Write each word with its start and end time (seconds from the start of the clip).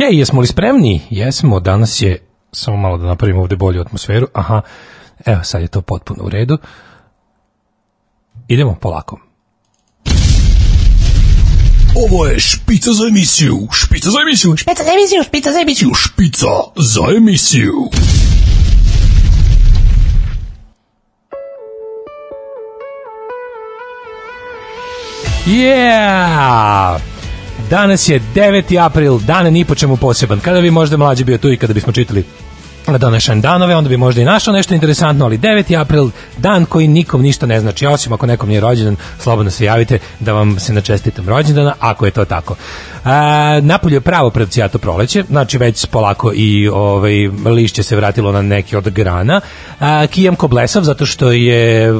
Hej, 0.00 0.18
jesmo 0.18 0.40
li 0.40 0.46
spremni? 0.46 1.02
Jesmo, 1.10 1.60
danas 1.60 2.02
je, 2.02 2.18
samo 2.52 2.76
malo 2.76 2.98
da 2.98 3.06
napravimo 3.06 3.40
ovde 3.40 3.56
bolju 3.56 3.80
atmosferu, 3.80 4.26
aha, 4.32 4.62
evo 5.26 5.44
sad 5.44 5.62
je 5.62 5.68
to 5.68 5.82
potpuno 5.82 6.24
u 6.24 6.28
redu. 6.28 6.58
Idemo 8.48 8.74
polako. 8.80 9.20
Ovo 11.96 12.26
je 12.26 12.40
špica 12.40 12.92
za 12.92 13.06
emisiju, 13.06 13.68
špica 13.72 14.10
za 14.10 14.18
emisiju, 14.22 14.56
Špica 14.56 14.82
za 14.84 14.90
emisiju, 14.92 15.22
špica 15.22 15.52
za 15.52 15.60
emisiju. 15.60 15.90
špica 15.94 16.46
za 16.76 17.16
emisiju. 17.16 17.74
Yeah! 25.46 27.09
Danas 27.70 28.08
je 28.08 28.20
9. 28.34 28.86
april, 28.86 29.18
dan 29.18 29.52
ni 29.52 29.64
po 29.64 29.74
čemu 29.74 29.96
poseban. 29.96 30.40
Kada 30.40 30.60
bi 30.60 30.70
možda 30.70 30.96
mlađi 30.96 31.24
bio 31.24 31.38
tu 31.38 31.52
i 31.52 31.56
kada 31.56 31.74
bismo 31.74 31.92
čitali 31.92 32.24
današnje 32.86 33.34
danove, 33.34 33.76
onda 33.76 33.88
bi 33.88 33.96
možda 33.96 34.20
i 34.20 34.24
našao 34.24 34.54
nešto 34.54 34.74
interesantno, 34.74 35.24
ali 35.24 35.38
9. 35.38 35.80
april, 35.80 36.10
dan 36.38 36.64
koji 36.64 36.88
nikom 36.88 37.22
ništa 37.22 37.46
ne 37.46 37.60
znači, 37.60 37.86
osim 37.86 38.12
ako 38.12 38.26
nekom 38.26 38.48
nije 38.48 38.60
rođendan, 38.60 38.96
slobodno 39.18 39.50
se 39.50 39.64
javite 39.64 39.98
da 40.20 40.32
vam 40.32 40.58
se 40.58 40.72
načestitam 40.72 41.28
rođendana, 41.28 41.74
ako 41.80 42.04
je 42.04 42.10
to 42.10 42.24
tako. 42.24 42.56
A, 43.04 43.60
napolje 43.62 43.96
je 43.96 44.00
pravo 44.00 44.30
predcijato 44.30 44.78
proleće, 44.78 45.24
znači 45.28 45.58
već 45.58 45.86
polako 45.86 46.32
i 46.34 46.68
ovaj, 46.68 47.28
lišće 47.28 47.82
se 47.82 47.96
vratilo 47.96 48.32
na 48.32 48.42
neki 48.42 48.76
od 48.76 48.88
grana. 48.88 49.40
A, 49.80 50.06
kijam 50.06 50.36
ko 50.36 50.48
blesav, 50.48 50.82
zato 50.82 51.06
što 51.06 51.32
je 51.32 51.92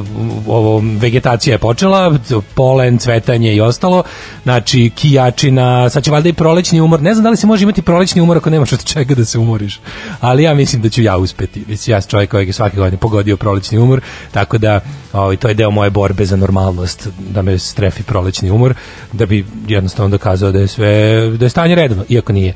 ovo, 0.47 0.83
vegetacija 0.99 1.53
je 1.53 1.57
počela, 1.57 2.17
polen, 2.53 2.97
cvetanje 2.97 3.55
i 3.55 3.61
ostalo, 3.61 4.03
znači 4.43 4.91
kijačina, 4.95 5.89
sad 5.89 6.03
će 6.03 6.11
valjda 6.11 6.29
i 6.29 6.33
prolećni 6.33 6.81
umor, 6.81 7.01
ne 7.01 7.13
znam 7.13 7.23
da 7.23 7.29
li 7.29 7.37
se 7.37 7.47
može 7.47 7.63
imati 7.63 7.81
prolećni 7.81 8.21
umor 8.21 8.37
ako 8.37 8.49
nemaš 8.49 8.73
od 8.73 8.83
čega 8.83 9.15
da 9.15 9.25
se 9.25 9.39
umoriš, 9.39 9.79
ali 10.19 10.43
ja 10.43 10.53
mislim 10.53 10.70
da 10.79 10.89
ću 10.89 11.01
ja 11.01 11.17
uspeti, 11.17 11.63
mislim, 11.67 11.93
ja 11.93 12.01
sam 12.01 12.09
čovjek 12.09 12.31
kojeg 12.31 12.47
je 12.47 12.53
svake 12.53 12.77
godine 12.77 12.97
pogodio 12.97 13.37
prolećni 13.37 13.77
umor, 13.77 14.01
tako 14.31 14.57
da 14.57 14.79
ovaj, 15.13 15.37
to 15.37 15.47
je 15.47 15.53
deo 15.53 15.71
moje 15.71 15.89
borbe 15.89 16.25
za 16.25 16.35
normalnost, 16.35 17.07
da 17.29 17.41
me 17.41 17.59
strefi 17.59 18.03
prolećni 18.03 18.51
umor, 18.51 18.73
da 19.13 19.25
bi 19.25 19.45
jednostavno 19.67 20.09
dokazao 20.09 20.51
da 20.51 20.59
je 20.59 20.67
sve, 20.67 21.27
da 21.37 21.45
je 21.45 21.49
stanje 21.49 21.75
redovno, 21.75 22.03
iako 22.09 22.33
nije. 22.33 22.53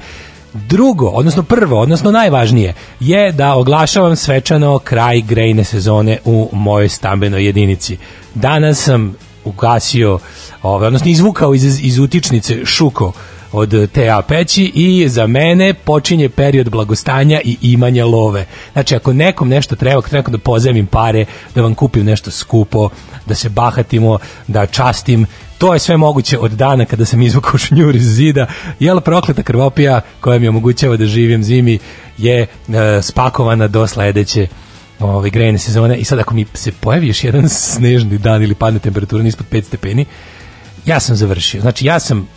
Drugo, 0.53 1.07
odnosno 1.07 1.43
prvo, 1.43 1.79
odnosno 1.79 2.11
najvažnije, 2.11 2.73
je 2.99 3.31
da 3.31 3.55
oglašavam 3.55 4.15
svečano 4.15 4.79
kraj 4.79 5.21
grejne 5.21 5.63
sezone 5.63 6.17
u 6.25 6.49
mojoj 6.51 6.89
stambenoj 6.89 7.45
jedinici. 7.45 7.97
Danas 8.35 8.83
sam 8.83 9.15
ugasio, 9.45 10.19
ove, 10.63 10.87
odnosno 10.87 11.11
izvukao 11.11 11.53
iz, 11.53 11.79
iz 11.83 11.99
utičnice 11.99 12.65
šuko 12.65 13.11
od 13.55 13.91
TA 13.91 14.21
peći 14.27 14.71
i 14.75 15.09
za 15.09 15.27
mene 15.27 15.73
počinje 15.73 16.29
period 16.29 16.69
blagostanja 16.69 17.41
i 17.43 17.57
imanja 17.61 18.05
love. 18.05 18.45
Znači, 18.73 18.95
ako 18.95 19.13
nekom 19.13 19.49
nešto 19.49 19.75
treba, 19.75 19.99
ako 19.99 20.09
treba 20.09 20.29
da 20.29 20.37
pozemim 20.37 20.87
pare, 20.87 21.25
da 21.55 21.61
vam 21.61 21.75
kupim 21.75 22.05
nešto 22.05 22.31
skupo, 22.31 22.89
da 23.25 23.35
se 23.35 23.49
bahatimo, 23.49 24.17
da 24.47 24.65
častim, 24.65 25.25
to 25.57 25.73
je 25.73 25.79
sve 25.79 25.97
moguće 25.97 26.39
od 26.39 26.51
dana 26.51 26.85
kada 26.85 27.05
sam 27.05 27.21
izvukao 27.21 27.57
šnjur 27.67 27.95
iz 27.95 28.15
zida. 28.15 28.47
Jel 28.79 29.01
prokleta 29.01 29.43
krvopija 29.43 30.01
koja 30.19 30.39
mi 30.39 30.47
omogućava 30.47 30.97
da 30.97 31.05
živim 31.05 31.43
zimi 31.43 31.79
je 32.17 32.41
e, 32.41 32.47
spakovana 33.01 33.67
do 33.67 33.87
sledeće 33.87 34.47
ovaj 34.99 35.29
grejne 35.29 35.57
sezone 35.57 35.97
i 35.97 36.03
sad 36.03 36.19
ako 36.19 36.33
mi 36.33 36.45
se 36.53 36.71
pojavi 36.71 37.07
još 37.07 37.23
jedan 37.23 37.49
snežni 37.73 38.17
dan 38.17 38.43
ili 38.43 38.55
padne 38.55 38.79
temperatura 38.79 39.23
ispod 39.23 39.45
5 39.51 39.63
stepeni, 39.63 40.05
ja 40.85 40.99
sam 40.99 41.15
završio. 41.15 41.61
Znači 41.61 41.85
ja 41.85 41.99
sam 41.99 42.27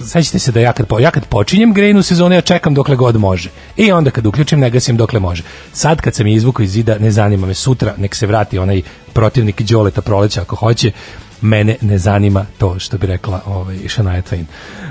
sećate 0.00 0.38
se 0.38 0.52
da 0.52 0.60
ja 0.60 0.72
kad, 0.72 0.86
ja 1.00 1.10
kad 1.10 1.26
počinjem 1.26 1.72
grejnu 1.72 2.02
sezonu, 2.02 2.34
ja 2.34 2.40
čekam 2.40 2.74
dokle 2.74 2.96
god 2.96 3.16
može. 3.16 3.50
I 3.76 3.92
onda 3.92 4.10
kad 4.10 4.26
uključim, 4.26 4.60
ne 4.60 4.70
gasim 4.70 4.96
dokle 4.96 5.20
može. 5.20 5.42
Sad 5.72 6.00
kad 6.00 6.14
sam 6.14 6.26
je 6.26 6.34
iz 6.34 6.44
zida, 6.66 6.98
ne 6.98 7.10
zanima 7.10 7.46
me 7.46 7.54
sutra, 7.54 7.94
nek 7.96 8.14
se 8.14 8.26
vrati 8.26 8.58
onaj 8.58 8.82
protivnik 9.12 9.62
Đoleta 9.62 10.02
proleća 10.02 10.42
ako 10.42 10.56
hoće, 10.56 10.92
mene 11.40 11.76
ne 11.80 11.98
zanima 11.98 12.46
to 12.58 12.78
što 12.78 12.98
bi 12.98 13.06
rekla 13.06 13.40
ovaj, 13.46 13.78
Shania 13.88 14.22
Twain. 14.22 14.44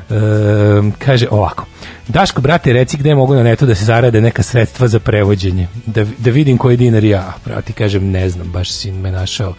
E, 0.10 0.92
kaže 1.00 1.28
ovako, 1.32 1.66
Daško, 2.08 2.42
brate, 2.42 2.74
reci 2.74 2.98
gde 2.98 3.16
mogu 3.16 3.36
na 3.36 3.44
netu 3.44 3.66
da 3.66 3.76
se 3.76 3.86
zarade 3.86 4.22
neka 4.22 4.44
sredstva 4.44 4.88
za 4.88 5.00
prevođenje. 5.00 5.68
Da, 5.86 6.06
da 6.18 6.32
vidim 6.32 6.58
koji 6.58 6.78
dinar 6.78 7.04
ja. 7.04 7.34
Brati, 7.46 7.74
kažem, 7.74 8.12
ne 8.12 8.30
znam, 8.30 8.52
baš 8.52 8.72
sin 8.72 8.96
me 8.96 9.12
našao 9.12 9.54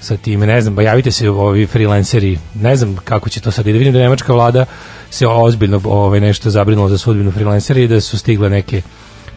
sa 0.00 0.16
time, 0.16 0.46
ne 0.46 0.60
znam, 0.60 0.74
ba 0.74 0.82
javite 0.82 1.10
se 1.10 1.30
ovi 1.30 1.66
freelanceri, 1.66 2.38
ne 2.54 2.76
znam 2.76 2.96
kako 3.04 3.28
će 3.28 3.40
to 3.40 3.50
sad, 3.50 3.64
da 3.64 3.70
vidim 3.70 3.92
da 3.92 3.98
nemačka 3.98 4.32
vlada 4.32 4.64
se 5.10 5.26
ozbiljno 5.26 5.80
ovaj, 5.84 6.20
nešto 6.20 6.50
zabrinula 6.50 6.88
za 6.88 6.98
sudbinu 6.98 7.30
freelancera 7.30 7.80
i 7.80 7.88
da 7.88 8.00
su 8.00 8.18
stigle 8.18 8.50
neke 8.50 8.82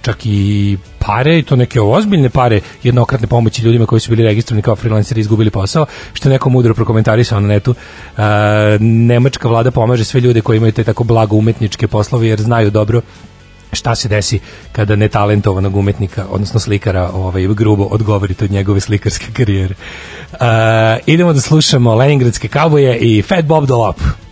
čak 0.02 0.26
i 0.26 0.78
pare 1.00 1.40
i 1.40 1.44
to 1.44 1.56
neke 1.56 1.82
ozbiljne 1.82 2.30
pare 2.30 2.62
jednokratne 2.84 3.28
pomoći 3.28 3.62
ljudima 3.62 3.86
koji 3.86 4.00
su 4.00 4.10
bili 4.10 4.24
registrovani 4.24 4.62
kao 4.62 4.76
freelanceri 4.76 5.20
i 5.20 5.22
izgubili 5.22 5.50
posao, 5.50 5.86
što 6.14 6.30
je 6.30 6.34
neko 6.34 6.50
mudro 6.50 6.74
prokomentarisao 6.74 7.40
na 7.40 7.48
netu. 7.48 7.72
Uh, 7.72 8.24
nemačka 8.80 9.48
vlada 9.48 9.72
pomaže 9.72 10.04
sve 10.04 10.22
ljude 10.22 10.42
koji 10.42 10.58
imaju 10.58 10.72
te 10.72 10.84
tako 10.84 11.04
blago 11.04 11.36
umetničke 11.36 11.88
poslove 11.88 12.28
jer 12.28 12.42
znaju 12.42 12.70
dobro 12.70 13.02
šta 13.74 13.96
se 13.96 14.08
desi 14.08 14.40
kada 14.72 14.96
netalentovanog 14.96 15.76
umetnika, 15.76 16.26
odnosno 16.30 16.60
slikara, 16.60 17.10
ovaj, 17.14 17.48
grubo 17.48 17.84
odgovorite 17.84 18.46
od 18.46 18.52
njegove 18.52 18.80
slikarske 18.80 19.26
karijere. 19.34 19.76
Uh, 20.32 20.38
idemo 21.06 21.34
da 21.34 21.42
slušamo 21.42 21.96
Leningradske 21.96 22.48
kauboje 22.48 22.98
i 22.98 23.22
Fat 23.22 23.46
Bob 23.46 23.66
Dolop. 23.66 23.98
This 23.98 24.31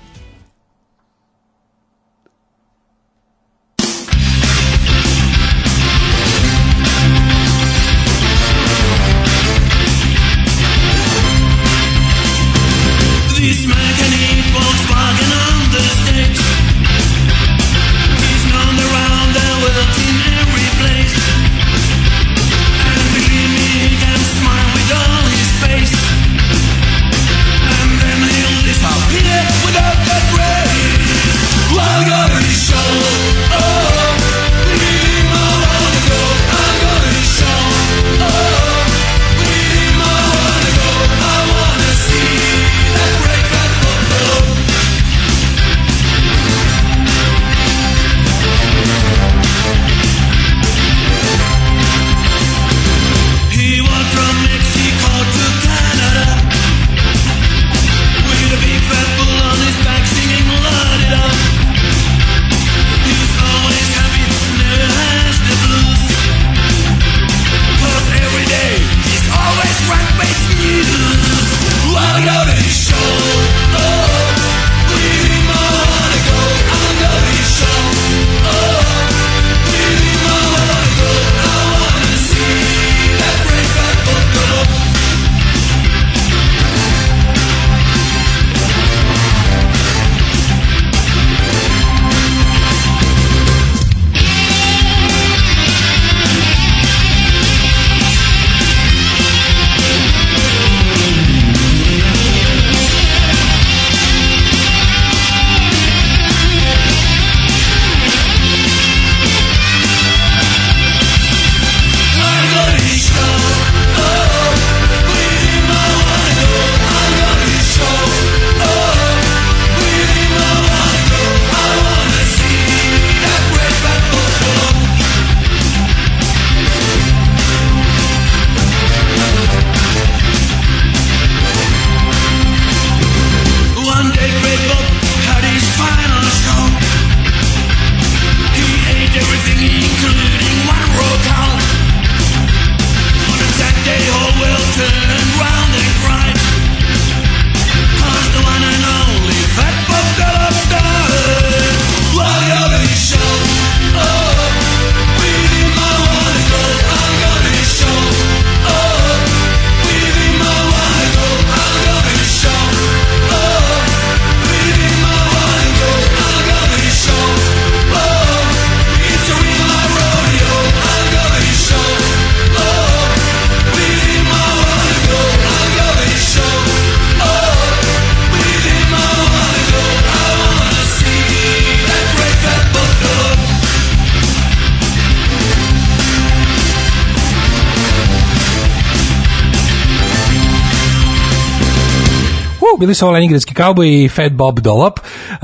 bili 192.79 192.93
su 192.93 193.05
ovo 193.05 193.13
Leningradski 193.13 193.53
kauboj 193.53 194.03
i 194.03 194.09
Fat 194.09 194.31
Bob 194.31 194.59
Dolop. 194.59 194.99
Uh, 194.99 195.39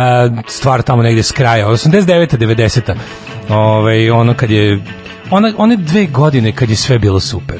stvar 0.47 0.81
tamo 0.81 1.03
negde 1.03 1.23
s 1.23 1.31
kraja, 1.31 1.67
89. 1.67 2.37
90. 2.37 2.95
Ove, 3.49 4.11
ono 4.11 4.33
kad 4.33 4.51
je 4.51 4.79
ona, 5.31 5.53
one 5.57 5.75
dve 5.75 6.05
godine 6.05 6.51
kad 6.51 6.69
je 6.69 6.75
sve 6.75 6.99
bilo 6.99 7.19
super 7.19 7.54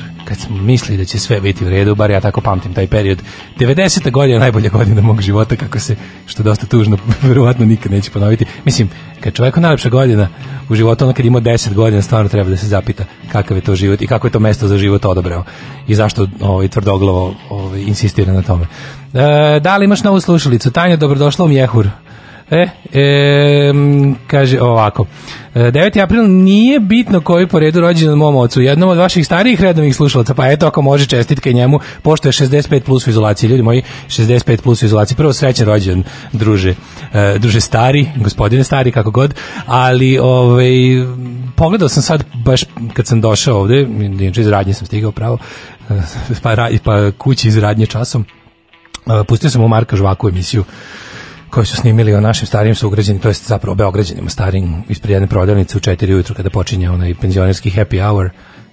smo 0.46 0.58
mislili 0.58 0.98
da 0.98 1.06
će 1.06 1.20
sve 1.20 1.42
biti 1.42 1.66
u 1.66 1.70
redu, 1.70 1.96
bar 1.96 2.12
ja 2.12 2.22
tako 2.22 2.42
pamtim 2.42 2.74
taj 2.74 2.88
period. 2.88 3.22
90. 3.60 4.12
godina 4.12 4.40
najbolja 4.40 4.70
godina 4.70 5.02
mog 5.02 5.22
života, 5.22 5.56
kako 5.56 5.80
se, 5.80 5.96
što 6.26 6.42
je 6.42 6.44
dosta 6.44 6.66
tužno, 6.66 6.98
verovatno 7.22 7.66
nikad 7.66 7.92
neće 7.92 8.12
ponoviti. 8.12 8.46
Mislim, 8.66 8.90
kad 9.20 9.34
čovjeku 9.34 9.62
najlepša 9.62 9.90
godina 9.90 10.28
u 10.70 10.76
životu, 10.76 11.06
ono 11.06 11.14
kad 11.14 11.26
ima 11.26 11.42
10 11.42 11.74
godina, 11.74 12.02
stvarno 12.02 12.30
treba 12.30 12.50
da 12.50 12.58
se 12.58 12.68
zapita 12.68 13.06
kakav 13.32 13.58
je 13.58 13.62
to 13.62 13.76
život 13.76 14.02
i 14.02 14.08
kako 14.08 14.28
je 14.28 14.32
to 14.32 14.40
mesto 14.40 14.68
za 14.68 14.78
život 14.78 15.06
odabrao 15.06 15.44
i 15.88 15.96
zašto 15.96 16.28
ovaj, 16.42 16.68
tvrdoglavo 16.68 17.36
ovaj, 17.50 17.82
insistira 17.82 18.34
na 18.34 18.42
tome. 18.42 18.66
E, 19.14 19.60
da 19.60 19.78
li 19.78 19.86
imaš 19.86 20.04
novu 20.04 20.20
slušalicu? 20.20 20.72
Tanja, 20.72 20.96
dobrodošla 20.96 21.46
u 21.46 21.48
Mjehur. 21.48 21.90
E, 22.52 22.68
e, 22.94 23.74
kaže 24.28 24.62
ovako. 24.62 25.06
E, 25.56 25.60
9. 25.60 26.04
april 26.04 26.24
nije 26.28 26.80
bitno 26.80 27.22
koji 27.22 27.48
po 27.48 27.60
redu 27.60 27.82
rođendan 27.82 28.18
mom 28.18 28.36
ocu. 28.36 28.62
Jednom 28.62 28.90
od 28.90 28.98
vaših 28.98 29.26
starijih 29.26 29.62
redovnih 29.62 29.96
slušalaca, 29.96 30.34
pa 30.34 30.52
eto 30.52 30.68
ako 30.68 30.82
može 30.82 31.06
čestitke 31.06 31.54
njemu, 31.54 31.80
pošto 32.02 32.28
je 32.28 32.32
65 32.32 32.80
plus 32.80 33.08
u 33.08 33.10
izolaciji. 33.10 33.50
Ljudi 33.50 33.64
moji, 33.64 33.82
65 34.08 34.62
plus 34.62 34.82
u 34.82 34.86
izolaciji. 34.86 35.18
Prvo 35.18 35.34
srećan 35.34 35.68
rođendan, 35.68 36.04
druže. 36.32 36.76
E, 37.14 37.36
druže 37.40 37.62
stari, 37.62 38.08
gospodine 38.16 38.64
stari, 38.64 38.92
kako 38.92 39.12
god. 39.12 39.34
Ali, 39.66 40.20
ovaj, 40.20 40.74
pogledao 41.56 41.90
sam 41.90 42.04
sad, 42.04 42.24
baš 42.46 42.64
kad 42.94 43.08
sam 43.08 43.22
došao 43.22 43.60
ovde, 43.60 43.82
inače 44.20 44.42
iz 44.42 44.48
radnje 44.48 44.74
sam 44.74 44.88
stigao 44.88 45.12
pravo, 45.12 45.38
e, 45.90 45.94
pa, 46.44 46.68
pa 46.84 47.12
kući 47.12 47.48
iz 47.48 47.58
radnje 47.58 47.86
časom, 47.86 48.26
e, 49.08 49.24
pustio 49.28 49.50
sam 49.50 49.64
u 49.64 49.68
Marka 49.68 49.96
Žvaku 49.96 50.30
emisiju 50.30 50.64
koji 51.56 51.66
su 51.66 51.76
snimili 51.76 52.14
o 52.14 52.22
našim 52.22 52.48
starijim 52.48 52.76
sugrađanima, 52.76 53.22
to 53.22 53.28
jest 53.28 53.48
zapravo 53.48 53.76
beograđanima 53.76 54.30
starijim 54.30 54.84
ispred 54.90 55.12
jedne 55.12 55.28
prodavnice 55.28 55.78
u 55.78 55.80
4 55.80 56.14
ujutru 56.14 56.36
kada 56.36 56.50
počinje 56.50 56.90
onaj 56.90 57.14
penzionerski 57.22 57.72
happy 57.72 58.08
hour. 58.08 58.30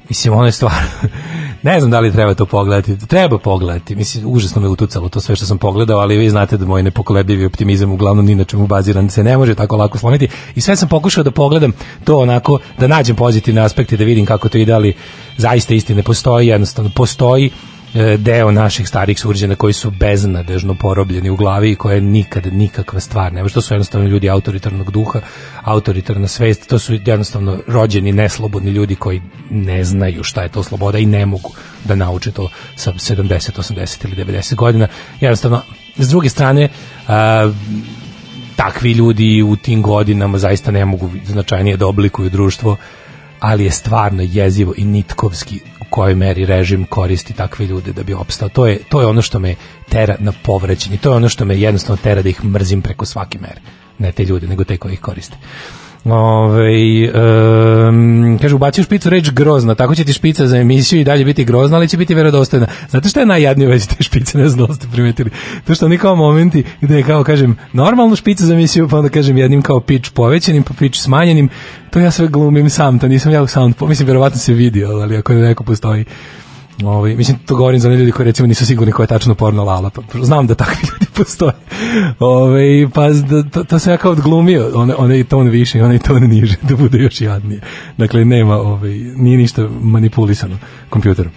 Mislim, 0.08 0.34
ono 0.34 0.46
je 0.46 0.52
stvar, 0.52 0.82
ne 1.69 1.81
znam 1.81 1.90
da 1.90 2.00
li 2.00 2.12
treba 2.12 2.34
to 2.34 2.46
pogledati, 2.46 3.06
treba 3.06 3.38
pogledati, 3.38 3.96
mislim, 3.96 4.26
užasno 4.26 4.62
me 4.62 4.69
utucalo 4.69 5.08
to 5.08 5.20
sve 5.20 5.37
što 5.37 5.46
sam 5.46 5.58
pogledao, 5.58 5.99
ali 5.99 6.17
vi 6.17 6.31
znate 6.31 6.56
da 6.56 6.67
moj 6.67 6.82
nepokolebljivi 6.82 7.44
optimizam 7.44 7.93
uglavnom 7.93 8.26
ni 8.26 8.34
na 8.34 8.44
čemu 8.44 8.67
baziran 8.67 9.11
se 9.11 9.25
ne 9.25 9.37
može 9.37 9.55
tako 9.55 9.76
lako 9.76 9.99
slomiti. 9.99 10.29
I 10.55 10.61
sve 10.61 10.76
sam 10.76 10.88
pokušao 10.88 11.25
da 11.25 11.31
pogledam 11.31 11.73
to 12.05 12.19
onako, 12.19 12.58
da 12.79 12.87
nađem 12.87 13.17
pozitivne 13.17 13.61
aspekte, 13.61 13.96
da 13.96 14.05
vidim 14.05 14.26
kako 14.26 14.49
to 14.49 14.58
ide, 14.58 14.73
ali 14.73 14.94
zaista 15.37 15.75
istine 15.75 16.02
postoji, 16.02 16.49
jednostavno 16.49 16.90
postoji 16.94 17.50
deo 18.18 18.50
naših 18.50 18.88
starih 18.88 19.20
sugrađana 19.20 19.54
koji 19.54 19.72
su 19.72 19.90
beznadežno 19.90 20.74
porobljeni 20.74 21.30
u 21.30 21.36
glavi 21.36 21.70
i 21.70 21.74
koje 21.74 22.00
nikad 22.00 22.52
nikakva 22.52 23.00
stvar 23.00 23.32
ne 23.32 23.42
može. 23.42 23.54
To 23.54 23.60
su 23.60 23.74
jednostavno 23.74 24.08
ljudi 24.08 24.30
autoritarnog 24.30 24.90
duha, 24.90 25.20
autoritarna 25.62 26.28
svest, 26.28 26.68
to 26.68 26.78
su 26.78 26.94
jednostavno 26.94 27.58
rođeni 27.66 28.12
neslobodni 28.12 28.70
ljudi 28.70 28.94
koji 28.94 29.22
ne 29.50 29.84
znaju 29.84 30.22
šta 30.22 30.42
je 30.42 30.48
to 30.48 30.62
sloboda 30.62 30.98
i 30.98 31.06
ne 31.06 31.26
mogu 31.26 31.50
da 31.84 31.94
nauče 31.94 32.32
to 32.32 32.48
sa 32.76 32.92
70, 32.92 33.58
80 33.58 34.04
ili 34.04 34.24
90 34.24 34.54
godina. 34.54 34.88
Jednostavno, 35.20 35.62
s 35.96 36.08
druge 36.08 36.28
strane, 36.28 36.68
a, 37.08 37.52
takvi 38.56 38.92
ljudi 38.92 39.42
u 39.42 39.56
tim 39.56 39.82
godinama 39.82 40.38
zaista 40.38 40.70
ne 40.70 40.84
mogu 40.84 41.10
značajnije 41.26 41.76
da 41.76 41.86
oblikuju 41.86 42.30
društvo 42.30 42.76
ali 43.40 43.64
je 43.64 43.70
stvarno 43.70 44.22
jezivo 44.22 44.74
i 44.76 44.84
nitkovski 44.84 45.60
kojoj 45.92 46.14
meri 46.14 46.46
režim 46.46 46.84
koristi 46.84 47.34
takve 47.36 47.66
ljude 47.66 47.92
da 47.92 48.02
bi 48.02 48.14
opstao. 48.14 48.48
To 48.48 48.66
je, 48.66 48.78
to 48.88 49.00
je 49.00 49.06
ono 49.06 49.22
što 49.22 49.38
me 49.38 49.54
tera 49.88 50.16
na 50.18 50.32
povrećenje. 50.42 50.96
To 50.96 51.10
je 51.10 51.16
ono 51.16 51.28
što 51.28 51.44
me 51.44 51.58
jednostavno 51.60 52.02
tera 52.02 52.22
da 52.22 52.28
ih 52.28 52.44
mrzim 52.44 52.82
preko 52.82 53.06
svake 53.06 53.38
mere. 53.38 53.60
Ne 53.98 54.12
te 54.12 54.24
ljude, 54.24 54.46
nego 54.46 54.64
te 54.64 54.76
koji 54.76 54.92
ih 54.92 55.00
koriste. 55.00 55.36
Ove, 56.04 57.10
um, 57.88 58.38
kaže, 58.43 58.54
ubacio 58.54 58.84
špicu 58.84 59.10
reč 59.10 59.31
grozna, 59.31 59.75
tako 59.75 59.94
će 59.94 60.04
ti 60.04 60.12
špica 60.12 60.46
za 60.46 60.56
emisiju 60.56 61.00
i 61.00 61.04
dalje 61.04 61.25
biti 61.25 61.44
grozna, 61.44 61.76
ali 61.76 61.88
će 61.88 61.96
biti 61.96 62.14
verodostojna. 62.14 62.66
Znate 62.90 63.08
šta 63.08 63.20
je 63.20 63.26
najjadnije 63.26 63.69
u 63.69 63.70
vezi 63.70 63.88
te 63.88 64.02
špice, 64.02 64.38
ne 64.38 64.49
znam 64.49 64.66
da 64.66 64.75
ste 64.75 64.87
primetili. 64.93 65.31
To 65.66 65.75
što 65.75 65.87
oni 65.87 65.99
kao 65.99 66.16
momenti 66.16 66.64
gde 66.81 66.96
je 66.96 67.02
kao, 67.02 67.25
kažem, 67.25 67.56
normalnu 67.72 68.16
špicu 68.16 68.46
za 68.46 68.54
emisiju, 68.54 68.88
pa 68.88 68.99
onda 68.99 69.08
kažem 69.08 69.38
jednim 69.38 69.62
kao 69.62 69.81
pitch 69.81 70.10
povećanim, 70.12 70.62
pa 70.62 70.75
pitch 70.78 71.00
smanjenim, 71.00 71.49
to 71.90 72.00
ja 72.00 72.10
sve 72.10 72.28
glumim 72.28 72.70
sam, 72.70 72.98
to 72.98 73.08
nisam 73.08 73.32
ja 73.32 73.43
u 73.43 73.46
sound, 73.46 73.74
mislim, 73.81 74.06
verovatno 74.06 74.38
se 74.38 74.53
vidi, 74.53 74.84
ali 74.84 75.17
ako 75.17 75.32
neko 75.32 75.65
postoji 75.65 76.05
Ovaj 76.86 77.17
mislim 77.17 77.39
to 77.46 77.56
govorim 77.56 77.81
za 77.81 77.89
ljudi 77.89 78.12
koji 78.12 78.27
recimo 78.27 78.46
nisu 78.46 78.67
sigurni 78.67 78.93
ko 78.93 79.03
je 79.03 79.06
tačno 79.06 79.34
porno 79.34 79.65
lala. 79.65 79.91
Pa, 79.91 80.03
znam 80.22 80.46
da 80.46 80.55
takvi 80.55 80.77
ljudi 80.93 81.06
postoje. 81.17 81.53
Ovaj 82.19 82.89
pa 82.94 83.08
da, 83.08 83.43
to, 83.43 83.65
to 83.65 83.79
sam 83.79 83.93
ja 83.93 83.96
kao 83.96 84.12
odglumio, 84.12 84.70
one 84.74 84.94
onaj 84.94 85.24
ton 85.24 85.48
više 85.48 85.79
i 85.79 85.82
onaj 85.82 85.98
ton 85.98 86.22
niže 86.22 86.56
da 86.69 86.77
bude 86.77 86.98
još 86.98 87.20
jadnije. 87.20 87.60
Dakle 87.96 88.24
nema 88.24 88.56
ovaj 88.56 88.91
nije 89.17 89.39
ništa 89.39 89.69
manipulisano 89.82 90.58
kompjuterom. 90.91 91.32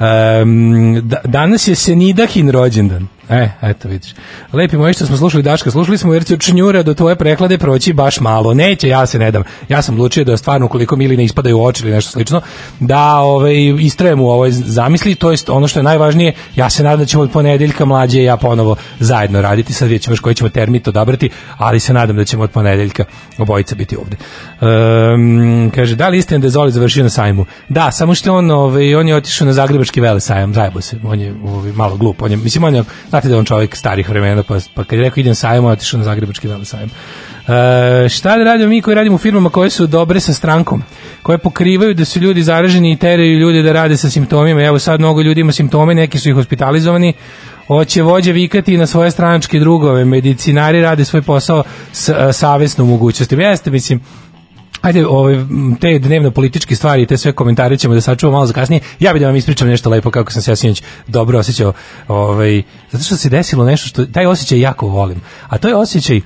Um, 0.00 1.00
da, 1.08 1.16
danas 1.24 1.68
je 1.68 1.74
Senidahin 1.74 2.50
rođendan. 2.50 3.08
E, 3.30 3.48
eto 3.62 3.88
vidiš. 3.88 4.14
Lepi 4.52 4.76
moji 4.76 4.94
što 4.94 5.06
smo 5.06 5.16
slušali 5.16 5.42
Daška, 5.42 5.70
slušali 5.70 5.98
smo 5.98 6.14
jer 6.14 6.24
će 6.24 6.34
od 6.34 6.40
čnjura 6.40 6.82
do 6.82 6.94
tvoje 6.94 7.16
preklade 7.16 7.58
proći 7.58 7.92
baš 7.92 8.20
malo. 8.20 8.54
Neće, 8.54 8.88
ja 8.88 9.06
se 9.06 9.18
ne 9.18 9.30
dam. 9.30 9.42
Ja 9.68 9.82
sam 9.82 9.94
odlučio 9.94 10.24
da 10.24 10.36
stvarno 10.36 10.66
ukoliko 10.66 10.96
mili 10.96 11.16
ne 11.16 11.24
ispadaju 11.24 11.62
oči 11.62 11.82
ili 11.82 11.92
nešto 11.92 12.10
slično, 12.10 12.40
da 12.80 13.18
ovaj, 13.18 13.54
istrajem 13.80 14.20
u 14.20 14.30
ovoj 14.30 14.50
zamisli, 14.50 15.14
to 15.14 15.30
jest 15.30 15.48
ono 15.48 15.68
što 15.68 15.78
je 15.78 15.82
najvažnije, 15.82 16.32
ja 16.56 16.70
se 16.70 16.82
nadam 16.82 16.98
da 16.98 17.06
ćemo 17.06 17.22
od 17.22 17.30
ponedeljka 17.30 17.84
mlađe 17.84 18.20
i 18.20 18.24
ja 18.24 18.36
ponovo 18.36 18.76
zajedno 18.98 19.42
raditi, 19.42 19.72
sad 19.72 19.88
vidjet 19.88 20.02
ćemo 20.02 20.16
koji 20.22 20.34
ćemo 20.34 20.50
termit 20.50 20.88
odabrati, 20.88 21.30
ali 21.56 21.80
se 21.80 21.92
nadam 21.92 22.16
da 22.16 22.24
ćemo 22.24 22.42
od 22.42 22.50
ponedeljka 22.50 23.04
obojica 23.38 23.74
biti 23.74 23.96
ovde. 23.96 24.16
Um, 24.60 25.70
kaže, 25.74 25.96
da 25.96 26.08
li 26.08 26.18
istina 26.18 26.38
da 26.38 26.46
je 26.46 26.50
Zoli 26.50 26.72
završio 26.72 27.02
na 27.02 27.10
sajmu? 27.10 27.44
Da, 27.68 27.90
samo 27.90 28.14
što 28.14 28.34
on, 28.34 28.50
ovaj, 28.50 28.94
on 28.94 29.08
je 29.08 29.16
otišao 29.16 29.46
na 29.46 29.52
Zagrebački 29.52 29.89
vele 29.96 30.20
sajam, 30.20 30.54
zajebo 30.54 30.80
se, 30.80 30.96
on 31.04 31.20
je 31.20 31.34
ovaj, 31.44 31.72
malo 31.72 31.96
glup, 31.96 32.22
on 32.22 32.30
je, 32.30 32.36
mislim, 32.36 32.64
on 32.64 32.74
je, 32.74 32.82
znate 33.08 33.28
da 33.28 33.34
je 33.34 33.38
on 33.38 33.44
čovjek 33.44 33.76
starih 33.76 34.08
vremena, 34.08 34.42
pa, 34.42 34.58
pa 34.74 34.84
kad 34.84 34.98
je 34.98 35.04
rekao 35.04 35.20
idem 35.20 35.34
sajam, 35.34 35.64
on 35.64 35.70
je 35.70 35.72
otišao 35.72 35.98
na 35.98 36.04
Zagrebački 36.04 36.48
vele 36.48 36.64
sajam. 36.64 36.90
E, 37.48 38.08
šta 38.08 38.36
da 38.36 38.44
radimo 38.44 38.68
mi 38.68 38.82
koji 38.82 38.94
radimo 38.94 39.14
u 39.14 39.18
firmama 39.18 39.50
koje 39.50 39.70
su 39.70 39.86
dobre 39.86 40.20
sa 40.20 40.32
strankom, 40.34 40.82
koje 41.22 41.38
pokrivaju 41.38 41.94
da 41.94 42.04
su 42.04 42.20
ljudi 42.20 42.42
zaraženi 42.42 42.92
i 42.92 42.96
teraju 42.96 43.38
ljude 43.38 43.62
da 43.62 43.72
rade 43.72 43.96
sa 43.96 44.10
simptomima. 44.10 44.62
Evo 44.62 44.78
sad 44.78 45.00
mnogo 45.00 45.22
ljudi 45.22 45.40
ima 45.40 45.52
simptome, 45.52 45.94
neki 45.94 46.18
su 46.18 46.28
ih 46.28 46.34
hospitalizovani, 46.34 47.12
hoće 47.66 48.02
vođe 48.02 48.32
vikati 48.32 48.76
na 48.76 48.86
svoje 48.86 49.10
stranačke 49.10 49.58
drugove, 49.58 50.04
medicinari 50.04 50.82
rade 50.82 51.04
svoj 51.04 51.22
posao 51.22 51.62
s, 51.92 52.10
savjesnom 52.32 52.88
mogućnostima. 52.88 53.42
Jeste, 53.42 53.70
mislim, 53.70 54.00
Ajde, 54.80 55.06
ove, 55.06 55.46
te 55.80 55.98
dnevno 55.98 56.30
političke 56.30 56.76
stvari, 56.76 57.06
te 57.06 57.16
sve 57.16 57.32
komentare 57.32 57.76
ćemo 57.76 57.94
da 57.94 58.00
sačuvamo 58.00 58.36
malo 58.36 58.46
za 58.46 58.52
kasnije. 58.52 58.80
Ja 59.00 59.12
bih 59.12 59.20
da 59.20 59.26
vam 59.26 59.36
ispričam 59.36 59.68
nešto 59.68 59.90
lepo 59.90 60.10
kako 60.10 60.32
sam 60.32 60.42
se 60.42 60.68
ja 60.68 60.74
dobro 61.06 61.38
osjećao, 61.38 61.72
ovaj, 62.08 62.62
zato 62.90 63.04
što 63.04 63.16
se 63.16 63.28
desilo 63.28 63.64
nešto 63.64 63.88
što 63.88 64.06
taj 64.06 64.26
osjećaj 64.26 64.60
jako 64.60 64.86
volim. 64.86 65.20
A 65.48 65.58
to 65.58 65.68
je 65.68 65.76
osjećaj 65.76 66.20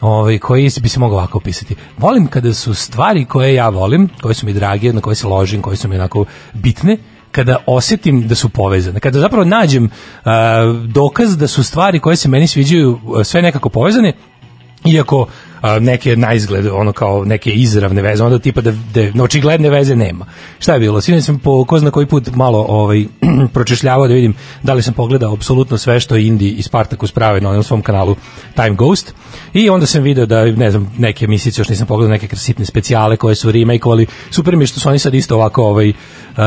ovaj, 0.00 0.38
koji 0.38 0.70
bi 0.82 0.88
se 0.88 1.00
mogao 1.00 1.18
ovako 1.18 1.38
opisati. 1.38 1.76
Volim 1.98 2.26
kada 2.26 2.54
su 2.54 2.74
stvari 2.74 3.24
koje 3.24 3.54
ja 3.54 3.68
volim, 3.68 4.08
koje 4.22 4.34
su 4.34 4.46
mi 4.46 4.52
drage, 4.52 4.92
na 4.92 5.00
koje 5.00 5.14
se 5.14 5.26
ložim, 5.26 5.62
koje 5.62 5.76
su 5.76 5.88
mi 5.88 5.94
onako 5.94 6.24
bitne, 6.54 6.96
kada 7.32 7.56
osetim 7.66 8.28
da 8.28 8.34
su 8.34 8.48
povezane, 8.48 9.00
kada 9.00 9.20
zapravo 9.20 9.44
nađem 9.44 9.84
uh, 9.84 10.30
dokaz 10.86 11.36
da 11.36 11.46
su 11.46 11.64
stvari 11.64 12.00
koje 12.00 12.16
se 12.16 12.28
meni 12.28 12.46
sviđaju 12.46 12.98
sve 13.24 13.42
nekako 13.42 13.68
povezane, 13.68 14.12
iako 14.84 15.26
a, 15.60 15.78
neke 15.78 16.16
na 16.16 16.34
izgled 16.34 16.66
ono 16.66 16.92
kao 16.92 17.24
neke 17.24 17.50
izravne 17.50 18.02
veze 18.02 18.24
onda 18.24 18.38
tipa 18.38 18.60
da, 18.60 18.72
da 19.14 19.22
očigledne 19.22 19.70
veze 19.70 19.96
nema. 19.96 20.26
Šta 20.58 20.74
je 20.74 20.80
bilo? 20.80 21.00
Sinoć 21.00 21.24
sam 21.24 21.38
po 21.38 21.64
ko 21.64 21.78
zna 21.78 21.90
koji 21.90 22.06
put 22.06 22.30
malo 22.34 22.66
ovaj 22.68 23.04
pročešljavao 23.54 24.08
da 24.08 24.14
vidim 24.14 24.34
da 24.62 24.74
li 24.74 24.82
sam 24.82 24.94
pogledao 24.94 25.32
apsolutno 25.32 25.78
sve 25.78 26.00
što 26.00 26.16
Indi 26.16 26.50
i 26.50 26.62
Spartacus 26.62 27.12
prave 27.12 27.40
na 27.40 27.50
onom 27.50 27.62
svom 27.62 27.82
kanalu 27.82 28.16
Time 28.54 28.76
Ghost. 28.76 29.14
I 29.54 29.70
onda 29.70 29.86
sam 29.86 30.02
video 30.02 30.26
da 30.26 30.44
ne 30.44 30.70
znam 30.70 30.92
neke 30.98 31.24
emisije 31.24 31.52
još 31.56 31.68
nisam 31.68 31.86
pogledao 31.86 32.12
neke 32.12 32.36
sitne 32.36 32.64
specijale 32.64 33.16
koje 33.16 33.34
su 33.34 33.52
remakeovali. 33.52 34.06
Super 34.30 34.56
mi 34.56 34.62
je 34.62 34.66
što 34.66 34.80
su 34.80 34.88
oni 34.88 34.98
sad 34.98 35.14
isto 35.14 35.34
ovako 35.34 35.64
ovaj 35.64 35.92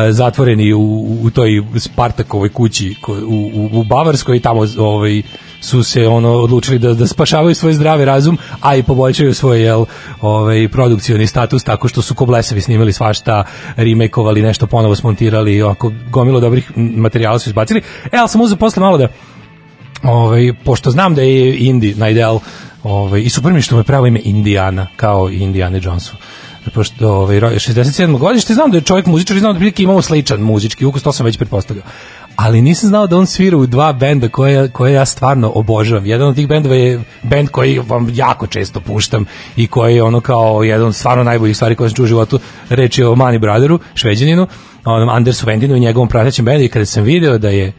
zatvoreni 0.09 0.73
u, 0.73 1.17
u 1.23 1.29
toj 1.29 1.63
Spartakovoj 1.77 2.49
kući 2.49 2.95
u, 3.07 3.11
u, 3.53 3.79
u 3.79 3.83
Bavarskoj 3.83 4.39
tamo 4.39 4.65
ovaj 4.77 5.21
su 5.61 5.83
se 5.83 6.07
ono 6.07 6.31
odlučili 6.31 6.79
da 6.79 6.93
da 6.93 7.07
spašavaju 7.07 7.55
svoj 7.55 7.73
zdravi 7.73 8.05
razum, 8.05 8.37
a 8.61 8.75
i 8.75 8.83
poboljšaju 8.83 9.33
svoj 9.33 9.61
jel 9.61 9.85
ovaj 10.21 10.67
produkcioni 10.67 11.27
status 11.27 11.63
tako 11.63 11.87
što 11.87 12.01
su 12.01 12.15
koblesevi 12.15 12.61
snimali 12.61 12.93
svašta, 12.93 13.43
remakeovali 13.75 14.41
nešto, 14.41 14.67
ponovo 14.67 14.95
smontirali, 14.95 15.61
oko 15.61 15.91
gomilo 16.09 16.39
dobrih 16.39 16.71
materijala 16.75 17.39
su 17.39 17.49
izbacili. 17.49 17.81
E, 18.11 18.17
ali 18.17 18.29
sam 18.29 18.41
uzeo 18.41 18.57
posle 18.57 18.81
malo 18.81 18.97
da 18.97 19.07
ovaj 20.03 20.53
pošto 20.63 20.91
znam 20.91 21.15
da 21.15 21.21
je 21.21 21.57
Indi 21.57 21.95
na 21.95 22.09
ideal 22.09 22.39
ovaj 22.83 23.21
i 23.21 23.29
super 23.29 23.53
mi 23.53 23.61
što 23.61 23.77
me 23.77 23.83
pravo 23.83 24.07
ime 24.07 24.19
Indiana 24.23 24.87
kao 24.95 25.29
i 25.29 25.37
Indiana 25.39 25.79
Jonesu 25.83 26.15
pošto 26.73 27.09
ovaj 27.09 27.39
67. 27.39 28.17
godište 28.17 28.53
znam 28.53 28.71
da 28.71 28.77
je 28.77 28.81
čovjek 28.81 29.05
muzičar 29.05 29.37
i 29.37 29.39
znam 29.39 29.53
da 29.53 29.59
prilike 29.59 29.83
imamo 29.83 30.01
sličan 30.01 30.39
muzički 30.39 30.85
ukus 30.85 31.03
to 31.03 31.11
sam 31.11 31.25
već 31.25 31.37
pretpostavljao 31.37 31.85
ali 32.35 32.61
nisam 32.61 32.89
znao 32.89 33.07
da 33.07 33.17
on 33.17 33.25
svira 33.25 33.57
u 33.57 33.65
dva 33.65 33.93
benda 33.93 34.29
koje, 34.29 34.69
koje 34.69 34.93
ja 34.93 35.05
stvarno 35.05 35.51
obožavam. 35.55 36.05
Jedan 36.05 36.27
od 36.27 36.35
tih 36.35 36.47
bendova 36.47 36.75
je 36.75 37.01
bend 37.23 37.49
koji 37.49 37.79
vam 37.79 38.11
jako 38.13 38.47
često 38.47 38.79
puštam 38.79 39.25
i 39.55 39.67
koji 39.67 39.95
je 39.95 40.03
ono 40.03 40.21
kao 40.21 40.63
jedan 40.63 40.87
od 40.87 40.95
stvarno 40.95 41.23
najboljih 41.23 41.55
stvari 41.55 41.75
koje 41.75 41.89
sam 41.89 41.95
čuo 41.95 42.03
u 42.03 42.07
životu. 42.07 42.39
Reč 42.69 42.97
je 42.97 43.07
o 43.07 43.15
Mani 43.15 43.39
Brotheru, 43.39 43.79
šveđaninu, 43.95 44.47
onom 44.85 45.09
Andersu 45.09 45.45
Vendinu 45.45 45.75
i 45.75 45.79
njegovom 45.79 46.07
pratećem 46.07 46.45
bendu 46.45 46.63
i 46.63 46.69
kada 46.69 46.85
sam 46.85 47.03
video 47.03 47.37
da 47.37 47.49
je 47.49 47.73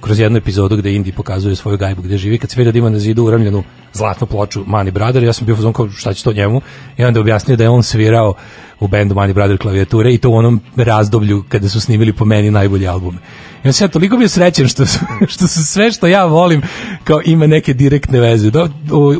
kroz 0.00 0.20
jednu 0.20 0.38
epizodu 0.38 0.76
gde 0.76 0.94
Indi 0.94 1.12
pokazuje 1.12 1.56
svoju 1.56 1.78
gajbu 1.78 2.02
gde 2.02 2.18
živi, 2.18 2.38
kad 2.38 2.50
se 2.50 2.56
vidio 2.56 2.72
da 2.72 2.78
ima 2.78 2.90
na 2.90 2.98
zidu 2.98 3.24
uramljenu 3.24 3.62
zlatnu 3.92 4.26
ploču 4.26 4.64
Mani 4.66 4.90
Brother, 4.90 5.22
ja 5.22 5.32
sam 5.32 5.46
bio 5.46 5.56
fazon 5.56 5.72
kao 5.72 5.90
šta 5.90 6.12
će 6.14 6.24
to 6.24 6.32
njemu 6.32 6.60
i 6.96 7.04
onda 7.04 7.20
objasnio 7.20 7.56
da 7.56 7.64
je 7.64 7.70
on 7.70 7.82
svirao 7.82 8.34
u 8.80 8.88
bendu 8.88 9.14
Mani 9.14 9.32
Brother 9.32 9.58
klavijature 9.58 10.12
i 10.12 10.18
to 10.18 10.30
u 10.30 10.34
onom 10.34 10.60
razdoblju 10.76 11.44
kada 11.48 11.68
su 11.68 11.80
snimili 11.80 12.12
po 12.12 12.24
meni 12.24 12.50
najbolji 12.50 12.88
albume. 12.88 13.18
On 13.64 13.72
se 13.72 13.84
ja 13.84 13.88
toliko 13.88 14.16
bio 14.16 14.28
srećan 14.28 14.68
što 14.68 14.86
što 15.32 15.48
su 15.48 15.64
sve 15.64 15.92
što 15.92 16.06
ja 16.06 16.24
volim 16.24 16.62
kao 17.04 17.20
ima 17.24 17.46
neke 17.46 17.74
direktne 17.74 18.20
veze. 18.20 18.50
Do, 18.50 18.68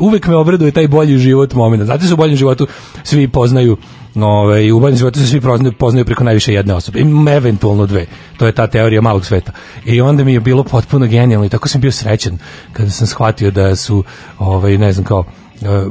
uvek 0.01 0.27
me 0.27 0.35
obraduje 0.35 0.71
taj 0.71 0.87
bolji 0.87 1.17
život 1.17 1.53
momenta. 1.53 1.85
Znate 1.85 2.05
se 2.05 2.13
u 2.13 2.17
boljem 2.17 2.35
životu 2.35 2.67
svi 3.03 3.27
poznaju 3.27 3.77
Ove, 4.15 4.73
u 4.73 4.79
boljem 4.79 4.97
životu 4.97 5.19
se 5.19 5.27
svi 5.27 5.41
poznaju, 5.41 5.73
poznaju 5.73 6.05
preko 6.05 6.23
najviše 6.23 6.53
jedne 6.53 6.73
osobe, 6.73 6.99
eventualno 7.35 7.85
dve. 7.85 8.05
To 8.37 8.45
je 8.45 8.51
ta 8.51 8.67
teorija 8.67 9.01
malog 9.01 9.25
sveta. 9.25 9.51
I 9.85 10.01
onda 10.01 10.23
mi 10.23 10.33
je 10.33 10.39
bilo 10.39 10.63
potpuno 10.63 11.05
genijalno 11.05 11.45
i 11.45 11.49
tako 11.49 11.67
sam 11.67 11.81
bio 11.81 11.91
srećan 11.91 12.37
kada 12.73 12.89
sam 12.89 13.07
shvatio 13.07 13.51
da 13.51 13.75
su, 13.75 14.03
ovaj, 14.39 14.77
ne 14.77 14.93
znam, 14.93 15.05
kao, 15.05 15.25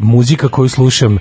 muzika 0.01 0.49
koju 0.49 0.69
slušam, 0.69 1.17
e, 1.17 1.19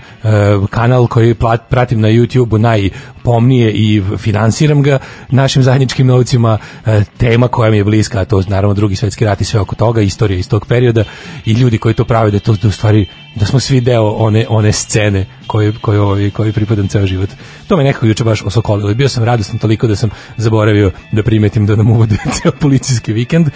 kanal 0.70 1.08
koji 1.08 1.36
pratim 1.70 2.02
na 2.02 2.08
YouTube-u 2.08 2.58
najpomnije 2.58 3.72
i 3.72 4.02
finansiram 4.18 4.82
ga 4.82 5.00
našim 5.30 5.64
zajedničkim 5.64 6.08
novcima, 6.08 6.58
e, 6.86 7.04
tema 7.18 7.48
koja 7.48 7.72
mi 7.72 7.78
je 7.78 7.84
bliska, 7.84 8.20
a 8.20 8.26
to 8.26 8.44
naravno 8.48 8.74
drugi 8.74 8.96
svetski 8.96 9.26
rat 9.26 9.42
i 9.42 9.46
sve 9.46 9.60
oko 9.60 9.76
toga, 9.76 10.02
istorija 10.02 10.40
iz 10.40 10.50
tog 10.50 10.66
perioda 10.66 11.04
i 11.46 11.52
ljudi 11.52 11.78
koji 11.78 11.94
to 11.94 12.06
prave 12.06 12.32
da 12.32 12.40
to 12.40 12.54
da 12.54 12.68
u 12.68 12.72
stvari 12.72 13.06
da 13.36 13.46
smo 13.46 13.60
svi 13.60 13.82
deo 13.82 14.10
one 14.10 14.46
one 14.50 14.72
scene 14.72 15.26
koje 15.48 15.74
koje 15.82 16.02
ovaj 16.02 16.30
koji 16.30 16.54
pripadam 16.54 16.88
ceo 16.88 17.08
život. 17.08 17.30
To 17.68 17.78
me 17.78 17.84
nekako 17.84 18.06
juče 18.06 18.24
baš 18.24 18.42
osokolilo. 18.42 18.94
Bio 18.94 19.10
sam 19.10 19.24
radostan 19.24 19.60
toliko 19.60 19.88
da 19.88 19.96
sam 19.96 20.10
zaboravio 20.38 20.92
da 21.12 21.24
primetim 21.24 21.66
da 21.66 21.76
nam 21.76 21.92
uvode 21.92 22.18
ceo 22.42 22.52
policijski 22.52 23.14
vikend. 23.14 23.50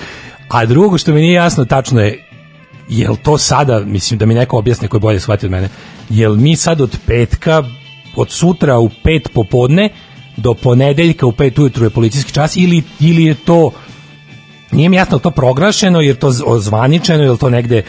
A 0.50 0.65
drugo 0.65 0.97
što 0.97 1.13
mi 1.13 1.21
nije 1.21 1.33
jasno 1.33 1.65
tačno 1.65 2.01
je 2.01 2.32
jel 2.89 3.15
to 3.23 3.37
sada, 3.37 3.79
mislim 3.79 4.17
da 4.17 4.25
mi 4.25 4.33
neko 4.33 4.57
objasni 4.57 4.87
ko 4.87 4.97
je 4.97 5.01
bolje 5.01 5.19
shvatio 5.19 5.47
od 5.47 5.51
mene, 5.51 5.69
jel 6.09 6.35
mi 6.35 6.55
sad 6.55 6.81
od 6.81 6.97
petka, 7.07 7.63
od 8.15 8.31
sutra 8.31 8.79
u 8.79 8.89
pet 9.03 9.29
popodne 9.33 9.89
do 10.37 10.53
ponedeljka 10.53 11.25
u 11.25 11.31
pet 11.31 11.59
ujutru 11.59 11.83
je 11.83 11.89
policijski 11.89 12.33
čas 12.33 12.55
ili, 12.55 12.83
ili 12.99 13.23
je 13.23 13.33
to 13.35 13.71
nije 14.71 14.89
mi 14.89 14.95
jasno 14.95 15.19
to 15.19 15.31
proglašeno, 15.31 16.01
je 16.01 16.13
li 16.13 16.19
to 16.19 16.31
ozvaničeno, 16.45 17.23
je 17.23 17.31
li 17.31 17.37
to 17.37 17.49
negde 17.49 17.83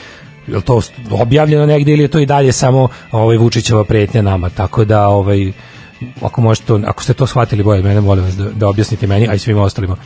je 0.47 0.61
to 0.61 0.81
objavljeno 1.11 1.67
negde 1.67 1.93
ili 1.93 2.03
je 2.03 2.09
to 2.09 2.19
i 2.19 2.27
dalje 2.27 2.53
samo 2.53 2.89
ovaj 3.13 3.37
Vučićeva 3.37 3.85
pretnja 3.85 4.23
nama, 4.23 4.51
tako 4.51 4.85
da 4.85 5.09
ovaj 5.09 5.53
ako 6.23 6.41
možete 6.41 6.73
ako 6.87 7.03
ste 7.03 7.15
to 7.15 7.27
shvatili 7.27 7.63
bolje 7.63 7.83
mene, 7.83 8.01
molim 8.01 8.25
vas 8.25 8.37
da, 8.37 8.51
da 8.51 8.69
objasnite 8.69 9.07
meni, 9.07 9.29
a 9.29 9.35
i 9.35 9.39
svima 9.39 9.63
ostalima 9.63 9.97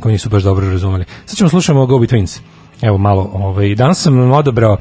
koji 0.00 0.12
nisu 0.12 0.28
baš 0.28 0.42
dobro 0.42 0.70
razumeli. 0.70 1.04
Sad 1.26 1.36
ćemo 1.36 1.50
slušamo 1.50 1.86
Go 1.86 1.98
Betweens. 1.98 2.40
Evo 2.82 2.98
malo, 2.98 3.30
ovaj, 3.34 3.74
danas 3.74 4.02
sam 4.02 4.32
odabrao 4.32 4.76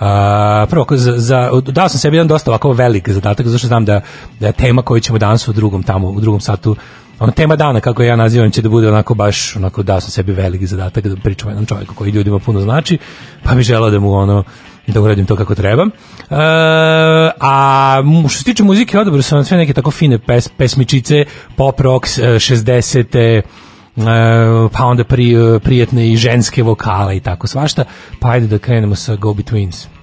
A, 0.00 0.66
prvo, 0.70 0.86
za, 0.90 1.18
za, 1.18 1.50
dao 1.66 1.88
sam 1.88 1.98
sebi 1.98 2.16
jedan 2.16 2.28
dosta 2.28 2.50
ovako 2.50 2.72
velik 2.72 3.08
zadatak, 3.08 3.46
zato 3.46 3.58
što 3.58 3.66
znam 3.66 3.84
da, 3.84 4.00
da 4.40 4.52
tema 4.52 4.82
koju 4.82 5.00
ćemo 5.00 5.18
danas 5.18 5.48
u 5.48 5.52
drugom 5.52 5.82
tamo, 5.82 6.08
u 6.08 6.20
drugom 6.20 6.40
satu 6.40 6.76
ono 7.18 7.32
tema 7.32 7.56
dana 7.56 7.80
kako 7.80 8.02
ja 8.02 8.16
nazivam 8.16 8.50
će 8.50 8.62
da 8.62 8.68
bude 8.68 8.88
onako 8.88 9.14
baš 9.14 9.56
onako 9.56 9.82
dao 9.82 10.00
sam 10.00 10.10
sebi 10.10 10.32
veliki 10.32 10.66
zadatak 10.66 11.06
da 11.06 11.16
pričam 11.16 11.48
o 11.48 11.50
jednom 11.50 11.66
čovjeku 11.66 11.94
koji 11.94 12.10
ljudima 12.10 12.38
puno 12.38 12.60
znači 12.60 12.98
pa 13.42 13.54
bi 13.54 13.62
želeo 13.62 13.90
da 13.90 13.98
mu 13.98 14.12
ono 14.12 14.44
da 14.86 15.00
uradim 15.00 15.26
to 15.26 15.36
kako 15.36 15.54
treba. 15.54 15.82
E, 15.82 15.88
a 17.40 18.02
što 18.28 18.38
se 18.38 18.44
tiče 18.44 18.62
muzike, 18.62 18.98
odabrao 18.98 19.22
sam 19.22 19.44
sve 19.44 19.56
neke 19.58 19.72
tako 19.72 19.90
fine 19.90 20.18
pes, 20.18 20.48
pesmičice, 20.48 21.24
pop 21.56 21.80
rock, 21.80 22.06
e, 22.06 22.22
60. 22.22 23.42
E, 23.98 24.68
pa 24.72 24.84
onda 24.84 25.04
pri, 25.04 25.34
prijetne 25.64 26.08
i 26.08 26.16
ženske 26.16 26.62
vokale 26.62 27.16
i 27.16 27.20
tako 27.20 27.46
svašta. 27.46 27.84
Pa 28.20 28.30
ajde 28.30 28.46
da 28.46 28.58
krenemo 28.58 28.94
sa 28.94 29.16
Go 29.16 29.34
Betweens. 29.34 29.97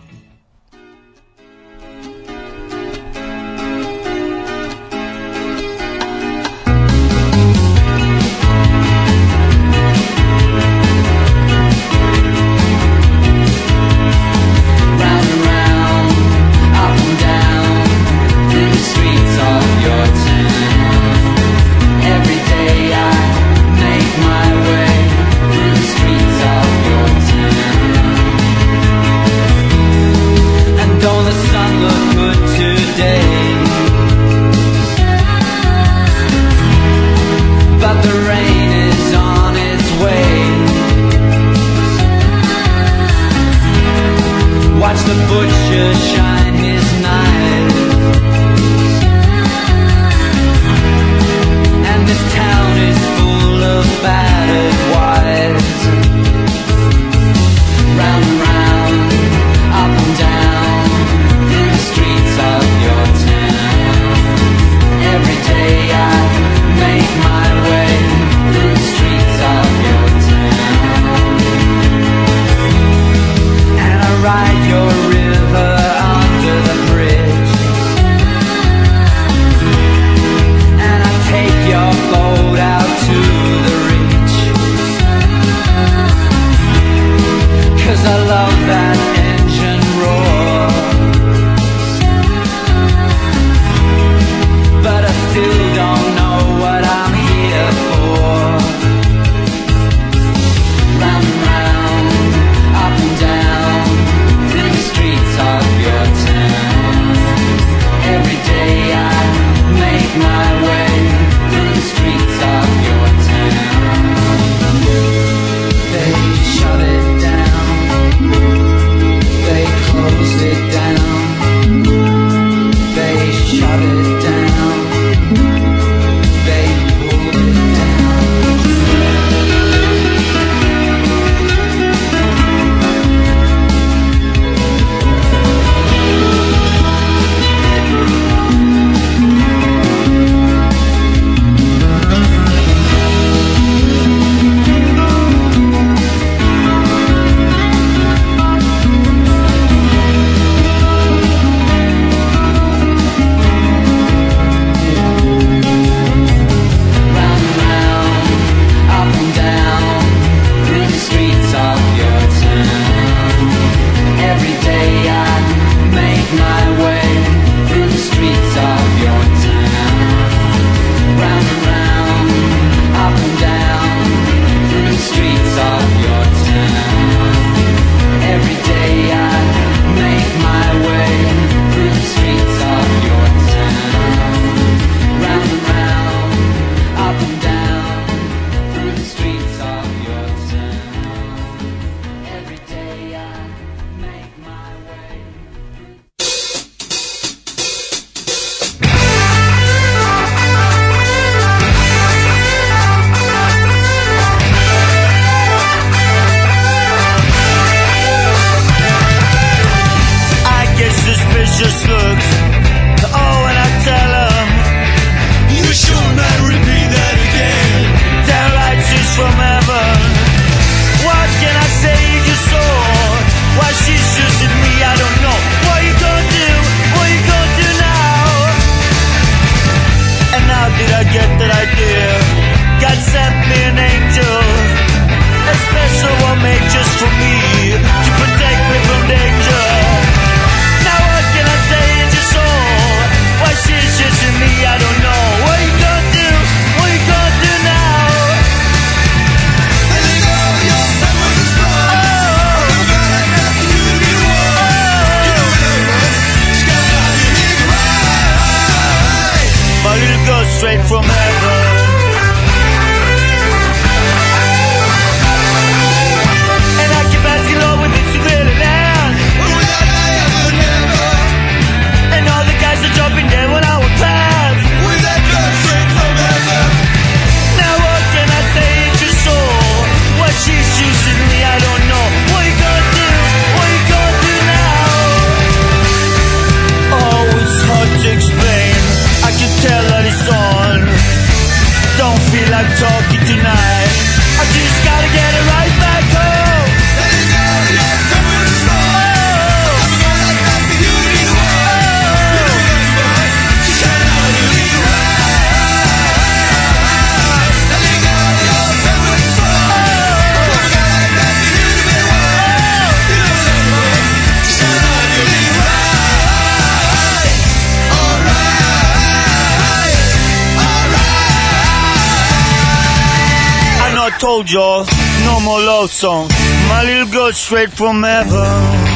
Y'all, 324.48 324.86
no 325.26 325.40
more 325.40 325.62
love 325.62 325.90
songs. 325.90 326.32
My 326.70 326.84
little 326.84 327.12
girl 327.12 327.32
straight 327.34 327.70
from 327.70 328.04
heaven. 328.04 328.96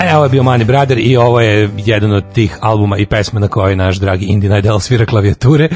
E, 0.00 0.16
ovo 0.16 0.24
je 0.24 0.28
bio 0.28 0.42
Mani 0.42 0.64
Brother 0.64 0.98
i 0.98 1.16
ovo 1.16 1.40
je 1.40 1.70
jedan 1.76 2.12
od 2.12 2.24
tih 2.32 2.58
albuma 2.60 2.98
i 2.98 3.06
pesma 3.06 3.40
na 3.40 3.48
kojoj 3.48 3.76
naš 3.76 3.96
dragi 3.96 4.26
Indi 4.26 4.48
Najdel 4.48 4.80
svira 4.80 5.06
klavijature. 5.06 5.68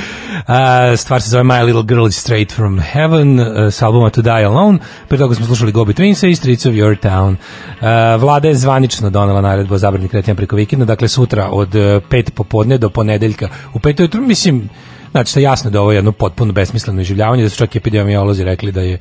Stvar 0.96 1.22
se 1.22 1.31
zove 1.31 1.44
My 1.44 1.64
Little 1.64 1.83
Girl 1.83 2.07
is 2.07 2.16
Straight 2.16 2.53
from 2.53 2.81
Heaven 2.81 3.40
uh, 3.40 3.46
s 3.72 3.83
albuma 3.83 4.11
To 4.11 4.22
Die 4.22 4.44
Alone. 4.44 4.79
Pre 5.09 5.18
toga 5.18 5.35
smo 5.35 5.46
slušali 5.46 5.72
Gobi 5.72 5.92
Twinsa 5.92 6.31
i 6.31 6.35
Streets 6.35 6.66
of 6.66 6.75
Your 6.75 6.96
Town. 6.96 7.37
Uh, 7.81 8.20
vlada 8.20 8.49
je 8.49 8.55
zvanično 8.55 9.11
donela 9.11 9.40
naredbu 9.40 9.75
o 9.75 9.79
zabrani 9.79 10.09
kretanja 10.09 10.35
preko 10.35 10.57
vikenda, 10.57 10.85
dakle 10.85 11.09
sutra 11.09 11.49
od 11.51 11.75
uh, 11.75 12.03
pet 12.11 12.35
popodne 12.35 12.79
do 12.79 12.90
ponedeljka 12.90 13.49
u 13.75 13.79
pet 13.79 14.01
ujutru, 14.01 14.22
mislim, 14.22 14.68
znači 15.16 15.38
je 15.38 15.42
jasno 15.42 15.70
da 15.70 15.79
je 15.79 15.81
ovo 15.81 15.92
jedno 15.92 16.12
potpuno 16.12 16.52
besmisleno 16.52 17.00
iživljavanje, 17.00 17.42
da 17.42 17.48
su 17.48 17.57
čak 17.57 17.76
epidemiolozi 17.76 18.44
rekli 18.44 18.72
da 18.72 18.81
je 18.81 18.98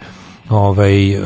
ovaj 0.50 1.14
e, 1.14 1.20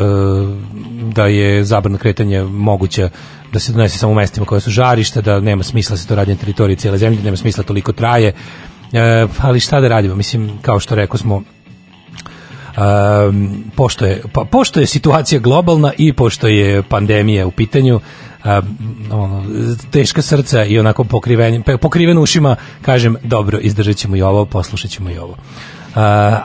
da 1.14 1.26
je 1.26 1.64
zabrana 1.64 1.98
kretanja 1.98 2.44
moguća 2.44 3.10
da 3.54 3.60
se 3.60 3.72
donese 3.72 3.98
samo 3.98 4.12
u 4.12 4.16
mestima 4.16 4.46
koja 4.46 4.60
su 4.60 4.70
žarišta, 4.70 5.22
da 5.22 5.40
nema 5.40 5.64
smisla 5.64 5.94
da 5.94 5.98
se 5.98 6.08
to 6.08 6.16
radi 6.16 6.32
na 6.32 6.38
teritoriji 6.38 6.76
cijele 6.76 6.98
zemlje, 6.98 7.18
da 7.18 7.24
nema 7.24 7.38
smisla 7.38 7.64
toliko 7.64 7.92
traje. 7.92 8.34
E, 8.94 9.28
ali 9.42 9.60
šta 9.60 9.80
da 9.80 9.88
radimo? 9.88 10.16
Mislim, 10.16 10.52
kao 10.62 10.80
što 10.80 10.96
rekao 10.96 11.18
smo, 11.18 11.36
um, 11.36 11.44
pošto, 13.76 14.06
je, 14.06 14.22
pa, 14.34 14.46
pošto 14.46 14.80
je 14.80 14.86
situacija 14.86 15.40
globalna 15.40 15.92
i 15.98 16.14
pošto 16.14 16.48
je 16.48 16.84
pandemija 16.84 17.48
u 17.48 17.52
pitanju, 17.52 18.00
ono, 19.12 19.44
teška 19.92 20.22
srca 20.22 20.66
i 20.66 20.80
onako 20.80 21.04
pokriven, 21.04 21.64
pokriven 21.82 22.18
ušima, 22.18 22.56
kažem, 22.82 23.16
dobro, 23.24 23.58
izdržat 23.62 23.96
ćemo 23.96 24.16
i 24.16 24.22
ovo, 24.22 24.46
poslušat 24.46 24.92
ćemo 24.92 25.10
i 25.10 25.18
ovo. 25.18 25.36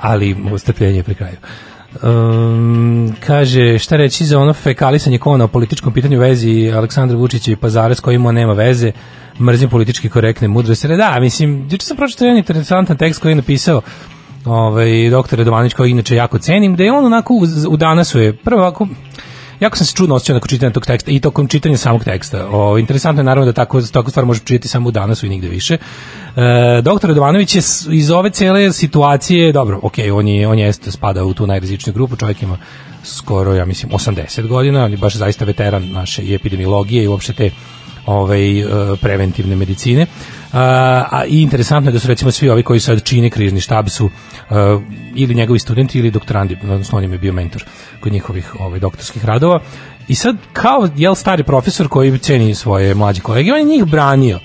Ali 0.00 0.36
strpljenje 0.58 0.96
je 0.96 1.02
pri 1.02 1.14
kraju. 1.14 1.36
Um, 2.02 3.14
kaže, 3.26 3.78
šta 3.78 3.96
reći 3.96 4.24
za 4.24 4.38
ono 4.38 4.52
fekalisanje 4.52 5.18
kona 5.18 5.44
o 5.44 5.48
političkom 5.48 5.92
pitanju 5.92 6.18
vezi 6.18 6.72
Aleksandra 6.76 7.16
Vučića 7.16 7.50
i 7.50 7.56
Pazara 7.56 7.94
s 7.94 8.00
kojim 8.00 8.22
nema 8.22 8.52
veze, 8.52 8.92
mrzim 9.40 9.70
politički 9.70 10.08
korektne 10.08 10.48
mudrosti. 10.48 10.88
Da, 10.88 11.20
mislim, 11.20 11.68
juče 11.70 11.86
sam 11.86 11.96
pročitao 11.96 12.26
jedan 12.26 12.38
interesantan 12.38 12.96
tekst 12.96 13.20
koji 13.20 13.32
je 13.32 13.36
napisao 13.36 13.82
ovaj, 14.44 15.10
doktor 15.10 15.38
Radovanić, 15.38 15.74
koji 15.74 15.90
inače 15.90 16.16
jako 16.16 16.38
cenim, 16.38 16.76
da 16.76 16.84
je 16.84 16.92
on 16.92 17.04
onako 17.04 17.34
u, 17.34 17.42
u 17.68 17.76
danasu 17.76 18.20
je, 18.20 18.36
prvo 18.36 18.60
ovako, 18.60 18.88
jako 19.64 19.76
sam 19.76 19.86
se 19.86 19.94
čudno 19.94 20.14
osjećao 20.14 20.34
nakon 20.34 20.48
čitanja 20.48 20.72
tog 20.72 20.86
teksta 20.86 21.10
i 21.10 21.20
tokom 21.20 21.48
čitanja 21.48 21.76
samog 21.76 22.04
teksta. 22.04 22.48
O, 22.50 22.78
interesantno 22.78 23.20
je 23.20 23.24
naravno 23.24 23.46
da 23.46 23.52
tako, 23.52 23.82
tako 23.82 24.10
stvar 24.10 24.26
može 24.26 24.40
čitati 24.44 24.68
samo 24.68 24.88
u 24.88 24.90
danasu 24.90 25.26
i 25.26 25.28
nigde 25.28 25.48
više. 25.48 25.74
E, 25.74 26.82
doktor 26.82 27.08
Radovanović 27.08 27.54
je 27.54 27.62
iz 27.90 28.10
ove 28.10 28.30
cele 28.30 28.72
situacije, 28.72 29.52
dobro, 29.52 29.80
ok, 29.82 29.94
on 30.12 30.28
je, 30.28 30.48
on 30.48 30.58
je 30.58 30.72
spada 30.72 31.24
u 31.24 31.34
tu 31.34 31.46
najrizičniju 31.46 31.94
grupu, 31.94 32.16
čovjek 32.16 32.42
ima 32.42 32.58
skoro, 33.04 33.54
ja 33.54 33.64
mislim, 33.64 33.92
80 33.92 34.46
godina, 34.46 34.84
on 34.84 34.90
je 34.90 34.96
baš 34.96 35.14
zaista 35.14 35.44
veteran 35.44 35.90
naše 35.92 36.34
epidemiologije 36.34 37.04
i 37.04 37.08
uopšte 37.08 37.32
te 37.32 37.50
ovaj, 38.06 38.60
e, 38.60 38.66
preventivne 39.00 39.56
medicine. 39.56 40.06
A, 40.54 41.04
a 41.10 41.24
i 41.24 41.42
interesantno 41.42 41.90
je 41.90 41.92
da 41.92 41.98
su 41.98 42.08
recimo 42.08 42.30
svi 42.30 42.48
ovi 42.48 42.62
koji 42.62 42.80
sad 42.80 43.02
čine 43.02 43.30
krizni 43.30 43.60
štab 43.60 43.88
su 43.88 44.10
e, 44.50 44.54
ili 45.14 45.34
njegovi 45.34 45.58
studenti 45.58 45.98
ili 45.98 46.10
doktorandi, 46.10 46.58
odnosno 46.62 46.98
on 46.98 47.04
im 47.04 47.12
je 47.12 47.18
bio 47.18 47.32
mentor 47.32 47.64
kod 48.00 48.12
njihovih 48.12 48.60
ovaj, 48.60 48.80
doktorskih 48.80 49.24
radova. 49.24 49.60
I 50.08 50.14
sad 50.14 50.36
kao 50.52 50.88
jel 50.96 51.14
stari 51.14 51.42
profesor 51.42 51.88
koji 51.88 52.18
ceni 52.18 52.54
svoje 52.54 52.94
mlađe 52.94 53.20
kolege, 53.20 53.52
on 53.52 53.58
je 53.58 53.64
njih 53.64 53.84
branio. 53.84 54.40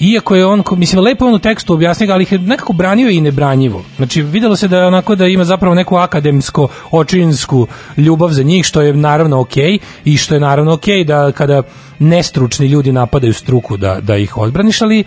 Iako 0.00 0.34
je 0.34 0.46
on, 0.46 0.62
mislim, 0.76 1.04
lepo 1.04 1.26
on 1.26 1.34
u 1.34 1.38
tekstu 1.38 1.74
objasnio, 1.74 2.12
ali 2.12 2.22
ih 2.22 2.32
je 2.32 2.38
nekako 2.38 2.72
branio 2.72 3.10
i 3.10 3.20
nebranjivo. 3.20 3.84
Znači, 3.96 4.22
videlo 4.22 4.56
se 4.56 4.68
da 4.68 4.78
je 4.78 4.86
onako 4.86 5.14
da 5.14 5.26
ima 5.26 5.44
zapravo 5.44 5.74
neku 5.74 5.96
akademsko, 5.96 6.68
očinsku 6.90 7.66
ljubav 7.96 8.30
za 8.30 8.42
njih, 8.42 8.66
što 8.66 8.82
je 8.82 8.92
naravno 8.92 9.40
okej 9.40 9.78
i 10.04 10.16
što 10.16 10.34
je 10.34 10.40
naravno 10.40 10.72
okej 10.72 11.04
da 11.04 11.32
kada 11.32 11.62
nestručni 11.98 12.66
ljudi 12.66 12.92
napadaju 12.92 13.34
struku 13.34 13.76
da, 13.76 14.00
da 14.00 14.16
ih 14.16 14.36
odbraniš, 14.36 14.82
ali 14.82 15.04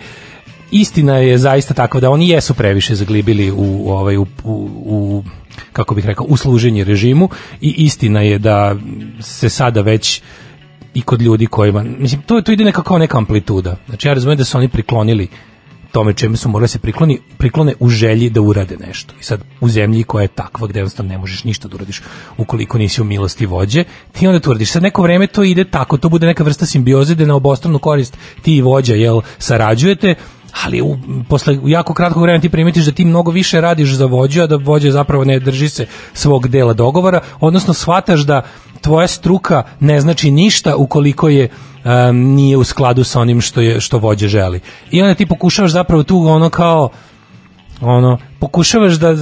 istina 0.72 1.16
je 1.16 1.38
zaista 1.38 1.74
takva 1.74 2.00
da 2.00 2.10
oni 2.10 2.28
jesu 2.28 2.54
previše 2.54 2.94
zaglibili 2.94 3.50
u, 3.50 3.90
ovaj 3.90 4.16
u, 4.16 4.26
u, 4.44 4.70
u 4.84 5.24
kako 5.72 5.94
bih 5.94 6.06
rekao 6.06 6.26
u 6.28 6.36
služenje 6.36 6.84
režimu 6.84 7.28
i 7.60 7.74
istina 7.76 8.20
je 8.20 8.38
da 8.38 8.76
se 9.20 9.48
sada 9.48 9.80
već 9.80 10.22
i 10.94 11.02
kod 11.02 11.22
ljudi 11.22 11.46
kojima 11.46 11.82
mislim 11.82 12.22
to 12.22 12.40
to 12.40 12.52
ide 12.52 12.64
nekako 12.64 12.98
neka 12.98 13.18
amplituda. 13.18 13.76
Znači 13.86 14.08
ja 14.08 14.14
razumem 14.14 14.38
da 14.38 14.44
su 14.44 14.58
oni 14.58 14.68
priklonili 14.68 15.28
tome 15.92 16.12
čemu 16.12 16.36
su 16.36 16.48
morali 16.48 16.64
da 16.64 16.68
se 16.68 16.78
prikloni, 16.78 17.18
priklone 17.38 17.74
u 17.80 17.88
želji 17.88 18.30
da 18.30 18.40
urade 18.40 18.76
nešto. 18.86 19.14
I 19.20 19.24
sad 19.24 19.40
u 19.60 19.68
zemlji 19.68 20.02
koja 20.02 20.22
je 20.22 20.28
takva 20.28 20.66
gde 20.66 20.78
jednostavno 20.80 21.12
ne 21.12 21.18
možeš 21.18 21.44
ništa 21.44 21.68
da 21.68 21.74
uradiš 21.74 22.02
ukoliko 22.36 22.78
nisi 22.78 23.00
u 23.02 23.04
milosti 23.04 23.46
vođe, 23.46 23.84
ti 24.12 24.26
onda 24.26 24.40
to 24.40 24.50
uradiš. 24.50 24.70
Sad 24.70 24.82
neko 24.82 25.02
vreme 25.02 25.26
to 25.26 25.42
ide 25.42 25.64
tako, 25.64 25.96
to 25.96 26.08
bude 26.08 26.26
neka 26.26 26.44
vrsta 26.44 26.66
simbioze 26.66 27.14
da 27.14 27.26
na 27.26 27.34
obostranu 27.34 27.78
korist 27.78 28.16
ti 28.42 28.56
i 28.56 28.62
vođa 28.62 28.94
jel, 28.94 29.20
sarađujete, 29.38 30.14
ali 30.64 30.82
u, 30.82 30.98
posle 31.28 31.58
u 31.58 31.68
jako 31.68 31.94
kratkog 31.94 32.22
vremena 32.22 32.40
ti 32.40 32.48
primetiš 32.48 32.84
da 32.84 32.92
ti 32.92 33.04
mnogo 33.04 33.30
više 33.30 33.60
radiš 33.60 33.94
za 33.94 34.06
vođu, 34.06 34.42
a 34.42 34.46
da 34.46 34.56
vođa 34.56 34.90
zapravo 34.90 35.24
ne 35.24 35.38
drži 35.38 35.68
se 35.68 35.86
svog 36.12 36.48
dela 36.48 36.72
dogovora, 36.72 37.20
odnosno 37.40 37.74
shvataš 37.74 38.20
da 38.20 38.42
tvoja 38.80 39.06
struka 39.06 39.62
ne 39.80 40.00
znači 40.00 40.30
ništa 40.30 40.76
ukoliko 40.76 41.28
je 41.28 41.48
um, 41.84 42.34
nije 42.34 42.56
u 42.56 42.64
skladu 42.64 43.04
sa 43.04 43.20
onim 43.20 43.40
što 43.40 43.60
je 43.60 43.80
što 43.80 43.98
vođa 43.98 44.28
želi. 44.28 44.60
I 44.90 45.02
onda 45.02 45.14
ti 45.14 45.26
pokušavaš 45.26 45.70
zapravo 45.70 46.02
tu 46.02 46.26
ono 46.26 46.50
kao 46.50 46.88
ono 47.80 48.18
pokušavaš 48.38 48.92
da 48.92 49.14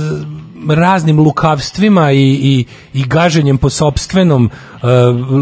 raznim 0.69 1.19
lukavstvima 1.19 2.13
i, 2.13 2.19
i, 2.19 2.65
i 2.95 3.05
gaženjem 3.05 3.59
po 3.59 3.71
sopstvenom 3.71 4.51
uh, 4.51 4.89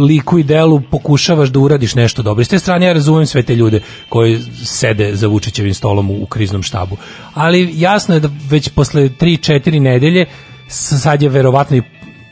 liku 0.09 0.39
i 0.39 0.43
delu 0.43 0.81
pokušavaš 0.91 1.49
da 1.49 1.59
uradiš 1.59 1.95
nešto 1.95 2.23
dobro. 2.23 2.45
S 2.45 2.49
te 2.49 2.59
strane 2.59 2.87
ja 2.87 2.93
razumem 2.93 3.27
sve 3.27 3.43
te 3.43 3.57
ljude 3.57 3.81
koji 4.09 4.41
sede 4.65 5.17
za 5.17 5.27
Vučićevim 5.27 5.75
stolom 5.75 6.11
u, 6.11 6.23
u 6.23 6.27
kriznom 6.27 6.63
štabu. 6.63 6.97
Ali 7.35 7.73
jasno 7.75 8.15
je 8.15 8.21
da 8.21 8.29
već 8.51 8.69
posle 8.69 9.09
3-4 9.09 9.81
nedelje 9.81 10.27
sad 10.69 11.23
je 11.23 11.29
verovatno 11.29 11.77
i 11.77 11.83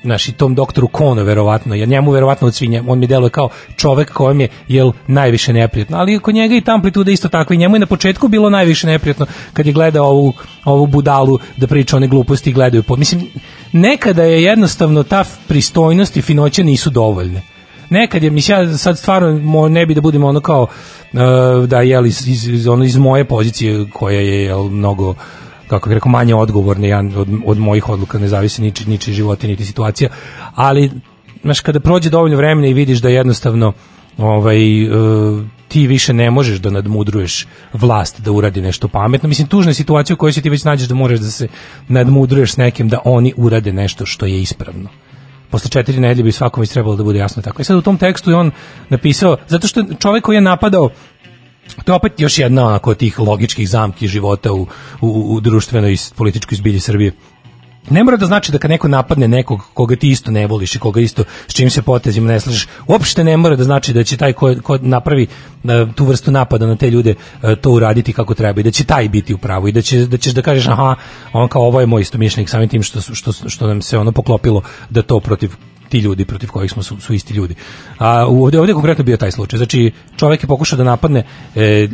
naš 0.07 0.29
i 0.29 0.33
tom 0.33 0.55
doktoru 0.55 0.89
Kono 0.89 1.23
verovatno, 1.23 1.75
jer 1.75 1.89
njemu 1.89 2.11
verovatno 2.11 2.47
od 2.47 2.55
svinja, 2.55 2.83
on 2.87 2.99
mi 2.99 3.07
deluje 3.07 3.31
kao 3.31 3.49
čovek 3.77 4.13
kojem 4.13 4.41
je 4.41 4.49
jel 4.69 4.93
najviše 5.07 5.53
neprijatno, 5.53 5.97
ali 5.99 6.19
kod 6.19 6.35
njega 6.35 6.55
i 6.55 6.61
ta 6.61 6.75
amplituda 6.75 7.11
isto 7.11 7.29
tako 7.29 7.55
i 7.55 7.57
njemu 7.57 7.77
je 7.77 7.81
na 7.81 7.87
početku 7.87 8.29
bilo 8.29 8.51
najviše 8.51 8.87
neprijatno 8.87 9.27
kad 9.53 9.67
je 9.67 9.73
gledao 9.73 10.07
ovu, 10.07 10.33
ovu 10.65 10.87
budalu 10.87 11.39
da 11.57 11.67
priča 11.67 11.97
one 11.97 12.09
gluposti 12.09 12.51
i 12.51 12.53
gledaju 12.53 12.83
po. 12.83 12.97
Mislim, 12.97 13.27
nekada 13.73 14.23
je 14.23 14.43
jednostavno 14.43 15.03
ta 15.03 15.25
pristojnost 15.49 16.17
i 16.17 16.23
finoća 16.23 16.63
nisu 16.63 16.91
dovoljne. 16.91 17.43
Nekad 17.91 18.23
je, 18.23 18.31
mislim, 18.31 18.59
ja 18.59 18.79
sad 18.79 18.99
stvarno 18.99 19.69
ne 19.69 19.87
bi 19.87 19.95
da 19.95 20.01
budem 20.01 20.25
ono 20.25 20.41
kao 20.41 20.63
uh, 21.13 21.21
da 21.67 21.81
jel 21.81 22.07
iz, 22.07 22.29
iz, 22.29 22.49
iz, 22.49 22.67
iz 22.85 22.97
moje 22.97 23.25
pozicije 23.25 23.87
koja 23.93 24.21
je 24.21 24.45
jel, 24.45 24.63
mnogo 24.63 25.15
kako 25.69 25.89
bih 25.89 25.95
rekao, 25.95 26.11
manje 26.11 26.35
odgovorni 26.35 26.89
ja, 26.89 26.99
od, 26.99 27.29
od 27.47 27.59
mojih 27.59 27.89
odluka, 27.89 28.19
ne 28.19 28.29
zavisi 28.29 28.63
niči, 28.63 28.89
niči 28.89 29.13
života, 29.13 29.47
niti 29.47 29.65
situacija, 29.65 30.11
ali 30.55 30.91
znaš, 31.43 31.61
kada 31.61 31.81
prođe 31.81 32.11
dovoljno 32.11 32.37
vremena 32.37 32.69
i 32.69 32.75
vidiš 32.75 32.99
da 32.99 33.09
jednostavno 33.09 33.73
ovaj 34.19 34.83
e, 34.83 34.89
ti 35.69 35.87
više 35.87 36.13
ne 36.13 36.31
možeš 36.31 36.59
da 36.59 36.71
nadmudruješ 36.71 37.47
vlast 37.73 38.21
da 38.21 38.33
uradi 38.33 38.61
nešto 38.61 38.89
pametno. 38.89 39.29
Mislim, 39.29 39.49
tužna 39.49 39.71
je 39.71 39.75
situacija 39.75 40.15
u 40.15 40.17
kojoj 40.17 40.33
se 40.33 40.43
ti 40.43 40.51
već 40.51 40.65
nađeš 40.65 40.89
da 40.89 40.95
moraš 40.95 41.19
da 41.19 41.31
se 41.31 41.49
nadmudruješ 41.89 42.53
s 42.53 42.57
nekim 42.57 42.89
da 42.89 42.99
oni 43.05 43.33
urade 43.37 43.73
nešto 43.73 44.07
što 44.07 44.27
je 44.27 44.41
ispravno 44.41 44.89
posle 45.51 45.71
četiri 45.71 46.01
nedelje 46.01 46.25
bi 46.25 46.33
svakom 46.33 46.61
već 46.61 46.71
trebalo 46.71 46.97
da 46.97 47.05
bude 47.05 47.19
jasno 47.19 47.43
tako. 47.43 47.63
I 47.63 47.65
sad 47.65 47.77
u 47.77 47.83
tom 47.83 47.99
tekstu 47.99 48.31
je 48.31 48.37
on 48.37 48.51
napisao, 48.89 49.37
zato 49.49 49.69
što 49.69 49.85
čovjek 49.99 50.25
koji 50.25 50.37
je 50.37 50.41
napadao 50.41 50.91
to 51.85 51.93
je 51.93 51.97
opet 51.97 52.21
još 52.21 52.39
jedna 52.39 52.67
onako 52.67 52.95
tih 52.95 53.19
logičkih 53.19 53.69
zamki 53.69 54.09
života 54.09 54.53
u, 54.53 54.67
u, 55.01 55.35
u 55.35 55.41
društvenoj 55.41 55.93
i 55.93 55.99
političkoj 56.17 56.57
zbilji 56.57 56.81
Srbije. 56.81 57.13
Ne 57.91 58.05
mora 58.05 58.17
da 58.17 58.27
znači 58.27 58.53
da 58.53 58.59
kad 58.59 58.71
neko 58.71 58.89
napadne 58.89 59.29
nekog 59.29 59.61
koga 59.75 59.97
ti 59.97 60.11
isto 60.11 60.31
ne 60.31 60.47
voliš 60.47 60.75
i 60.75 60.79
koga 60.79 61.01
isto 61.01 61.25
s 61.49 61.55
čim 61.55 61.71
se 61.71 61.83
potezima 61.83 62.33
ne 62.33 62.41
slažeš, 62.41 62.67
uopšte 62.87 63.25
ne 63.25 63.37
mora 63.37 63.57
da 63.57 63.65
znači 63.65 63.93
da 63.93 64.05
će 64.05 64.17
taj 64.17 64.33
ko, 64.33 64.55
ko 64.63 64.79
napravi 64.81 65.27
e, 65.65 65.87
tu 65.95 66.05
vrstu 66.05 66.31
napada 66.31 66.67
na 66.67 66.77
te 66.77 66.91
ljude 66.91 67.15
e, 67.43 67.57
to 67.57 67.71
uraditi 67.71 68.13
kako 68.13 68.35
treba 68.35 68.61
i 68.61 68.65
da 68.65 68.71
će 68.71 68.85
taj 68.85 69.09
biti 69.09 69.35
u 69.35 69.39
pravu 69.39 69.69
i 69.69 69.73
da, 69.73 69.83
će, 69.83 70.07
da 70.07 70.17
ćeš 70.17 70.33
da 70.33 70.43
kažeš 70.43 70.69
aha, 70.69 70.95
on 71.33 71.49
kao 71.49 71.63
ovo 71.63 71.81
je 71.81 71.87
moj 71.87 72.03
istomišljenik 72.03 72.49
samim 72.49 72.69
tim 72.69 72.83
što, 72.83 73.01
što, 73.01 73.33
što 73.33 73.67
nam 73.67 73.83
se 73.83 73.99
ono 73.99 74.13
poklopilo 74.13 74.63
da 74.91 75.03
to 75.03 75.21
protiv 75.21 75.51
ti 75.89 75.99
ljudi 75.99 76.25
protiv 76.25 76.51
kojih 76.51 76.71
smo 76.71 76.83
su, 76.83 77.01
su 77.01 77.15
isti 77.15 77.35
ljudi. 77.35 77.55
A 77.99 78.27
ovdje 78.27 78.61
ovdje 78.61 78.71
je 78.71 78.75
konkretno 78.75 79.05
bio 79.05 79.17
taj 79.17 79.31
slučaj. 79.31 79.57
Znači 79.57 79.93
čovjek 80.17 80.43
je 80.43 80.47
pokušao 80.47 80.77
da 80.77 80.85
napadne 80.85 81.23
e, 81.55 81.89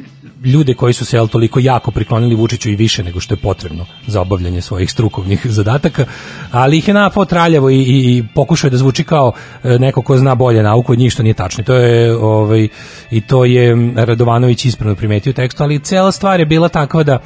ljude 0.45 0.75
koji 0.75 0.93
su 0.93 1.05
se 1.05 1.17
jel, 1.17 1.29
toliko 1.29 1.61
jako 1.61 1.91
priklonili 1.91 2.35
Vučiću 2.35 2.71
i 2.71 2.77
više 2.77 3.05
nego 3.05 3.21
što 3.21 3.35
je 3.35 3.39
potrebno 3.39 3.87
za 4.07 4.21
obavljanje 4.21 4.61
svojih 4.61 4.91
strukovnih 4.91 5.47
zadataka, 5.59 6.05
ali 6.51 6.79
ih 6.79 6.89
je 6.89 6.95
napao 6.95 7.25
traljavo 7.25 7.71
i, 7.71 7.77
i, 7.77 8.17
i 8.17 8.25
pokušao 8.35 8.69
je 8.69 8.71
da 8.71 8.77
zvuči 8.77 9.05
kao 9.05 9.33
e, 9.65 9.79
neko 9.79 10.03
ko 10.03 10.17
zna 10.17 10.35
bolje 10.35 10.63
nauku 10.63 10.93
od 10.93 10.99
njih 10.99 11.13
što 11.13 11.23
nije 11.23 11.35
tačno. 11.35 11.65
To 11.65 11.75
je 11.75 12.17
ovaj 12.17 12.69
i 13.11 13.21
to 13.21 13.45
je 13.45 13.93
Radovanović 13.97 14.65
ispravno 14.65 14.97
primetio 14.97 15.31
u 15.31 15.35
tekstu, 15.35 15.63
ali 15.63 15.79
cela 15.79 16.13
stvar 16.13 16.41
je 16.41 16.47
bila 16.47 16.69
takva 16.69 17.03
da 17.03 17.19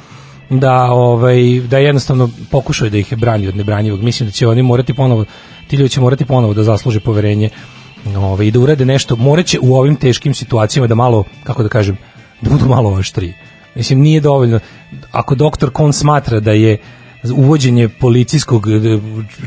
da 0.49 0.91
ovaj 0.91 1.59
da 1.69 1.77
jednostavno 1.77 2.29
pokušaju 2.51 2.91
da 2.91 2.97
ih 2.97 3.11
je 3.11 3.17
brani 3.17 3.47
od 3.47 3.55
nebranjivog. 3.55 4.03
Mislim 4.03 4.29
da 4.29 4.31
će 4.31 4.47
oni 4.47 4.61
morati 4.61 4.93
ponovo 4.93 5.25
ti 5.67 5.75
ljudi 5.75 5.89
će 5.89 6.01
morati 6.01 6.25
ponovo 6.25 6.53
da 6.53 6.63
zasluže 6.63 6.99
poverenje 6.99 7.49
ovaj, 8.15 8.47
i 8.47 8.51
da 8.51 8.59
urade 8.59 8.85
nešto. 8.85 9.15
Moraće 9.15 9.59
u 9.61 9.75
ovim 9.75 9.95
teškim 9.95 10.33
situacijama 10.33 10.87
da 10.87 10.95
malo, 10.95 11.23
kako 11.43 11.63
da 11.63 11.69
kažem, 11.69 11.97
da 12.41 12.49
budu 12.49 12.65
malo 12.65 12.89
oštri. 12.89 13.33
Mislim, 13.75 13.99
nije 13.99 14.21
dovoljno. 14.21 14.59
Ako 15.11 15.35
doktor 15.35 15.71
Kon 15.71 15.93
smatra 15.93 16.39
da 16.39 16.51
je 16.51 16.77
uvođenje 17.35 17.89
policijskog 17.89 18.67
eh, 18.67 18.99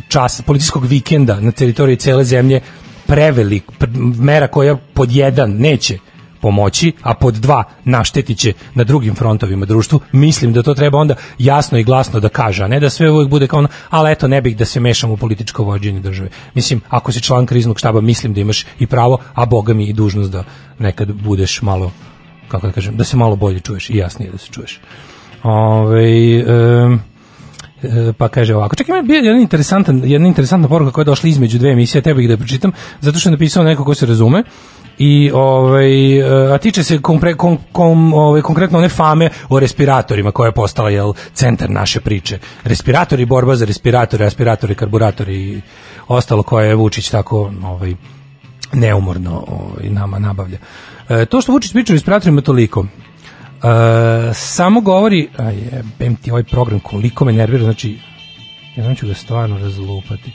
čas, 0.08 0.42
policijskog 0.46 0.84
vikenda 0.84 1.40
na 1.40 1.52
teritoriji 1.52 1.96
cele 1.96 2.24
zemlje 2.24 2.60
prevelik, 3.06 3.64
pre- 3.78 4.20
mera 4.20 4.46
koja 4.46 4.76
pod 4.94 5.12
jedan 5.12 5.50
neće 5.50 5.98
pomoći, 6.40 6.92
a 7.02 7.14
pod 7.14 7.34
dva 7.34 7.64
naštetit 7.84 8.38
će 8.38 8.52
na 8.74 8.84
drugim 8.84 9.14
frontovima 9.14 9.66
društvu, 9.66 10.00
mislim 10.12 10.52
da 10.52 10.62
to 10.62 10.74
treba 10.74 10.98
onda 10.98 11.14
jasno 11.38 11.78
i 11.78 11.84
glasno 11.84 12.20
da 12.20 12.28
kaže, 12.28 12.64
a 12.64 12.68
ne 12.68 12.80
da 12.80 12.90
sve 12.90 13.10
uvek 13.10 13.28
bude 13.28 13.46
kao 13.46 13.58
ono, 13.58 13.68
ali 13.90 14.12
eto 14.12 14.28
ne 14.28 14.40
bih 14.40 14.56
da 14.56 14.64
se 14.64 14.80
mešam 14.80 15.10
u 15.10 15.16
političko 15.16 15.64
vođenje 15.64 16.00
države. 16.00 16.30
Mislim, 16.54 16.80
ako 16.88 17.12
si 17.12 17.22
član 17.22 17.46
kriznog 17.46 17.78
štaba, 17.78 18.00
mislim 18.00 18.34
da 18.34 18.40
imaš 18.40 18.66
i 18.78 18.86
pravo, 18.86 19.18
a 19.34 19.46
boga 19.46 19.74
mi 19.74 19.86
i 19.86 19.92
dužnost 19.92 20.30
da 20.30 20.44
nekad 20.78 21.12
budeš 21.12 21.62
malo, 21.62 21.92
kako 22.48 22.66
da 22.66 22.72
kažem, 22.72 22.96
da 22.96 23.04
se 23.04 23.16
malo 23.16 23.36
bolje 23.36 23.60
čuješ 23.60 23.90
i 23.90 23.96
jasnije 23.96 24.30
da 24.32 24.38
se 24.38 24.46
čuješ. 24.52 24.80
Ove, 25.42 26.38
em, 26.38 26.44
E, 26.94 27.09
pa 28.18 28.28
kaže 28.28 28.54
ovako. 28.54 28.76
Čekaj, 28.76 28.98
ima 28.98 29.02
bio 29.02 29.16
jedan 29.16 29.40
interesantan, 29.40 30.02
jedna 30.04 30.28
interesantna 30.28 30.68
poruka 30.68 30.92
koja 30.92 31.02
je 31.02 31.12
došla 31.12 31.28
između 31.28 31.58
dve 31.58 31.70
emisije, 31.70 32.02
treba 32.02 32.20
ih 32.20 32.28
da 32.28 32.36
pročitam, 32.36 32.72
zato 33.00 33.18
što 33.18 33.28
je 33.28 33.30
napisao 33.30 33.64
neko 33.64 33.84
ko 33.84 33.94
se 33.94 34.06
razume. 34.06 34.42
I 34.98 35.30
ovaj 35.34 36.18
e, 36.18 36.54
a 36.54 36.58
tiče 36.58 36.84
se 36.84 36.98
kompre, 36.98 37.34
kom, 37.34 37.58
kom, 37.72 38.14
ovaj, 38.14 38.42
konkretno 38.42 38.78
one 38.78 38.88
fame 38.88 39.30
o 39.48 39.60
respiratorima 39.60 40.32
koja 40.32 40.48
je 40.48 40.52
postala 40.52 40.90
jel 40.90 41.12
centar 41.34 41.70
naše 41.70 42.00
priče. 42.00 42.38
Respiratori, 42.64 43.24
borba 43.24 43.56
za 43.56 43.64
respiratore, 43.64 44.26
aspiratori, 44.26 44.74
karburatori 44.74 45.36
i 45.36 45.60
ostalo 46.08 46.42
koje 46.42 46.68
je 46.68 46.74
Vučić 46.74 47.10
tako 47.10 47.52
ovaj 47.64 47.94
neumorno 48.72 49.44
ovaj, 49.48 49.90
nama 49.90 50.18
nabavlja. 50.18 50.58
E, 51.08 51.24
to 51.26 51.40
što 51.40 51.52
Vučić 51.52 51.72
priča 51.72 51.92
o 51.92 51.96
respiratorima 51.96 52.40
toliko. 52.40 52.86
E, 53.64 54.34
samo 54.34 54.80
govori, 54.80 55.28
a 55.38 55.50
jebem 55.50 56.16
ti 56.16 56.30
ovaj 56.30 56.44
program 56.44 56.80
koliko 56.80 57.24
me 57.24 57.32
nervira, 57.32 57.64
znači 57.64 57.98
jednom 58.76 58.96
ću 58.96 59.06
ga 59.06 59.14
stvarno 59.14 59.58
razlupati. 59.58 60.32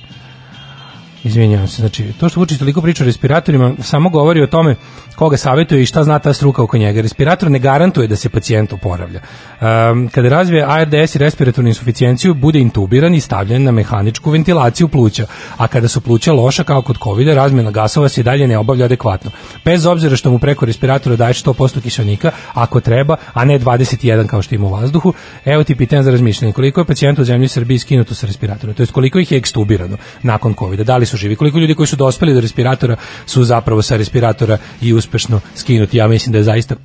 Izvinjavam 1.25 1.67
se, 1.67 1.81
znači 1.81 2.13
to 2.19 2.29
što 2.29 2.39
Vučić 2.39 2.59
toliko 2.59 2.81
priča 2.81 3.03
o 3.03 3.05
respiratorima 3.05 3.73
samo 3.79 4.09
govori 4.09 4.43
o 4.43 4.47
tome 4.47 4.75
koga 5.15 5.38
savjetuje 5.38 5.81
i 5.81 5.85
šta 5.85 6.03
zna 6.03 6.19
ta 6.19 6.33
struka 6.33 6.63
oko 6.63 6.77
njega. 6.77 7.01
Respirator 7.01 7.51
ne 7.51 7.59
garantuje 7.59 8.07
da 8.07 8.15
se 8.15 8.29
pacijent 8.29 8.73
oporavlja. 8.73 9.19
Um, 9.21 10.07
kada 10.07 10.29
razvije 10.29 10.65
ARDS 10.67 11.15
i 11.15 11.17
respiratornu 11.17 11.69
insuficijenciju, 11.69 12.33
bude 12.33 12.59
intubiran 12.59 13.15
i 13.15 13.19
stavljen 13.19 13.63
na 13.63 13.71
mehaničku 13.71 14.31
ventilaciju 14.31 14.88
pluća, 14.88 15.25
a 15.57 15.67
kada 15.67 15.88
su 15.88 16.01
pluća 16.01 16.33
loša 16.33 16.63
kao 16.63 16.81
kod 16.81 16.97
COVID-a, 17.03 17.33
razmjena 17.33 17.71
gasova 17.71 18.09
se 18.09 18.21
i 18.21 18.23
dalje 18.23 18.47
ne 18.47 18.57
obavlja 18.57 18.85
adekvatno. 18.85 19.31
Bez 19.65 19.85
obzira 19.85 20.15
što 20.15 20.31
mu 20.31 20.39
preko 20.39 20.65
respiratora 20.65 21.15
daješ 21.15 21.43
100% 21.43 21.81
kiselnika, 21.81 22.31
ako 22.53 22.79
treba, 22.79 23.15
a 23.33 23.45
ne 23.45 23.59
21 23.59 24.27
kao 24.27 24.41
što 24.41 24.55
ima 24.55 24.67
u 24.67 24.71
vazduhu, 24.71 25.13
evo 25.45 25.63
ti 25.63 25.75
pitanje 25.75 26.03
za 26.03 26.11
razmišljanje. 26.11 26.53
Koliko 26.53 26.81
je 26.81 26.85
pacijenta 26.85 27.21
u 27.21 27.25
zemlji 27.25 27.47
Srbiji 27.47 27.79
skinuto 27.79 28.15
sa 28.15 28.27
respiratora? 28.27 28.73
To 28.73 28.83
jest 28.83 28.93
koliko 28.93 29.19
ih 29.19 29.31
je 29.31 29.38
ekstubirano 29.38 29.97
nakon 30.23 30.53
COVID-a? 30.59 30.83
Da 30.83 30.97
li 30.97 31.05
su 31.05 31.14
živi? 31.15 31.36
Koliko 31.36 31.60
ljudi 31.60 31.75
koji 31.75 31.88
su 31.88 31.95
dospeli 31.95 32.34
do 32.34 32.39
respiratora 32.39 32.95
su 33.25 33.43
zapravo 33.43 33.82
sa 33.82 33.97
respiratora 33.97 34.58
i 34.82 34.93
uspešno 34.93 35.39
skinuti? 35.56 35.97
Ja 35.97 36.08
mislim 36.08 36.32
da 36.32 36.38
je 36.38 36.43
zaista 36.43 36.75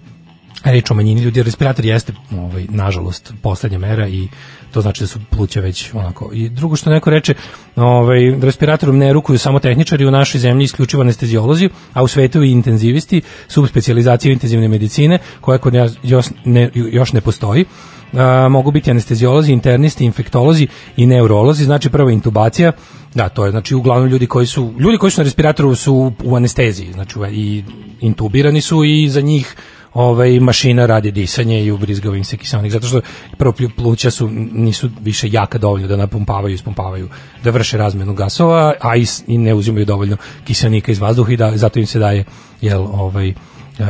reč 0.64 0.90
o 0.90 0.94
manjini 0.94 1.20
ljudi, 1.20 1.42
respirator 1.42 1.84
jeste 1.84 2.12
ovaj, 2.32 2.66
nažalost 2.68 3.32
poslednja 3.42 3.78
mera 3.78 4.08
i 4.08 4.28
to 4.72 4.80
znači 4.80 5.02
da 5.02 5.06
su 5.06 5.18
pluća 5.30 5.60
već 5.60 5.94
onako. 5.94 6.30
I 6.32 6.48
drugo 6.48 6.76
što 6.76 6.90
neko 6.90 7.10
reče, 7.10 7.34
ovaj, 7.76 8.20
respiratorom 8.42 8.98
ne 8.98 9.12
rukuju 9.12 9.38
samo 9.38 9.58
tehničari 9.58 10.06
u 10.06 10.10
našoj 10.10 10.38
zemlji 10.40 10.64
isključivo 10.64 11.02
anestezijolozi, 11.02 11.68
a 11.92 12.02
u 12.02 12.08
svetu 12.08 12.42
i 12.42 12.50
intenzivisti, 12.50 13.22
subspecializacije 13.48 14.32
intenzivne 14.32 14.68
medicine, 14.68 15.18
koja 15.40 15.58
kod 15.58 15.74
nas 15.74 15.92
još 16.02 16.26
ne, 16.44 16.70
još 16.74 17.12
ne 17.12 17.20
postoji. 17.20 17.64
A, 18.12 18.48
mogu 18.48 18.70
biti 18.70 18.90
anestezijolozi, 18.90 19.52
internisti, 19.52 20.04
infektolozi 20.04 20.66
i 20.96 21.06
neurolozi, 21.06 21.64
znači 21.64 21.90
prva 21.90 22.12
intubacija, 22.12 22.72
da, 23.14 23.28
to 23.28 23.44
je 23.44 23.50
znači 23.50 23.74
uglavnom 23.74 24.08
ljudi 24.08 24.26
koji 24.26 24.46
su 24.46 24.74
ljudi 24.78 24.98
koji 24.98 25.10
su 25.10 25.20
na 25.20 25.24
respiratoru 25.24 25.74
su 25.74 26.12
u 26.24 26.36
anesteziji, 26.36 26.92
znači 26.92 27.18
i 27.30 27.64
intubirani 28.00 28.60
su 28.60 28.84
i 28.84 29.08
za 29.08 29.20
njih 29.20 29.56
ovaj 29.94 30.40
mašina 30.40 30.86
radi 30.86 31.10
disanje 31.10 31.64
i 31.64 31.70
ubrizgava 31.70 32.16
im 32.16 32.24
se 32.24 32.36
kiselnik 32.36 32.72
zato 32.72 32.86
što 32.86 33.00
prvo 33.38 33.52
pluća 33.76 34.10
su 34.10 34.28
nisu 34.52 34.90
više 35.00 35.28
jaka 35.32 35.58
dovoljno 35.58 35.88
da 35.88 35.96
napumpavaju 35.96 36.54
ispumpavaju 36.54 37.08
da 37.44 37.50
vrše 37.50 37.78
razmenu 37.78 38.14
gasova 38.14 38.74
a 38.80 38.96
i, 38.96 39.06
i 39.26 39.38
ne 39.38 39.54
uzimaju 39.54 39.84
dovoljno 39.84 40.16
kiselnika 40.44 40.92
iz 40.92 40.98
vazduha 40.98 41.32
i 41.32 41.36
da 41.36 41.56
zato 41.56 41.78
im 41.78 41.86
se 41.86 41.98
daje 41.98 42.24
jel 42.60 42.82
ovaj 42.82 43.34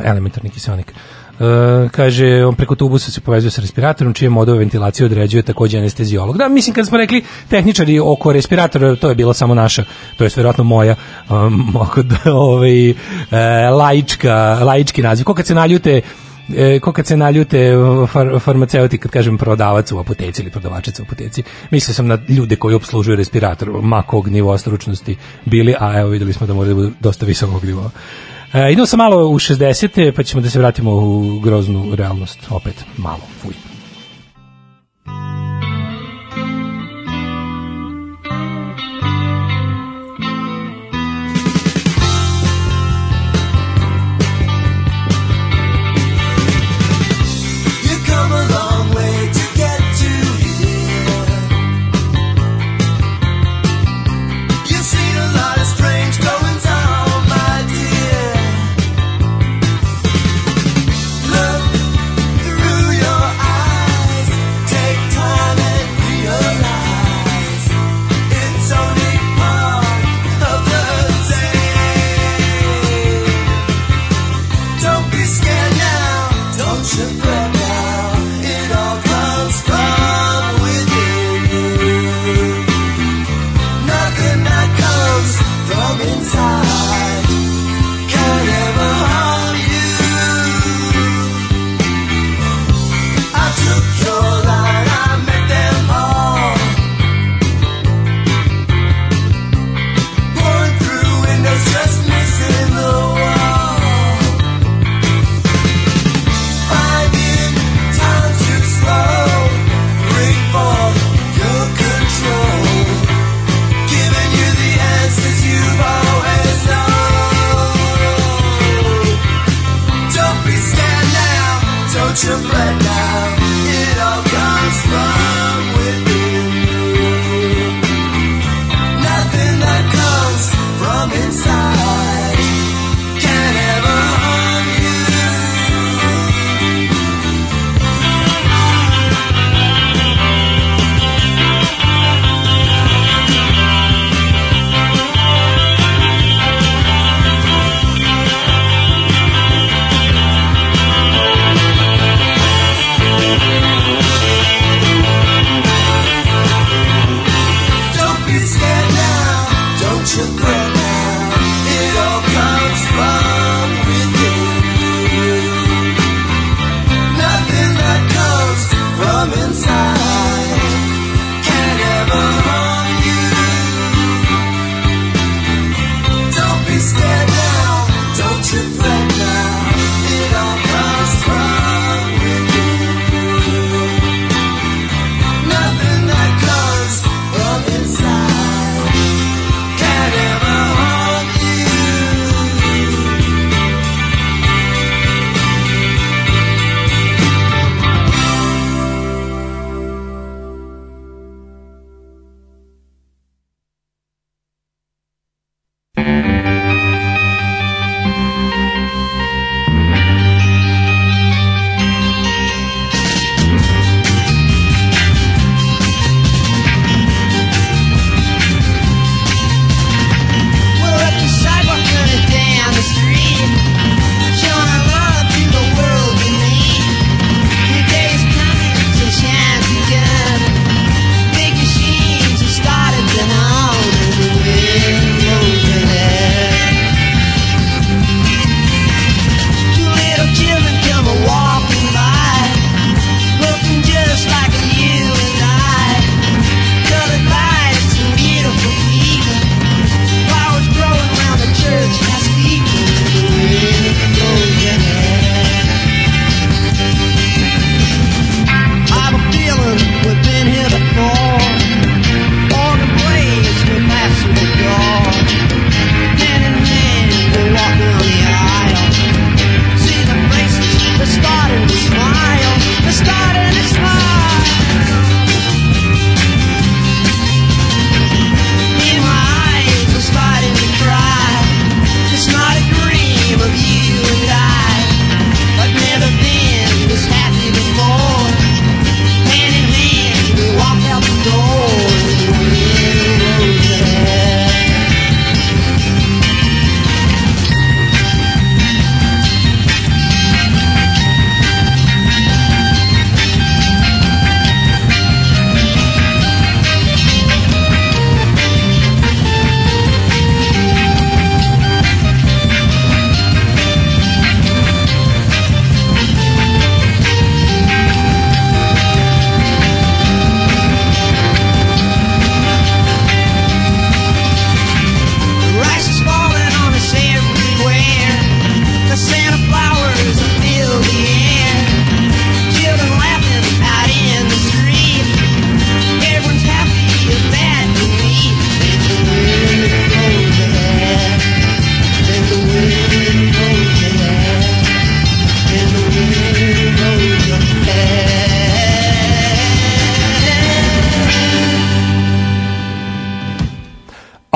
elementarni 0.04 0.50
kiselnik 0.50 0.94
E, 1.40 1.88
kaže, 1.88 2.44
on 2.44 2.54
preko 2.54 2.74
tubusa 2.74 3.10
se 3.10 3.20
povezuje 3.20 3.50
sa 3.50 3.60
respiratorom, 3.60 4.14
čije 4.14 4.30
modove 4.30 4.58
ventilacije 4.58 5.06
određuje 5.06 5.42
takođe 5.42 5.78
anestezijolog. 5.78 6.38
Da, 6.38 6.48
mislim, 6.48 6.74
kad 6.74 6.86
smo 6.86 6.98
rekli 6.98 7.22
tehničari 7.48 7.98
oko 7.98 8.32
respiratora, 8.32 8.96
to 8.96 9.08
je 9.08 9.14
bila 9.14 9.34
samo 9.34 9.54
naša, 9.54 9.84
to 10.16 10.24
je 10.24 10.30
vjerojatno 10.36 10.64
moja, 10.64 10.94
um, 11.30 11.76
oko 11.86 12.02
da, 12.02 12.16
ovaj, 12.24 12.90
e, 12.90 12.94
laička, 13.70 14.58
laički 14.62 15.02
naziv. 15.02 15.24
Ko 15.24 15.34
kad 15.34 15.46
se 15.46 15.54
naljute 15.54 16.00
e, 16.56 16.80
ko 16.80 16.92
kad 16.92 17.06
se 17.06 17.16
naljute 17.16 17.72
far, 18.12 18.38
farmaceuti, 18.40 18.98
kad 18.98 19.10
kažem 19.10 19.38
prodavac 19.38 19.92
u 19.92 19.98
apoteci 19.98 20.42
ili 20.42 20.50
prodavačica 20.50 21.02
u 21.02 21.06
apoteci, 21.06 21.42
mislio 21.70 21.94
sam 21.94 22.06
na 22.06 22.18
ljude 22.28 22.56
koji 22.56 22.74
obslužuju 22.74 23.16
respirator, 23.16 23.70
ma 23.82 24.02
kog 24.02 24.28
nivoa 24.28 24.58
stručnosti 24.58 25.16
bili, 25.44 25.74
a 25.80 26.00
evo 26.00 26.08
videli 26.08 26.32
smo 26.32 26.46
da 26.46 26.54
mora 26.54 26.68
da 26.68 26.74
budu 26.74 26.90
dosta 27.00 27.26
visokog 27.26 27.64
nivoa. 27.64 27.90
E, 28.52 28.72
idemo 28.72 28.86
sa 28.86 28.96
malo 28.96 29.28
u 29.28 29.38
60. 29.38 30.12
pa 30.12 30.22
ćemo 30.22 30.42
da 30.42 30.50
se 30.50 30.58
vratimo 30.58 30.92
u 30.92 31.40
groznu 31.40 31.94
realnost. 31.94 32.38
Opet 32.50 32.84
malo, 32.96 33.22
fuj. 33.42 33.69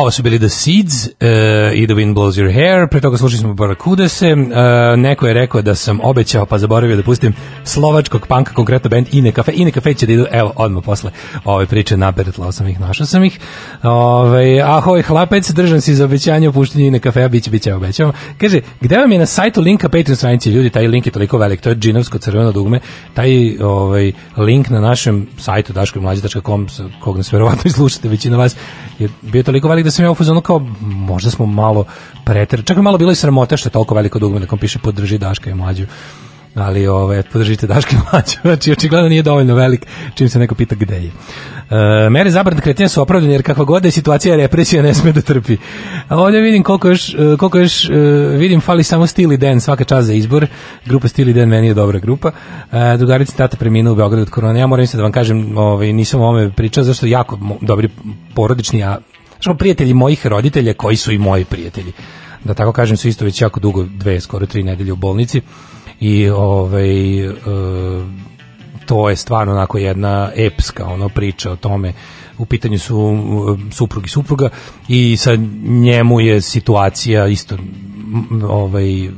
Ovo 0.04 0.10
su 0.10 0.22
bili 0.22 0.38
The 0.38 0.48
Seeds 0.48 1.06
uh, 1.06 1.08
i 1.74 1.86
The 1.86 1.94
Wind 1.94 2.14
Blows 2.14 2.36
Your 2.36 2.54
Hair, 2.54 2.88
pre 2.88 3.00
toga 3.00 3.16
slušali 3.16 3.40
smo 3.40 3.54
Barakudase, 3.54 4.32
uh, 4.32 4.38
neko 4.96 5.26
je 5.26 5.34
rekao 5.34 5.62
da 5.62 5.74
sam 5.74 6.00
obećao 6.02 6.46
pa 6.46 6.58
zaboravio 6.58 6.96
da 6.96 7.02
pustim 7.02 7.34
slovačkog 7.64 8.26
panka, 8.26 8.54
konkretno 8.54 8.90
band 8.90 9.06
Ine 9.12 9.32
Cafe. 9.32 9.52
Ine 9.54 9.70
Cafe 9.70 9.94
će 9.94 10.06
da 10.06 10.12
idu, 10.12 10.26
evo, 10.30 10.52
odmah 10.56 10.84
posle 10.84 11.10
ove 11.44 11.66
priče 11.66 11.96
naperetlao 11.96 12.52
sam 12.52 12.68
ih, 12.68 12.80
našao 12.80 13.06
sam 13.06 13.24
ih. 13.24 13.40
Ove, 13.82 14.60
ahoj, 14.64 15.02
hlapec, 15.02 15.50
držam 15.50 15.80
si 15.80 15.94
za 15.94 16.04
obećanje 16.04 16.48
o 16.48 16.52
puštenju 16.52 16.86
Ine 16.86 16.98
Cafe, 16.98 17.28
biće, 17.28 17.50
biće, 17.50 17.74
obećavam. 17.74 18.12
Kaže, 18.38 18.60
gde 18.80 18.96
vam 18.96 19.12
je 19.12 19.18
na 19.18 19.26
sajtu 19.26 19.60
linka 19.60 19.88
Patreon 19.88 20.16
stranici, 20.16 20.50
ljudi, 20.50 20.70
taj 20.70 20.86
link 20.86 21.06
je 21.06 21.12
toliko 21.12 21.38
velik, 21.38 21.60
to 21.60 21.68
je 21.68 21.76
džinovsko 21.76 22.18
crveno 22.18 22.52
dugme, 22.52 22.80
taj 23.14 23.58
ovaj, 23.58 24.12
link 24.36 24.68
na 24.68 24.80
našem 24.80 25.26
sajtu 25.38 25.72
daškomlađe.com, 25.72 26.66
kog 27.00 27.16
nas 27.16 27.32
verovatno 27.32 27.62
i 27.64 27.72
slušate, 27.72 28.08
većina 28.08 28.36
vas, 28.36 28.56
je 28.98 29.08
bio 29.22 29.42
toliko 29.42 29.68
velik 29.68 29.84
da 29.84 29.93
sam 29.94 30.04
ja 30.04 30.10
u 30.10 30.14
fazonu 30.14 30.40
kao, 30.40 30.58
možda 30.80 31.30
smo 31.30 31.46
malo 31.46 31.84
preter, 32.24 32.64
čak 32.64 32.76
malo 32.76 32.98
bilo 32.98 33.12
i 33.12 33.14
sramote 33.14 33.56
što 33.56 33.68
je 33.68 33.72
toliko 33.72 33.94
veliko 33.94 34.18
dugme 34.18 34.40
da 34.40 34.46
kom 34.46 34.58
piše 34.58 34.78
podrži 34.78 35.18
Daška 35.18 35.50
i 35.50 35.54
mlađu 35.54 35.86
ali 36.54 36.86
ove, 36.86 37.22
podržite 37.22 37.66
Daške 37.66 37.96
mlađe, 38.12 38.36
znači 38.48 38.72
očigledno 38.72 39.08
nije 39.08 39.22
dovoljno 39.22 39.54
velik 39.54 39.86
čim 40.14 40.28
se 40.28 40.38
neko 40.38 40.54
pita 40.54 40.74
gde 40.74 40.94
je. 40.94 41.10
E, 41.70 42.10
mere 42.10 42.30
zabrane 42.30 42.60
kretanja 42.60 42.88
su 42.88 43.02
opravdane 43.02 43.32
jer 43.32 43.42
kakva 43.42 43.64
god 43.64 43.84
je 43.84 43.90
situacija 43.90 44.36
represija 44.36 44.82
ne 44.82 44.94
sme 44.94 45.12
da 45.12 45.20
trpi. 45.20 45.56
A 46.08 46.16
ovdje 46.16 46.40
vidim 46.40 46.62
koliko 46.62 46.88
još, 46.88 47.14
e, 47.14 47.36
koliko 47.38 47.58
još 47.58 47.90
e, 47.90 47.92
vidim 48.36 48.60
fali 48.60 48.84
samo 48.84 49.06
Stil 49.06 49.32
i 49.32 49.36
Den 49.36 49.60
svaka 49.60 49.84
čast 49.84 50.06
za 50.06 50.12
izbor. 50.12 50.46
Grupa 50.86 51.08
Stil 51.08 51.28
i 51.28 51.32
Den 51.32 51.48
meni 51.48 51.66
je 51.66 51.74
dobra 51.74 51.98
grupa. 51.98 52.30
E, 52.72 52.96
drugarica 52.96 53.36
tata 53.36 53.56
preminuo 53.56 53.92
u 53.92 53.96
Beogradu 53.96 54.22
od 54.22 54.30
korona. 54.30 54.58
Ja 54.58 54.66
moram 54.66 54.86
se 54.86 54.96
da 54.96 55.02
vam 55.02 55.12
kažem, 55.12 55.58
ovaj, 55.58 55.92
nisam 55.92 56.20
o 56.20 56.24
ovome 56.24 56.50
pričao 56.50 56.84
zašto 56.84 57.06
jako 57.06 57.38
dobri 57.60 57.88
porodični, 58.34 58.84
a 58.84 58.96
što 59.44 59.54
prijatelji 59.54 59.94
mojih 59.94 60.26
roditelja 60.26 60.74
koji 60.74 60.96
su 60.96 61.12
i 61.12 61.18
moji 61.18 61.44
prijatelji. 61.44 61.92
Da 62.44 62.54
tako 62.54 62.72
kažem 62.72 62.96
su 62.96 63.08
isto 63.08 63.24
već 63.24 63.42
jako 63.42 63.60
dugo, 63.60 63.84
dve, 63.84 64.20
skoro 64.20 64.46
tri 64.46 64.62
nedelje 64.62 64.92
u 64.92 64.96
bolnici 64.96 65.40
i 66.00 66.28
ovaj 66.28 67.24
e, 67.26 67.32
to 68.86 69.10
je 69.10 69.16
stvarno 69.16 69.52
onako 69.52 69.78
jedna 69.78 70.30
epska 70.36 70.86
ono 70.86 71.08
priča 71.08 71.50
o 71.50 71.56
tome 71.56 71.92
u 72.38 72.46
pitanju 72.46 72.78
su 72.78 73.18
suprug 73.72 74.06
i 74.06 74.08
supruga 74.08 74.48
i 74.88 75.16
sa 75.16 75.36
njemu 75.64 76.20
je 76.20 76.40
situacija 76.40 77.26
isto 77.26 77.56
ovaj 78.48 79.08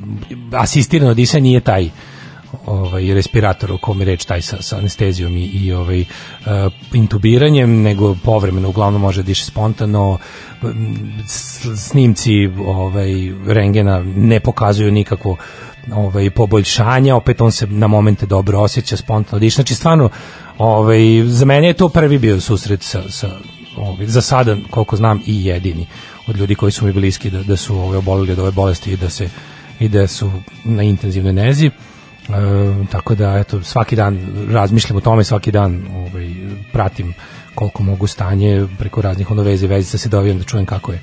asistirano 0.52 1.14
disanje 1.14 1.42
nije 1.42 1.60
taj 1.60 1.90
ovaj 2.66 3.14
respirator 3.14 3.72
o 3.72 3.79
kome 3.79 4.05
reč 4.05 4.24
taj 4.24 4.42
sa, 4.42 4.62
sa 4.62 4.79
anestezijom 4.79 5.37
i, 5.37 5.44
i 5.44 5.72
ovaj 5.72 6.00
uh, 6.00 6.07
intubiranjem 6.92 7.83
nego 7.83 8.14
povremeno 8.24 8.68
uglavnom 8.68 9.00
može 9.00 9.22
da 9.22 9.26
diše 9.26 9.44
spontano 9.44 10.18
snimci 11.76 12.50
ovaj 12.66 13.11
rengena 13.46 14.02
ne 14.16 14.40
pokazuju 14.40 14.92
nikakvo 14.92 15.37
ovaj 15.92 16.31
poboljšanje, 16.31 17.12
opet 17.12 17.40
on 17.40 17.52
se 17.52 17.66
na 17.66 17.87
momente 17.87 18.26
dobro 18.26 18.61
osjeća, 18.61 18.96
spontano 18.96 19.38
diše. 19.40 19.55
Znači 19.55 19.74
stvarno 19.74 20.09
ovaj 20.59 21.00
za 21.26 21.44
mene 21.44 21.66
je 21.66 21.74
to 21.74 21.88
prvi 21.88 22.18
bio 22.18 22.40
susret 22.40 22.83
sa 22.83 23.02
sa 23.11 23.31
ovaj 23.76 24.07
za 24.07 24.20
sada 24.20 24.57
koliko 24.70 24.96
znam 24.96 25.22
i 25.26 25.44
jedini 25.44 25.87
od 26.26 26.37
ljudi 26.37 26.55
koji 26.55 26.72
su 26.72 26.87
mi 26.87 26.92
bliski 26.92 27.31
da 27.31 27.42
da 27.42 27.57
su 27.57 27.76
ovaj 27.76 27.98
oboleli 27.98 28.33
od 28.33 28.38
ove 28.38 28.50
bolesti 28.50 28.92
i 28.92 28.96
da 28.96 29.10
se 29.10 29.29
i 29.81 29.88
da 29.88 30.06
su 30.06 30.31
na 30.64 30.83
intenzivnoj 30.83 31.33
nezi. 31.33 31.71
E, 32.29 32.87
tako 32.90 33.14
da 33.14 33.38
eto 33.38 33.62
svaki 33.62 33.96
dan 33.96 34.18
razmišljam 34.50 34.96
o 34.96 35.00
tome 35.00 35.24
svaki 35.24 35.52
dan 35.52 35.83
ovaj 35.96 36.31
pratim 36.72 37.14
koliko 37.54 37.83
mogu 37.83 38.06
stanje 38.06 38.66
preko 38.79 39.02
raznih 39.02 39.31
ono 39.31 39.42
veze 39.42 39.83
sa 39.83 39.98
se 39.98 40.08
dovijem 40.08 40.38
da 40.38 40.44
čujem 40.44 40.66
kako 40.66 40.92
je 40.92 41.00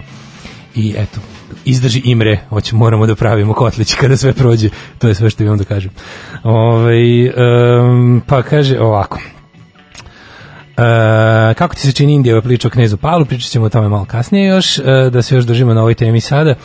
i 0.76 0.94
eto 0.98 1.20
izdrži 1.66 2.02
Imre, 2.06 2.40
hoće 2.50 2.76
moramo 2.76 3.06
da 3.06 3.16
pravimo 3.16 3.54
kotlić 3.54 3.96
kada 3.96 4.18
sve 4.18 4.34
prođe, 4.34 4.70
to 4.98 5.08
je 5.08 5.16
sve 5.16 5.30
što 5.30 5.44
imam 5.44 5.58
da 5.58 5.64
kažem. 5.64 5.92
Ovaj 6.44 7.26
em, 7.26 8.22
pa 8.28 8.42
kaže 8.42 8.80
ovako. 8.80 9.20
E, 10.78 11.54
kako 11.54 11.76
ti 11.76 11.82
se 11.82 11.92
čini 11.92 12.14
Indija 12.14 12.42
priča 12.42 12.68
o 12.68 12.72
knezu 12.72 12.98
Pavlu, 12.98 13.26
pričat 13.26 13.52
ćemo 13.52 13.66
o 13.66 13.70
tome 13.70 13.90
malo 13.90 14.06
kasnije 14.06 14.48
još, 14.48 14.80
e, 14.80 14.84
da 15.12 15.22
se 15.22 15.36
još 15.36 15.46
držimo 15.46 15.74
na 15.74 15.82
ovoj 15.82 15.94
temi 15.94 16.22
sada. 16.22 16.50
E, 16.50 16.56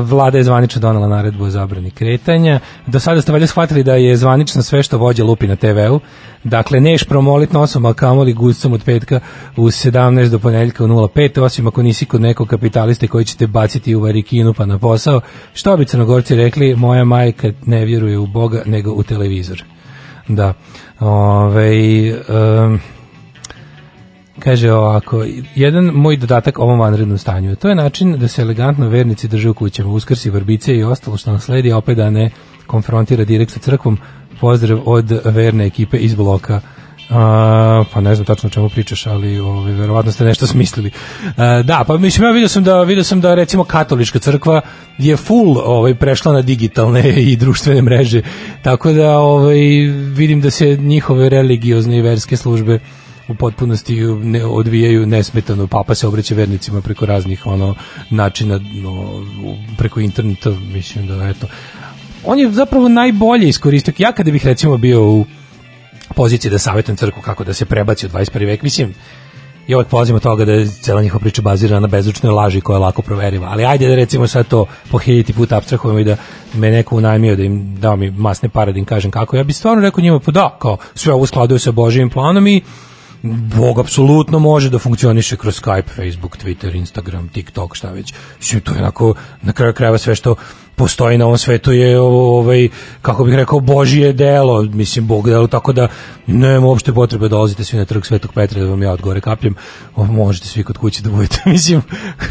vlada 0.00 0.38
je 0.38 0.44
zvanično 0.44 0.80
donala 0.80 1.08
naredbu 1.08 1.44
o 1.44 1.50
zabrani 1.50 1.90
kretanja. 1.90 2.60
Do 2.86 3.00
sada 3.00 3.22
ste 3.22 3.32
valjda 3.32 3.46
shvatili 3.46 3.82
da 3.82 3.94
je 3.94 4.16
zvanično 4.16 4.62
sve 4.62 4.82
što 4.82 4.98
vođa 4.98 5.24
lupi 5.24 5.46
na 5.46 5.56
TV-u. 5.56 6.00
Dakle, 6.44 6.80
neš 6.80 7.04
promolit 7.04 7.52
nosom, 7.52 7.86
a 7.86 7.94
kamoli 7.94 8.32
gustom 8.32 8.72
od 8.72 8.84
petka 8.84 9.20
u 9.56 9.66
17 9.66 10.28
do 10.28 10.38
ponedjeljka 10.38 10.84
u 10.84 10.88
05, 10.88 11.40
osim 11.40 11.66
ako 11.66 11.82
nisi 11.82 12.06
kod 12.06 12.20
nekog 12.20 12.48
kapitaliste 12.48 13.08
koji 13.08 13.24
će 13.24 13.36
te 13.36 13.46
baciti 13.46 13.94
u 13.94 14.00
varikinu 14.00 14.54
pa 14.54 14.66
na 14.66 14.78
posao. 14.78 15.20
Što 15.54 15.76
bi 15.76 15.84
crnogorci 15.84 16.34
rekli, 16.34 16.76
moja 16.76 17.04
majka 17.04 17.52
ne 17.66 17.84
vjeruje 17.84 18.18
u 18.18 18.26
Boga, 18.26 18.62
nego 18.66 18.92
u 18.92 19.02
televizor. 19.02 19.64
Da. 20.28 20.54
Ove, 21.00 22.12
um, 22.28 22.80
Kaže 24.38 24.72
ovako, 24.72 25.24
jedan 25.54 25.84
moj 25.84 26.16
dodatak 26.16 26.58
ovom 26.58 26.80
vanrednom 26.80 27.18
stanju. 27.18 27.56
To 27.56 27.68
je 27.68 27.74
način 27.74 28.18
da 28.18 28.28
se 28.28 28.42
elegantno 28.42 28.88
vernici 28.88 29.28
drže 29.28 29.50
u 29.50 29.54
kućama, 29.54 29.90
uskrsi 29.90 30.30
vrbice 30.30 30.76
i 30.76 30.84
ostalo 30.84 31.16
što 31.16 31.30
nam 31.30 31.40
sledi, 31.40 31.72
opet 31.72 31.96
da 31.96 32.10
ne 32.10 32.30
konfrontira 32.66 33.24
direkt 33.24 33.52
sa 33.52 33.58
crkvom. 33.58 33.98
Pozdrav 34.40 34.80
od 34.84 35.20
verne 35.24 35.66
ekipe 35.66 35.96
iz 35.96 36.14
bloka. 36.14 36.60
A, 37.10 37.84
pa 37.92 38.00
ne 38.00 38.14
znam 38.14 38.26
tačno 38.26 38.46
o 38.46 38.50
čemu 38.50 38.68
pričaš, 38.68 39.06
ali 39.06 39.38
ovaj 39.38 39.72
verovatno 39.72 40.12
ste 40.12 40.24
nešto 40.24 40.46
smislili. 40.46 40.90
A, 41.36 41.62
da, 41.62 41.84
pa 41.86 41.98
mislim 41.98 42.24
ja 42.24 42.30
vidio 42.30 42.48
sam 42.48 42.64
da 42.64 42.82
vidio 42.82 43.04
sam 43.04 43.20
da 43.20 43.34
recimo 43.34 43.64
katolička 43.64 44.18
crkva 44.18 44.60
je 44.98 45.16
full 45.16 45.58
ovaj 45.64 45.94
prešla 45.94 46.32
na 46.32 46.42
digitalne 46.42 47.14
i 47.22 47.36
društvene 47.36 47.82
mreže. 47.82 48.22
Tako 48.62 48.92
da 48.92 49.18
ovaj 49.18 49.58
vidim 50.14 50.40
da 50.40 50.50
se 50.50 50.76
njihove 50.76 51.28
religiozne 51.28 51.98
i 51.98 52.02
verske 52.02 52.36
službe 52.36 52.78
u 53.28 53.34
potpunosti 53.34 54.00
ne 54.22 54.44
odvijaju 54.44 55.06
nesmetano 55.06 55.66
papa 55.66 55.94
se 55.94 56.06
obraća 56.06 56.34
vernicima 56.34 56.80
preko 56.80 57.06
raznih 57.06 57.46
ono 57.46 57.74
načina 58.10 58.60
no, 58.74 59.24
preko 59.78 60.00
interneta 60.00 60.50
mislim 60.50 61.06
da 61.06 61.28
eto 61.28 61.46
on 62.24 62.38
je 62.38 62.50
zapravo 62.50 62.88
najbolje 62.88 63.48
iskoristio 63.48 63.94
ja 63.98 64.12
kada 64.12 64.30
bih 64.30 64.46
recimo 64.46 64.76
bio 64.76 65.10
u 65.10 65.24
poziciji 66.14 66.50
da 66.50 66.58
savjetujem 66.58 66.96
crkvu 66.96 67.22
kako 67.22 67.44
da 67.44 67.52
se 67.52 67.64
prebaci 67.64 68.06
u 68.06 68.08
21. 68.08 68.46
vek 68.46 68.62
mislim 68.62 68.94
i 69.66 69.74
uvek 69.74 69.92
od 69.92 70.22
toga 70.22 70.44
da 70.44 70.52
je 70.52 70.68
cela 70.68 71.02
njihova 71.02 71.20
priča 71.20 71.42
bazirana 71.42 71.80
na 71.80 71.86
bezučnoj 71.86 72.32
laži 72.32 72.60
koja 72.60 72.76
je 72.76 72.80
lako 72.80 73.02
proveriva. 73.02 73.48
Ali 73.50 73.64
ajde 73.64 73.88
da 73.88 73.94
recimo 73.94 74.26
sad 74.26 74.48
to 74.48 74.66
po 74.90 74.98
hiljiti 74.98 75.32
puta 75.32 75.56
abstrahujemo 75.56 75.98
i 75.98 76.04
da 76.04 76.16
me 76.54 76.70
neko 76.70 76.96
unajmio 76.96 77.36
da 77.36 77.42
im 77.42 77.80
dao 77.80 77.96
mi 77.96 78.10
masne 78.10 78.48
pare 78.48 78.72
da 78.72 78.78
im 78.78 78.84
kažem 78.84 79.10
kako. 79.10 79.36
Ja 79.36 79.44
bi 79.44 79.52
stvarno 79.52 79.82
rekao 79.82 80.02
njima, 80.02 80.20
pa 80.20 80.30
da, 80.30 80.56
kao 80.58 80.76
sve 80.94 81.12
ovo 81.12 81.26
skladuje 81.26 81.58
sa 81.58 81.72
Božijim 81.72 82.10
planom 82.10 82.46
i 82.46 82.62
Bog 83.56 83.78
apsolutno 83.78 84.38
može 84.38 84.70
da 84.70 84.78
funkcioniše 84.78 85.36
kroz 85.36 85.60
Skype, 85.60 85.88
Facebook, 85.96 86.36
Twitter, 86.36 86.76
Instagram, 86.76 87.28
TikTok, 87.28 87.76
šta 87.76 87.90
već. 87.90 88.14
Mislim, 88.38 88.60
to 88.60 88.72
je 88.72 88.78
onako, 88.78 89.14
na 89.42 89.52
kraju 89.52 89.72
krajeva 89.72 89.98
sve 89.98 90.14
što 90.14 90.34
postoji 90.76 91.18
na 91.18 91.26
ovom 91.26 91.38
svetu 91.38 91.72
je 91.72 92.00
ovaj, 92.00 92.68
kako 93.02 93.24
bih 93.24 93.34
rekao, 93.34 93.60
Božije 93.60 94.12
delo, 94.12 94.62
mislim, 94.62 95.06
Bog 95.06 95.28
delo, 95.28 95.46
tako 95.46 95.72
da 95.72 95.88
nema 96.26 96.66
uopšte 96.66 96.92
potrebe 96.92 97.24
da 97.24 97.28
dolazite 97.28 97.64
svi 97.64 97.78
na 97.78 97.84
trg 97.84 98.04
Svetog 98.04 98.32
Petra 98.32 98.60
da 98.60 98.68
vam 98.68 98.82
ja 98.82 98.92
odgore 98.92 99.20
kapljem, 99.20 99.54
o, 99.96 100.04
možete 100.04 100.46
svi 100.46 100.62
kod 100.62 100.78
kuće 100.78 101.02
da 101.02 101.10
budete, 101.10 101.42
mislim, 101.50 101.82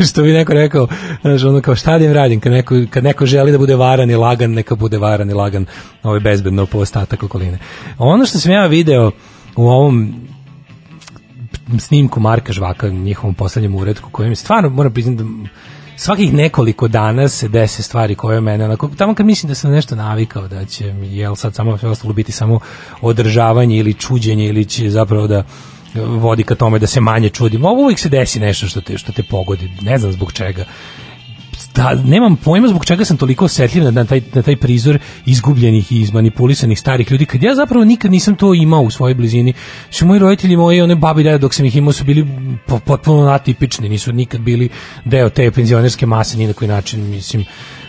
što 0.09 0.23
bi 0.23 0.33
neko 0.33 0.53
rekao, 0.53 0.87
znaš, 1.21 1.43
ono 1.43 1.61
kao 1.61 1.75
šta 1.75 1.97
da 1.97 2.05
im 2.05 2.13
radim, 2.13 2.39
kad 2.39 2.51
neko, 2.51 2.75
kad 2.89 3.03
neko 3.03 3.25
želi 3.25 3.51
da 3.51 3.57
bude 3.57 3.75
varan 3.75 4.11
i 4.11 4.15
lagan, 4.15 4.51
neka 4.51 4.75
bude 4.75 4.97
varan 4.97 5.29
i 5.29 5.33
lagan, 5.33 5.65
ovaj 6.03 6.19
bezbedno 6.19 6.65
po 6.65 6.77
ostatak 6.77 7.23
okoline. 7.23 7.59
Ono 7.97 8.25
što 8.25 8.39
sam 8.39 8.51
ja 8.51 8.67
video 8.67 9.11
u 9.55 9.67
ovom 9.67 10.15
snimku 11.79 12.19
Marka 12.19 12.53
Žvaka, 12.53 12.89
njihovom 12.89 13.33
poslednjem 13.33 13.75
uredku, 13.75 14.09
kojem 14.09 14.31
je 14.31 14.35
stvarno, 14.35 14.69
moram 14.69 14.93
priznati, 14.93 15.23
da 15.23 15.29
svakih 15.97 16.33
nekoliko 16.33 16.87
dana 16.87 17.27
se 17.27 17.47
dese 17.47 17.83
stvari 17.83 18.15
koje 18.15 18.41
mene, 18.41 18.65
onako, 18.65 18.89
tamo 18.97 19.13
kad 19.15 19.25
mislim 19.25 19.47
da 19.47 19.55
sam 19.55 19.71
nešto 19.71 19.95
navikao, 19.95 20.47
da 20.47 20.65
će 20.65 20.85
jel 21.01 21.35
sad 21.35 21.55
samo 21.55 21.77
sve 21.77 21.89
ostalo 21.89 22.13
biti 22.13 22.31
samo 22.31 22.59
održavanje 23.01 23.77
ili 23.77 23.93
čuđenje 23.93 24.45
ili 24.45 24.65
će 24.65 24.89
zapravo 24.89 25.27
da 25.27 25.43
vodi 26.03 26.43
ka 26.43 26.55
tome 26.55 26.79
da 26.79 26.87
se 26.87 27.01
manje 27.01 27.29
čudim. 27.29 27.65
Ovo 27.65 27.83
uvijek 27.83 27.99
se 27.99 28.09
desi 28.09 28.39
nešto 28.39 28.67
što 28.67 28.81
te, 28.81 28.97
što 28.97 29.11
te 29.11 29.23
pogodi, 29.23 29.71
ne 29.81 29.97
znam 29.97 30.11
zbog 30.11 30.33
čega 30.33 30.65
da, 31.75 31.95
nemam 32.05 32.35
pojma 32.35 32.67
zbog 32.67 32.85
čega 32.85 33.05
sam 33.05 33.17
toliko 33.17 33.45
osetljiv 33.45 33.91
na, 33.91 34.05
taj, 34.05 34.21
na 34.33 34.41
taj 34.41 34.55
prizor 34.55 34.99
izgubljenih 35.25 35.91
i 35.91 36.01
izmanipulisanih 36.01 36.79
starih 36.79 37.11
ljudi, 37.11 37.25
kad 37.25 37.43
ja 37.43 37.55
zapravo 37.55 37.85
nikad 37.85 38.11
nisam 38.11 38.35
to 38.35 38.53
imao 38.53 38.81
u 38.81 38.91
svojoj 38.91 39.13
blizini. 39.13 39.53
Što 39.89 40.05
moji 40.05 40.19
roditelji, 40.19 40.57
moji 40.57 40.81
one 40.81 40.95
babi 40.95 41.23
dada 41.23 41.37
dok 41.37 41.53
sam 41.53 41.65
ih 41.65 41.75
imao 41.75 41.93
su 41.93 42.03
bili 42.03 42.27
po- 42.65 42.79
potpuno 42.79 43.27
atipični, 43.27 43.89
nisu 43.89 44.13
nikad 44.13 44.41
bili 44.41 44.69
deo 45.05 45.29
te 45.29 45.51
penzionerske 45.51 46.05
mase 46.05 46.37
ni 46.37 46.47
na 46.47 46.53
koji 46.53 46.67
način, 46.67 47.09
mislim, 47.09 47.45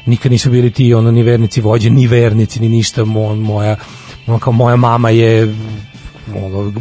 nikad 0.07 0.33
nisu 0.33 0.51
bili 0.51 0.71
ti 0.71 0.95
ono 0.95 1.11
ni 1.11 1.23
vernici 1.23 1.61
vođe, 1.61 1.91
ni 1.91 2.07
vernici, 2.07 2.61
ni 2.61 2.69
ništa, 2.69 3.05
Mo, 3.05 3.35
moja, 3.35 3.77
ono 4.27 4.39
kao 4.39 4.53
moja 4.53 4.77
mama 4.77 5.11
je 5.11 5.55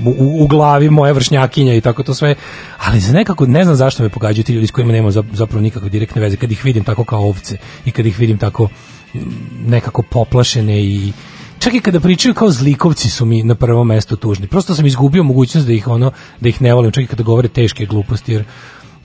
u, 0.06 0.44
u 0.44 0.48
glavi 0.48 0.90
moja 0.90 1.12
vršnjakinja 1.14 1.74
i 1.74 1.82
tako 1.82 2.04
to 2.04 2.14
sve, 2.14 2.36
ali 2.80 3.00
za 3.00 3.14
nekako 3.14 3.46
ne 3.46 3.64
znam 3.64 3.76
zašto 3.76 4.04
me 4.04 4.10
pogađaju 4.10 4.44
ti 4.44 4.54
ljudi 4.54 4.68
s 4.68 4.72
kojima 4.72 4.94
nema 4.94 5.12
za- 5.12 5.24
zapravo 5.34 5.62
nikakve 5.62 5.90
direktne 5.90 6.22
veze, 6.22 6.36
kad 6.38 6.52
ih 6.52 6.66
vidim 6.66 6.84
tako 6.84 7.04
kao 7.04 7.22
ovce 7.22 7.58
i 7.86 7.92
kad 7.92 8.06
ih 8.06 8.20
vidim 8.20 8.38
tako 8.38 8.68
mm, 9.16 9.20
nekako 9.68 10.02
poplašene 10.02 10.84
i 10.84 11.14
čak 11.60 11.74
i 11.74 11.80
kada 11.80 12.00
pričaju 12.00 12.34
kao 12.34 12.52
zlikovci 12.52 13.10
su 13.10 13.26
mi 13.26 13.44
na 13.44 13.56
prvom 13.56 13.88
mestu 13.88 14.16
tužni. 14.16 14.48
Prosto 14.48 14.76
sam 14.76 14.86
izgubio 14.86 15.24
mogućnost 15.24 15.68
da 15.68 15.74
ih 15.74 15.88
ono 15.88 16.12
da 16.40 16.50
ih 16.50 16.62
ne 16.62 16.74
volim, 16.74 16.92
čak 16.92 17.04
i 17.04 17.08
kada 17.08 17.24
govore 17.24 17.48
teške 17.48 17.86
gluposti 17.86 18.34
jer 18.34 18.44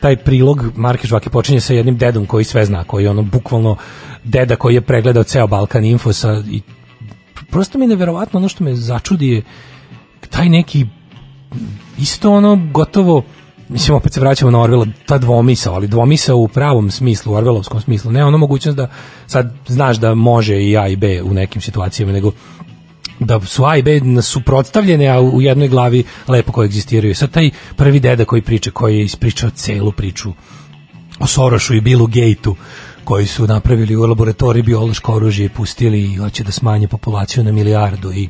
taj 0.00 0.16
prilog 0.16 0.64
Marke 0.76 1.06
Žvake 1.08 1.30
počinje 1.30 1.60
sa 1.60 1.74
jednim 1.74 1.98
dedom 1.98 2.26
koji 2.26 2.44
sve 2.44 2.64
zna, 2.64 2.84
koji 2.84 3.04
je 3.04 3.10
ono 3.10 3.22
bukvalno 3.22 3.76
deda 4.24 4.56
koji 4.56 4.74
je 4.74 4.80
pregledao 4.80 5.22
ceo 5.24 5.46
Balkan 5.46 5.84
Info 5.84 6.12
sa, 6.12 6.42
i 6.50 6.60
prosto 7.50 7.78
mi 7.78 7.84
je 7.84 7.88
neverovatno 7.88 8.38
ono 8.38 8.48
što 8.48 8.64
me 8.64 8.74
začudi 8.74 9.28
je 9.28 9.42
taj 10.30 10.48
neki 10.48 10.86
isto 11.98 12.32
ono 12.32 12.68
gotovo 12.72 13.22
mislim 13.70 13.96
opet 13.96 14.12
se 14.12 14.20
vraćamo 14.20 14.50
na 14.50 14.60
Orvela 14.60 14.86
ta 15.06 15.18
dvomisa, 15.18 15.72
ali 15.72 15.88
dvomisa 15.88 16.34
u 16.34 16.48
pravom 16.48 16.90
smislu, 16.90 17.32
u 17.32 17.36
Orvelovskom 17.36 17.80
smislu, 17.80 18.12
ne 18.12 18.24
ono 18.24 18.38
mogućnost 18.38 18.76
da 18.76 18.90
sad 19.26 19.54
znaš 19.66 19.96
da 19.96 20.14
može 20.14 20.62
i 20.62 20.76
A 20.76 20.88
i 20.88 20.96
B 20.96 21.22
u 21.22 21.34
nekim 21.34 21.62
situacijama, 21.62 22.12
nego 22.12 22.32
da 23.18 23.40
su 23.40 23.64
A 23.64 23.76
i 23.76 23.82
B 23.82 24.00
suprotstavljene, 24.22 25.08
a 25.08 25.20
u 25.20 25.42
jednoj 25.42 25.68
glavi 25.68 26.04
lepo 26.28 26.52
koegzistiraju. 26.52 27.14
Sad 27.14 27.30
taj 27.30 27.50
prvi 27.76 28.00
deda 28.00 28.24
koji 28.24 28.42
priča, 28.42 28.70
koji 28.70 28.98
je 28.98 29.04
ispričao 29.04 29.50
celu 29.50 29.92
priču 29.92 30.32
o 31.20 31.26
Sorošu 31.26 31.74
i 31.74 31.80
Billu 31.80 32.06
Gateu 32.06 32.56
koji 33.04 33.26
su 33.26 33.46
napravili 33.46 33.96
u 33.96 34.02
laboratoriji 34.02 34.62
biološko 34.62 35.14
oružje 35.14 35.46
i 35.46 35.48
pustili 35.48 36.02
i 36.04 36.16
hoće 36.16 36.44
da 36.44 36.52
smanje 36.52 36.88
populaciju 36.88 37.44
na 37.44 37.52
milijardu 37.52 38.12
i 38.12 38.28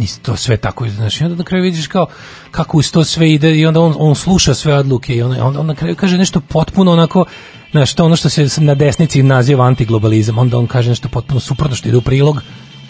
i 0.00 0.06
to 0.22 0.36
sve 0.36 0.56
tako 0.56 0.88
znaš, 0.88 1.20
i 1.20 1.24
onda 1.24 1.36
na 1.36 1.44
kraju 1.44 1.64
vidiš 1.64 1.86
kao 1.86 2.06
kako 2.50 2.78
uz 2.78 2.92
to 2.92 3.04
sve 3.04 3.32
ide 3.32 3.56
i 3.56 3.66
onda 3.66 3.80
on, 3.80 3.94
on 3.98 4.14
sluša 4.14 4.54
sve 4.54 4.74
odluke 4.74 5.14
i 5.14 5.22
onda, 5.22 5.44
onda 5.44 5.60
on 5.60 5.66
na 5.66 5.74
kraju 5.74 5.96
kaže 5.96 6.18
nešto 6.18 6.40
potpuno 6.40 6.92
onako 6.92 7.24
znaš, 7.70 7.94
to 7.94 8.04
ono 8.04 8.16
što 8.16 8.28
se 8.28 8.48
na 8.58 8.74
desnici 8.74 9.22
naziva 9.22 9.64
antiglobalizam, 9.64 10.38
onda 10.38 10.58
on 10.58 10.66
kaže 10.66 10.90
nešto 10.90 11.08
potpuno 11.08 11.40
suprotno 11.40 11.76
što 11.76 11.88
ide 11.88 11.96
u 11.96 12.02
prilog 12.02 12.42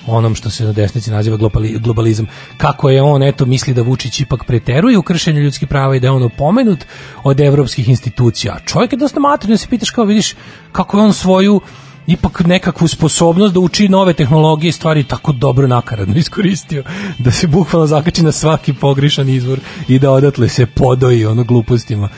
onom 0.06 0.34
što 0.34 0.50
se 0.50 0.64
na 0.64 0.72
desnici 0.72 1.10
naziva 1.10 1.36
globali- 1.36 1.78
globalizam. 1.78 2.26
Kako 2.56 2.90
je 2.90 3.02
on, 3.02 3.22
eto, 3.22 3.46
misli 3.46 3.74
da 3.74 3.82
Vučić 3.82 4.20
ipak 4.20 4.44
preteruje 4.44 4.98
u 4.98 5.02
kršenju 5.02 5.40
ljudskih 5.40 5.68
prava 5.68 5.96
i 5.96 6.00
da 6.00 6.06
je 6.06 6.10
on 6.10 6.22
opomenut 6.22 6.78
od 7.22 7.40
evropskih 7.40 7.88
institucija. 7.88 8.58
Čovjek 8.66 8.92
je 8.92 8.98
dosta 8.98 9.20
materno, 9.20 9.56
se 9.56 9.68
pitaš 9.68 9.90
kao 9.90 10.04
vidiš 10.04 10.34
kako 10.72 10.96
je 10.96 11.04
on 11.04 11.12
svoju 11.12 11.60
ipak 12.06 12.40
nekakvu 12.46 12.88
sposobnost 12.88 13.54
da 13.54 13.60
uči 13.60 13.88
nove 13.88 14.12
tehnologije 14.12 14.68
i 14.68 14.72
stvari 14.72 15.04
tako 15.04 15.32
dobro 15.32 15.66
nakaradno 15.66 16.14
iskoristio 16.16 16.84
da 17.18 17.30
se 17.30 17.46
bukvalno 17.46 17.86
zakači 17.86 18.22
na 18.22 18.32
svaki 18.32 18.72
pogrišan 18.72 19.28
izvor 19.28 19.60
i 19.88 19.98
da 19.98 20.10
odatle 20.10 20.48
se 20.48 20.66
podoji 20.66 21.26
ono 21.26 21.44
glupostima 21.44 22.08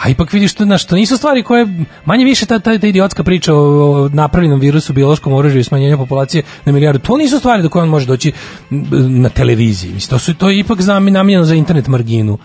a 0.00 0.08
ipak 0.08 0.32
vidiš 0.32 0.54
to, 0.54 0.64
znaš, 0.64 0.84
to 0.84 0.96
nisu 0.96 1.16
stvari 1.16 1.42
koje, 1.42 1.84
manje 2.04 2.24
više 2.24 2.46
ta, 2.46 2.58
ta, 2.58 2.78
ta 2.78 2.86
idiotska 2.86 3.24
priča 3.24 3.54
o, 3.54 4.08
napravljenom 4.12 4.60
virusu, 4.60 4.92
biološkom 4.92 5.32
oružju 5.32 5.60
i 5.60 5.64
smanjenju 5.64 5.98
populacije 5.98 6.42
na 6.64 6.72
milijardu, 6.72 6.98
to 6.98 7.16
nisu 7.16 7.38
stvari 7.38 7.62
do 7.62 7.68
koje 7.68 7.82
on 7.82 7.88
može 7.88 8.06
doći 8.06 8.32
na 8.70 9.28
televiziji. 9.28 9.92
Mislim, 9.92 10.10
to, 10.10 10.18
su, 10.18 10.34
to 10.34 10.50
je 10.50 10.58
ipak 10.58 10.80
za, 10.80 10.98
namijenjeno 10.98 11.44
za 11.44 11.54
internet 11.54 11.88
marginu. 11.88 12.38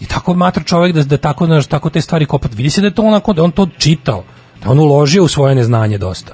I 0.00 0.06
tako 0.06 0.34
matra 0.34 0.62
čovjek 0.62 0.94
da, 0.94 1.04
da 1.04 1.16
tako, 1.16 1.46
znaš, 1.46 1.66
tako 1.66 1.90
te 1.90 2.00
stvari 2.00 2.26
kopat. 2.26 2.54
Vidi 2.54 2.70
se 2.70 2.80
da 2.80 2.86
je 2.86 2.94
to 2.94 3.02
onako, 3.02 3.32
da 3.32 3.42
on 3.42 3.50
to 3.50 3.68
čitao, 3.78 4.24
on 4.66 4.78
uložio 4.78 5.24
u 5.24 5.28
svoje 5.28 5.54
neznanje 5.54 5.98
dosta. 5.98 6.32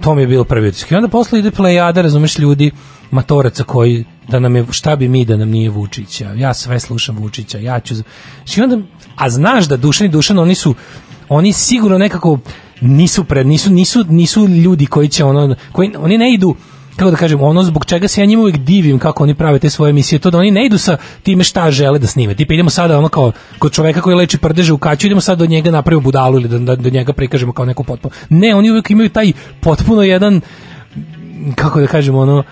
To 0.00 0.14
mi 0.14 0.22
je 0.22 0.26
bilo 0.26 0.44
prvi 0.44 0.68
utisak. 0.68 0.90
I 0.90 0.94
onda 0.94 1.08
posle 1.08 1.38
ide 1.38 1.50
plejada, 1.50 2.02
razumeš, 2.02 2.38
ljudi, 2.38 2.70
matoraca 3.10 3.64
koji, 3.64 4.04
da 4.28 4.40
nam 4.40 4.56
je, 4.56 4.66
šta 4.70 4.96
bi 4.96 5.08
mi 5.08 5.24
da 5.24 5.36
nam 5.36 5.50
nije 5.50 5.70
Vučića, 5.70 6.32
ja 6.32 6.54
sve 6.54 6.80
slušam 6.80 7.16
Vučića, 7.18 7.58
ja 7.58 7.80
ću... 7.80 7.94
I 8.56 8.60
onda, 8.62 8.78
a 9.16 9.30
znaš 9.30 9.68
da 9.68 9.76
Dušan 9.76 10.06
i 10.06 10.10
Dušan, 10.10 10.38
oni 10.38 10.54
su, 10.54 10.74
oni 11.28 11.52
sigurno 11.52 11.98
nekako 11.98 12.38
nisu 12.80 13.24
pred, 13.24 13.46
nisu, 13.46 13.70
nisu, 13.70 14.04
nisu 14.08 14.48
ljudi 14.48 14.86
koji 14.86 15.08
će 15.08 15.24
ono, 15.24 15.56
koji, 15.72 15.92
oni 15.98 16.18
ne 16.18 16.34
idu, 16.34 16.54
kako 16.96 17.10
da 17.10 17.16
kažem, 17.16 17.42
ono 17.42 17.62
zbog 17.62 17.84
čega 17.84 18.08
se 18.08 18.20
ja 18.20 18.26
njima 18.26 18.42
uvijek 18.42 18.56
divim 18.58 18.98
kako 18.98 19.22
oni 19.22 19.34
prave 19.34 19.58
te 19.58 19.70
svoje 19.70 19.90
emisije, 19.90 20.18
to 20.18 20.30
da 20.30 20.38
oni 20.38 20.50
ne 20.50 20.66
idu 20.66 20.78
sa 20.78 20.96
time 21.22 21.44
šta 21.44 21.70
žele 21.70 21.98
da 21.98 22.06
snime. 22.06 22.34
Tipa 22.34 22.54
idemo 22.54 22.70
sada 22.70 22.98
ono 22.98 23.08
kao 23.08 23.32
kod 23.58 23.72
čoveka 23.72 24.00
koji 24.00 24.16
leči 24.16 24.38
prdeže 24.38 24.72
u 24.72 24.78
kaću, 24.78 25.06
idemo 25.06 25.20
sad 25.20 25.38
do 25.38 25.46
njega 25.46 25.70
napravimo 25.70 26.02
budalu 26.02 26.40
ili 26.40 26.48
da, 26.48 26.58
da 26.58 26.76
do 26.76 26.90
njega 26.90 27.12
prikažemo 27.12 27.52
kao 27.52 27.64
neku 27.64 27.84
potpuno. 27.84 28.14
Ne, 28.28 28.54
oni 28.54 28.70
uvijek 28.70 28.90
imaju 28.90 29.08
taj 29.08 29.32
potpuno 29.60 30.02
jedan 30.02 30.40
kako 31.54 31.80
da 31.80 31.86
kažemo 31.86 32.18
ono 32.18 32.42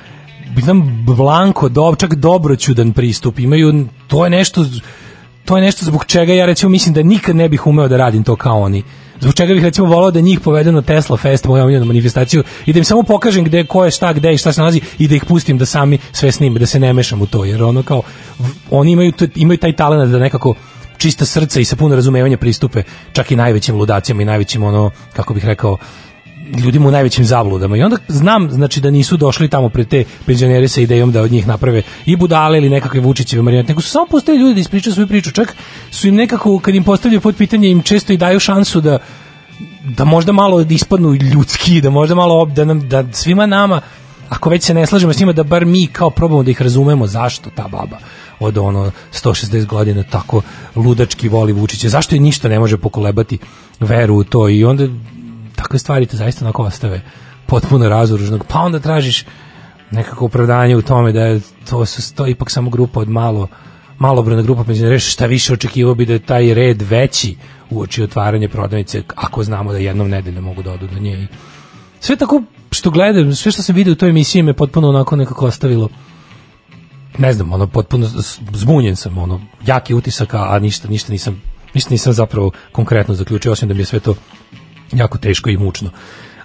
jedan 0.57 1.05
blanko, 1.05 1.69
do, 1.69 1.95
čak 1.99 2.15
dobroćudan 2.15 2.93
pristup. 2.93 3.39
Imaju, 3.39 3.87
to 4.09 4.25
je 4.25 4.31
nešto 4.31 4.65
to 5.45 5.57
je 5.57 5.63
nešto 5.63 5.85
zbog 5.85 6.05
čega 6.05 6.33
ja 6.33 6.47
recimo 6.47 6.71
mislim 6.71 6.95
da 6.95 7.03
nikad 7.03 7.37
ne 7.37 7.49
bih 7.49 7.67
umeo 7.67 7.89
da 7.89 7.97
radim 7.97 8.25
to 8.25 8.37
kao 8.37 8.61
oni. 8.61 8.83
Zbog 9.21 9.35
čega 9.35 9.55
bih 9.55 9.65
recimo 9.65 9.87
volao 9.87 10.11
da 10.11 10.21
njih 10.21 10.41
povedem 10.41 10.75
na 10.75 10.83
Tesla 10.83 11.17
Fest, 11.17 11.45
moju 11.45 11.63
omiljenu 11.63 11.87
manifestaciju, 11.87 12.43
i 12.67 12.73
da 12.73 12.79
im 12.79 12.85
samo 12.85 13.03
pokažem 13.03 13.45
gde, 13.45 13.65
ko 13.65 13.85
je 13.85 13.91
šta, 13.91 14.13
gde 14.13 14.35
i 14.35 14.39
šta 14.39 14.53
se 14.53 14.61
nalazi 14.61 14.81
i 14.99 15.09
da 15.09 15.15
ih 15.15 15.25
pustim 15.25 15.59
da 15.59 15.67
sami 15.67 15.99
sve 16.13 16.33
snime, 16.33 16.59
da 16.59 16.67
se 16.67 16.81
ne 16.81 16.93
mešam 16.93 17.23
u 17.23 17.27
to, 17.27 17.45
jer 17.45 17.63
ono 17.63 17.83
kao, 17.83 18.03
oni 18.71 18.93
imaju, 18.93 19.13
imaju 19.35 19.59
taj 19.59 19.73
talent 19.73 20.13
da 20.13 20.19
nekako 20.19 20.55
čista 20.99 21.25
srca 21.25 21.61
i 21.61 21.65
sa 21.65 21.77
puno 21.77 21.95
razumevanja 21.95 22.37
pristupe 22.37 22.83
čak 23.13 23.31
i 23.31 23.37
najvećim 23.37 23.77
ludacijama 23.77 24.23
i 24.23 24.25
najvećim 24.25 24.63
ono, 24.63 24.91
kako 25.13 25.35
bih 25.35 25.45
rekao, 25.45 25.77
ljudima 26.57 26.89
u 26.89 26.91
najvećim 26.91 27.25
zabludama. 27.25 27.77
I 27.77 27.83
onda 27.83 27.97
znam 28.09 28.51
znači 28.51 28.81
da 28.81 28.91
nisu 28.91 29.17
došli 29.17 29.49
tamo 29.49 29.69
pred 29.69 29.89
te 29.89 30.05
penzionere 30.27 30.69
sa 30.69 30.81
idejom 30.81 31.13
da 31.13 31.23
od 31.23 31.33
njih 31.33 31.47
naprave 31.47 31.83
i 32.07 32.17
budale 32.17 32.59
ili 32.59 32.71
nekakve 32.71 33.01
Vučićeve 33.01 33.43
marionete, 33.43 33.73
nego 33.73 33.81
su 33.81 33.91
samo 33.91 34.07
pustili 34.07 34.39
ljudi 34.39 34.55
da 34.55 34.61
ispričaju 34.61 34.95
svoju 34.95 35.09
priču, 35.09 35.31
čak 35.31 35.57
su 35.91 36.09
im 36.09 36.15
nekako 36.15 36.59
kad 36.59 36.75
im 36.75 36.85
postavljaju 36.85 37.21
pod 37.21 37.37
pitanje 37.37 37.71
im 37.71 37.83
često 37.83 38.13
i 38.13 38.17
daju 38.17 38.41
šansu 38.41 38.81
da 38.81 38.99
da 39.97 40.05
možda 40.05 40.33
malo 40.33 40.61
ispadnu 40.61 41.15
ljudski, 41.15 41.81
da 41.81 41.91
možda 41.91 42.15
malo 42.15 42.45
da, 42.45 42.65
nam, 42.65 42.89
da 42.89 43.05
svima 43.13 43.47
nama 43.47 43.81
ako 44.29 44.51
već 44.51 44.63
se 44.63 44.75
ne 44.75 44.87
slažemo 44.87 45.13
s 45.13 45.21
njima 45.21 45.33
da 45.33 45.43
bar 45.43 45.65
mi 45.65 45.87
kao 45.87 46.11
probamo 46.11 46.43
da 46.43 46.51
ih 46.51 46.63
razumemo 46.63 47.07
zašto 47.07 47.51
ta 47.51 47.63
baba 47.63 47.99
od 48.41 48.59
ono 48.59 48.91
160 49.13 49.67
godina 49.67 50.03
tako 50.03 50.43
ludački 50.77 51.29
voli 51.29 51.53
Vučića, 51.53 51.89
zašto 51.89 52.15
je 52.15 52.21
ništa 52.21 52.49
ne 52.49 52.59
može 52.59 52.77
pokolebati 52.77 53.39
veru 53.81 54.15
u 54.15 54.25
to? 54.25 54.49
I 54.49 54.65
onda 54.65 54.89
takve 55.59 55.79
stvari 55.79 56.07
te 56.07 56.17
zaista 56.17 56.45
onako 56.45 56.63
ostave 56.63 57.01
potpuno 57.47 57.89
razoružnog, 57.89 58.45
pa 58.49 58.61
onda 58.61 58.79
tražiš 58.79 59.25
nekako 59.91 60.25
opravdanje 60.25 60.77
u 60.77 60.83
tome 60.83 61.13
da 61.13 61.21
je 61.21 61.41
to 61.71 61.87
su 61.87 62.15
to 62.15 62.27
ipak 62.27 62.51
samo 62.51 62.71
grupa 62.71 63.01
od 63.01 63.09
malo 63.09 63.49
malobrojna 63.99 64.43
grupa 64.43 64.65
penzionera, 64.65 64.99
šta 64.99 65.27
više 65.27 65.53
očekivao 65.53 65.95
bi 65.95 66.07
da 66.07 66.13
je 66.13 66.19
taj 66.19 66.55
red 66.55 66.83
veći 66.83 67.37
uoči 67.71 68.03
otvaranja 68.03 68.49
prodavnice, 68.49 69.03
ako 69.17 69.43
znamo 69.45 69.73
da 69.73 69.79
jednom 69.79 70.09
nedeljno 70.09 70.41
mogu 70.41 70.63
da 70.63 70.73
odu 70.73 70.87
do 70.87 70.99
nje. 71.01 71.27
Sve 72.01 72.17
tako 72.17 72.43
što 72.71 72.91
gledam, 72.91 73.35
sve 73.35 73.53
što 73.53 73.63
sam 73.63 73.75
vidio 73.77 73.93
u 73.93 73.97
toj 73.97 74.09
emisiji 74.09 74.43
me 74.43 74.55
potpuno 74.55 74.89
onako 74.89 75.17
nekako 75.17 75.47
ostavilo 75.47 75.89
ne 77.19 77.33
znam, 77.33 77.53
ono 77.53 77.67
potpuno 77.67 78.07
zbunjen 78.53 78.97
sam, 78.97 79.19
ono 79.19 79.41
jaki 79.67 79.95
utisak, 79.95 80.35
a 80.35 80.59
ništa, 80.59 80.89
ništa 80.89 81.13
nisam 81.13 81.43
ništa 81.75 81.91
nisam 81.91 82.13
zapravo 82.13 82.51
konkretno 82.73 83.15
zaključio, 83.15 83.53
osim 83.53 83.69
da 83.69 83.75
mi 83.75 83.81
je 83.81 83.87
sve 83.87 84.01
to 84.01 84.15
jako 84.93 85.19
teško 85.19 85.51
i 85.51 85.57
mučno. 85.57 85.91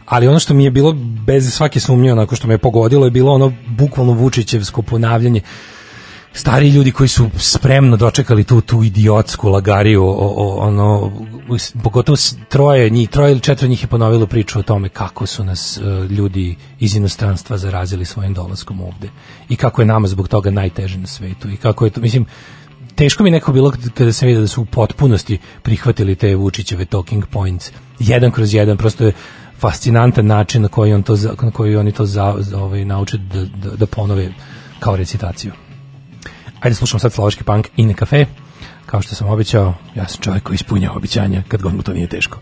Ali 0.05 0.27
ono 0.27 0.39
što 0.39 0.53
mi 0.53 0.63
je 0.63 0.71
bilo 0.71 0.93
bez 1.25 1.53
svake 1.53 1.79
sumnje, 1.79 2.11
onako 2.11 2.35
što 2.35 2.47
me 2.47 2.53
je 2.53 2.57
pogodilo, 2.57 3.05
je 3.05 3.11
bilo 3.11 3.33
ono 3.33 3.53
bukvalno 3.67 4.13
Vučićevsko 4.13 4.81
ponavljanje 4.81 5.41
stari 6.33 6.69
ljudi 6.69 6.91
koji 6.91 7.07
su 7.07 7.29
spremno 7.37 7.97
dočekali 7.97 8.43
tu 8.43 8.61
tu 8.61 8.83
idiotsku 8.83 9.49
lagariju 9.49 10.03
o, 10.03 10.33
o, 10.37 10.55
ono 10.55 11.11
pogotovo 11.83 12.17
troje 12.49 12.89
njih 12.89 13.09
troje 13.09 13.31
ili 13.31 13.39
četvoro 13.39 13.69
njih 13.69 13.83
je 13.83 13.87
ponovilo 13.87 14.25
priču 14.25 14.59
o 14.59 14.63
tome 14.63 14.89
kako 14.89 15.25
su 15.25 15.43
nas 15.43 15.77
e, 15.77 15.81
ljudi 16.09 16.55
iz 16.79 16.95
inostranstva 16.95 17.57
zarazili 17.57 18.05
svojim 18.05 18.33
dolaskom 18.33 18.81
ovde 18.81 19.09
i 19.49 19.55
kako 19.55 19.81
je 19.81 19.85
nama 19.85 20.07
zbog 20.07 20.27
toga 20.27 20.51
najteže 20.51 20.97
na 20.97 21.07
svetu 21.07 21.49
i 21.49 21.57
kako 21.57 21.85
je 21.85 21.91
to 21.91 22.01
mislim 22.01 22.25
teško 22.95 23.23
mi 23.23 23.31
neko 23.31 23.53
bilo 23.53 23.71
kad- 23.71 23.93
kada 23.93 24.13
sam 24.13 24.27
vidio 24.27 24.41
da 24.41 24.47
su 24.47 24.61
u 24.61 24.65
potpunosti 24.65 25.37
prihvatili 25.61 26.15
te 26.15 26.35
Vučićeve 26.35 26.85
talking 26.85 27.25
points 27.25 27.71
jedan 27.99 28.31
kroz 28.31 28.53
jedan 28.53 28.77
prosto 28.77 29.05
je 29.05 29.11
fascinantan 29.59 30.25
način 30.25 30.61
na 30.61 30.67
koji 30.67 30.93
on 30.93 31.03
to 31.03 31.15
na 31.41 31.51
koji 31.51 31.75
oni 31.75 31.91
to 31.91 32.05
za, 32.05 32.35
za 32.39 32.59
ovaj 32.59 32.85
nauče 32.85 33.17
da, 33.17 33.45
da, 33.45 33.75
da 33.75 33.85
ponove 33.85 34.33
kao 34.79 34.95
recitaciju 34.95 35.51
Ajde 36.63 36.75
slušamo 36.75 36.99
sad 36.99 37.13
slovački 37.13 37.43
punk 37.43 37.67
i 37.77 37.85
ne 37.85 37.93
kafe. 37.93 38.25
Kao 38.85 39.01
što 39.01 39.15
sam 39.15 39.29
obećao, 39.29 39.73
ja 39.95 40.07
sam 40.07 40.21
čovjek 40.21 40.43
koji 40.43 40.55
ispunja 40.55 40.91
obećanja 40.91 41.43
kad 41.47 41.61
god 41.61 41.75
mu 41.75 41.83
to 41.83 41.93
nije 41.93 42.07
teško. 42.07 42.37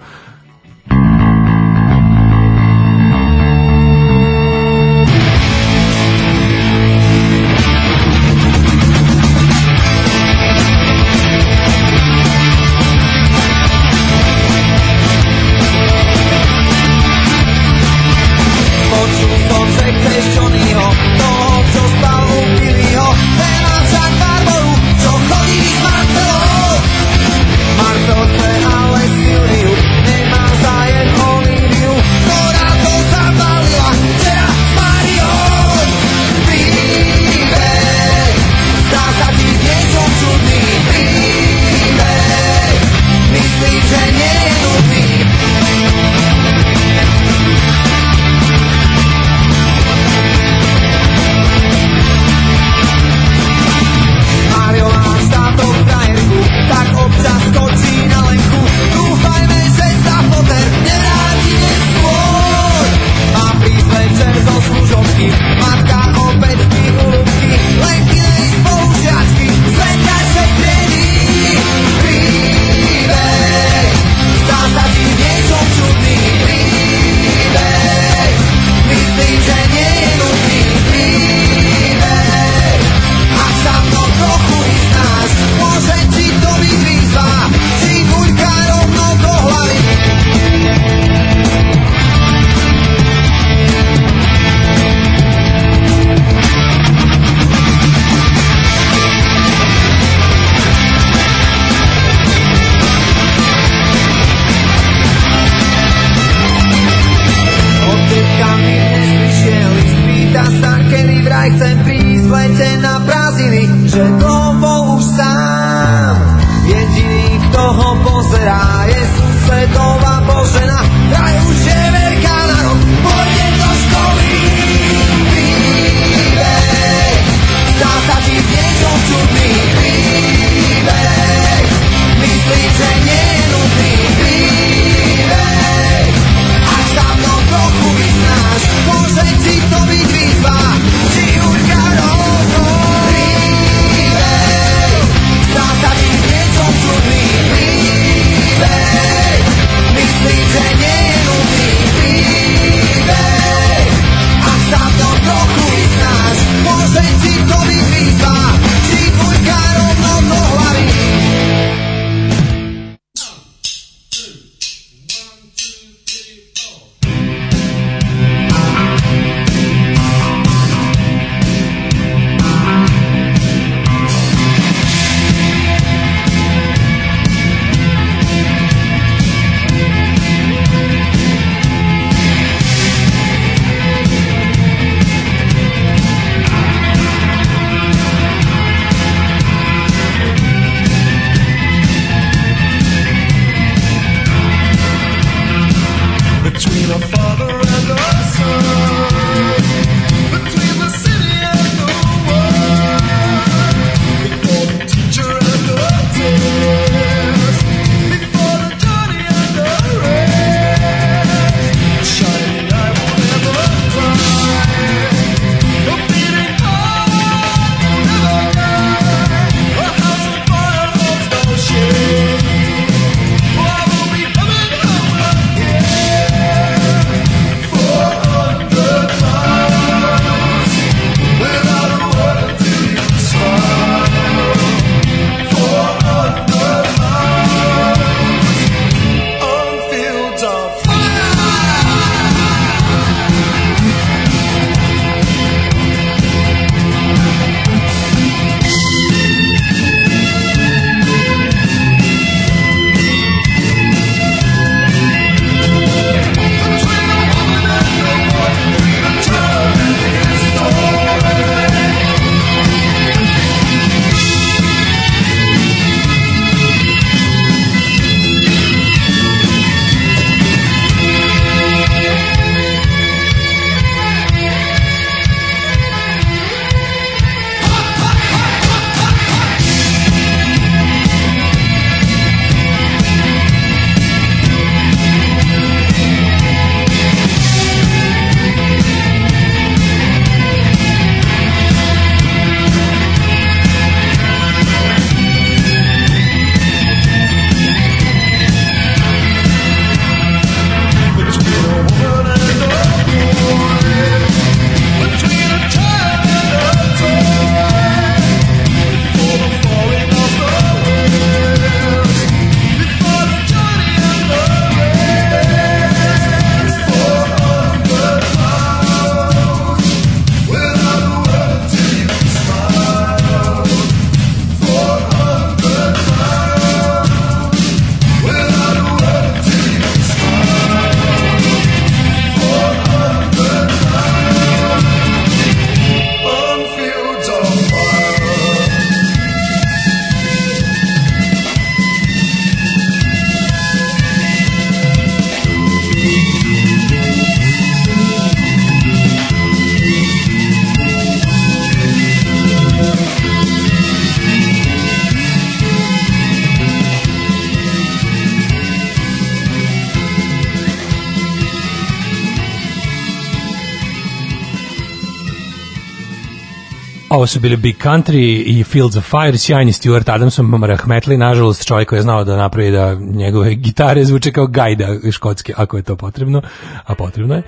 Ovo 367.12 367.28
su 367.28 367.40
bili 367.40 367.58
Big 367.58 367.76
Country 367.84 368.44
i 368.46 368.64
Fields 368.64 368.96
of 368.96 369.06
Fire, 369.06 369.38
sjajni 369.38 369.74
Stuart 369.74 370.10
Adamson, 370.10 370.64
rahmetli, 370.64 371.18
nažalost, 371.18 371.66
čovjek 371.66 371.90
koji 371.90 371.98
je 371.98 372.04
znao 372.04 372.24
da 372.24 372.38
napravi 372.38 372.72
da 372.72 372.96
njegove 372.96 373.56
gitare 373.66 374.06
zvuče 374.06 374.32
kao 374.32 374.48
gajda 374.48 374.88
škotske, 375.12 375.54
ako 375.58 375.78
je 375.78 375.84
to 375.84 375.96
potrebno, 375.96 376.42
a 376.86 376.96
potrebno 376.96 377.36
je. 377.36 377.44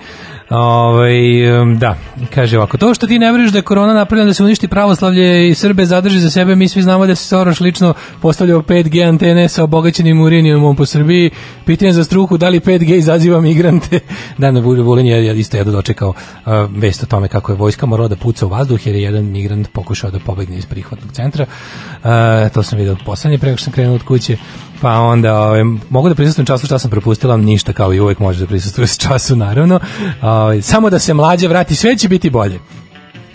Ovaj, 0.50 1.62
um, 1.62 1.80
da, 1.80 1.98
kaže 2.36 2.58
ovako, 2.58 2.78
to 2.78 2.94
što 2.94 3.08
ti 3.08 3.20
ne 3.20 3.32
veriš 3.32 3.52
da 3.52 3.58
je 3.58 3.62
korona 3.62 3.94
napravljena 3.94 4.28
da 4.28 4.34
se 4.34 4.44
uništi 4.44 4.68
pravoslavlje 4.68 5.50
i 5.50 5.54
Srbe 5.56 5.86
zadrži 5.86 6.20
za 6.20 6.30
sebe, 6.30 6.56
mi 6.56 6.68
svi 6.68 6.82
znamo 6.82 7.08
da 7.08 7.16
se 7.16 7.28
Soroš 7.28 7.60
lično 7.60 7.94
postavljao 8.22 8.62
5G 8.62 9.08
antene 9.08 9.50
sa 9.50 9.64
obogaćenim 9.64 10.22
uranijumom 10.22 10.76
po 10.76 10.86
Srbiji, 10.86 11.32
pitanje 11.66 11.92
za 11.92 12.04
struku, 12.04 12.38
da 12.38 12.50
li 12.50 12.60
5G 12.60 12.96
izaziva 12.98 13.42
migrante? 13.42 14.00
da, 14.38 14.52
na 14.52 14.60
Vulin 14.60 15.06
je 15.08 15.40
isto 15.40 15.58
jedno 15.58 15.74
dočekao 15.74 16.10
uh, 16.10 16.54
vest 16.76 17.04
o 17.04 17.06
tome 17.06 17.28
kako 17.28 17.52
je 17.52 17.56
vojska 17.56 17.86
morala 17.86 18.08
da 18.08 18.16
puca 18.16 18.46
u 18.46 18.50
vazduh 18.50 18.88
jer 18.88 18.96
je 18.96 19.02
jedan 19.02 19.26
migrant 19.26 19.53
pokušao 19.74 20.12
da 20.12 20.20
pobegne 20.20 20.58
iz 20.58 20.66
prihvatnog 20.66 21.12
centra. 21.12 21.46
Uh, 21.46 22.10
to 22.54 22.64
sam 22.64 22.78
vidio 22.78 22.98
poslednje 23.06 23.38
preko 23.38 23.58
što 23.58 23.64
sam 23.64 23.74
krenuo 23.74 23.96
od 23.96 24.04
kuće. 24.04 24.38
Pa 24.82 25.00
onda 25.00 25.40
ovaj, 25.40 25.64
mogu 25.90 26.10
da 26.10 26.16
prisustvujem 26.16 26.46
času 26.46 26.66
šta 26.66 26.80
sam 26.80 26.92
propustila, 26.92 27.38
ništa 27.38 27.74
kao 27.74 27.94
i 27.94 28.00
uvek 28.00 28.20
može 28.20 28.40
da 28.40 28.48
prisustvuje 28.48 28.88
s 28.88 28.98
času 28.98 29.36
naravno. 29.36 29.80
Ovaj, 30.22 30.62
samo 30.62 30.90
da 30.90 31.00
se 31.00 31.14
mlađe 31.14 31.48
vrati, 31.48 31.76
sve 31.76 31.98
će 31.98 32.10
biti 32.10 32.30
bolje. 32.30 32.60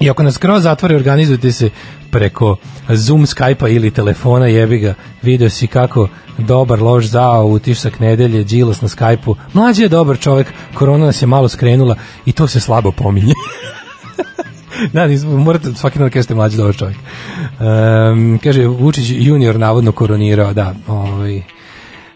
I 0.00 0.10
ako 0.10 0.22
nas 0.22 0.34
skroz 0.34 0.62
zatvori, 0.62 0.94
organizujte 0.94 1.52
se, 1.52 1.70
preko 2.10 2.56
Zoom, 2.88 3.26
Skype-a 3.26 3.68
ili 3.68 3.90
telefona, 3.90 4.46
jebi 4.46 4.78
ga, 4.78 4.94
video 5.22 5.50
si 5.50 5.66
kako 5.66 6.08
dobar, 6.38 6.82
loš, 6.82 7.04
zao, 7.04 7.46
utisak 7.46 8.00
nedelje, 8.00 8.44
džilos 8.44 8.80
na 8.80 8.88
Skype-u. 8.88 9.36
Mlađi 9.52 9.82
je 9.82 9.88
dobar 9.88 10.18
čovek, 10.18 10.52
korona 10.74 11.06
nas 11.06 11.22
je 11.22 11.26
malo 11.26 11.48
skrenula 11.48 11.96
i 12.26 12.32
to 12.32 12.46
se 12.46 12.60
slabo 12.60 12.92
pominje. 12.92 13.34
da, 14.92 15.08
nis- 15.08 15.24
morate 15.24 15.74
svaki 15.74 15.98
dan 15.98 16.08
da 16.08 16.12
kažete 16.12 16.34
mlađi 16.34 16.56
dobar 16.56 16.76
čovjek. 16.76 16.96
Um, 17.60 18.40
kaže, 18.44 18.66
Vučić 18.66 19.10
junior 19.10 19.58
navodno 19.58 19.92
koronirao, 19.92 20.52
da, 20.52 20.74
ovaj, 20.86 21.42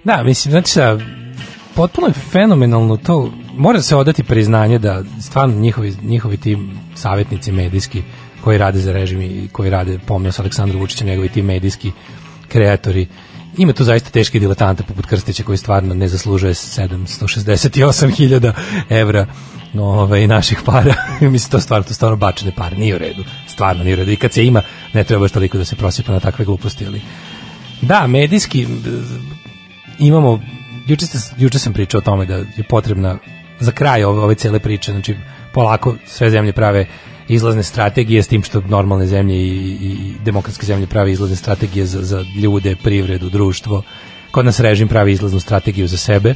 da, 0.05 0.23
mislim, 0.23 0.51
znači 0.53 0.71
sa, 0.71 0.99
potpuno 1.75 2.07
je 2.07 2.13
fenomenalno 2.13 2.97
to, 2.97 3.33
mora 3.57 3.83
se 3.83 3.97
odati 3.97 4.23
priznanje 4.23 4.79
da 4.79 5.03
stvarno 5.21 5.61
njihovi, 5.61 5.95
njihovi 6.03 6.37
tim 6.37 6.71
savjetnici 6.95 7.53
medijski 7.53 8.03
koji 8.45 8.59
rade 8.59 8.79
za 8.79 8.93
režim 8.93 9.23
i 9.23 9.49
koji 9.53 9.71
rade 9.71 9.99
pomnio 10.07 10.33
sa 10.33 10.43
Aleksandrom 10.43 10.81
Vučićem, 10.81 11.07
njegovi 11.07 11.29
ti 11.29 11.43
medijski 11.43 11.93
kreatori, 12.49 13.07
ima 13.57 13.73
tu 13.73 13.85
zaista 13.85 14.11
teške 14.11 14.41
diletante 14.41 14.83
poput 14.83 15.07
Krstića 15.07 15.43
koji 15.43 15.59
stvarno 15.59 15.95
ne 15.95 16.09
zaslužuje 16.09 16.55
768.000 16.55 18.53
evra 18.91 19.27
ovaj, 19.75 20.27
naših 20.27 20.59
para. 20.65 20.95
Mislim, 21.21 21.51
to 21.51 21.61
stvarno, 21.61 21.85
to 21.85 21.95
stvarno 21.95 22.17
bačene 22.17 22.53
pare. 22.57 22.77
Nije 22.77 22.95
u 22.95 22.99
redu. 22.99 23.25
Stvarno 23.49 23.85
nije 23.85 23.95
u 23.95 23.97
redu. 23.97 24.11
I 24.11 24.17
kad 24.17 24.33
se 24.33 24.47
ima, 24.47 24.63
ne 24.93 25.05
treba 25.05 25.21
baš 25.21 25.33
toliko 25.33 25.59
da 25.59 25.65
se 25.65 25.77
prosipa 25.77 26.13
na 26.13 26.21
takve 26.21 26.45
gluposti. 26.45 26.87
Ali... 26.87 27.01
Da, 27.83 28.07
medijski 28.07 28.67
imamo, 29.99 30.41
juče, 30.87 31.07
ste, 31.07 31.19
juče 31.39 31.59
sam 31.59 31.73
pričao 31.73 31.99
o 31.99 32.03
tome 32.03 32.27
da 32.27 32.37
je 32.37 32.65
potrebna 32.69 33.19
za 33.61 33.73
kraj 33.73 34.05
ove, 34.05 34.21
ove 34.21 34.35
cele 34.35 34.59
priče, 34.59 34.93
znači 34.93 35.17
polako 35.53 35.97
sve 36.07 36.31
zemlje 36.31 36.53
prave 36.53 36.87
izlazne 37.35 37.63
strategije 37.63 38.23
s 38.23 38.29
tim 38.29 38.43
što 38.43 38.61
normalne 38.61 39.07
zemlje 39.07 39.37
i, 39.37 39.77
i, 39.81 40.13
demokratske 40.25 40.67
zemlje 40.67 40.87
prave 40.87 41.13
izlazne 41.13 41.37
strategije 41.37 41.87
za, 41.87 42.03
za 42.03 42.25
ljude, 42.43 42.77
privredu, 42.77 43.31
društvo. 43.31 43.83
Kod 44.31 44.45
nas 44.45 44.61
režim 44.61 44.89
pravi 44.89 45.13
izlaznu 45.13 45.41
strategiju 45.41 45.87
za 45.89 45.97
sebe 45.97 46.35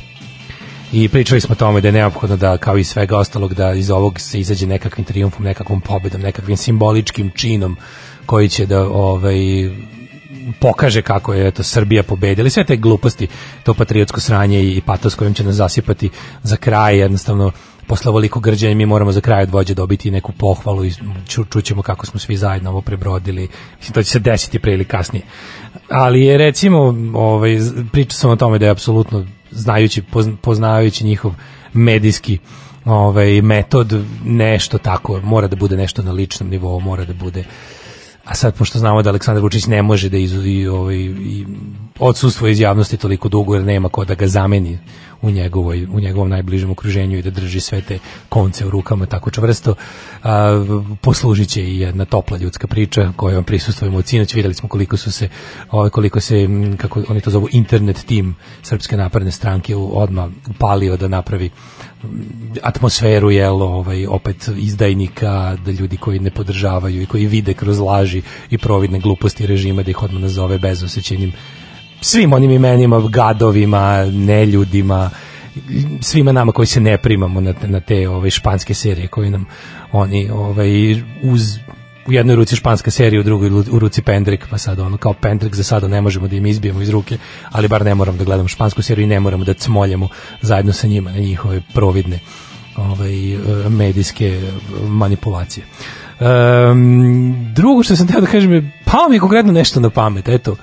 i 0.92 1.08
pričali 1.08 1.40
smo 1.40 1.52
o 1.52 1.56
tome 1.56 1.80
da 1.80 1.88
je 1.88 1.92
neophodno 1.92 2.36
da 2.36 2.56
kao 2.56 2.78
i 2.78 2.84
svega 2.84 3.18
ostalog 3.18 3.54
da 3.54 3.72
iz 3.72 3.90
ovog 3.90 4.20
se 4.20 4.40
izađe 4.40 4.66
nekakvim 4.66 5.04
trijumfom, 5.04 5.44
nekakvom 5.44 5.80
pobedom, 5.80 6.20
nekakvim 6.20 6.56
simboličkim 6.56 7.30
činom 7.30 7.76
koji 8.26 8.48
će 8.48 8.66
da 8.66 8.80
ovaj 8.88 9.36
pokaže 10.60 11.02
kako 11.02 11.34
je 11.34 11.48
eto 11.48 11.62
Srbija 11.62 12.02
pobedila 12.02 12.46
i 12.46 12.50
sve 12.50 12.64
te 12.64 12.76
gluposti, 12.76 13.28
to 13.62 13.74
patriotsko 13.74 14.20
sranje 14.20 14.62
i 14.64 14.80
patos 14.86 15.14
kojim 15.14 15.34
će 15.34 15.44
nas 15.44 15.54
zasipati 15.54 16.10
za 16.42 16.56
kraj 16.56 16.98
jednostavno 16.98 17.52
posle 17.86 18.08
ovoliko 18.08 18.40
grđanja 18.40 18.74
mi 18.74 18.86
moramo 18.86 19.12
za 19.12 19.20
kraj 19.20 19.42
od 19.42 19.50
vođe 19.50 19.74
dobiti 19.74 20.10
neku 20.10 20.32
pohvalu 20.32 20.84
i 20.84 20.92
ču, 21.28 21.44
čućemo 21.44 21.82
kako 21.82 22.06
smo 22.06 22.20
svi 22.20 22.36
zajedno 22.36 22.70
ovo 22.70 22.80
prebrodili. 22.80 23.48
Mislim, 23.78 23.94
to 23.94 24.02
će 24.02 24.10
se 24.10 24.18
desiti 24.18 24.58
pre 24.58 24.72
ili 24.72 24.84
kasnije. 24.84 25.24
Ali 25.90 26.22
je 26.22 26.38
recimo, 26.38 26.94
ovaj, 27.14 27.58
pričao 27.92 28.16
sam 28.16 28.30
o 28.30 28.36
tome 28.36 28.58
da 28.58 28.64
je 28.64 28.70
apsolutno 28.70 29.26
znajući, 29.50 30.02
pozn- 30.12 30.36
poznavajući 30.36 31.04
njihov 31.04 31.32
medijski 31.72 32.38
ovaj, 32.84 33.42
metod, 33.42 34.04
nešto 34.24 34.78
tako, 34.78 35.20
mora 35.20 35.48
da 35.48 35.56
bude 35.56 35.76
nešto 35.76 36.02
na 36.02 36.12
ličnom 36.12 36.50
nivou, 36.50 36.80
mora 36.80 37.04
da 37.04 37.14
bude 37.14 37.44
a 38.26 38.34
sad 38.34 38.54
pošto 38.54 38.78
znamo 38.78 39.02
da 39.02 39.10
Aleksandar 39.10 39.42
Vučić 39.42 39.66
ne 39.66 39.82
može 39.82 40.08
da 40.08 40.16
izuzi 40.16 40.66
ovaj 40.66 41.14
odsustvo 41.98 42.48
iz 42.48 42.60
javnosti 42.60 42.96
toliko 42.96 43.28
dugo 43.28 43.54
jer 43.54 43.64
nema 43.64 43.88
ko 43.88 44.04
da 44.04 44.14
ga 44.14 44.26
zameni 44.26 44.78
u 45.22 45.30
njegovoj 45.30 45.86
u 45.92 46.00
njegovom 46.00 46.28
najbližem 46.28 46.70
okruženju 46.70 47.18
i 47.18 47.22
da 47.22 47.30
drži 47.30 47.60
sve 47.60 47.80
te 47.80 47.98
konce 48.28 48.66
u 48.66 48.70
rukama 48.70 49.06
tako 49.06 49.30
čvrsto. 49.30 49.74
A, 50.22 50.64
poslužit 51.00 51.48
će 51.48 51.62
i 51.62 51.78
jedna 51.78 52.04
topla 52.04 52.38
ljudska 52.38 52.66
priča 52.66 53.12
kojom 53.16 53.44
prisustvujemo 53.44 53.98
od 53.98 54.06
sinoć. 54.06 54.34
Videli 54.34 54.54
smo 54.54 54.68
koliko 54.68 54.96
su 54.96 55.12
se 55.12 55.28
ovaj 55.70 55.90
koliko 55.90 56.20
se 56.20 56.48
kako 56.76 57.02
oni 57.08 57.20
to 57.20 57.30
zovu 57.30 57.48
internet 57.52 58.04
tim 58.06 58.34
srpske 58.62 58.96
napredne 58.96 59.32
stranke 59.32 59.76
u- 59.76 59.98
odmah 59.98 60.28
upalio 60.50 60.96
da 60.96 61.08
napravi 61.08 61.50
atmosferu 62.62 63.30
jel 63.30 63.62
ovaj 63.62 64.06
opet 64.06 64.48
izdajnika 64.56 65.56
da 65.64 65.70
ljudi 65.70 65.96
koji 65.96 66.18
ne 66.18 66.30
podržavaju 66.30 67.02
i 67.02 67.06
koji 67.06 67.26
vide 67.26 67.54
kroz 67.54 67.78
laži 67.80 68.22
i 68.50 68.58
providne 68.58 68.98
gluposti 69.00 69.46
režima 69.46 69.82
da 69.82 69.90
ih 69.90 70.02
odmah 70.02 70.22
nazove 70.22 70.58
bezosećenim 70.58 71.32
svim 72.06 72.32
onim 72.32 72.50
imenima 72.50 73.08
gadovima 73.08 74.04
neljudima 74.04 75.10
svima 76.00 76.32
nama 76.32 76.52
koji 76.52 76.66
se 76.66 76.80
ne 76.80 76.98
primamo 76.98 77.40
na, 77.40 77.54
na 77.66 77.80
te 77.80 78.08
ove 78.08 78.30
španske 78.30 78.74
serije 78.74 79.08
koje 79.08 79.30
nam 79.30 79.46
oni 79.92 80.30
ovaj 80.30 80.92
uz 81.22 81.58
u 82.06 82.12
jednoj 82.12 82.36
ruci 82.36 82.56
španska 82.56 82.90
serija, 82.90 83.20
u 83.20 83.24
drugoj 83.24 83.50
u 83.50 83.78
ruci 83.78 84.02
Pendrik, 84.02 84.46
pa 84.50 84.58
sad 84.58 84.78
ono 84.78 84.96
kao 84.96 85.12
Pendrik 85.12 85.54
za 85.54 85.62
sada 85.62 85.88
ne 85.88 86.00
možemo 86.00 86.28
da 86.28 86.36
im 86.36 86.46
izbijemo 86.46 86.82
iz 86.82 86.88
ruke, 86.88 87.18
ali 87.50 87.68
bar 87.68 87.84
ne 87.84 87.94
moram 87.94 88.18
da 88.18 88.24
gledam 88.24 88.48
špansku 88.48 88.82
seriju 88.82 89.04
i 89.04 89.08
ne 89.08 89.20
moramo 89.20 89.44
da 89.44 89.54
cmoljemo 89.54 90.08
zajedno 90.42 90.72
sa 90.72 90.86
njima 90.86 91.10
na 91.10 91.18
njihove 91.18 91.62
providne 91.74 92.18
ovaj, 92.76 93.12
medijske 93.68 94.40
manipulacije. 94.88 95.66
Um, 96.20 97.52
drugo 97.54 97.82
što 97.82 97.96
sam 97.96 98.08
teo 98.08 98.20
da 98.20 98.26
kažem 98.26 98.52
je, 98.52 98.70
pao 98.84 99.08
mi 99.08 99.16
je 99.16 99.20
konkretno 99.20 99.52
nešto 99.52 99.80
na 99.80 99.90
pamet, 99.90 100.28
eto, 100.28 100.56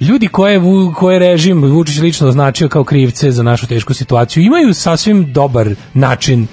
ljudi 0.00 0.28
koje, 0.28 0.60
koje 0.94 1.18
režim 1.18 1.62
Vučić 1.62 1.98
lično 1.98 2.28
označio 2.28 2.68
kao 2.68 2.84
krivce 2.84 3.30
za 3.30 3.42
našu 3.42 3.66
tešku 3.66 3.94
situaciju 3.94 4.42
imaju 4.42 4.74
sasvim 4.74 5.32
dobar 5.32 5.74
način 5.94 6.46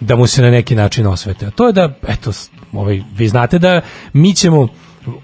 da 0.00 0.16
mu 0.16 0.26
se 0.26 0.42
na 0.42 0.50
neki 0.50 0.74
način 0.74 1.06
osvete. 1.06 1.46
A 1.46 1.50
to 1.50 1.66
je 1.66 1.72
da, 1.72 1.94
eto, 2.08 2.30
ovaj, 2.72 3.02
vi 3.16 3.28
znate 3.28 3.58
da 3.58 3.80
mi 4.12 4.34
ćemo 4.34 4.68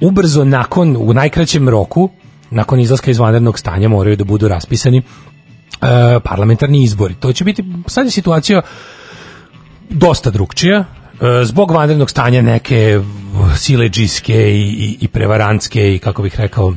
ubrzo 0.01 0.45
nakon, 0.45 0.97
u 0.97 1.15
najkraćem 1.15 1.69
roku, 1.69 2.11
nakon 2.51 2.81
izlaska 2.81 3.11
iz 3.11 3.19
vanrednog 3.19 3.59
stanja 3.59 3.89
moraju 3.89 4.17
da 4.17 4.25
budu 4.25 4.49
raspisani 4.49 4.99
e, 4.99 5.03
parlamentarni 6.25 6.83
izbori. 6.83 7.15
To 7.15 7.33
će 7.33 7.45
biti, 7.45 7.65
sad 7.87 8.07
je 8.07 8.11
situacija 8.11 8.63
dosta 9.91 10.31
drugčija. 10.31 10.79
E, 10.79 11.45
Zbog 11.45 11.71
vanrednog 11.71 12.11
stanja 12.11 12.43
neke 12.43 13.01
sileđiske 13.57 14.55
i, 14.55 14.63
i, 14.63 14.97
i 15.01 15.09
prevarantske 15.09 15.95
i 15.95 15.99
kako 15.99 16.23
bih 16.23 16.41
rekao 16.41 16.75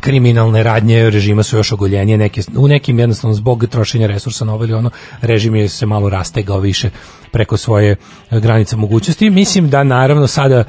kriminalne 0.00 0.62
radnje 0.62 1.10
režima 1.10 1.42
su 1.42 1.56
još 1.56 1.72
ogoljenije 1.72 2.18
neke, 2.18 2.42
u 2.56 2.68
nekim 2.68 2.98
jednostavno 2.98 3.34
zbog 3.34 3.66
trošenja 3.66 4.06
resursa 4.06 4.44
na 4.44 4.54
ili 4.54 4.74
ono 4.74 4.90
režim 5.20 5.54
je 5.54 5.68
se 5.68 5.86
malo 5.86 6.08
rastegao 6.08 6.58
više 6.58 6.90
preko 7.32 7.56
svoje 7.56 7.96
e, 8.30 8.40
granice 8.40 8.76
mogućnosti. 8.76 9.30
Mislim 9.30 9.70
da 9.70 9.84
naravno 9.84 10.26
sada 10.26 10.64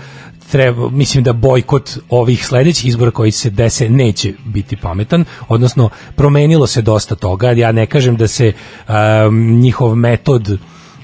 treba, 0.51 0.89
mislim 0.89 1.23
da 1.23 1.33
bojkot 1.33 1.97
ovih 2.09 2.45
sledećih 2.45 2.85
izbora 2.85 3.11
koji 3.11 3.31
se 3.31 3.49
dese 3.49 3.89
neće 3.89 4.33
biti 4.45 4.75
pametan, 4.75 5.25
odnosno 5.47 5.89
promenilo 6.15 6.67
se 6.67 6.81
dosta 6.81 7.15
toga, 7.15 7.51
ja 7.51 7.71
ne 7.71 7.85
kažem 7.85 8.17
da 8.17 8.27
se 8.27 8.53
um, 8.87 9.59
njihov 9.59 9.95
metod 9.95 10.59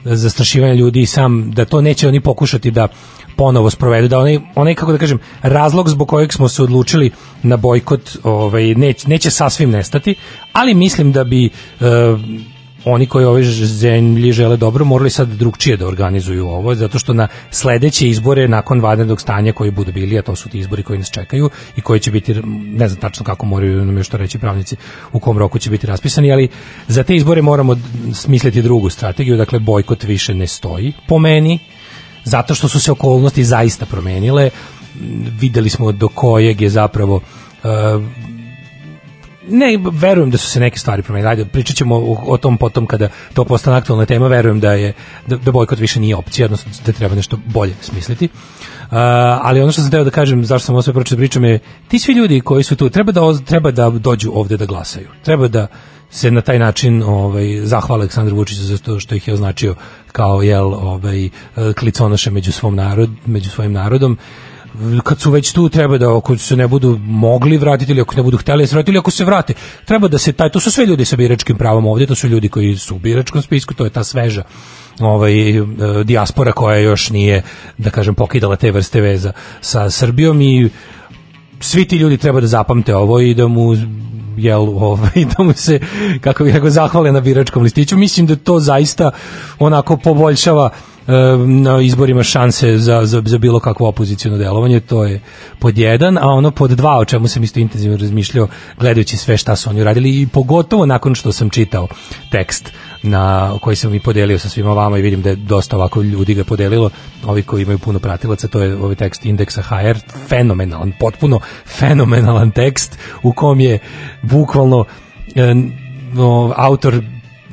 zastrašivanja 0.06 0.74
ljudi 0.74 1.02
i 1.02 1.06
sam 1.06 1.52
da 1.52 1.66
to 1.66 1.82
neće 1.82 2.08
oni 2.08 2.20
pokušati 2.20 2.72
da 2.72 2.88
ponovo 3.36 3.70
sprovedu 3.70 4.08
da 4.08 4.20
onaj, 4.20 4.40
onaj 4.56 4.76
kako 4.76 4.92
da 4.92 4.98
kažem 4.98 5.20
razlog 5.42 5.90
zbog 5.90 6.08
kojeg 6.08 6.34
smo 6.34 6.48
se 6.48 6.64
odlučili 6.64 7.12
na 7.44 7.58
bojkot 7.58 8.18
ovaj 8.24 8.64
neće, 8.64 9.10
neće 9.10 9.30
sasvim 9.30 9.70
nestati 9.70 10.16
ali 10.54 10.74
mislim 10.74 11.12
da 11.12 11.24
bi 11.24 11.46
e, 11.46 11.50
oni 12.86 13.06
koji 13.06 13.26
ove 13.26 13.44
zemlji 13.44 14.32
žele 14.32 14.58
dobro 14.58 14.86
morali 14.86 15.10
sad 15.10 15.28
drugčije 15.28 15.78
da 15.78 15.88
organizuju 15.88 16.48
ovo 16.48 16.76
zato 16.76 17.00
što 17.00 17.14
na 17.14 17.28
sledeće 17.52 18.08
izbore 18.10 18.48
nakon 18.48 18.82
vanrednog 18.82 19.22
stanja 19.22 19.54
koji 19.54 19.72
budu 19.72 19.92
bili 19.92 20.20
a 20.20 20.22
to 20.22 20.36
su 20.36 20.50
ti 20.50 20.60
izbori 20.60 20.84
koji 20.84 21.00
nas 21.00 21.12
čekaju 21.12 21.50
i 21.78 21.82
koji 21.82 22.00
će 22.00 22.12
biti 22.12 22.34
ne 22.78 22.88
znam 22.88 23.02
tačno 23.02 23.26
kako 23.26 23.46
moraju 23.46 23.86
nam 23.86 23.98
još 23.98 24.10
to 24.10 24.18
reći 24.18 24.40
pravnici 24.40 24.76
u 25.12 25.20
kom 25.20 25.38
roku 25.38 25.60
će 25.60 25.70
biti 25.70 25.88
raspisani 25.88 26.32
ali 26.32 26.50
za 26.88 27.04
te 27.04 27.16
izbore 27.16 27.42
moramo 27.42 27.76
smisliti 28.14 28.62
drugu 28.62 28.90
strategiju 28.90 29.38
dakle 29.38 29.60
bojkot 29.60 30.04
više 30.04 30.34
ne 30.34 30.48
stoji 30.48 30.94
po 31.08 31.20
meni 31.20 31.60
zato 32.24 32.56
što 32.56 32.68
su 32.68 32.80
se 32.80 32.92
okolnosti 32.92 33.44
zaista 33.44 33.86
promenile. 33.86 34.50
Videli 35.40 35.70
smo 35.70 35.92
do 35.92 36.08
kojeg 36.08 36.62
je 36.62 36.70
zapravo 36.70 37.16
uh, 37.16 37.72
ne, 39.50 39.80
verujem 39.92 40.32
da 40.32 40.38
su 40.38 40.50
se 40.50 40.60
neke 40.60 40.80
stvari 40.80 41.02
promenile. 41.02 41.32
Ajde, 41.32 41.46
pričat 41.46 41.76
ćemo 41.76 41.96
o, 41.96 42.18
o 42.28 42.38
tom 42.38 42.58
potom 42.58 42.86
kada 42.86 43.10
to 43.34 43.46
postane 43.46 43.78
aktualna 43.78 44.06
tema. 44.06 44.28
Verujem 44.28 44.60
da 44.60 44.74
je 44.74 44.94
da, 45.28 45.36
da 45.38 45.52
bojkot 45.52 45.80
više 45.80 46.00
nije 46.00 46.16
opcija, 46.16 46.46
odnosno 46.46 46.72
da 46.86 46.92
treba 46.92 47.16
nešto 47.16 47.38
bolje 47.46 47.74
smisliti. 47.82 48.26
Uh, 48.26 48.90
ali 49.42 49.62
ono 49.62 49.72
što 49.72 49.82
sam 49.82 49.92
teo 49.92 50.04
da 50.04 50.10
kažem, 50.10 50.46
zašto 50.46 50.66
sam 50.66 50.76
ovo 50.76 50.82
sve 50.82 50.94
pročito 50.94 51.18
pričam 51.18 51.44
je, 51.44 51.60
ti 51.88 52.00
svi 52.00 52.14
ljudi 52.14 52.42
koji 52.42 52.64
su 52.64 52.76
tu, 52.76 52.90
treba 52.90 53.12
da, 53.12 53.22
treba 53.46 53.72
da 53.72 53.90
dođu 53.90 54.32
ovde 54.34 54.58
da 54.58 54.66
glasaju. 54.66 55.08
Treba 55.24 55.48
da 55.48 55.68
se 56.10 56.32
na 56.32 56.42
taj 56.42 56.60
način 56.60 57.04
ovaj 57.04 57.60
zahvale 57.64 58.02
Aleksandru 58.02 58.36
Vučiću 58.36 58.62
za 58.64 58.78
to 58.78 59.00
što 59.00 59.16
ih 59.16 59.28
je 59.28 59.34
označio 59.34 59.76
kao 60.12 60.42
jel 60.42 60.74
ovaj 60.74 61.30
kliconoše 61.80 62.32
među 62.32 62.52
svom 62.52 62.76
narod 62.76 63.10
među 63.26 63.50
svojim 63.50 63.74
narodom 63.74 64.18
kad 65.04 65.20
su 65.20 65.32
već 65.32 65.52
tu 65.52 65.70
treba 65.70 65.98
da 65.98 66.18
ako 66.18 66.38
se 66.38 66.56
ne 66.56 66.68
budu 66.68 67.00
mogli 67.04 67.58
vratiti 67.58 67.92
ili 67.92 68.02
ako 68.02 68.16
ne 68.16 68.24
budu 68.24 68.38
hteli 68.38 68.64
da 68.64 68.68
se 68.68 68.76
vrate 68.76 68.92
ili 68.92 69.00
ako 69.00 69.12
se 69.12 69.26
vrate 69.26 69.54
treba 69.86 70.08
da 70.08 70.18
se 70.18 70.34
taj 70.34 70.50
to 70.50 70.60
su 70.60 70.72
sve 70.72 70.86
ljudi 70.86 71.06
sa 71.06 71.16
biračkim 71.16 71.58
pravom 71.58 71.86
ovdje 71.86 72.08
to 72.08 72.16
su 72.16 72.28
ljudi 72.28 72.50
koji 72.50 72.78
su 72.78 72.96
u 72.96 73.00
biračkom 73.00 73.42
spisku 73.42 73.74
to 73.74 73.84
je 73.84 73.90
ta 73.90 74.04
sveža 74.04 74.44
ovaj 75.00 75.50
e, 75.50 75.64
dijaspora 76.04 76.52
koja 76.52 76.78
još 76.78 77.10
nije 77.10 77.44
da 77.78 77.90
kažem 77.90 78.16
pokidala 78.16 78.56
te 78.56 78.72
vrste 78.72 79.02
veza 79.02 79.32
sa 79.62 79.90
Srbijom 79.90 80.42
i 80.42 80.70
svi 81.60 81.88
ti 81.88 81.98
ljudi 81.98 82.18
treba 82.18 82.42
da 82.42 82.48
zapamte 82.48 82.96
ovo 82.96 83.20
i 83.20 83.34
da 83.34 83.48
mu 83.48 83.76
jel, 84.38 84.62
ovaj, 84.90 85.26
da 85.38 85.44
mu 85.44 85.54
se, 85.54 85.80
kako 86.22 86.44
bih 86.44 86.54
rekao, 86.54 86.70
zahvale 86.70 87.12
na 87.12 87.20
biračkom 87.20 87.64
listiću. 87.64 87.98
Mislim 87.98 88.28
da 88.28 88.36
to 88.36 88.60
zaista 88.60 89.12
onako 89.60 89.98
poboljšava 89.98 90.70
na 91.48 91.82
izborima 91.82 92.24
šanse 92.24 92.78
za, 92.78 93.06
za, 93.06 93.22
za 93.26 93.38
bilo 93.38 93.60
kakvo 93.60 93.88
opozicijno 93.88 94.38
delovanje, 94.38 94.80
to 94.80 95.04
je 95.04 95.22
pod 95.60 95.78
jedan, 95.78 96.18
a 96.18 96.28
ono 96.28 96.52
pod 96.52 96.72
dva, 96.72 96.98
o 96.98 97.06
čemu 97.06 97.28
sam 97.28 97.44
isto 97.44 97.60
intenzivno 97.60 97.98
razmišljao 97.98 98.48
gledajući 98.80 99.18
sve 99.18 99.38
šta 99.38 99.56
su 99.56 99.70
oni 99.70 99.82
uradili 99.82 100.22
i 100.22 100.28
pogotovo 100.28 100.86
nakon 100.86 101.16
što 101.16 101.32
sam 101.32 101.50
čitao 101.50 101.88
tekst 102.32 102.72
na 103.04 103.54
koji 103.62 103.76
sam 103.76 103.94
i 103.96 104.00
podelio 104.00 104.40
sa 104.40 104.50
svima 104.50 104.74
vama 104.74 104.98
i 104.98 105.02
vidim 105.02 105.22
da 105.22 105.30
je 105.30 105.36
dosta 105.36 105.76
ovako 105.76 106.02
ljudi 106.02 106.34
ga 106.34 106.44
podelilo, 106.44 106.90
ovi 107.26 107.44
koji 107.44 107.62
imaju 107.62 107.80
puno 107.80 108.00
pratilaca, 108.00 108.48
to 108.48 108.62
je 108.62 108.76
ovaj 108.76 108.96
tekst 108.96 109.26
indeksa 109.26 109.62
HR, 109.62 109.98
fenomenalan, 110.28 110.94
potpuno 111.00 111.40
fenomenalan 111.80 112.52
tekst 112.52 112.98
u 113.24 113.34
kom 113.34 113.60
je 113.60 113.80
bukvalno 114.22 114.86
e, 115.36 115.56
no, 116.14 116.54
autor 116.58 117.04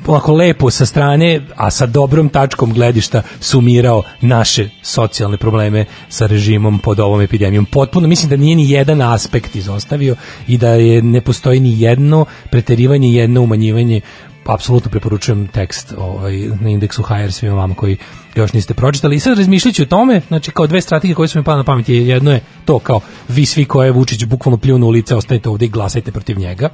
onako 0.07 0.33
lepo 0.33 0.71
sa 0.71 0.85
strane, 0.85 1.41
a 1.55 1.71
sa 1.71 1.85
dobrom 1.85 2.29
tačkom 2.29 2.73
gledišta 2.73 3.21
sumirao 3.39 4.03
naše 4.21 4.69
socijalne 4.81 5.37
probleme 5.37 5.85
sa 6.09 6.25
režimom 6.25 6.79
pod 6.79 6.99
ovom 6.99 7.21
epidemijom. 7.21 7.65
Potpuno 7.65 8.07
mislim 8.07 8.29
da 8.29 8.35
nije 8.35 8.55
ni 8.55 8.69
jedan 8.69 9.01
aspekt 9.01 9.55
izostavio 9.55 10.15
i 10.47 10.57
da 10.57 10.69
je 10.69 11.01
ne 11.01 11.21
postoji 11.21 11.59
ni 11.59 11.81
jedno 11.81 12.25
preterivanje, 12.51 13.13
jedno 13.13 13.41
umanjivanje 13.41 14.01
apsolutno 14.45 14.91
preporučujem 14.91 15.47
tekst 15.47 15.93
ovaj, 15.97 16.37
na 16.61 16.69
indeksu 16.69 17.03
HR 17.03 17.31
svima 17.31 17.55
vama 17.55 17.75
koji 17.75 17.97
još 18.35 18.53
niste 18.53 18.73
pročitali. 18.73 19.15
I 19.15 19.19
sad 19.19 19.37
razmišljajući 19.37 19.81
o 19.81 19.85
tome, 19.85 20.21
znači 20.27 20.51
kao 20.51 20.67
dve 20.67 20.81
strategije 20.81 21.15
koje 21.15 21.27
su 21.27 21.37
mi 21.37 21.43
pale 21.43 21.57
na 21.57 21.63
pamet, 21.63 21.89
je 21.89 22.07
jedno 22.07 22.31
je 22.31 22.41
to 22.65 22.79
kao 22.79 22.99
vi 23.27 23.45
svi 23.45 23.65
koje 23.65 23.87
je 23.87 23.91
Vučić 23.91 24.25
bukvalno 24.25 24.57
pljunu 24.57 24.87
u 24.87 24.89
lice, 24.89 25.15
ostanite 25.15 25.49
ovde 25.49 25.65
i 25.65 25.69
glasajte 25.69 26.11
protiv 26.11 26.39
njega. 26.39 26.69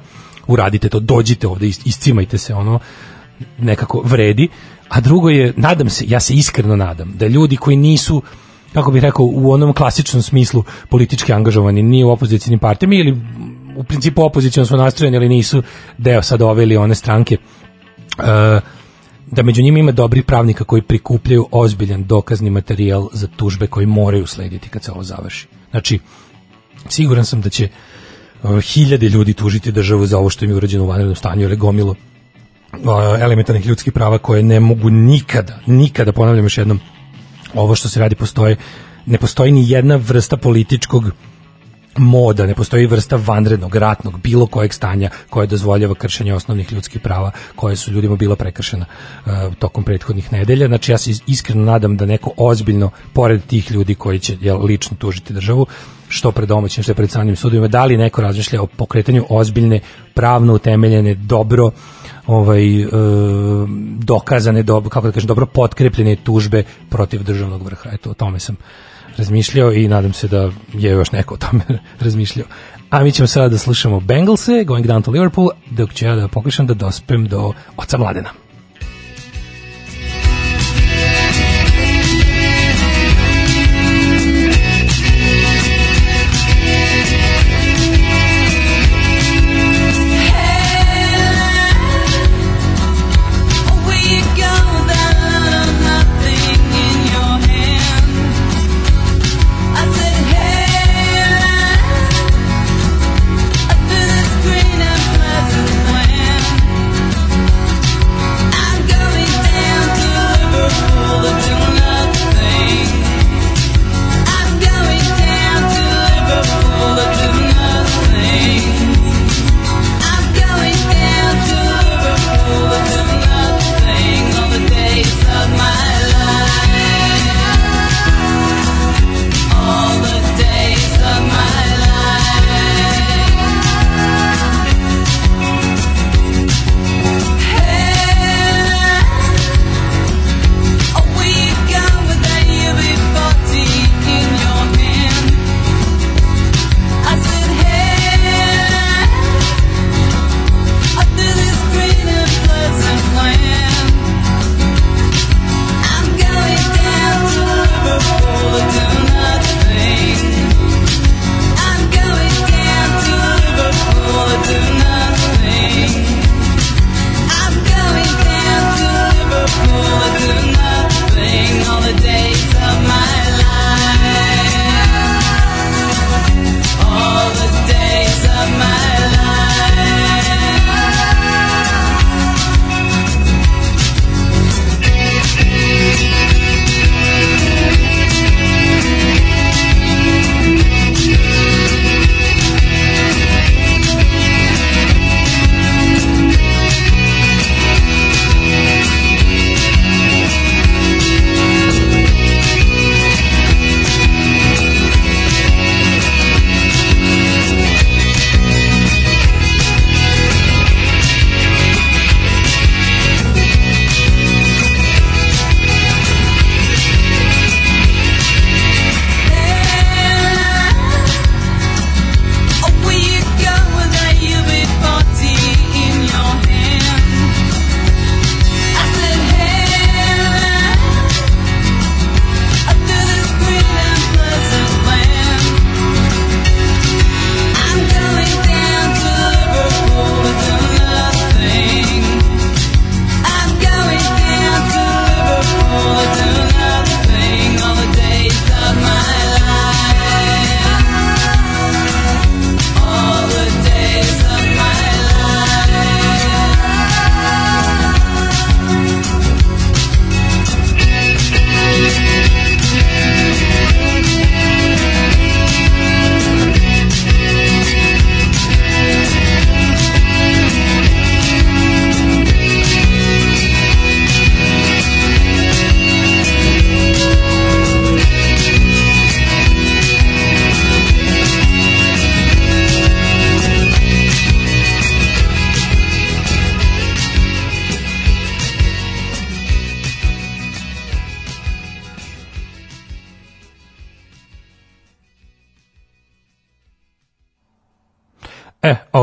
Uradite 0.46 0.88
to, 0.88 1.00
dođite 1.00 1.48
ovde, 1.48 1.66
is- 1.66 1.86
iscimajte 1.86 2.38
se 2.38 2.54
ono 2.54 2.78
nekako 3.58 4.02
vredi. 4.04 4.48
A 4.88 5.00
drugo 5.00 5.28
je, 5.28 5.52
nadam 5.56 5.90
se, 5.90 6.04
ja 6.08 6.20
se 6.20 6.34
iskreno 6.34 6.76
nadam, 6.76 7.12
da 7.16 7.26
ljudi 7.26 7.56
koji 7.56 7.76
nisu 7.76 8.22
kako 8.72 8.90
bih 8.90 9.02
rekao, 9.02 9.26
u 9.26 9.52
onom 9.52 9.72
klasičnom 9.72 10.22
smislu 10.22 10.64
politički 10.88 11.32
angažovani, 11.32 11.82
ni 11.82 12.04
u 12.04 12.10
opozicijnim 12.10 12.58
partijama 12.58 12.94
ili 12.94 13.20
u 13.76 13.84
principu 13.84 14.22
opozicijalno 14.22 14.66
su 14.66 14.76
nastrojeni, 14.76 15.16
ali 15.16 15.28
nisu 15.28 15.62
deo 15.98 16.22
sad 16.22 16.42
ove 16.42 16.62
ili 16.62 16.76
one 16.76 16.94
stranke, 16.94 17.34
e, 17.34 18.60
da 19.26 19.42
među 19.42 19.62
njima 19.62 19.78
ima 19.78 19.92
dobrih 19.92 20.24
pravnika 20.24 20.64
koji 20.64 20.82
prikupljaju 20.82 21.46
ozbiljan 21.50 22.04
dokazni 22.04 22.50
materijal 22.50 23.08
za 23.12 23.26
tužbe 23.36 23.66
koji 23.66 23.86
moraju 23.86 24.26
slediti 24.26 24.68
kad 24.68 24.82
se 24.82 24.92
ovo 24.92 25.02
završi. 25.02 25.46
Znači, 25.70 25.98
siguran 26.88 27.24
sam 27.24 27.40
da 27.40 27.50
će 27.50 27.64
e, 27.64 28.60
hiljade 28.60 29.08
ljudi 29.08 29.34
tužiti 29.34 29.72
državu 29.72 30.06
za 30.06 30.18
ovo 30.18 30.30
što 30.30 30.44
im 30.44 30.50
je 30.50 30.56
urađeno 30.56 30.84
u 30.84 30.88
vanrednom 30.88 31.16
stanju 31.16 31.42
ili 31.42 31.56
gomilo 31.56 31.94
elementarnih 33.20 33.66
ljudskih 33.66 33.92
prava 33.92 34.18
koje 34.18 34.42
ne 34.42 34.60
mogu 34.60 34.90
nikada, 34.90 35.58
nikada, 35.66 36.12
ponavljam 36.12 36.44
još 36.44 36.58
jednom, 36.58 36.80
ovo 37.54 37.74
što 37.74 37.88
se 37.88 38.00
radi 38.00 38.14
postoje, 38.14 38.56
ne 39.06 39.18
postoji 39.18 39.52
ni 39.52 39.70
jedna 39.70 39.96
vrsta 39.96 40.36
političkog 40.36 41.04
moda, 41.98 42.46
ne 42.46 42.54
postoji 42.54 42.86
vrsta 42.86 43.16
vanrednog, 43.16 43.76
ratnog, 43.76 44.20
bilo 44.20 44.46
kojeg 44.46 44.74
stanja 44.74 45.10
koje 45.30 45.46
dozvoljava 45.46 45.94
kršenje 45.94 46.34
osnovnih 46.34 46.72
ljudskih 46.72 47.00
prava 47.00 47.30
koje 47.56 47.76
su 47.76 47.92
ljudima 47.92 48.16
bila 48.16 48.36
prekršena 48.36 48.86
uh, 48.86 49.54
tokom 49.58 49.84
prethodnih 49.84 50.32
nedelja. 50.32 50.66
Znači 50.66 50.92
ja 50.92 50.98
se 50.98 51.10
is- 51.10 51.22
iskreno 51.26 51.64
nadam 51.64 51.96
da 51.96 52.06
neko 52.06 52.30
ozbiljno, 52.36 52.90
pored 53.12 53.44
tih 53.46 53.70
ljudi 53.70 53.94
koji 53.94 54.18
će 54.18 54.36
jel, 54.40 54.64
lično 54.64 54.96
tužiti 54.96 55.32
državu, 55.32 55.66
što 56.08 56.32
pred 56.32 56.48
domaćim, 56.48 56.82
što 56.82 56.94
pred 56.94 57.10
stranim 57.10 57.36
sudovima, 57.36 57.68
da 57.68 57.84
li 57.84 57.96
neko 57.96 58.22
razmišlja 58.22 58.62
o 58.62 58.66
pokretanju 58.66 59.26
ozbiljne, 59.28 59.80
pravno 60.18 60.54
utemeljene, 60.54 61.14
dobro 61.14 61.70
ovaj 62.26 62.82
e, 62.82 62.88
dokazane 63.98 64.62
dobro 64.62 64.90
kako 64.90 65.06
da 65.06 65.12
kažem 65.12 65.28
dobro 65.28 65.46
potkrepljene 65.46 66.16
tužbe 66.16 66.64
protiv 66.90 67.22
državnog 67.22 67.62
vrha. 67.62 67.90
Eto 67.92 68.10
o 68.10 68.14
tome 68.14 68.40
sam 68.40 68.56
razmišljao 69.16 69.72
i 69.72 69.88
nadam 69.88 70.12
se 70.12 70.28
da 70.28 70.50
je 70.74 70.90
još 70.90 71.12
neko 71.12 71.34
o 71.34 71.36
tome 71.36 71.64
razmišljao. 72.04 72.46
A 72.90 73.02
mi 73.02 73.12
ćemo 73.12 73.26
sada 73.26 73.48
da 73.48 73.58
slušamo 73.58 74.00
Bengalse, 74.00 74.64
Going 74.64 74.86
Down 74.86 75.04
to 75.04 75.10
Liverpool, 75.10 75.48
dok 75.70 75.94
ću 75.94 76.04
ja 76.04 76.14
da 76.14 76.28
pokušam 76.28 76.66
da 76.66 76.74
dospem 76.74 77.26
do 77.26 77.52
oca 77.76 77.98
Mladena. 77.98 78.47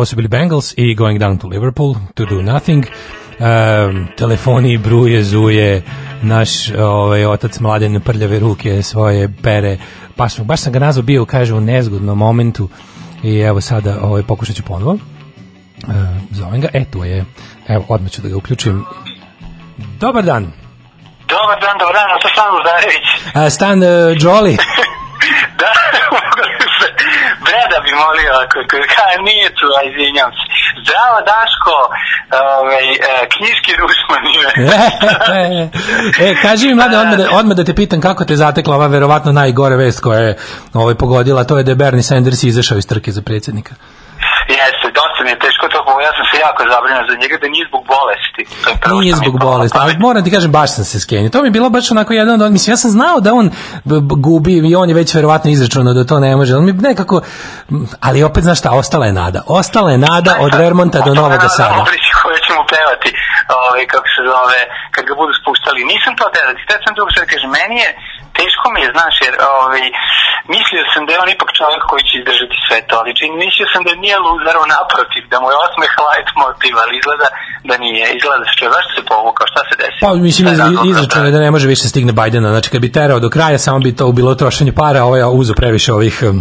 Ovo 0.05 0.09
su 0.09 0.15
bili 0.15 0.27
Bengals 0.27 0.73
i 0.77 0.95
Going 0.95 1.19
Down 1.19 1.37
to 1.37 1.47
Liverpool 1.47 1.95
to 2.13 2.25
do 2.25 2.41
nothing. 2.41 2.85
Um, 3.39 4.07
telefoni 4.17 4.77
bruje, 4.77 5.23
zuje, 5.23 5.81
naš 6.21 6.69
ovaj, 6.69 7.25
otac 7.25 7.59
mladen 7.59 8.01
prljave 8.01 8.39
ruke 8.39 8.83
svoje 8.83 9.33
pere. 9.43 9.77
Baš, 10.17 10.39
baš 10.39 10.61
sam 10.61 10.73
ga 10.73 10.79
nazvao 10.79 11.03
bio, 11.03 11.25
kaže, 11.25 11.53
u 11.53 11.61
nezgodnom 11.61 12.17
momentu 12.17 12.69
i 13.23 13.39
evo 13.39 13.61
sada 13.61 13.97
ovaj, 14.01 14.23
pokušat 14.23 14.55
ću 14.55 14.63
ponovo. 14.63 14.91
Uh, 14.93 14.99
zovem 16.31 16.61
ga, 16.61 16.67
e, 16.73 16.85
tu 16.85 17.03
je. 17.03 17.25
Evo, 17.67 17.85
odmah 17.89 18.11
ću 18.11 18.21
da 18.21 18.29
ga 18.29 18.37
uključim. 18.37 18.85
Dobar 19.99 20.23
dan. 20.23 20.43
Dobar 21.27 21.61
dan, 21.61 21.77
dobar 21.79 21.93
dan, 21.93 22.19
to 22.21 22.29
sam 22.35 22.45
Uzdarević. 22.57 23.07
A, 23.33 23.49
Stan 23.49 23.79
uh, 23.79 23.87
Jolly. 24.23 24.57
da, 25.59 25.71
mogu 26.11 26.43
se, 26.79 26.87
Breda 27.45 27.77
bi 27.84 27.84
molio, 28.03 28.31
ako, 28.43 28.55
ako, 28.63 28.75
ka, 28.93 29.05
nije 29.29 29.47
tu, 29.59 29.67
a 29.77 29.79
izvinjam 29.89 30.31
se. 30.37 30.43
Zdravo, 30.81 31.17
Daško, 31.31 31.75
ovaj, 32.57 32.85
e, 32.93 32.97
knjiški 33.33 33.71
Rusman 33.81 34.23
ime. 34.35 34.51
e, 36.25 36.35
kaži 36.41 36.67
mi, 36.67 36.75
mlade, 36.75 36.97
odmah 36.97 37.17
da, 37.17 37.25
odmah 37.39 37.57
da 37.57 37.63
te 37.63 37.73
pitam 37.75 38.01
kako 38.01 38.25
te 38.25 38.35
zatekla 38.35 38.75
ova 38.75 38.87
verovatno 38.87 39.31
najgore 39.31 39.75
vest 39.75 39.99
koja 39.99 40.19
je 40.19 40.37
ovaj, 40.73 40.95
pogodila, 40.95 41.43
to 41.43 41.57
je 41.57 41.63
da 41.63 41.71
je 41.71 41.75
Bernie 41.75 42.03
Sanders 42.03 42.43
izašao 42.43 42.77
iz 42.77 42.87
trke 42.87 43.11
za 43.11 43.21
predsjednika. 43.21 43.75
Jeste, 44.49 44.84
dosta 44.84 44.84
mi 45.25 45.31
je 45.33 45.39
teško 45.45 45.65
to, 45.73 45.77
bo 45.85 45.91
ja 46.07 46.11
sam 46.17 46.25
se 46.31 46.35
jako 46.47 46.61
zabrinuo 46.73 47.03
za 47.09 47.15
njega 47.21 47.35
da 47.41 47.47
nije 47.53 47.65
zbog 47.69 47.83
bolesti. 47.95 48.41
To 48.63 48.67
je 48.71 48.77
prvo 48.83 48.99
Nije 49.01 49.15
zbog 49.21 49.35
bolesti, 49.47 49.77
ali 49.81 49.91
moram 50.05 50.21
ti 50.23 50.31
kažem, 50.35 50.51
baš 50.59 50.69
sam 50.77 50.85
se 50.91 50.97
skenio. 51.05 51.33
To 51.33 51.41
mi 51.41 51.47
je 51.47 51.55
bilo 51.57 51.69
baš 51.75 51.85
onako 51.95 52.11
jedan 52.13 52.41
od, 52.41 52.51
mislim, 52.55 52.69
ja 52.73 52.79
sam 52.83 52.91
znao 52.97 53.17
da 53.25 53.29
on 53.39 53.45
gubi 54.27 54.53
i 54.71 54.75
on 54.81 54.87
je 54.89 54.95
već 55.01 55.09
verovatno 55.19 55.47
izračunao 55.51 55.93
da 55.93 56.03
to 56.09 56.15
ne 56.25 56.35
može. 56.39 56.51
On 56.55 56.65
mi 56.65 56.73
nekako, 56.91 57.15
ali 58.07 58.23
opet, 58.29 58.43
znaš 58.43 58.59
šta, 58.59 58.69
ostala 58.81 59.05
je 59.05 59.13
nada. 59.23 59.39
Ostala 59.59 59.89
je 59.91 59.97
nada 59.97 60.31
od 60.45 60.51
Vermonta 60.63 60.99
do 61.07 61.13
Novog 61.13 61.41
Sada. 61.57 61.85
Koje 62.23 62.39
ćemo 62.47 62.61
pevati, 62.75 63.09
ovaj, 63.61 63.83
kako 63.93 64.07
se 64.15 64.21
zove, 64.31 64.59
kad 64.95 65.03
ga 65.09 65.13
budu 65.21 65.33
spuštali. 65.41 65.89
Nisam 65.93 66.11
to 66.19 66.25
teo 66.33 66.45
da 66.49 66.53
ti, 66.57 66.63
te 66.69 66.75
sam 66.83 66.93
drugo 66.95 67.09
sve 67.15 67.25
kažem, 67.33 67.51
meni 67.59 67.75
je, 67.83 67.89
teško 68.45 68.65
mi 68.73 68.79
je, 68.85 68.89
znaš, 68.95 69.15
jer 69.25 69.33
ovaj, 69.55 69.85
mislio 70.53 70.83
sam 70.93 71.01
da 71.05 71.11
je 71.11 71.21
on 71.23 71.29
ipak 71.35 71.49
čovjek 71.59 71.81
koji 71.89 72.01
će 72.07 72.13
izdržati 72.17 72.57
sve 72.67 72.77
to, 72.87 72.93
ali 73.01 73.17
čini, 73.19 73.33
mislio 73.45 73.67
sam 73.73 73.81
da 73.87 73.91
nije 74.03 74.17
luzaro 74.25 74.61
naprotiv, 74.75 75.23
da 75.31 75.37
mu 75.41 75.47
je 75.51 75.57
osmeh 75.65 75.91
light 76.05 76.29
motiv, 76.43 76.73
ali 76.83 76.93
izgleda 76.99 77.27
da 77.69 77.75
nije, 77.83 78.03
izgleda 78.17 78.39
da 78.41 78.47
se 78.49 78.55
čuje, 78.57 78.69
zašto 78.77 78.91
se 78.97 79.01
povukao, 79.11 79.45
šta 79.51 79.61
se 79.67 79.73
desilo? 79.81 80.03
Pa 80.05 80.11
mislim 80.27 80.43
je 80.47 80.53
izračunao 80.93 81.25
to? 81.25 81.29
je 81.29 81.35
da 81.37 81.45
ne 81.45 81.51
može 81.55 81.65
više 81.73 81.85
stigne 81.91 82.13
Bajdena, 82.19 82.49
znači 82.55 82.67
kad 82.73 82.79
bi 82.85 82.95
terao 82.97 83.19
do 83.25 83.29
kraja 83.35 83.57
samo 83.65 83.77
bi 83.85 83.97
to 83.99 84.05
bilo 84.19 84.39
trošenje 84.41 84.73
para, 84.81 85.01
ovaj 85.09 85.19
je 85.21 85.25
uzeo 85.41 85.55
previše 85.61 85.89
ovih 85.99 86.15
um, 86.29 86.37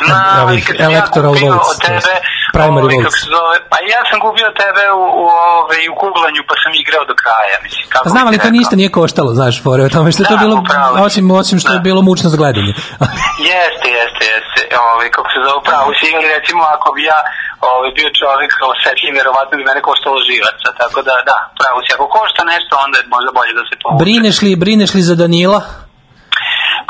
Znam, 0.00 0.44
ovih 0.44 0.64
ja 0.70 0.84
electoral 0.90 1.32
gubio 1.32 1.52
votes, 1.52 1.70
od 1.72 1.78
tebe, 1.88 2.12
primary 2.56 2.88
ovaj, 2.88 2.98
votes. 2.98 3.16
zove, 3.34 3.56
pa 3.72 3.76
ja 3.94 4.00
sam 4.08 4.18
od 4.50 4.54
tebe 4.64 4.82
u, 5.00 5.04
u, 5.22 5.24
ovaj, 5.52 5.82
u 5.92 5.94
kuglanju, 6.02 6.40
pa 6.48 6.54
sam 6.62 6.72
igrao 6.82 7.04
do 7.10 7.14
kraja, 7.22 7.56
mislim, 7.66 7.84
kako 7.94 8.04
Znam, 8.12 8.24
ali 8.28 8.42
to 8.44 8.50
ništa 8.58 8.74
nije 8.80 8.90
koštalo, 8.98 9.30
znaš, 9.38 9.54
fore 9.64 9.82
o 9.84 9.94
tome 9.96 10.08
što 10.12 10.20
je 10.22 10.30
to 10.32 10.36
Da, 10.38 10.42
bilo, 10.44 10.54
upravo 10.62 10.94
si. 10.96 11.02
osim, 11.08 11.24
osim 11.42 11.56
što 11.62 11.70
je 11.74 11.80
Da. 11.80 11.86
bilo 11.88 12.00
mučno 12.08 12.26
za 12.32 12.38
gledanje. 12.42 12.72
Jeste, 13.52 13.88
jeste, 13.98 14.24
jeste. 14.34 14.60
Ovaj 14.90 15.08
kako 15.16 15.28
se 15.34 15.38
zove 15.46 15.60
pravo 15.68 15.88
si 15.98 16.06
ili 16.14 16.26
recimo 16.36 16.62
ako 16.76 16.86
bi 16.94 17.02
ja 17.12 17.18
ovaj 17.72 17.90
bio 17.98 18.08
čovjek 18.20 18.50
osetljiv, 18.72 19.12
verovatno 19.20 19.54
bi 19.58 19.64
mene 19.70 19.80
koštalo 19.88 20.16
živaca. 20.30 20.68
Tako 20.82 20.98
da 21.08 21.14
da, 21.30 21.36
pravo 21.60 21.78
si. 21.84 21.90
Ako 21.96 22.04
košta 22.18 22.42
nešto, 22.52 22.72
onda 22.84 22.96
je 23.00 23.04
možda 23.16 23.30
bolje 23.38 23.52
da 23.58 23.64
se 23.68 23.74
povuče. 23.82 24.00
brineš 24.04 24.36
li, 24.44 24.50
brineš 24.64 24.90
li 24.96 25.02
za 25.10 25.14
Danila? 25.22 25.60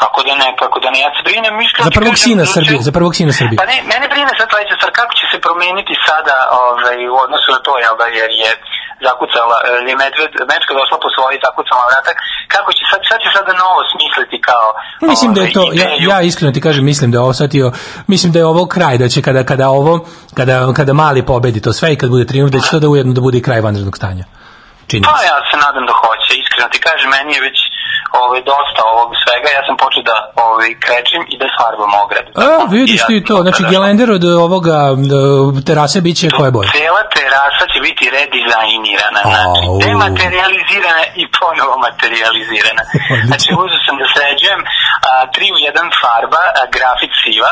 Kako 0.03 0.18
da 0.28 0.34
ne, 0.42 0.49
kako 0.62 0.76
da 0.84 0.88
ne. 0.94 0.99
Ja 1.07 1.11
se 1.16 1.22
brinem, 1.28 1.55
iskreno 1.66 1.86
Za 1.88 1.94
prvog 2.01 2.16
sina 2.26 2.42
da 2.44 2.53
Srbije, 2.57 2.78
za 2.88 2.92
prvog 2.99 3.12
sina 3.18 3.32
Srbije. 3.40 3.59
Pa 3.62 3.66
ne, 3.72 3.76
mene 3.92 4.07
brine 4.12 4.32
sad 4.38 4.46
sledeća 4.53 4.74
stvar, 4.78 4.92
kako 5.01 5.12
će 5.18 5.24
se 5.32 5.38
promeniti 5.46 5.94
sada 6.09 6.36
ovaj, 6.64 6.99
u 7.14 7.16
odnosu 7.24 7.49
na 7.57 7.61
to, 7.66 7.72
jel 7.84 7.94
da, 8.01 8.07
jer 8.20 8.30
je 8.42 8.51
zakucala, 9.07 9.57
je 9.90 9.94
medved, 10.03 10.32
mečka 10.53 10.72
došla 10.80 10.96
po 11.05 11.09
svoji 11.16 11.36
zakucala 11.46 11.82
vratak, 11.90 12.16
kako 12.55 12.70
će 12.76 12.82
sad, 12.92 13.01
sad 13.11 13.18
će 13.24 13.28
sada 13.36 13.53
novo 13.62 13.80
smisliti 13.92 14.36
kao 14.49 14.66
Mislim 15.11 15.30
da 15.34 15.40
je 15.40 15.46
ovaj, 15.46 15.57
to, 15.57 15.62
ja, 15.80 15.86
ideju. 15.88 16.09
ja 16.12 16.18
iskreno 16.30 16.53
ti 16.57 16.61
kažem, 16.66 16.84
mislim 16.92 17.09
da 17.11 17.16
je 17.16 17.24
ovo 17.26 17.34
shvatio, 17.38 17.66
mislim 18.12 18.30
da 18.32 18.38
je 18.38 18.46
ovo 18.53 18.62
kraj, 18.74 18.96
da 19.03 19.07
će 19.12 19.18
kada, 19.26 19.42
kada 19.51 19.66
ovo, 19.80 19.94
kada, 20.38 20.57
kada 20.78 20.92
mali 21.05 21.20
pobedi 21.30 21.61
to 21.66 21.72
sve 21.78 21.88
i 21.92 21.99
kad 22.01 22.09
bude 22.14 22.24
triumf, 22.30 22.51
da 22.55 22.59
će 22.62 22.68
to 22.70 22.78
da 22.82 22.88
ujedno 22.88 23.12
da 23.18 23.20
bude 23.26 23.38
i 23.38 23.46
kraj 23.46 23.61
vanrednog 23.61 23.96
stanja. 24.01 24.24
Čini 24.90 25.03
Pa 25.09 25.18
ja 25.30 25.36
se 25.51 25.57
nadam 25.66 25.84
da 25.90 25.94
hoće, 26.03 26.30
iskreno 26.42 26.68
ti 26.72 26.80
kažem, 26.88 27.09
meni 27.16 27.32
je 27.36 27.40
već 27.49 27.59
ovaj, 28.22 28.40
dosta 28.53 28.80
ovog 28.92 29.11
svega, 29.22 29.49
ja 29.59 29.62
sam 29.66 29.74
počeo 29.84 30.03
da 30.11 30.16
ovaj, 30.46 30.70
krečim 30.84 31.22
i 31.32 31.34
da 31.40 31.46
farbam 31.59 31.92
ogradu. 32.05 32.28
A, 32.46 32.49
vidiš 32.76 33.01
ti 33.09 33.16
to, 33.28 33.36
znači 33.46 33.62
da- 33.62 33.70
gelender 33.72 34.09
od 34.18 34.24
ovoga 34.46 34.78
e, 34.92 34.96
terase 35.68 35.99
biće 36.07 36.26
koje 36.38 36.51
boje? 36.57 36.66
Cela 36.78 37.03
terasa 37.16 37.64
će 37.72 37.78
biti 37.88 38.05
redizajnirana, 38.18 39.20
znači 39.32 39.62
dematerializirana 39.84 41.05
i 41.22 41.24
ponovo 41.38 41.74
materializirana. 41.88 42.82
Znači 43.28 43.49
uzeo 43.62 43.80
sam 43.86 43.94
da 44.01 44.07
sređujem 44.14 44.61
a, 44.64 45.12
tri 45.34 45.46
u 45.57 45.59
jedan 45.68 45.88
farba, 46.01 46.42
a, 46.61 46.62
grafit 46.76 47.12
siva, 47.22 47.51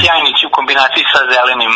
sjajnići 0.00 0.42
u 0.46 0.54
kombinaciji 0.58 1.04
sa 1.12 1.20
zelenim 1.34 1.74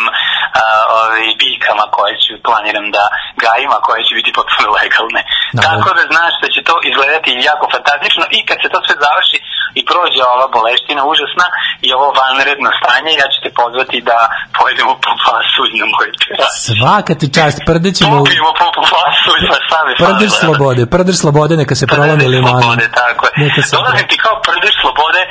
a, 0.61 0.63
ovaj, 0.97 1.25
biljkama 1.41 1.85
koje 1.95 2.13
ću 2.23 2.31
planiram 2.47 2.87
da 2.95 3.03
gajim, 3.43 3.71
a 3.77 3.79
koje 3.87 4.01
će 4.07 4.13
biti 4.19 4.31
potpuno 4.39 4.67
legalne. 4.79 5.21
Da, 5.57 5.61
Tako 5.67 5.87
da. 5.89 5.95
da 5.97 6.03
znaš 6.13 6.33
da 6.43 6.47
će 6.53 6.59
to 6.69 6.75
izgledati 6.89 7.29
jako 7.49 7.65
fantastično 7.75 8.23
i 8.37 8.39
kad 8.47 8.57
se 8.63 8.67
to 8.73 8.79
sve 8.85 8.95
završi 9.05 9.37
i 9.79 9.81
prođe 9.89 10.21
ova 10.35 10.47
boleština 10.55 11.01
užasna 11.11 11.47
i 11.87 11.89
ovo 11.97 12.07
vanredno 12.21 12.69
stanje, 12.79 13.11
ja 13.21 13.27
ću 13.33 13.37
te 13.43 13.49
pozvati 13.61 13.97
da 14.09 14.17
pojedemo 14.57 14.93
po 15.05 15.11
pasulj 15.23 15.71
na 15.81 15.85
moj 15.93 16.07
terasi. 16.21 16.71
Svaka 16.81 17.13
ti 17.19 17.27
čast, 17.37 17.57
prdećemo 17.69 18.13
Popijemo 18.19 18.51
po 18.59 18.65
po 18.75 18.81
pasulj, 18.93 19.43
pa 19.51 19.57
stave 19.67 19.91
prdež 20.03 20.31
fale. 20.31 20.41
slobode, 20.41 20.81
prdež 20.95 21.17
slobode 21.23 21.53
neka 21.61 21.75
se 21.79 21.85
prolomi 21.93 22.23
Prdež 22.23 22.33
limanom. 22.35 22.61
slobode, 22.61 22.85
tako 23.01 23.23
je. 23.27 23.31
Dolazim 23.77 24.07
ti 24.11 24.17
kao 24.25 24.35
prdež 24.47 24.73
slobode, 24.83 25.21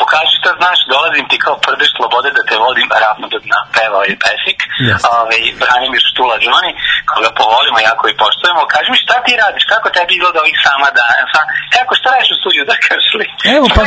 pokaži 0.00 0.34
šta 0.40 0.50
znaš, 0.60 0.78
dolazim 0.94 1.24
ti 1.30 1.36
kao 1.44 1.56
prdež 1.66 1.89
slobode 1.94 2.28
da 2.36 2.42
te 2.48 2.56
vodim 2.64 2.88
ravno 3.04 3.26
do 3.32 3.38
dna. 3.44 3.60
Pevao 3.76 4.04
je 4.10 4.14
pesik, 4.24 4.58
Jeste. 4.88 5.06
Ove, 5.20 5.38
Branimir 5.60 6.02
Štula 6.10 6.36
Johnny, 6.46 6.72
koga 7.10 7.30
povolimo, 7.40 7.78
jako 7.90 8.04
i 8.08 8.18
poštujemo. 8.22 8.60
Kaži 8.72 8.88
mi 8.92 8.98
šta 9.04 9.16
ti 9.24 9.32
radiš, 9.44 9.64
kako 9.72 9.86
tebi 9.96 10.12
izgleda 10.14 10.38
ovih 10.44 10.56
sama 10.66 10.88
dana, 11.00 11.24
sa, 11.32 11.40
kako 11.76 11.92
šta 11.98 12.08
radiš 12.14 12.30
u 12.34 12.38
studiju, 12.40 12.62
da 12.70 12.74
kažeš 12.86 13.10
li? 13.20 13.26
Evo 13.56 13.66
pa 13.76 13.82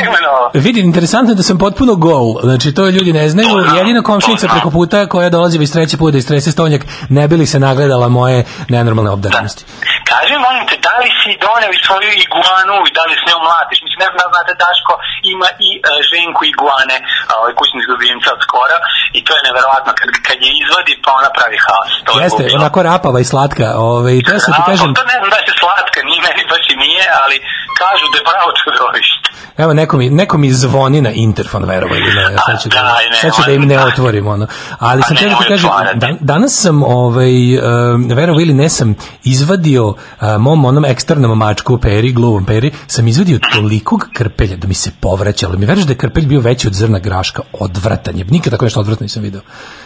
vidi 0.65 0.79
interesantno 0.89 1.29
je 1.31 1.39
da 1.41 1.45
sam 1.49 1.57
potpuno 1.65 1.93
gol. 2.07 2.27
Znači 2.47 2.67
to 2.77 2.83
ljudi 2.95 3.11
ne 3.19 3.25
znaju. 3.33 3.55
To 3.55 3.61
znam, 3.63 3.77
Jedina 3.79 4.01
komšinica 4.11 4.45
preko 4.53 4.69
puta 4.77 4.97
koja 5.13 5.29
dolazi 5.35 5.57
već 5.63 5.69
treći 5.75 5.95
put 6.01 6.11
da 6.13 6.17
istrese 6.17 6.49
stonjak 6.51 6.81
ne 7.17 7.23
bi 7.29 7.35
li 7.39 7.45
se 7.53 7.59
nagledala 7.67 8.07
moje 8.19 8.37
nenormalne 8.73 9.11
obdarenosti. 9.17 9.63
Kaži, 10.09 10.35
molim 10.47 10.63
te, 10.69 10.75
da 10.87 10.93
li 11.01 11.09
si 11.19 11.31
doneo 11.47 11.71
i 11.73 11.83
svoju 11.85 12.11
iguanu 12.25 12.75
i 12.87 12.93
da 12.97 13.03
li 13.07 13.15
s 13.21 13.23
njom 13.27 13.41
mlatiš? 13.49 13.79
Mislim, 13.85 13.99
ne 14.03 14.09
znam 14.09 14.19
da 14.23 14.27
znate, 14.33 14.51
Daško 14.63 14.93
ima 15.33 15.49
i 15.67 15.69
e, 15.77 15.81
ženku 16.11 16.41
iguane, 16.53 16.97
a, 17.29 17.31
ovaj 17.41 17.53
kućni 17.84 17.91
ljubimca 17.91 18.29
od 18.36 18.39
skora 18.47 18.77
i 19.17 19.19
to 19.25 19.31
je 19.38 19.41
neverovatno. 19.47 19.91
Kad, 19.99 20.09
kad 20.27 20.38
je 20.45 20.51
izvadi, 20.63 20.93
pa 21.03 21.09
ona 21.19 21.29
pravi 21.38 21.57
haos. 21.65 21.91
To 22.05 22.11
je 22.11 22.23
Jeste, 22.23 22.43
ludilo. 22.43 22.59
onako 22.61 22.79
rapava 22.89 23.19
i 23.19 23.29
slatka. 23.31 23.65
Ove, 23.75 24.11
i 24.17 24.23
to 24.23 24.39
sam 24.45 24.53
ti 24.57 24.61
kažem, 24.71 24.89
pa 24.93 24.99
to 24.99 25.05
ne 25.11 25.17
znam 25.19 25.29
da 25.34 25.38
je 25.45 25.53
slatka, 25.61 25.99
nije 26.09 26.19
meni 26.27 26.43
baš 26.51 26.65
i 26.73 26.75
nije, 26.86 27.03
ali 27.23 27.36
kažu 27.81 28.05
da 28.11 28.17
je 28.19 28.23
pravo 28.31 28.49
čudovište. 28.61 29.27
evo 29.63 29.71
neko 29.73 29.93
mi, 29.97 30.05
neko 30.09 30.36
mi 30.38 30.49
zvoni 30.51 30.99
na 31.07 31.11
interfon, 31.25 31.63
verovo 31.73 31.93
ili 31.95 32.11
ne. 32.17 32.23
Sad 32.47 32.61
ću 32.61 32.69
da, 32.69 32.81
ne, 33.11 33.17
sad 33.21 33.31
ću 33.36 33.41
da 33.45 33.51
im 33.51 33.65
ne 33.71 33.77
otvorim, 33.79 34.27
ono. 34.27 34.47
Ali 34.79 35.01
sam 35.07 35.15
teo 35.17 35.29
da 35.29 35.36
ti 35.36 35.45
kažem, 35.47 35.69
dan, 35.95 36.17
danas 36.19 36.61
sam, 36.61 36.84
ovaj, 36.84 37.57
um, 37.57 38.07
verovo 38.09 38.39
ili 38.39 38.53
ne, 38.53 38.69
sam 38.69 38.95
izvadio 39.23 39.88
uh, 39.88 39.95
mom 40.39 40.65
onom 40.65 40.86
eksternom 40.86 41.38
mačku 41.38 41.77
peri, 41.77 42.11
gluvom 42.11 42.45
peri, 42.45 42.71
sam 42.88 43.07
izvadio 43.07 43.39
tolikog 43.53 44.07
krpelja 44.13 44.55
da 44.55 44.67
mi 44.67 44.73
se 44.73 44.91
povraćalo. 45.01 45.57
Mi 45.57 45.65
veruješ 45.65 45.86
da 45.86 45.93
je 45.93 45.97
krpelj 45.97 46.25
bio 46.25 46.39
veći 46.39 46.67
od 46.67 46.73
zrna 46.73 46.99
graška, 46.99 47.41
odvratan 47.74 48.17
je. 48.17 48.24
Nikad 48.36 48.51
tako 48.53 48.65
nešto 48.65 48.80
odvratno 48.80 49.03
nisam 49.03 49.24
video. 49.24 49.41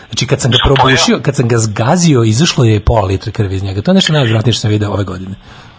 Znači 0.10 0.24
kad 0.28 0.42
sam 0.42 0.52
ga 0.52 0.58
probušio, 0.68 1.16
kad 1.26 1.34
sam 1.36 1.48
ga 1.52 1.58
zgazio, 1.68 2.20
izašlo 2.34 2.64
je 2.72 2.86
pola 2.90 3.06
litra 3.12 3.32
krvi 3.38 3.56
iz 3.56 3.64
njega. 3.68 3.82
To 3.82 3.92
je 3.92 4.00
nešto 4.00 4.14
najodvratnije 4.14 4.54
što 4.54 4.62
sam 4.62 4.72
video 4.76 4.90
ove 4.98 5.04
godine. 5.12 5.36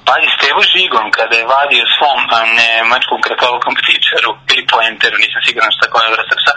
Pazi, 0.09 0.29
Stevo 0.37 0.63
Žigom, 0.73 1.07
kada 1.19 1.35
je 1.39 1.51
vadio 1.57 1.85
svom 1.97 2.21
nemačkom 2.61 3.19
krakovom 3.27 3.75
ptičaru 3.81 4.31
ili 4.53 4.65
poenteru, 4.73 5.17
nisam 5.25 5.41
siguran 5.47 5.71
šta 5.77 5.85
koja 5.93 6.05
je 6.05 6.15
vrsta 6.17 6.35
psa, 6.41 6.53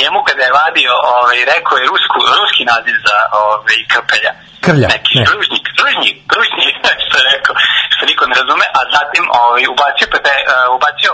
njemu 0.00 0.18
kada 0.28 0.42
je 0.44 0.56
vadio, 0.62 0.92
ovaj, 1.16 1.38
rekao 1.52 1.76
je 1.78 1.90
rusku, 1.92 2.16
ruski 2.38 2.62
naziv 2.72 2.96
za 3.08 3.18
ovaj, 3.44 3.78
krpelja. 3.92 4.32
Krlja, 4.66 4.88
Neki 4.96 5.14
ne. 5.18 5.24
ružnik, 5.32 5.64
ružnik, 5.82 6.16
ružnik, 6.38 6.74
što 7.06 7.16
je 7.20 7.24
rekao, 7.34 7.54
što 7.94 8.02
niko 8.10 8.22
ne 8.30 8.34
razume, 8.40 8.66
a 8.78 8.80
zatim 8.96 9.24
ovaj, 9.42 9.62
ubacio, 9.74 10.06
pepe, 10.14 10.34
uh, 10.42 10.76
ubacio 10.76 11.12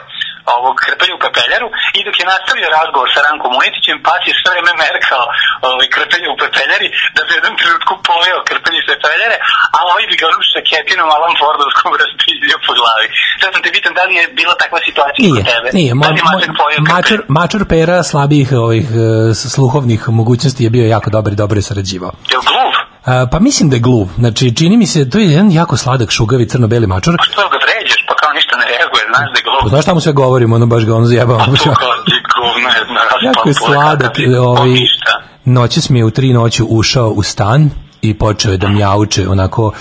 ovog 0.56 0.74
krpelju 0.84 1.14
u 1.16 1.22
pepeljaru 1.24 1.68
i 1.98 2.00
dok 2.06 2.14
je 2.20 2.30
nastavio 2.34 2.68
razgovor 2.78 3.08
sa 3.14 3.20
Rankom 3.26 3.52
Unitićem, 3.60 3.96
pas 4.08 4.20
je 4.28 4.32
sve 4.40 4.48
vreme 4.54 4.72
merkao 4.84 5.24
ovaj, 5.68 5.88
krpelju 5.96 6.28
u 6.32 6.40
pepeljari 6.42 6.88
da 7.14 7.20
bi 7.24 7.30
u 7.32 7.38
jednom 7.38 7.54
trenutku 7.60 7.92
pojeo 8.08 8.38
krpelju 8.50 8.78
pedere, 9.04 9.36
a 9.76 9.78
ovi 9.92 10.04
bi 10.10 10.16
ga 10.20 10.26
rušio 10.36 10.60
ketinom 10.70 11.08
Alan 11.16 11.34
Fordovskom 11.40 11.90
razpizdio 12.02 12.56
po 12.66 12.72
glavi. 12.78 13.06
Sad 13.40 13.48
sam 13.52 13.62
te 13.64 13.70
pitan 13.76 13.92
da 13.98 14.02
li 14.08 14.14
je 14.20 14.24
bila 14.40 14.54
takva 14.62 14.78
situacija 14.88 15.22
Nije, 15.24 15.42
kod 15.42 15.52
tebe? 15.52 15.68
nije. 15.78 15.92
Da 15.94 15.98
Ma, 16.00 16.06
li 16.40 16.48
pojeo 16.60 16.80
mačur 17.38 17.62
pera 17.72 17.98
slabijih 18.10 18.48
ovih 18.66 18.86
e, 18.90 19.34
sluhovnih 19.56 20.00
mogućnosti 20.20 20.64
je 20.64 20.70
bio 20.76 20.86
jako 20.96 21.08
dobar 21.16 21.32
i 21.32 21.40
dobro 21.42 21.56
je 21.58 21.62
sarađivao. 21.70 22.12
Je? 22.30 22.36
A, 22.36 22.87
pa 23.32 23.38
mislim 23.38 23.70
da 23.70 23.76
je 23.76 23.80
gluv. 23.80 24.08
Znači, 24.18 24.54
čini 24.56 24.76
mi 24.76 24.86
se, 24.86 25.10
to 25.10 25.18
je 25.18 25.30
jedan 25.30 25.52
jako 25.52 25.76
sladak, 25.76 26.10
šugavi, 26.10 26.48
crno-beli 26.48 26.86
mačur. 26.86 27.14
Što 27.22 27.42
ga 27.42 27.56
vređaš, 27.64 28.04
pa 28.08 28.14
kao 28.14 28.32
ništa 28.32 28.56
ne 28.56 28.64
reaguje, 28.64 29.02
znaš 29.14 29.26
da 29.32 29.38
je 29.38 29.44
gluv. 29.48 29.68
Znaš 29.68 29.82
šta 29.84 29.94
mu 29.94 30.00
sve 30.00 30.12
govorimo, 30.12 30.56
ono 30.56 30.66
baš 30.66 30.84
ga 30.84 30.94
ono 30.96 31.06
zajebao. 31.06 31.36
A 31.36 31.46
baš 31.46 31.60
tu 31.62 31.68
jako- 31.68 31.80
kao 31.80 31.90
ti 32.06 32.12
govno 32.36 32.68
jedna 32.78 33.00
Jako 33.28 33.48
je 33.48 33.54
sladak. 33.54 34.12
Ovaj, 34.40 34.70
noćas 35.44 35.90
mi 35.90 35.98
je 35.98 36.04
u 36.04 36.10
tri 36.10 36.32
noći 36.32 36.62
ušao 36.68 37.08
u 37.08 37.22
stan 37.22 37.70
i 38.02 38.18
počeo 38.18 38.52
je 38.52 38.58
da 38.58 38.68
mjauče 38.68 39.28
onako 39.28 39.66
uh, 39.66 39.74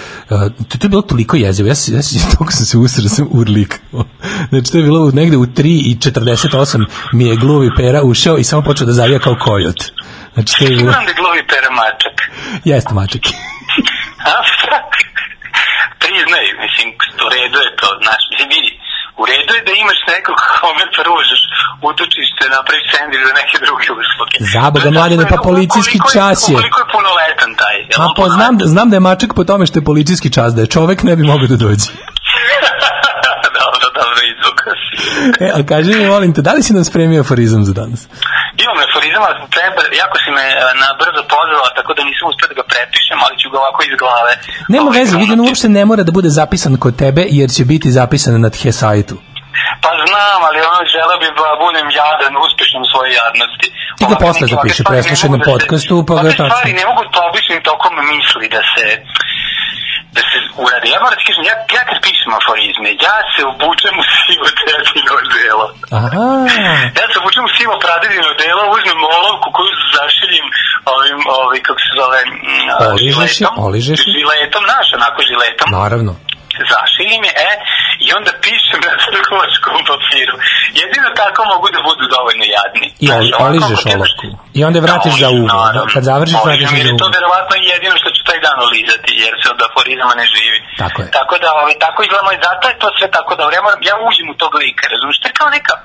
to, 0.69 0.77
to 0.77 0.85
je 0.85 0.89
bilo 0.89 1.01
toliko 1.01 1.35
jezivo 1.37 1.69
ja 1.69 1.75
se 1.75 1.93
ja 1.93 2.01
se 2.01 2.37
toliko 2.37 2.51
sam 2.51 2.65
se 2.65 2.77
usrao 2.77 3.03
da 3.03 3.09
sam 3.09 3.27
urlikao. 3.31 4.05
Znači 4.49 4.71
to 4.71 4.77
je 4.77 4.83
bilo 4.83 5.11
negde 5.11 5.37
u 5.37 5.45
3 5.45 5.61
i 5.65 5.97
48 6.01 6.85
mi 7.13 7.25
je 7.25 7.35
gluvi 7.35 7.69
pera 7.77 8.01
ušao 8.03 8.37
i 8.37 8.43
samo 8.43 8.61
počeo 8.61 8.87
da 8.87 8.93
zavija 8.93 9.19
kao 9.19 9.35
kojot. 9.39 9.83
Znači 10.33 10.57
to 10.59 10.63
je 10.65 10.69
bilo 10.69 10.91
Znam 10.91 11.05
da 11.05 11.13
gluvi 11.13 11.47
pera 11.47 11.69
mačak. 11.71 12.15
jeste 12.65 12.93
mačak. 12.93 13.21
Priznaj, 16.03 16.45
mislim, 16.63 16.87
u 17.25 17.29
redu 17.35 17.57
je 17.65 17.71
to, 17.81 17.87
znaš, 18.03 18.21
mislim, 18.31 18.47
vidi, 18.55 18.71
u 19.21 19.23
redu 19.31 19.51
je 19.57 19.61
da 19.67 19.73
imaš 19.83 19.99
nekog 20.15 20.37
kome 20.59 20.85
pružaš 20.97 21.41
utočište, 21.89 22.43
napraviš 22.57 22.85
sandvič 22.93 23.21
za 23.29 23.33
neke 23.39 23.55
druge 23.65 23.87
usluge. 24.01 24.35
Zaboga, 24.55 24.89
mladene, 24.97 25.25
pa 25.33 25.37
policijski 25.49 25.97
čas 26.13 26.37
je. 26.49 26.55
Koliko 26.59 26.79
je 26.83 26.87
punoletan 26.95 27.51
taj? 27.61 27.75
jel 27.89 28.01
a 28.01 28.05
on 28.07 28.13
po, 28.19 28.25
znam, 28.35 28.53
da- 28.59 28.65
znam 28.73 28.87
da 28.89 28.95
je 28.95 29.05
mačak 29.09 29.31
po 29.39 29.43
tome 29.49 29.63
što 29.69 29.75
je 29.79 29.89
policijski 29.91 30.29
čas 30.37 30.49
da 30.55 30.61
je 30.61 30.73
čovek 30.75 30.99
ne 31.09 31.13
bi 31.15 31.23
mogao 31.31 31.47
da 31.53 31.57
dođe 31.65 31.91
dobro, 33.61 33.87
dobro. 33.99 34.19
E, 35.45 35.47
a 35.57 35.59
kaži 35.69 35.91
mi 35.99 36.05
molim 36.13 36.33
te 36.33 36.41
da 36.47 36.51
li 36.53 36.63
si 36.63 36.73
nam 36.73 36.83
spremio 36.89 37.21
aforizam 37.21 37.61
za 37.65 37.73
danas 37.73 38.01
Imam 38.63 38.77
aforizam, 38.87 39.23
ali 39.27 39.37
treba, 39.55 39.81
jako 40.03 40.15
si 40.23 40.29
me 40.37 40.45
e, 40.51 40.55
na 40.83 40.89
brzo 40.99 41.21
pozvala, 41.33 41.69
tako 41.77 41.91
da 41.97 42.01
nisam 42.09 42.25
uspio 42.31 42.47
da 42.51 42.55
ga 42.59 42.65
prepišem, 42.73 43.17
ali 43.25 43.35
ću 43.41 43.47
ga 43.51 43.57
ovako 43.63 43.79
iz 43.89 43.93
glave. 44.01 44.33
Nema 44.73 44.87
Ovaj, 44.89 44.99
veze, 44.99 45.13
krenuti. 45.15 45.41
uopšte 45.45 45.67
ne 45.77 45.83
mora 45.89 46.03
da 46.07 46.11
bude 46.17 46.29
zapisan 46.39 46.73
kod 46.83 46.93
tebe, 47.03 47.23
jer 47.39 47.49
će 47.55 47.63
biti 47.71 47.87
zapisan 47.99 48.41
na 48.45 48.49
the 48.49 48.71
sajtu. 48.81 49.15
Pa 49.83 49.89
znam, 50.05 50.39
ali 50.47 50.57
ono 50.71 50.81
želeo 50.95 51.17
bi 51.21 51.27
da 51.39 51.51
budem 51.65 51.87
jadan, 52.01 52.33
uspešan 52.45 52.81
u 52.85 52.89
svojoj 52.91 53.13
jadnosti. 53.23 53.67
Ti 53.97 54.03
ga 54.03 54.07
Ovako 54.07 54.23
posle 54.25 54.45
zapiši, 54.53 54.81
preslušaj 54.91 55.29
na 55.35 55.39
da 55.41 55.45
podcastu, 55.51 55.95
pa 56.07 56.13
ga 56.15 56.29
tačno. 56.29 56.45
stvari 56.49 56.71
ne 56.79 56.85
mogu 56.89 57.01
to 57.13 57.19
običnim 57.29 57.59
tokom 57.69 57.93
misli 58.11 58.47
da 58.55 58.61
se 58.73 58.85
da 60.17 60.23
se 60.31 60.37
uradi. 60.63 60.87
Ja 60.93 60.99
moram 61.03 61.17
ti 61.19 61.25
kažem, 61.29 61.43
ja, 61.51 61.55
ja 61.77 61.81
kad 61.89 61.97
pišem 62.05 62.31
aforizme, 62.39 62.89
ja 63.07 63.15
se 63.33 63.41
obučem 63.51 63.93
u 64.01 64.03
sivo 64.23 64.47
tetino 64.59 65.15
delo. 65.35 65.65
Aha, 65.99 66.27
Ja 66.99 67.05
se 67.11 67.15
obučem 67.21 67.43
u 67.49 67.51
sivo 67.57 67.73
pradedino 67.83 68.31
delo, 68.43 68.61
uzmem 68.75 68.99
olovku 69.17 69.47
koju 69.57 69.73
zašiljim 69.97 70.45
ovim, 70.95 71.19
ovim, 71.41 71.61
kako 71.67 71.79
se 71.85 71.91
zove, 71.99 72.19
mm, 72.25 72.67
Oližeš 72.91 73.33
žiletom. 73.37 73.53
oližeš. 73.67 73.99
Žiletom, 74.15 74.63
znaš, 74.69 74.87
onako 74.99 75.19
žiletom 75.31 75.67
naravno. 75.79 76.11
zašiljim 76.73 77.23
je, 77.29 77.33
e, 77.49 77.51
i 78.05 78.07
onda 78.17 78.31
pišem 78.45 78.79
na 78.87 78.93
trgovačkom 79.05 79.77
papiru. 79.89 80.35
Jedino 80.81 81.09
tako 81.21 81.41
mogu 81.51 81.67
da 81.75 81.79
budu 81.89 82.03
dovoljno 82.15 82.45
jadni. 82.57 82.87
I 83.03 83.07
ovako 83.11 83.43
oližeš 83.49 83.81
olovku. 83.95 84.27
I 84.57 84.63
onda 84.67 84.77
je 84.79 84.85
vratiš 84.87 85.13
Da, 85.15 85.21
za 85.23 85.29
uvo. 85.37 85.47
naravno. 85.55 85.91
Kad 85.93 86.03
završiš, 86.11 86.37
vratiš 86.45 86.69
Oližem, 86.69 86.85
za 86.87 86.91
je 86.91 86.99
to 87.01 87.07
uvo. 87.07 87.15
verovatno 87.17 87.53
jedino 87.73 87.95
što 88.01 88.09
ću 88.15 88.21
taj 88.29 88.39
dan 88.45 88.57
olizati, 88.67 89.09
jer 89.23 89.33
se 89.41 89.47
od 89.53 89.59
aforizama 89.67 90.13
ne 90.21 90.25
živi. 90.33 90.59
Tako 90.83 90.97
je. 91.01 91.07
Tako 91.19 91.33
da, 91.43 91.49
ovaj, 91.61 91.75
tako 91.85 91.97
izgleda 92.01 92.23
moj, 92.27 92.37
zato 92.47 92.63
je 92.71 92.75
to 92.81 92.87
sve 92.97 93.07
tako 93.17 93.31
dobro. 93.39 93.53
Ja, 93.57 93.63
moram, 93.67 93.81
ja 93.89 93.95
uđem 94.07 94.27
u 94.33 94.39
tog 94.41 94.51
lika, 94.63 94.83
razumiješ? 94.93 95.19
To 95.21 95.27
je 95.29 95.35
kao 95.39 95.49
neka, 95.57 95.75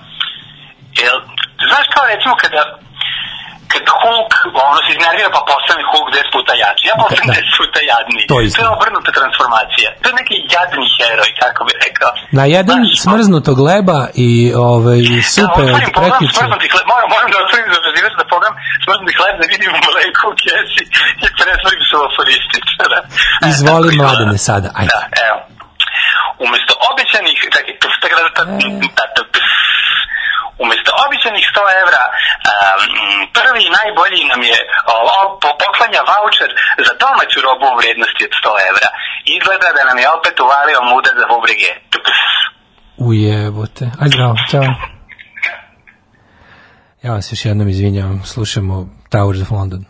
jel, 1.02 1.16
znaš 1.70 1.86
kao 1.94 2.04
recimo 2.12 2.34
kada, 2.44 2.62
kad 3.72 3.84
Hulk, 4.02 4.32
ono 4.66 4.78
se 4.84 4.90
iznervira 4.96 5.28
pa 5.36 5.40
postane 5.50 5.82
Hulk 5.90 6.08
10 6.14 6.34
puta 6.36 6.52
jači. 6.62 6.82
Ja 6.90 6.94
postanem 7.02 7.28
Da. 7.32 7.40
10 7.40 7.60
puta 7.60 7.78
jadniji. 7.92 8.26
To 8.32 8.36
je 8.42 8.46
to 8.56 8.60
je 8.66 8.70
obrnuta 8.76 9.10
transformacija. 9.18 9.88
To 10.02 10.06
je 10.10 10.14
neki 10.20 10.36
jadni 10.54 10.86
heroj, 10.98 11.30
kako 11.42 11.60
bi 11.66 11.72
rekao. 11.86 12.10
Na 12.38 12.44
jedan 12.56 12.80
Znaš, 12.84 13.00
smrznutog 13.04 13.56
leba 13.70 13.98
i 14.26 14.30
ovaj, 14.70 15.00
da, 15.08 15.44
od 15.78 15.92
prekjuče. 15.98 16.34
smrznuti 16.36 16.66
hleb, 16.72 16.86
moram, 16.92 17.08
moram 17.14 17.28
da 17.32 17.36
otvorim 17.44 17.66
za 17.74 17.78
rezervirati 17.78 18.16
da 18.22 18.26
program 18.32 18.54
smrznuti 18.84 19.12
hleb 19.18 19.34
da 19.40 19.46
vidim 19.54 19.70
mleko 19.86 20.22
u 20.32 20.34
kesi 20.42 20.82
i 21.24 21.26
pretvorim 21.38 21.82
se 21.88 21.94
u 22.00 22.02
aforističara. 22.10 23.00
E, 23.44 23.48
Izvoli, 23.52 23.88
tako 23.88 23.92
izgleda. 23.92 24.02
mladene, 24.02 24.38
sada, 24.48 24.68
ajde. 24.78 24.92
Da, 24.94 25.00
evo. 25.26 25.38
Umesto 26.44 26.72
običanih, 26.90 27.36
čekaj, 27.54 27.74
tuf, 27.82 27.94
tak, 28.02 28.10
tak, 28.38 28.48
tak, 29.16 29.26
običanih 31.22 31.44
100 31.54 31.82
evra, 31.82 32.04
prvi 33.36 33.60
i 33.64 33.74
najbolji 33.78 34.22
nam 34.32 34.42
je 34.50 34.58
poklanja 35.64 36.02
voucher 36.10 36.50
za 36.86 36.92
domaću 37.04 37.38
robu 37.46 37.66
u 37.72 37.78
vrednosti 37.80 38.22
od 38.28 38.32
100 38.40 38.70
evra. 38.70 38.88
Izgleda 39.36 39.68
da 39.76 39.82
nam 39.90 39.98
je 40.02 40.12
opet 40.18 40.36
uvalio 40.46 40.80
muda 40.92 41.10
za 41.20 41.24
bubrege. 41.32 41.70
Tup, 41.92 42.06
Ujebote. 43.08 43.84
Aj 44.02 44.08
zdravo, 44.12 44.34
čao. 44.50 44.68
Ja 47.04 47.10
vas 47.16 47.32
još 47.32 47.44
jednom 47.44 47.68
izvinjavam. 47.68 48.18
Slušamo 48.32 48.74
Towers 49.12 49.42
of 49.42 49.50
London. 49.50 49.82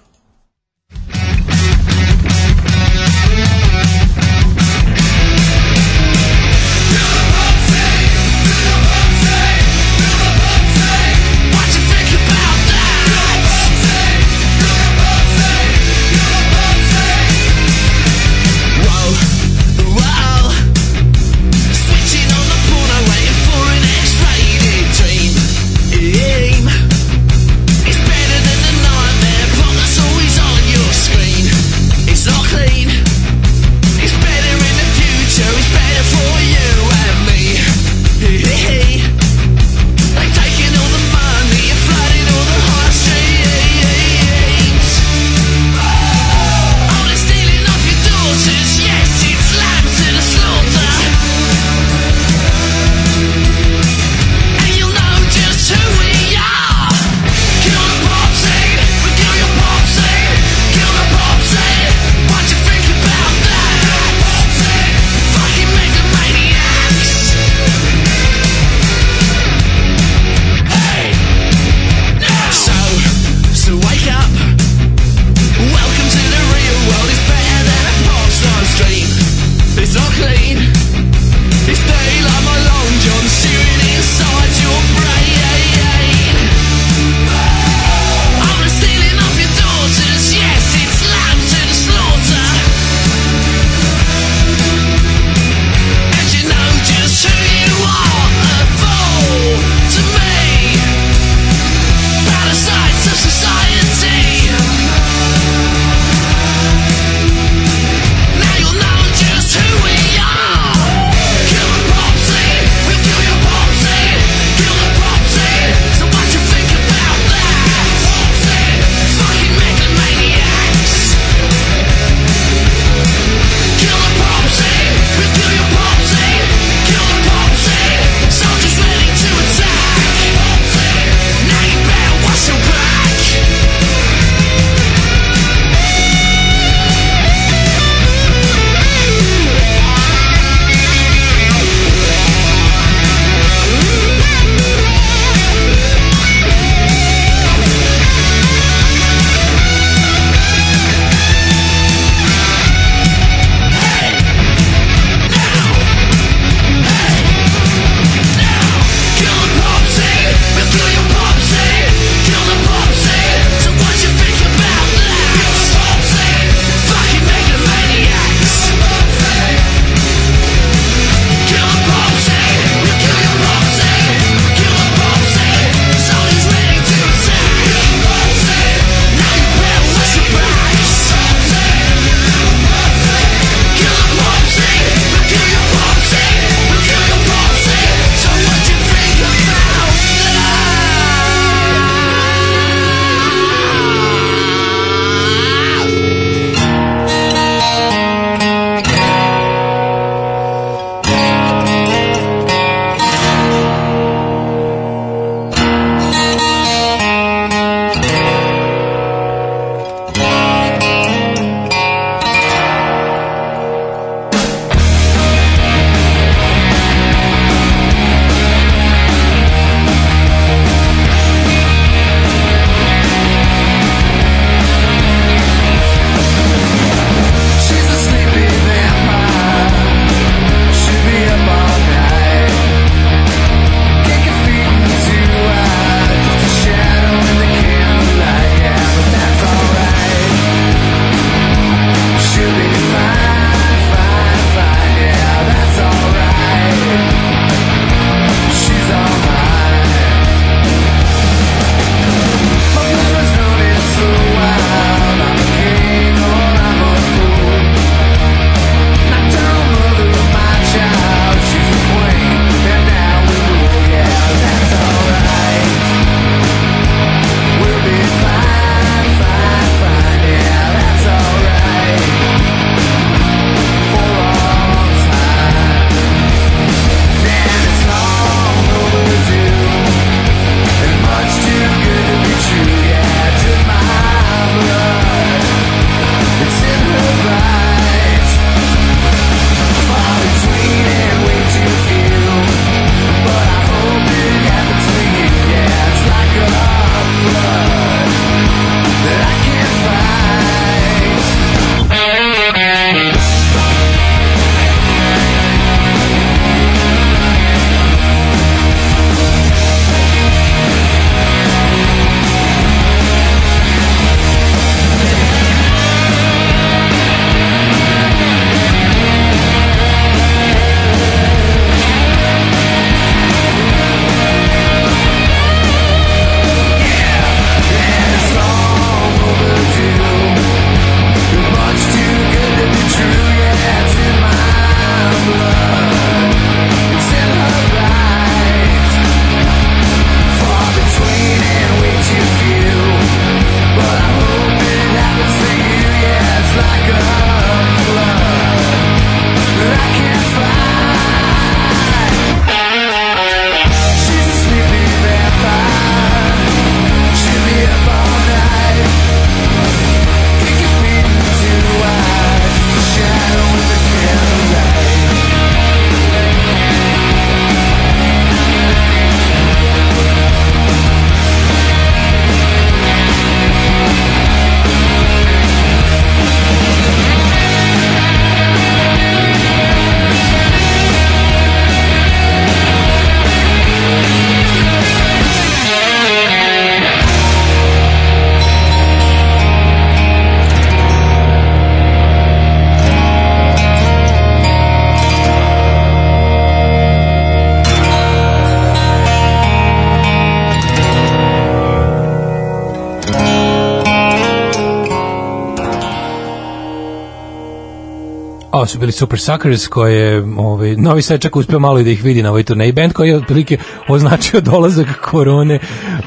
A, 408.63 408.67
su 408.67 408.79
bili 408.79 408.93
Super 408.93 409.21
Suckers 409.21 409.67
koje 409.67 410.25
ovaj, 410.37 410.77
Novi 410.77 411.03
Sad 411.03 411.21
čak 411.21 411.37
uspio 411.37 411.59
malo 411.59 411.79
i 411.79 411.85
da 411.85 411.91
ih 411.91 412.05
vidi 412.05 412.23
na 412.23 412.29
ovoj 412.29 412.43
turneji. 412.43 412.73
Band 412.73 412.93
koji 412.93 413.09
je 413.09 413.17
otprilike 413.17 413.59
označio 413.89 414.41
dolazak 414.41 414.87
korone 415.01 415.59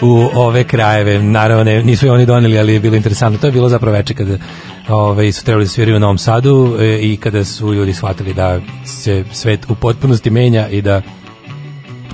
u 0.01 0.29
ove 0.33 0.63
krajeve. 0.63 1.23
Naravno, 1.23 1.63
ne, 1.63 1.83
nisu 1.83 2.09
oni 2.09 2.25
doneli, 2.25 2.59
ali 2.59 2.73
je 2.73 2.79
bilo 2.79 2.95
interesantno. 2.95 3.39
To 3.39 3.47
je 3.47 3.51
bilo 3.51 3.69
zapravo 3.69 3.97
veče 3.97 4.13
kada 4.13 4.37
ovaj, 4.89 5.31
su 5.31 5.45
trebali 5.45 5.65
da 5.65 5.69
sviraju 5.69 5.97
u 5.97 5.99
Novom 5.99 6.17
Sadu 6.17 6.77
e, 6.79 6.99
i 7.01 7.17
kada 7.17 7.45
su 7.45 7.73
ljudi 7.73 7.93
shvatili 7.93 8.33
da 8.33 8.59
se 8.85 9.23
svet 9.31 9.69
u 9.69 9.75
potpunosti 9.75 10.29
menja 10.29 10.67
i 10.67 10.81
da 10.81 11.01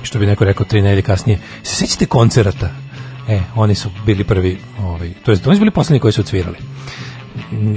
što 0.02 0.18
bi 0.18 0.26
neko 0.26 0.44
rekao 0.44 0.66
tri 0.66 0.82
nedelje 0.82 1.02
kasnije, 1.02 1.38
se 1.62 1.74
sećate 1.74 2.06
koncerata? 2.06 2.70
E, 3.28 3.40
oni 3.54 3.74
su 3.74 3.88
bili 4.06 4.24
prvi, 4.24 4.58
ovaj, 4.80 5.10
to 5.24 5.30
jest, 5.30 5.46
oni 5.46 5.56
su 5.56 5.60
bili 5.60 5.70
poslednji 5.70 6.00
koji 6.00 6.12
su 6.12 6.20
odsvirali. 6.20 6.71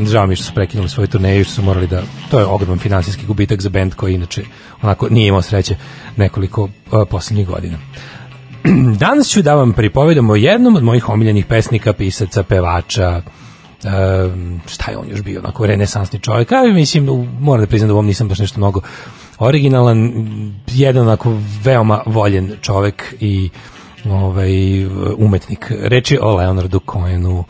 Žao 0.05 0.27
mi 0.27 0.35
što 0.35 0.45
su 0.45 0.53
prekinuli 0.53 0.89
svoju 0.89 1.07
turneju, 1.07 1.43
što 1.43 1.53
su 1.53 1.61
morali 1.61 1.87
da, 1.87 2.01
to 2.31 2.39
je 2.39 2.45
ogroman 2.45 2.79
finansijski 2.79 3.25
gubitak 3.25 3.61
za 3.61 3.69
bend 3.69 3.93
koji 3.93 4.13
inače 4.13 4.43
onako 4.81 5.09
nije 5.09 5.27
imao 5.27 5.41
sreće 5.41 5.75
nekoliko 6.17 6.63
uh, 6.63 6.69
poslednjih 7.09 7.47
godina. 7.47 7.77
Danas 8.99 9.29
ću 9.29 9.41
da 9.41 9.55
vam 9.55 9.73
pripovedam 9.73 10.29
o 10.29 10.35
jednom 10.35 10.75
od 10.75 10.83
mojih 10.83 11.09
omiljenih 11.09 11.45
pesnika, 11.45 11.93
pisaca, 11.93 12.43
pevača, 12.43 13.21
um, 13.83 14.61
šta 14.67 14.91
je 14.91 14.97
on 14.97 15.09
još 15.09 15.21
bio, 15.21 15.39
onako 15.39 15.65
renesansni 15.65 16.19
čovjek, 16.19 16.51
a 16.51 16.63
mislim, 16.63 17.29
moram 17.39 17.61
da 17.61 17.67
priznam 17.67 17.87
da 17.87 17.93
ovom 17.93 18.05
nisam 18.05 18.27
baš 18.27 18.39
nešto 18.39 18.59
mnogo 18.59 18.81
originalan, 19.39 20.11
jedan 20.67 21.03
onako 21.03 21.37
veoma 21.63 22.01
voljen 22.05 22.51
čovjek 22.61 23.15
i 23.19 23.49
ovaj, 24.09 24.85
umetnik. 25.17 25.71
Reč 25.81 26.11
je 26.11 26.21
o 26.21 26.35
Leonardu 26.35 26.79
Cohenu. 26.91 27.43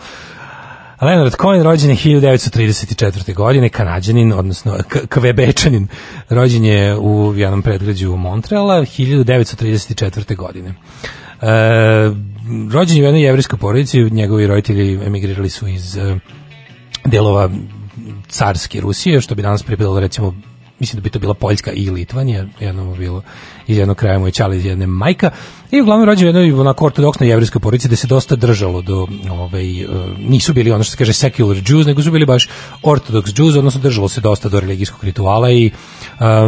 Leonard 1.06 1.36
Cohen 1.42 1.64
rođen 1.64 1.90
je 1.90 1.96
1934. 1.96 3.34
godine, 3.34 3.70
kanadjanin, 3.70 4.34
odnosno 4.34 4.78
kvebečanin. 5.10 5.88
Rođen 6.30 6.66
je 6.66 6.98
u 6.98 7.34
jednom 7.36 7.62
predgrađu 7.62 8.16
Montreala 8.16 8.76
1934. 8.82 10.36
godine. 10.36 10.70
E, 10.70 10.76
rođen 12.72 12.98
je 12.98 13.04
u 13.04 13.06
jednoj 13.06 13.24
jevrijskoj 13.24 13.60
porodici, 13.60 14.02
njegovi 14.02 14.48
roditelji 14.48 15.00
emigrirali 15.06 15.50
su 15.50 15.68
iz 15.68 15.98
e, 15.98 16.20
delova 17.06 17.50
carske 18.28 18.82
Rusije, 18.82 19.22
što 19.22 19.36
bi 19.36 19.42
danas 19.42 19.64
pripadalo 19.64 20.00
recimo 20.00 20.34
mislim 20.80 21.02
da 21.02 21.04
bi 21.04 21.10
to 21.10 21.20
bila 21.20 21.34
Poljska 21.34 21.72
i 21.72 21.90
Litvanija, 21.90 22.46
jedno 22.60 22.92
bi 22.92 23.00
bilo 23.00 23.24
iz 23.68 23.78
jednog 23.78 23.98
kraja 23.98 24.20
moje 24.20 24.32
čali 24.32 24.58
iz 24.58 24.66
jedne 24.66 24.88
majka. 24.88 25.32
I 25.72 25.82
uglavnom 25.82 26.08
rođen 26.08 26.26
u 26.26 26.30
jednoj 26.30 26.60
onako 26.62 26.86
ortodoksnoj 26.86 27.30
jevrijskoj 27.30 27.60
porodici 27.60 27.88
da 27.88 27.96
se 27.96 28.08
dosta 28.08 28.36
držalo 28.36 28.82
do 28.82 29.08
ovaj, 29.32 29.82
e, 29.82 29.88
nisu 30.20 30.54
bili 30.54 30.72
ono 30.72 30.84
što 30.84 30.92
se 30.92 30.98
kaže 30.98 31.14
secular 31.14 31.58
Jews, 31.68 31.86
nego 31.86 32.02
su 32.02 32.12
bili 32.12 32.26
baš 32.26 32.50
ortodox 32.84 33.40
Jews, 33.40 33.56
odnosno 33.56 33.82
držalo 33.82 34.10
se 34.10 34.22
dosta 34.22 34.50
do 34.50 34.60
religijskog 34.60 35.04
rituala 35.04 35.52
i 35.52 35.66
e, 35.66 35.72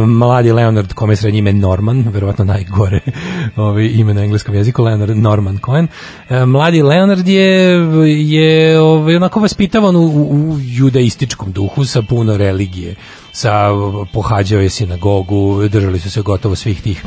mladi 0.06 0.52
Leonard, 0.52 0.92
kome 0.92 1.12
je 1.12 1.16
srednje 1.16 1.38
ime 1.38 1.52
Norman, 1.52 2.04
verovatno 2.12 2.44
najgore 2.44 3.00
ovaj, 3.56 3.90
ime 3.94 4.14
na 4.14 4.22
engleskom 4.24 4.54
jeziku, 4.54 4.82
Leonard 4.82 5.16
Norman 5.16 5.58
Cohen, 5.64 5.88
e, 6.28 6.46
mladi 6.46 6.82
Leonard 6.82 7.28
je, 7.28 7.76
je 8.08 8.80
ovaj, 8.80 9.16
onako 9.16 9.40
vaspitavan 9.40 9.96
u, 9.96 10.06
u 10.30 10.56
judaističkom 10.60 11.52
duhu 11.52 11.84
sa 11.84 12.02
puno 12.02 12.36
religije 12.36 12.94
sa 13.32 13.70
pohađao 14.12 14.60
je 14.60 14.70
sinagogu, 14.70 15.68
držali 15.68 16.00
su 16.00 16.10
se 16.10 16.22
gotovo 16.22 16.56
svih 16.56 16.82
tih 16.82 17.04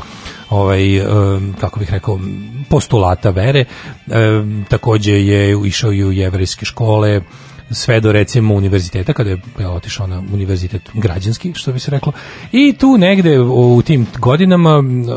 ovaj 0.52 0.96
em, 0.98 1.54
kako 1.60 1.80
bih 1.80 1.90
rekao 1.90 2.20
postulata 2.70 3.30
vere. 3.30 3.64
Em, 4.10 4.64
takođe 4.68 5.12
je 5.12 5.56
išao 5.66 5.92
i 5.92 6.04
u 6.04 6.12
jevrejske 6.12 6.64
škole 6.64 7.20
sve 7.74 8.00
do 8.00 8.12
recimo 8.12 8.54
univerziteta 8.54 9.12
kada 9.12 9.30
je 9.30 9.38
je 9.58 9.68
otišao 9.68 10.06
na 10.06 10.22
univerzitet 10.32 10.82
građanski 10.94 11.52
što 11.54 11.72
bi 11.72 11.80
se 11.80 11.90
reklo 11.90 12.12
i 12.52 12.72
tu 12.72 12.98
negde 12.98 13.40
u 13.40 13.82
tim 13.82 14.06
godinama 14.18 14.70
e, 14.70 15.12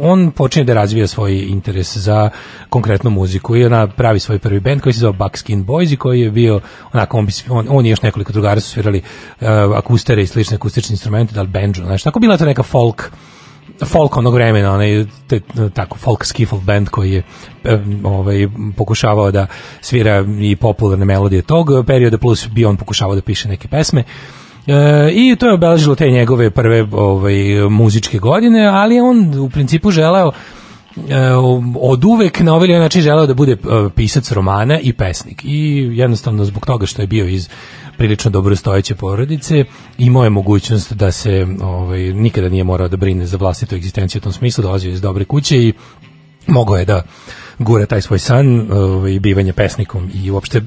on 0.00 0.30
počinje 0.30 0.64
da 0.64 0.74
razvija 0.74 1.06
svoj 1.06 1.38
interes 1.38 1.96
za 1.96 2.30
konkretnu 2.68 3.10
muziku 3.10 3.56
i 3.56 3.64
ona 3.64 3.86
pravi 3.86 4.20
svoj 4.20 4.38
prvi 4.38 4.60
bend 4.60 4.80
koji 4.80 4.92
se 4.92 5.00
zove 5.00 5.12
Buckskin 5.12 5.66
Boys 5.66 5.92
i 5.92 5.96
koji 5.96 6.20
je 6.20 6.30
bio 6.30 6.60
onako 6.92 7.18
on, 7.18 7.28
on, 7.48 7.66
on 7.70 7.86
i 7.86 7.90
još 7.90 8.02
nekoliko 8.02 8.32
drugara 8.32 8.60
su 8.60 8.70
svirali 8.70 9.02
uh, 9.40 9.48
akustere 9.76 10.22
i 10.22 10.26
slične 10.26 10.54
akustične 10.54 10.92
instrumente, 10.92 11.34
da 11.34 11.42
li 11.42 11.48
banjo, 11.48 11.74
znači 11.74 12.04
tako 12.04 12.20
bila 12.20 12.36
to 12.36 12.44
neka 12.44 12.62
folk 12.62 13.10
folk 13.86 14.16
onog 14.16 14.34
vremena, 14.34 14.72
onaj 14.72 15.04
te, 15.26 15.40
tako 15.74 15.98
folk 15.98 16.24
skiffle 16.24 16.58
band 16.62 16.88
koji 16.88 17.12
je 17.12 17.22
ovaj 18.04 18.48
pokušavao 18.76 19.30
da 19.30 19.46
svira 19.80 20.24
i 20.40 20.56
popularne 20.56 21.04
melodije 21.04 21.42
tog 21.42 21.68
perioda 21.86 22.18
plus 22.18 22.48
bio 22.48 22.68
on 22.68 22.76
pokušavao 22.76 23.14
da 23.14 23.22
piše 23.22 23.48
neke 23.48 23.68
pesme. 23.68 24.04
E, 24.66 25.10
I 25.12 25.36
to 25.36 25.46
je 25.46 25.52
obeležilo 25.52 25.94
te 25.94 26.10
njegove 26.10 26.50
prve 26.50 26.86
ovaj, 26.92 27.34
muzičke 27.70 28.18
godine, 28.18 28.66
ali 28.66 29.00
on 29.00 29.38
u 29.38 29.50
principu 29.50 29.90
želeo 29.90 30.32
e, 31.08 31.30
od 31.80 32.04
uvek 32.04 32.40
na 32.40 32.54
ovaj 32.54 32.68
način 32.68 33.02
želeo 33.02 33.26
da 33.26 33.34
bude 33.34 33.52
e, 33.52 33.56
pisac 33.96 34.32
romana 34.32 34.80
i 34.80 34.92
pesnik. 34.92 35.44
I 35.44 35.90
jednostavno 35.92 36.44
zbog 36.44 36.66
toga 36.66 36.86
što 36.86 37.02
je 37.02 37.06
bio 37.06 37.26
iz 37.26 37.48
prilično 38.00 38.30
dobrostojeće 38.30 38.94
porodice, 38.94 39.64
imao 39.98 40.24
je 40.24 40.30
mogućnost 40.30 40.92
da 40.92 41.12
se 41.12 41.46
ovaj, 41.62 42.00
nikada 42.00 42.48
nije 42.48 42.64
morao 42.64 42.88
da 42.88 42.96
brine 42.96 43.26
za 43.26 43.36
vlastitu 43.36 43.74
egzistenciju 43.74 44.18
u 44.18 44.22
tom 44.22 44.32
smislu, 44.32 44.62
dolazio 44.62 44.88
je 44.88 44.94
iz 44.94 45.00
dobre 45.00 45.24
kuće 45.24 45.56
i 45.56 45.72
mogao 46.46 46.76
je 46.76 46.84
da 46.84 47.02
gura 47.58 47.86
taj 47.86 48.00
svoj 48.00 48.18
san 48.18 48.72
ovaj, 48.72 49.18
bivanje 49.20 49.52
pesnikom 49.52 50.10
i 50.14 50.30
uopšte, 50.30 50.62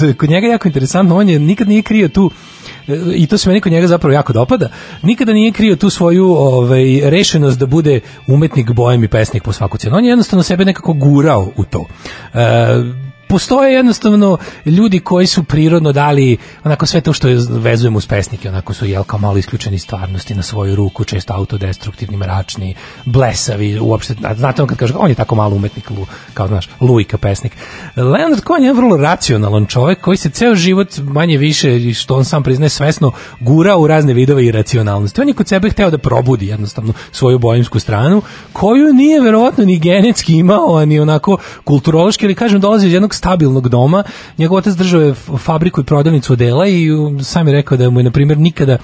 je 0.00 0.14
kod 0.14 0.30
njega 0.30 0.46
jako 0.46 0.68
interesantno, 0.68 1.16
on 1.16 1.28
je 1.28 1.38
nikad 1.38 1.68
nije 1.68 1.82
krio 1.82 2.08
tu 2.08 2.30
i 3.14 3.26
to 3.26 3.38
se 3.38 3.48
meni 3.48 3.60
kod 3.60 3.72
njega 3.72 3.86
zapravo 3.86 4.14
jako 4.14 4.32
dopada, 4.32 4.68
nikada 5.02 5.32
nije 5.32 5.52
krio 5.52 5.76
tu 5.76 5.90
svoju 5.90 6.26
ovaj, 6.32 7.00
rešenost 7.04 7.58
da 7.58 7.66
bude 7.66 8.00
umetnik, 8.26 8.72
bojem 8.72 9.04
i 9.04 9.08
pesnik 9.08 9.42
po 9.42 9.52
svaku 9.52 9.78
cenu. 9.78 9.96
On 9.96 10.04
je 10.04 10.08
jednostavno 10.08 10.42
sebe 10.42 10.64
nekako 10.64 10.92
gurao 10.92 11.52
u 11.56 11.64
to. 11.64 11.86
E, 12.34 13.12
postoje 13.32 13.74
jednostavno 13.74 14.38
ljudi 14.66 15.00
koji 15.00 15.26
su 15.26 15.42
prirodno 15.42 15.92
dali 15.92 16.36
onako 16.64 16.86
sve 16.86 17.00
to 17.00 17.12
što 17.12 17.28
je 17.28 17.38
vezujemo 17.50 17.98
uz 17.98 18.06
pesnike, 18.06 18.48
onako 18.48 18.74
su 18.74 18.86
jel 18.86 19.04
kao 19.04 19.18
malo 19.18 19.38
isključeni 19.38 19.78
stvarnosti 19.78 20.34
na 20.34 20.42
svoju 20.42 20.76
ruku, 20.76 21.04
često 21.04 21.34
autodestruktivni, 21.34 22.16
mračni, 22.16 22.74
blesavi, 23.04 23.78
uopšte, 23.80 24.14
znate 24.36 24.62
on 24.62 24.68
kad 24.68 24.78
kaže, 24.78 24.94
on 24.98 25.08
je 25.08 25.14
tako 25.14 25.34
malo 25.34 25.56
umetnik, 25.56 25.90
kao 26.34 26.48
znaš, 26.48 26.68
Lujka 26.80 27.18
pesnik. 27.18 27.52
Leonard 27.96 28.44
Cohen 28.46 28.64
je 28.64 28.72
vrlo 28.72 28.96
racionalan 28.96 29.66
čovjek 29.66 30.00
koji 30.00 30.16
se 30.16 30.30
ceo 30.30 30.54
život 30.54 30.98
manje 30.98 31.38
više, 31.38 31.94
što 31.94 32.16
on 32.16 32.24
sam 32.24 32.42
priznaje 32.42 32.70
svesno, 32.70 33.12
gura 33.40 33.76
u 33.76 33.86
razne 33.86 34.12
vidove 34.14 34.46
iracionalnosti. 34.46 35.20
On 35.20 35.28
je 35.28 35.34
kod 35.34 35.48
sebe 35.48 35.70
hteo 35.70 35.90
da 35.90 35.98
probudi 35.98 36.46
jednostavno 36.46 36.92
svoju 37.12 37.38
bojimsku 37.38 37.78
stranu, 37.78 38.22
koju 38.52 38.92
nije 38.92 39.20
verovatno 39.20 39.64
ni 39.64 39.78
genetski 39.78 40.36
imao, 40.36 40.86
ni 40.86 41.00
onako 41.00 41.38
kulturološki, 41.64 42.26
ali 42.26 42.34
kažem, 42.34 42.60
dolazi 42.60 42.86
iz 42.86 42.92
jednog 42.92 43.14
stabilnog 43.22 43.68
doma. 43.68 44.02
Njegov 44.38 44.58
otac 44.58 44.74
držao 44.74 45.00
je 45.00 45.14
fabriku 45.38 45.80
i 45.80 45.84
prodavnicu 45.84 46.32
odela 46.32 46.66
i 46.66 46.88
sam 47.22 47.48
je 47.48 47.54
rekao 47.54 47.78
da 47.78 47.90
mu 47.90 48.00
je, 48.00 48.04
na 48.04 48.10
primjer, 48.10 48.38
nikada 48.38 48.78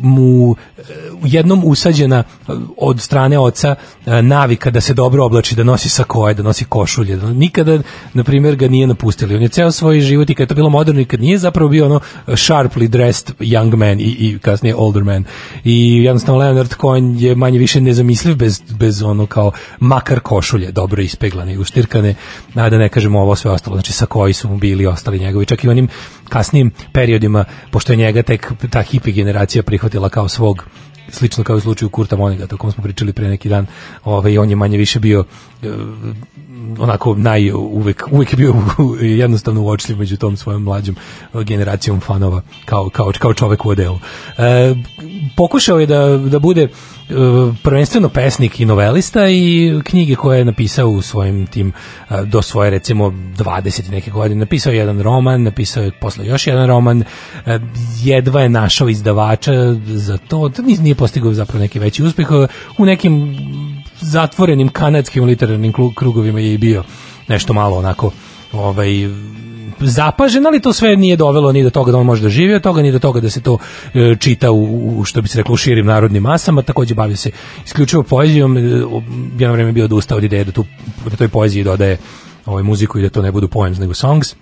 mu 0.00 0.56
e, 0.78 0.82
jednom 1.24 1.62
usađena 1.64 2.18
e, 2.18 2.52
od 2.76 3.00
strane 3.00 3.38
oca 3.38 3.74
e, 4.06 4.22
navika 4.22 4.70
da 4.70 4.80
se 4.80 4.94
dobro 4.94 5.24
oblači, 5.24 5.54
da 5.54 5.64
nosi 5.64 5.88
sakoje, 5.88 6.34
da 6.34 6.42
nosi 6.42 6.64
košulje, 6.64 7.16
da 7.16 7.32
nikada, 7.32 7.78
na 8.14 8.24
primjer, 8.24 8.56
ga 8.56 8.68
nije 8.68 8.86
napustili. 8.86 9.36
On 9.36 9.42
je 9.42 9.48
ceo 9.48 9.72
svoj 9.72 10.00
život 10.00 10.30
i 10.30 10.34
kad 10.34 10.44
je 10.44 10.48
to 10.48 10.54
bilo 10.54 10.70
moderno 10.70 11.00
i 11.00 11.04
kad 11.04 11.20
nije 11.20 11.38
zapravo 11.38 11.68
bio 11.68 11.84
ono 11.84 12.00
sharply 12.26 12.88
dressed 12.88 13.34
young 13.40 13.76
man 13.76 14.00
i, 14.00 14.04
i 14.04 14.38
kasnije 14.38 14.74
older 14.76 15.04
man. 15.04 15.24
I 15.64 16.02
jednostavno 16.04 16.40
Leonard 16.40 16.74
Cohen 16.80 17.16
je 17.18 17.34
manje 17.34 17.58
više 17.58 17.80
nezamisliv 17.80 18.36
bez, 18.36 18.62
bez 18.78 19.02
ono 19.02 19.26
kao 19.26 19.52
makar 19.80 20.20
košulje, 20.20 20.72
dobro 20.72 21.02
ispeglane 21.02 21.54
i 21.54 21.58
uštirkane, 21.58 22.14
a 22.54 22.70
da 22.70 22.78
ne 22.78 22.88
kažemo 22.88 23.20
ovo 23.20 23.36
sve 23.36 23.50
ostalo. 23.50 23.76
Znači 23.76 23.92
sa 23.92 24.06
koji 24.06 24.32
su 24.32 24.48
mu 24.48 24.56
bili 24.56 24.86
ostali 24.86 25.18
njegovi, 25.18 25.46
čak 25.46 25.64
i 25.64 25.68
onim 25.68 25.88
kasnijim 26.28 26.70
periodima, 26.92 27.44
pošto 27.70 27.92
je 27.92 27.96
njega 27.96 28.22
tek 28.22 28.52
ta 28.70 28.82
hipi 28.82 29.12
generacija 29.12 29.62
prihvatila 29.62 30.08
kao 30.08 30.28
svog 30.28 30.64
slično 31.08 31.44
kao 31.44 31.56
u 31.56 31.60
slučaju 31.60 31.88
Kurta 31.88 32.16
Vonnegut 32.16 32.52
o 32.52 32.56
kom 32.56 32.72
smo 32.72 32.82
pričali 32.82 33.12
pre 33.12 33.28
neki 33.28 33.48
dan, 33.48 33.66
ovaj, 34.04 34.38
on 34.38 34.50
je 34.50 34.56
manje 34.56 34.78
više 34.78 35.00
bio 35.00 35.24
e, 35.62 35.66
onako 36.78 37.14
naj 37.14 37.52
uvek 37.52 38.04
uvek 38.10 38.34
bio 38.34 38.54
jednostavno 39.00 39.62
uočljiv 39.62 39.98
među 39.98 40.16
tom 40.16 40.36
svojom 40.36 40.62
mlađom 40.62 40.96
generacijom 41.44 42.00
fanova 42.00 42.42
kao 42.64 42.88
kao 42.88 43.12
kao 43.18 43.34
čovek 43.34 43.66
u 43.66 43.68
odelu. 43.68 43.98
E, 44.38 44.74
pokušao 45.36 45.80
je 45.80 45.86
da 45.86 46.16
da 46.16 46.38
bude 46.38 46.62
e, 46.62 46.68
prvenstveno 47.62 48.08
pesnik 48.08 48.60
i 48.60 48.64
novelista 48.64 49.28
i 49.28 49.72
knjige 49.84 50.14
koje 50.14 50.38
je 50.38 50.44
napisao 50.44 50.88
u 50.88 51.02
svojim 51.02 51.46
tim 51.46 51.72
e, 52.10 52.24
do 52.24 52.42
svoje 52.42 52.70
recimo 52.70 53.04
20 53.04 53.88
i 53.88 53.90
neke 53.90 54.10
godine. 54.10 54.40
Napisao 54.40 54.72
je 54.72 54.78
jedan 54.78 55.02
roman, 55.02 55.42
napisao 55.42 55.82
je 55.82 55.92
posle 56.00 56.26
još 56.26 56.46
jedan 56.46 56.66
roman, 56.66 57.02
e, 57.02 57.58
jedva 58.02 58.40
je 58.40 58.48
našao 58.48 58.88
izdavača 58.88 59.52
za 59.86 60.18
to, 60.18 60.50
nije 60.80 60.94
postigao 60.94 61.32
zapravo 61.32 61.60
neki 61.60 61.78
veći 61.78 62.02
uspeh. 62.02 62.26
E, 62.30 62.46
u 62.78 62.84
nekim 62.84 63.36
zatvorenim 64.04 64.68
kanadskim 64.68 65.24
literarnim 65.24 65.72
krugovima 65.94 66.40
je 66.40 66.54
i 66.54 66.58
bio 66.58 66.84
nešto 67.28 67.52
malo 67.52 67.78
onako 67.78 68.10
ovaj 68.52 68.88
zapažen, 69.80 70.46
ali 70.46 70.60
to 70.60 70.72
sve 70.72 70.96
nije 70.96 71.16
dovelo 71.16 71.52
ni 71.52 71.62
do 71.62 71.70
toga 71.70 71.92
da 71.92 71.98
on 71.98 72.06
može 72.06 72.22
da 72.22 72.28
živi 72.28 72.54
od 72.54 72.62
toga, 72.62 72.82
ni 72.82 72.92
do 72.92 72.98
toga 72.98 73.20
da 73.20 73.30
se 73.30 73.40
to 73.40 73.58
e, 73.94 74.16
čita 74.18 74.50
u, 74.50 74.98
u, 74.98 75.04
što 75.04 75.22
bi 75.22 75.28
se 75.28 75.38
reklo 75.38 75.54
u 75.54 75.56
širim 75.56 75.86
narodnim 75.86 76.22
masama, 76.22 76.62
takođe 76.62 76.94
bavio 76.94 77.16
se 77.16 77.30
isključivo 77.64 78.02
poezijom, 78.02 78.56
e, 78.56 78.60
jedno 79.38 79.52
vreme 79.52 79.68
je 79.68 79.72
bio 79.72 79.84
odustao 79.84 80.18
od 80.18 80.24
ideje 80.24 80.44
da, 80.44 80.52
tu, 80.52 80.64
da 81.10 81.16
toj 81.16 81.28
poeziji 81.28 81.64
dodaje 81.64 81.98
ovaj 82.46 82.62
muziku 82.62 82.98
i 82.98 83.02
da 83.02 83.08
to 83.08 83.22
ne 83.22 83.32
budu 83.32 83.48
poems 83.48 83.78
nego 83.78 83.94
songs. 83.94 84.34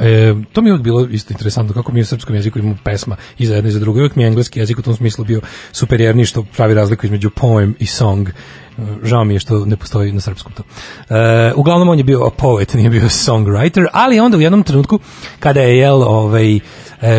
E, 0.00 0.34
to 0.52 0.62
mi 0.62 0.70
je 0.70 0.78
bilo 0.78 1.06
isto 1.10 1.32
interesantno 1.32 1.74
kako 1.74 1.92
mi 1.92 2.00
u 2.00 2.04
srpskom 2.04 2.34
jeziku 2.34 2.58
imamo 2.58 2.76
pesma 2.84 3.16
i 3.38 3.46
za 3.46 3.54
jedno 3.54 3.68
i 3.68 3.72
za 3.72 3.78
drugo. 3.78 3.98
Uvijek 3.98 4.16
mi 4.16 4.22
je 4.22 4.26
engleski 4.26 4.58
jezik 4.58 4.78
u 4.78 4.82
tom 4.82 4.96
smislu 4.96 5.24
bio 5.24 5.40
superijerniji 5.72 6.24
što 6.24 6.42
pravi 6.42 6.74
razliku 6.74 7.06
između 7.06 7.30
poem 7.30 7.74
i 7.78 7.86
song. 7.86 8.28
Žao 9.02 9.24
mi 9.24 9.34
je 9.34 9.40
što 9.40 9.64
ne 9.64 9.76
postoji 9.76 10.12
na 10.12 10.20
srpskom 10.20 10.52
to. 10.52 10.62
E, 11.14 11.52
uglavnom 11.56 11.88
on 11.88 11.98
je 11.98 12.04
bio 12.04 12.30
poet, 12.36 12.74
nije 12.74 12.90
bio 12.90 13.08
songwriter, 13.08 13.86
ali 13.92 14.20
onda 14.20 14.36
u 14.36 14.40
jednom 14.40 14.62
trenutku 14.62 14.98
kada 15.38 15.60
je 15.60 15.78
jel 15.78 16.02
ovaj 16.02 16.60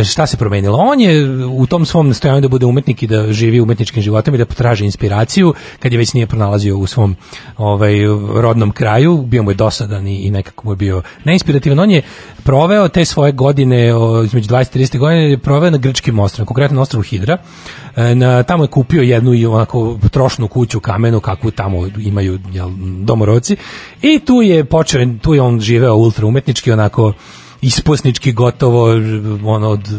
šta 0.06 0.28
se 0.28 0.38
promenilo? 0.38 0.78
On 0.78 0.99
je 0.99 1.45
u 1.45 1.66
tom 1.66 1.86
svom 1.86 2.08
nastojanju 2.08 2.41
da 2.41 2.48
bude 2.48 2.66
umetnik 2.66 3.03
i 3.03 3.08
da 3.08 3.34
živi 3.34 3.62
umetničkim 3.62 4.02
životom 4.03 4.36
i 4.36 4.38
da 4.38 4.45
potraži 4.45 4.86
inspiraciju, 4.86 5.53
kad 5.80 5.91
je 5.91 5.98
već 5.98 6.14
nije 6.14 6.28
pronalazio 6.28 6.78
u 6.78 6.88
svom 6.88 7.16
ovaj 7.58 7.94
rodnom 8.36 8.72
kraju, 8.72 9.18
bio 9.18 9.44
mu 9.44 9.52
je 9.52 9.56
dosadan 9.56 10.08
i, 10.08 10.16
i 10.16 10.32
nekako 10.32 10.66
mu 10.66 10.72
je 10.72 10.76
bio 10.76 11.02
neinspirativan. 11.26 11.80
On 11.80 11.91
je 11.91 12.02
proveo 12.44 12.88
te 12.88 13.06
svoje 13.06 13.32
godine, 13.32 13.95
o, 13.95 14.24
između 14.24 14.49
20 14.49 14.78
i 14.78 14.84
30 14.84 14.98
godine, 14.98 15.30
je 15.30 15.38
proveo 15.38 15.70
na 15.70 15.78
grčkim 15.78 16.20
ostrvima, 16.20 16.45
konkretno 16.45 16.76
na 16.76 16.82
ostrvu 16.82 17.03
Hidra. 17.03 17.38
E, 17.95 18.16
na, 18.16 18.44
tamo 18.44 18.64
je 18.64 18.68
kupio 18.68 19.02
jednu 19.02 19.34
i 19.34 19.45
onako 19.45 19.98
trošnu 20.12 20.48
kuću 20.48 20.80
kamenu, 20.80 21.20
kakvu 21.20 21.52
tamo 21.52 21.88
imaju 21.98 22.40
jel, 22.52 22.70
domorodci. 23.03 23.56
I 24.02 24.20
tu 24.20 24.41
je 24.41 24.66
počeo, 24.66 25.06
tu 25.22 25.34
je 25.34 25.41
on 25.41 25.60
živeo 25.60 25.95
ultra 25.95 26.26
umetnički, 26.28 26.72
onako 26.72 27.14
isposnički 27.62 28.32
gotovo 28.32 28.90
ono 29.46 29.70
od 29.70 29.90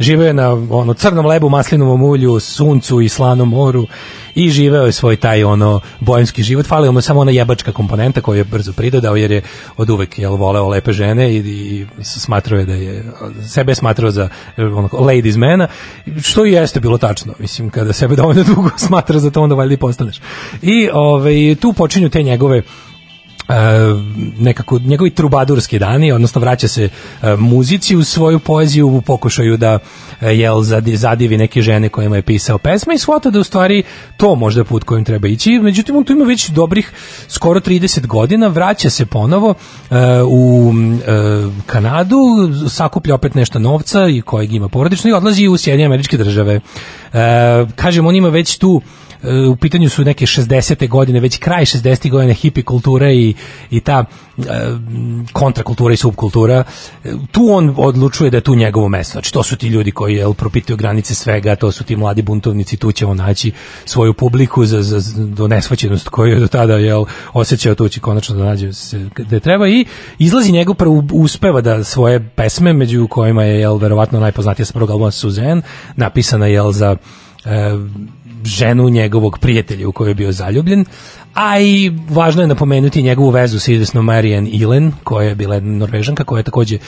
živeo 0.00 0.26
je 0.26 0.32
na 0.32 0.50
ono 0.70 0.94
crnom 0.94 1.26
lebu, 1.26 1.48
maslinovom 1.48 2.02
ulju, 2.02 2.40
suncu 2.40 3.00
i 3.00 3.08
slanom 3.08 3.48
moru 3.48 3.86
i 4.34 4.50
živeo 4.50 4.86
je 4.86 4.92
svoj 4.92 5.16
taj 5.16 5.44
ono 5.44 5.80
boemski 6.00 6.42
život. 6.42 6.66
Falila 6.66 6.92
mu 6.92 7.00
samo 7.00 7.20
ona 7.20 7.30
jebačka 7.30 7.72
komponenta 7.72 8.20
koju 8.20 8.38
je 8.38 8.44
brzo 8.44 8.72
pridodao 8.72 9.16
jer 9.16 9.30
je 9.30 9.42
od 9.76 9.90
uvek 9.90 10.18
jel 10.18 10.36
voleo 10.36 10.68
lepe 10.68 10.92
žene 10.92 11.34
i, 11.34 11.36
i 11.36 11.86
smatrao 12.02 12.58
je 12.58 12.66
da 12.66 12.74
je 12.74 13.04
sebe 13.48 13.70
je 13.70 13.76
smatrao 13.76 14.10
za 14.10 14.28
ono 14.56 14.88
ladies 14.92 15.36
mana 15.36 15.68
što 16.22 16.46
i 16.46 16.52
jeste 16.52 16.80
bilo 16.80 16.98
tačno. 16.98 17.34
Mislim 17.38 17.70
kada 17.70 17.92
sebe 17.92 18.16
dovoljno 18.16 18.44
dugo 18.54 18.70
smatra 18.76 19.18
za 19.18 19.30
to 19.30 19.42
onda 19.42 19.54
valjda 19.54 19.74
i 19.74 19.76
postaneš. 19.76 20.20
I 20.62 20.88
ovaj 20.92 21.56
tu 21.60 21.72
počinju 21.72 22.08
te 22.08 22.22
njegove 22.22 22.62
nekako 24.38 24.78
njegovi 24.78 25.10
trubadurski 25.10 25.78
dani, 25.78 26.12
odnosno 26.12 26.40
vraća 26.40 26.68
se 26.68 26.84
e, 27.22 27.36
muzici 27.36 27.96
u 27.96 28.04
svoju 28.04 28.38
poeziju 28.38 28.88
u 28.88 29.00
pokušaju 29.00 29.56
da 29.56 29.78
e, 30.20 30.34
jel 30.36 30.56
zadi- 30.60 30.96
zadivi 30.96 31.36
neke 31.36 31.62
žene 31.62 31.88
kojima 31.88 32.16
je 32.16 32.22
pisao 32.22 32.58
pesme 32.58 32.94
i 32.94 32.98
shvata 32.98 33.30
da 33.30 33.40
u 33.40 33.44
stvari 33.44 33.82
to 34.16 34.34
možda 34.34 34.64
put 34.64 34.84
kojim 34.84 35.04
treba 35.04 35.28
ići. 35.28 35.50
Međutim, 35.50 35.96
on 35.96 36.04
tu 36.04 36.12
ima 36.12 36.24
već 36.24 36.48
dobrih 36.48 36.92
skoro 37.28 37.60
30 37.60 38.06
godina, 38.06 38.46
vraća 38.46 38.90
se 38.90 39.06
ponovo 39.06 39.54
e, 39.90 39.94
u 40.22 40.72
e, 41.06 41.12
Kanadu, 41.66 42.18
sakuplja 42.68 43.14
opet 43.14 43.34
nešto 43.34 43.58
novca 43.58 44.08
i 44.08 44.20
kojeg 44.20 44.52
ima 44.52 44.68
porodično 44.68 45.10
i 45.10 45.12
odlazi 45.12 45.48
u 45.48 45.56
Sjedinje 45.56 45.86
američke 45.86 46.16
države. 46.16 46.60
E, 47.12 47.66
kažem, 47.76 48.06
on 48.06 48.16
ima 48.16 48.28
već 48.28 48.56
tu 48.58 48.80
e, 48.82 49.05
u 49.52 49.56
pitanju 49.56 49.88
su 49.88 50.04
neke 50.04 50.26
60. 50.26 50.88
godine, 50.88 51.20
već 51.20 51.38
kraj 51.38 51.64
60. 51.64 52.10
godine 52.10 52.34
hipi 52.34 52.62
kultura 52.62 53.12
i, 53.12 53.34
i 53.70 53.80
ta 53.80 54.04
e, 54.38 54.42
kontrakultura 55.32 55.94
i 55.94 55.96
subkultura, 55.96 56.64
tu 57.32 57.48
on 57.50 57.74
odlučuje 57.76 58.30
da 58.30 58.36
je 58.36 58.40
tu 58.40 58.54
njegovo 58.54 58.88
mesto. 58.88 59.12
Znači, 59.12 59.32
to 59.32 59.42
su 59.42 59.56
ti 59.56 59.68
ljudi 59.68 59.90
koji 59.90 60.14
jel, 60.14 60.34
propituju 60.34 60.76
granice 60.76 61.14
svega, 61.14 61.56
to 61.56 61.72
su 61.72 61.84
ti 61.84 61.96
mladi 61.96 62.22
buntovnici, 62.22 62.76
tu 62.76 62.92
će 62.92 63.06
on 63.06 63.16
naći 63.16 63.52
svoju 63.84 64.14
publiku 64.14 64.66
za, 64.66 64.82
za, 64.82 65.00
za 65.00 65.46
nesvaćenost 65.46 66.08
koju 66.08 66.32
je 66.32 66.40
do 66.40 66.48
tada 66.48 66.76
jel, 66.76 67.04
osjećao, 67.32 67.74
tu 67.74 67.88
će 67.88 68.00
konačno 68.00 68.36
da 68.36 68.44
nađe 68.44 68.72
se 68.72 69.08
gde 69.16 69.40
treba 69.40 69.68
i 69.68 69.84
izlazi 70.18 70.52
njegov 70.52 70.74
prvo 70.74 71.04
uspeva 71.12 71.60
da 71.60 71.84
svoje 71.84 72.28
pesme, 72.36 72.72
među 72.72 73.08
kojima 73.08 73.44
je 73.44 73.60
jel, 73.60 73.76
verovatno 73.76 74.20
najpoznatija 74.20 74.66
sa 74.66 74.72
prvog 74.72 74.90
albuma 74.90 75.10
Suzanne, 75.10 75.62
napisana 75.96 76.46
jel, 76.46 76.72
za 76.72 76.96
e, 77.44 77.50
ženu 78.46 78.88
njegovog 78.88 79.38
prijatelja 79.38 79.88
u 79.88 79.92
kojoj 79.92 80.10
je 80.10 80.14
bio 80.14 80.32
zaljubljen, 80.32 80.84
a 81.36 81.60
i 81.60 81.92
važno 82.10 82.42
je 82.42 82.48
napomenuti 82.48 83.02
njegovu 83.02 83.30
vezu 83.30 83.58
sa 83.60 83.72
izvesnom 83.72 84.04
Marijan 84.04 84.48
Ilen, 84.52 84.92
koja 85.04 85.28
je 85.28 85.34
bila 85.34 85.60
norvežanka, 85.60 86.24
koja 86.24 86.38
je 86.38 86.42
takođe 86.42 86.76
e, 86.76 86.80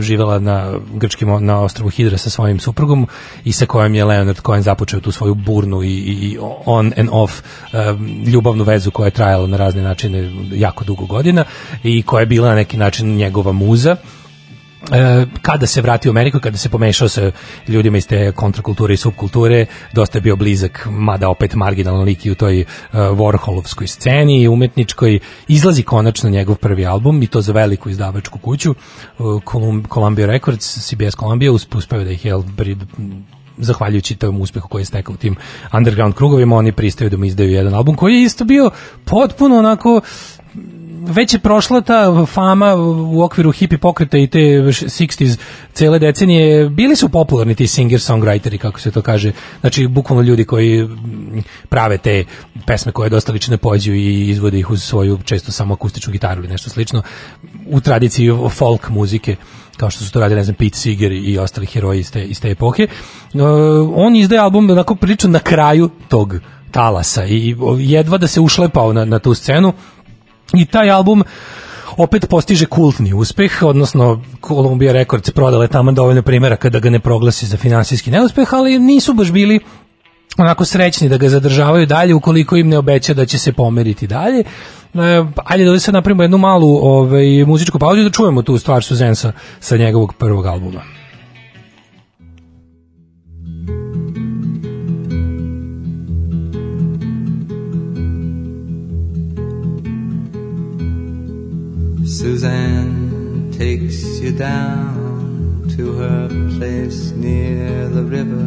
živela 0.00 0.38
na 0.38 0.72
grčkim, 0.94 1.44
na 1.44 1.60
ostrvu 1.60 1.88
Hidra 1.88 2.18
sa 2.18 2.30
svojim 2.30 2.60
suprugom 2.60 3.06
i 3.44 3.52
sa 3.52 3.66
kojom 3.66 3.94
je 3.94 4.04
Leonard 4.04 4.40
Cohen 4.46 4.62
započeo 4.62 5.00
tu 5.00 5.12
svoju 5.12 5.34
burnu 5.34 5.82
i, 5.82 5.94
i 5.96 6.38
on 6.64 6.92
and 6.96 7.08
off 7.12 7.42
e, 7.72 7.76
ljubavnu 8.26 8.64
vezu 8.64 8.90
koja 8.90 9.06
je 9.06 9.10
trajala 9.10 9.46
na 9.46 9.56
razne 9.56 9.82
načine 9.82 10.32
jako 10.52 10.84
dugo 10.84 11.06
godina 11.06 11.44
i 11.84 12.02
koja 12.02 12.20
je 12.20 12.26
bila 12.26 12.48
na 12.48 12.54
neki 12.54 12.76
način 12.76 13.16
njegova 13.16 13.52
muza 13.52 13.96
kada 15.42 15.66
se 15.66 15.82
vratio 15.82 16.10
u 16.10 16.12
Ameriku, 16.12 16.40
kada 16.40 16.58
se 16.58 16.68
pomešao 16.68 17.08
sa 17.08 17.30
ljudima 17.68 17.98
iz 17.98 18.06
te 18.06 18.32
kontrakulture 18.32 18.94
i 18.94 18.96
subkulture, 18.96 19.66
dosta 19.92 20.18
je 20.18 20.22
bio 20.22 20.36
blizak, 20.36 20.88
mada 20.90 21.28
opet 21.28 21.54
marginalan 21.54 22.04
lik 22.04 22.26
i 22.26 22.30
u 22.30 22.34
toj 22.34 22.60
uh, 22.60 22.66
Warholovskoj 22.98 23.86
sceni 23.86 24.48
umetničkoj, 24.48 25.18
izlazi 25.48 25.82
konačno 25.82 26.30
njegov 26.30 26.56
prvi 26.56 26.86
album 26.86 27.22
i 27.22 27.26
to 27.26 27.40
za 27.40 27.52
veliku 27.52 27.90
izdavačku 27.90 28.38
kuću, 28.38 28.70
uh, 28.70 29.42
Colum- 29.44 29.88
Columbia 29.94 30.26
Records, 30.26 30.88
CBS 30.88 31.16
Columbia, 31.16 31.52
usp- 31.52 31.76
uspeo 31.76 32.04
da 32.04 32.10
ih 32.10 32.24
je 32.24 32.34
zahvaljujući 33.58 34.14
tom 34.14 34.40
uspehu 34.40 34.68
koji 34.68 34.82
je 34.82 34.86
stekao 34.86 35.14
u 35.14 35.18
tim 35.18 35.36
underground 35.72 36.14
krugovima, 36.14 36.56
oni 36.56 36.72
pristaju 36.72 37.10
da 37.10 37.16
mu 37.16 37.24
izdaju 37.24 37.50
jedan 37.50 37.74
album 37.74 37.96
koji 37.96 38.14
je 38.14 38.22
isto 38.22 38.44
bio 38.44 38.70
potpuno 39.04 39.58
onako 39.58 40.00
već 41.00 41.34
je 41.34 41.40
prošla 41.40 41.80
ta 41.80 42.26
fama 42.26 42.74
u 43.12 43.22
okviru 43.22 43.52
hippie 43.52 43.78
pokreta 43.78 44.18
i 44.18 44.26
te 44.26 44.38
60s 44.38 45.38
cele 45.72 45.98
decenije, 45.98 46.68
bili 46.68 46.96
su 46.96 47.08
popularni 47.08 47.54
ti 47.54 47.64
singer-songwriteri, 47.64 48.58
kako 48.58 48.80
se 48.80 48.90
to 48.90 49.02
kaže, 49.02 49.32
znači 49.60 49.86
bukvalno 49.86 50.22
ljudi 50.22 50.44
koji 50.44 50.82
mm, 50.82 51.42
prave 51.68 51.98
te 51.98 52.24
pesme 52.66 52.92
koje 52.92 53.10
dosta 53.10 53.32
lične 53.32 53.56
pođu 53.56 53.92
i 53.92 54.28
izvode 54.28 54.58
ih 54.58 54.70
uz 54.70 54.82
svoju 54.82 55.18
često 55.24 55.52
samo 55.52 55.74
akustičnu 55.74 56.12
gitaru 56.12 56.40
ili 56.40 56.52
nešto 56.52 56.70
slično, 56.70 57.02
u 57.66 57.80
tradiciji 57.80 58.30
folk 58.50 58.88
muzike 58.88 59.36
kao 59.76 59.90
što 59.90 60.04
su 60.04 60.12
to 60.12 60.20
radili, 60.20 60.38
ne 60.38 60.44
znam, 60.44 60.54
Pete 60.54 60.76
Seeger 60.76 61.12
i 61.12 61.38
ostali 61.38 61.66
heroji 61.66 62.00
iz 62.00 62.12
te, 62.12 62.24
iz 62.24 62.40
te 62.40 62.50
epohe. 62.50 62.86
Uh, 63.34 63.40
on 63.94 64.16
izdaje 64.16 64.40
album 64.40 64.70
onako 64.70 64.94
prilično 64.94 65.30
na 65.30 65.38
kraju 65.38 65.90
tog 66.08 66.34
talasa 66.70 67.24
i 67.24 67.56
jedva 67.78 68.18
da 68.18 68.26
se 68.26 68.40
ušlepao 68.40 68.92
na, 68.92 69.04
na 69.04 69.18
tu 69.18 69.34
scenu 69.34 69.72
i 70.54 70.66
taj 70.66 70.90
album 70.90 71.24
opet 71.96 72.28
postiže 72.28 72.66
kultni 72.66 73.14
uspeh, 73.14 73.62
odnosno 73.62 74.22
Columbia 74.46 74.92
Records 74.92 75.30
prodale 75.30 75.68
tamo 75.68 75.92
dovoljno 75.92 76.22
primjera 76.22 76.56
kada 76.56 76.78
ga 76.78 76.90
ne 76.90 77.00
proglasi 77.00 77.46
za 77.46 77.56
finansijski 77.56 78.10
neuspeh, 78.10 78.54
ali 78.54 78.78
nisu 78.78 79.12
baš 79.12 79.32
bili 79.32 79.60
onako 80.38 80.64
srećni 80.64 81.08
da 81.08 81.16
ga 81.16 81.28
zadržavaju 81.28 81.86
dalje 81.86 82.14
ukoliko 82.14 82.56
im 82.56 82.68
ne 82.68 82.78
obeća 82.78 83.14
da 83.14 83.26
će 83.26 83.38
se 83.38 83.52
pomeriti 83.52 84.06
dalje. 84.06 84.40
E, 84.40 85.24
ajde 85.44 85.64
da 85.64 85.70
ovdje 85.70 85.80
sad 85.80 85.94
napravimo 85.94 86.22
jednu 86.22 86.38
malu 86.38 86.76
ovaj, 86.76 87.44
muzičku 87.46 87.78
pauzu 87.78 88.02
da 88.02 88.10
čujemo 88.10 88.42
tu 88.42 88.58
stvar 88.58 88.84
Suzanne 88.84 89.14
sa, 89.14 89.32
sa 89.60 89.76
njegovog 89.76 90.14
prvog 90.14 90.46
albuma. 90.46 90.99
Suzanne 102.20 103.50
takes 103.50 104.20
you 104.20 104.30
down 104.30 105.66
to 105.74 105.94
her 105.94 106.28
place 106.58 107.12
near 107.12 107.88
the 107.88 108.02
river. 108.02 108.46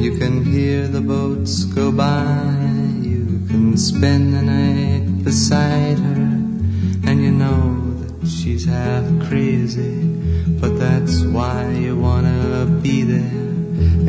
You 0.00 0.16
can 0.16 0.44
hear 0.44 0.86
the 0.86 1.00
boats 1.00 1.64
go 1.64 1.90
by. 1.90 2.54
You 3.02 3.42
can 3.48 3.76
spend 3.76 4.34
the 4.34 4.42
night 4.42 5.24
beside 5.24 5.98
her. 5.98 6.30
And 7.10 7.20
you 7.20 7.32
know 7.32 7.92
that 8.02 8.28
she's 8.28 8.66
half 8.66 9.04
crazy. 9.28 10.04
But 10.60 10.78
that's 10.78 11.24
why 11.24 11.72
you 11.72 11.96
wanna 11.96 12.66
be 12.80 13.02
there. 13.02 13.48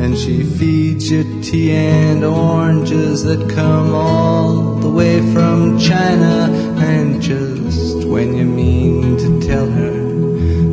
And 0.00 0.16
she 0.16 0.44
feeds 0.44 1.10
you 1.10 1.24
tea 1.42 1.72
and 1.72 2.24
oranges 2.24 3.24
that 3.24 3.50
come 3.50 3.92
all 3.92 4.76
the 4.76 4.88
way 4.88 5.20
from 5.32 5.80
China. 5.80 6.48
And 6.78 7.20
just 7.20 7.91
when 8.12 8.36
you 8.36 8.44
mean 8.44 9.16
to 9.16 9.40
tell 9.40 9.66
her 9.66 9.96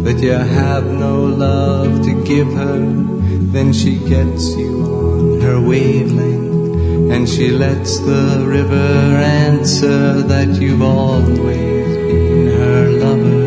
that 0.03 0.19
you 0.21 0.33
have 0.33 0.85
no 0.85 1.23
love 1.23 2.03
to 2.03 2.13
give 2.25 2.51
her. 2.51 2.79
Then 3.55 3.71
she 3.71 3.97
gets 3.97 4.43
you 4.57 4.73
on 4.83 5.39
her 5.39 5.61
wavelength 5.61 7.13
and 7.13 7.29
she 7.29 7.47
lets 7.49 7.99
the 7.99 8.43
river 8.45 8.91
answer 9.45 10.21
that 10.21 10.49
you've 10.61 10.81
always 10.81 11.87
been 12.09 12.47
her 12.59 12.89
lover. 13.03 13.45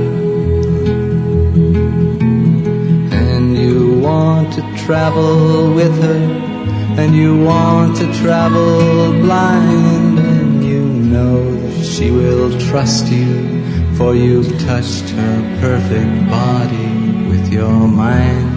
And 3.21 3.55
you 3.55 4.01
want 4.01 4.55
to 4.55 4.63
travel 4.87 5.75
with 5.75 5.95
her 6.03 6.23
and 7.01 7.15
you 7.15 7.45
want 7.45 7.97
to 7.97 8.07
travel 8.23 9.13
blind, 9.21 10.19
and 10.19 10.65
you 10.65 10.83
know 10.83 11.37
that 11.61 11.85
she 11.85 12.11
will 12.11 12.59
trust 12.59 13.07
you 13.13 13.52
for 13.97 14.15
you've 14.15 14.59
touched 14.61 15.09
her 15.11 15.59
perfect 15.61 16.31
body 16.31 17.29
with 17.29 17.53
your 17.53 17.87
mind. 17.89 18.49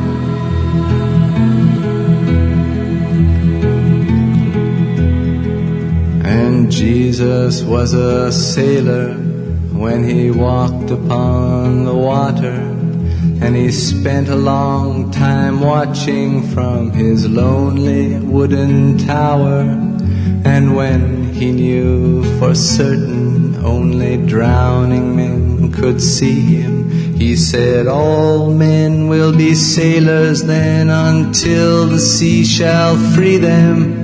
And 6.25 6.71
Jesus 6.71 7.61
was 7.63 7.93
a 7.93 8.31
sailor 8.31 9.13
when 9.73 10.03
he 10.03 10.31
walked 10.31 10.89
upon 10.89 11.85
the 11.85 11.93
water. 11.93 12.57
And 13.41 13.55
he 13.55 13.71
spent 13.71 14.29
a 14.29 14.35
long 14.35 15.11
time 15.11 15.59
watching 15.59 16.47
from 16.53 16.91
his 16.91 17.27
lonely 17.27 18.17
wooden 18.19 18.97
tower. 18.97 19.61
And 20.45 20.75
when 20.75 21.33
he 21.33 21.51
knew 21.51 22.23
for 22.39 22.55
certain 22.55 23.44
only 23.65 24.17
drowning 24.17 25.15
men 25.15 25.71
could 25.71 25.99
see 25.99 26.39
him, 26.39 26.89
he 27.17 27.35
said, 27.35 27.87
All 27.87 28.53
men 28.53 29.07
will 29.07 29.35
be 29.35 29.55
sailors 29.55 30.43
then 30.43 30.89
until 30.89 31.87
the 31.87 31.99
sea 31.99 32.45
shall 32.45 32.95
free 33.13 33.37
them. 33.37 34.01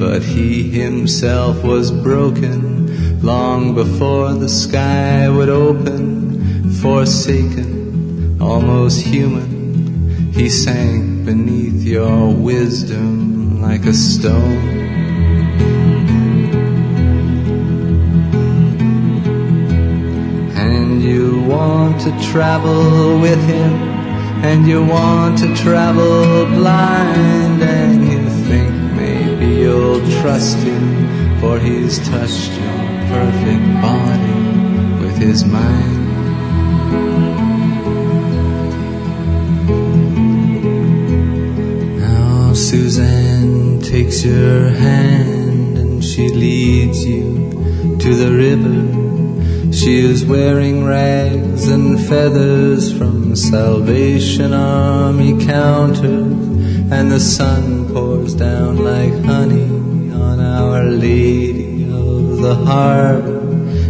But 0.00 0.22
he 0.22 0.68
himself 0.70 1.62
was 1.62 1.90
broken 1.90 3.22
long 3.22 3.74
before 3.74 4.34
the 4.34 4.48
sky 4.48 5.28
would 5.28 5.48
open, 5.48 6.70
forsaken, 6.80 8.38
almost 8.40 9.00
human. 9.00 10.32
He 10.32 10.48
sank 10.48 11.24
beneath 11.24 11.82
your 11.82 12.34
wisdom 12.34 13.62
like 13.62 13.86
a 13.86 13.94
stone. 13.94 14.75
You 21.06 21.40
want 21.42 22.00
to 22.00 22.10
travel 22.32 23.20
with 23.20 23.42
him, 23.46 23.72
and 24.44 24.66
you 24.66 24.84
want 24.84 25.38
to 25.38 25.54
travel 25.54 26.46
blind, 26.46 27.62
and 27.62 28.04
you 28.10 28.28
think 28.48 28.74
maybe 28.94 29.46
you'll 29.62 30.00
trust 30.20 30.58
him, 30.58 31.38
for 31.40 31.58
he's 31.58 31.98
touched 32.08 32.52
your 32.60 32.86
perfect 33.14 33.66
body 33.80 34.40
with 35.02 35.16
his 35.16 35.44
mind. 35.44 35.94
Now 42.00 42.52
Suzanne 42.52 43.80
takes 43.80 44.24
your 44.24 44.70
hand 44.70 45.78
and 45.78 46.04
she 46.04 46.28
leads 46.28 47.04
you 47.04 47.96
to 48.00 48.14
the 48.14 48.32
river. 48.32 49.05
She 49.72 49.98
is 49.98 50.24
wearing 50.24 50.84
rags 50.84 51.68
and 51.68 52.00
feathers 52.08 52.96
from 52.96 53.34
Salvation 53.36 54.52
Army 54.52 55.44
counters, 55.44 56.32
and 56.90 57.10
the 57.10 57.20
sun 57.20 57.92
pours 57.92 58.34
down 58.34 58.78
like 58.78 59.12
honey 59.24 60.10
on 60.12 60.40
Our 60.40 60.84
Lady 60.84 61.84
of 61.84 62.38
the 62.38 62.54
Harbor. 62.54 63.40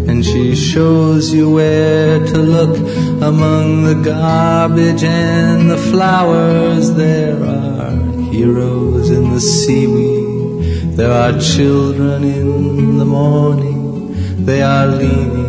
And 0.08 0.24
she 0.24 0.54
shows 0.54 1.32
you 1.32 1.50
where 1.50 2.24
to 2.24 2.38
look 2.38 2.76
among 3.22 3.84
the 3.84 4.00
garbage 4.02 5.02
and 5.04 5.70
the 5.70 5.78
flowers. 5.78 6.92
There 6.94 7.42
are 7.42 7.96
heroes 8.30 9.10
in 9.10 9.30
the 9.30 9.40
seaweed. 9.40 10.96
There 10.96 11.12
are 11.12 11.38
children 11.38 12.24
in 12.24 12.98
the 12.98 13.04
morning. 13.04 14.44
They 14.44 14.62
are 14.62 14.86
leaning 14.86 15.45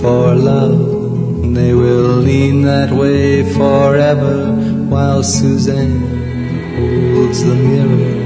for 0.00 0.34
love. 0.34 1.54
They 1.54 1.72
will 1.72 2.16
lean 2.28 2.62
that 2.62 2.90
way 2.90 3.42
forever 3.54 4.52
while 4.90 5.22
Suzanne 5.22 6.00
holds 6.76 7.42
the 7.44 7.54
mirror. 7.54 8.24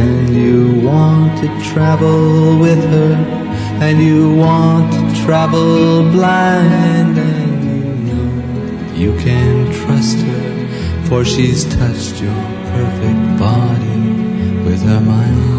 And 0.00 0.28
you 0.34 0.86
want 0.86 1.38
to 1.42 1.48
travel 1.72 2.58
with 2.58 2.82
her, 2.94 3.14
and 3.80 4.02
you 4.02 4.34
want 4.34 4.92
to 4.92 5.24
travel 5.24 6.10
blind, 6.10 7.16
and 7.16 8.08
you 8.08 8.14
know 8.14 8.94
you 8.94 9.12
can 9.20 9.72
trust 9.72 10.18
her, 10.18 11.06
for 11.06 11.24
she's 11.24 11.64
touched 11.76 12.20
your 12.20 12.42
perfect 12.72 13.38
body 13.38 14.00
with 14.64 14.82
her 14.82 15.00
mind. 15.00 15.57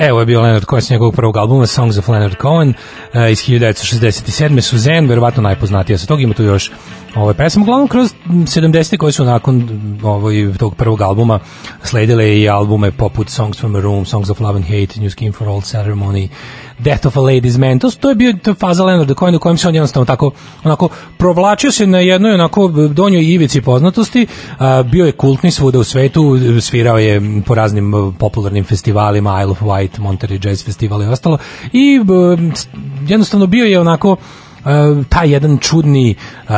Evo 0.00 0.20
je 0.20 0.26
bio 0.26 0.40
Leonard 0.40 0.64
Cohen 0.64 0.82
s 0.82 0.90
njegovog 0.90 1.14
prvog 1.14 1.36
albuma 1.36 1.66
Songs 1.66 1.98
of 1.98 2.08
Leonard 2.08 2.34
Cohen 2.42 2.74
eh, 3.14 3.32
iz 3.32 3.38
1967. 3.38 4.60
Suzanne, 4.60 5.06
verovatno 5.08 5.42
najpoznatija 5.42 5.98
sa 5.98 6.06
tog, 6.06 6.20
ima 6.20 6.34
tu 6.34 6.42
još 6.42 6.70
ovaj 7.14 7.34
pesma, 7.34 7.62
uglavnom 7.62 7.88
kroz 7.88 8.14
70. 8.26 8.96
koje 8.96 9.12
su 9.12 9.24
nakon 9.24 9.68
ovaj, 10.02 10.34
tog 10.58 10.74
prvog 10.74 11.02
albuma 11.02 11.38
sledile 11.82 12.38
i 12.38 12.48
albume 12.48 12.90
poput 12.92 13.28
Songs 13.28 13.58
from 13.58 13.76
a 13.76 13.80
Room, 13.80 14.04
Songs 14.04 14.30
of 14.30 14.40
Love 14.40 14.56
and 14.56 14.64
Hate, 14.64 15.00
New 15.00 15.10
Skin 15.10 15.32
for 15.32 15.48
Old 15.48 15.64
Ceremony, 15.64 16.28
Death 16.82 17.06
of 17.06 17.16
a 17.16 17.20
Lady's 17.20 17.58
Man, 17.58 17.78
to, 17.78 17.90
to 17.90 18.08
je 18.08 18.14
bio 18.14 18.32
to 18.32 18.54
faza 18.54 18.84
Leonarda 18.84 19.14
Cohena 19.14 19.36
u 19.36 19.40
kojem 19.40 19.58
se 19.58 19.68
on 19.68 19.74
jednostavno 19.74 20.04
tako 20.04 20.30
onako 20.64 20.88
provlačio 21.18 21.72
se 21.72 21.86
na 21.86 21.98
jednoj 22.00 22.34
onako 22.34 22.68
donjoj 22.68 23.24
ivici 23.24 23.60
poznatosti, 23.60 24.26
a, 24.58 24.82
bio 24.82 25.06
je 25.06 25.12
kultni 25.12 25.50
svuda 25.50 25.78
u 25.78 25.84
svetu, 25.84 26.38
svirao 26.60 26.98
je 26.98 27.42
po 27.46 27.54
raznim 27.54 28.14
popularnim 28.18 28.64
festivalima, 28.64 29.42
Isle 29.42 29.52
of 29.52 29.62
Wight, 29.62 29.98
Monterey 29.98 30.48
Jazz 30.48 30.64
Festival 30.64 31.02
i 31.02 31.06
ostalo. 31.06 31.38
I 31.72 32.00
b, 32.04 32.14
jednostavno 33.08 33.46
bio 33.46 33.64
je 33.64 33.80
onako 33.80 34.16
Uh, 34.64 35.06
taj 35.08 35.32
jedan 35.32 35.58
čudni 35.58 36.14
uh, 36.48 36.54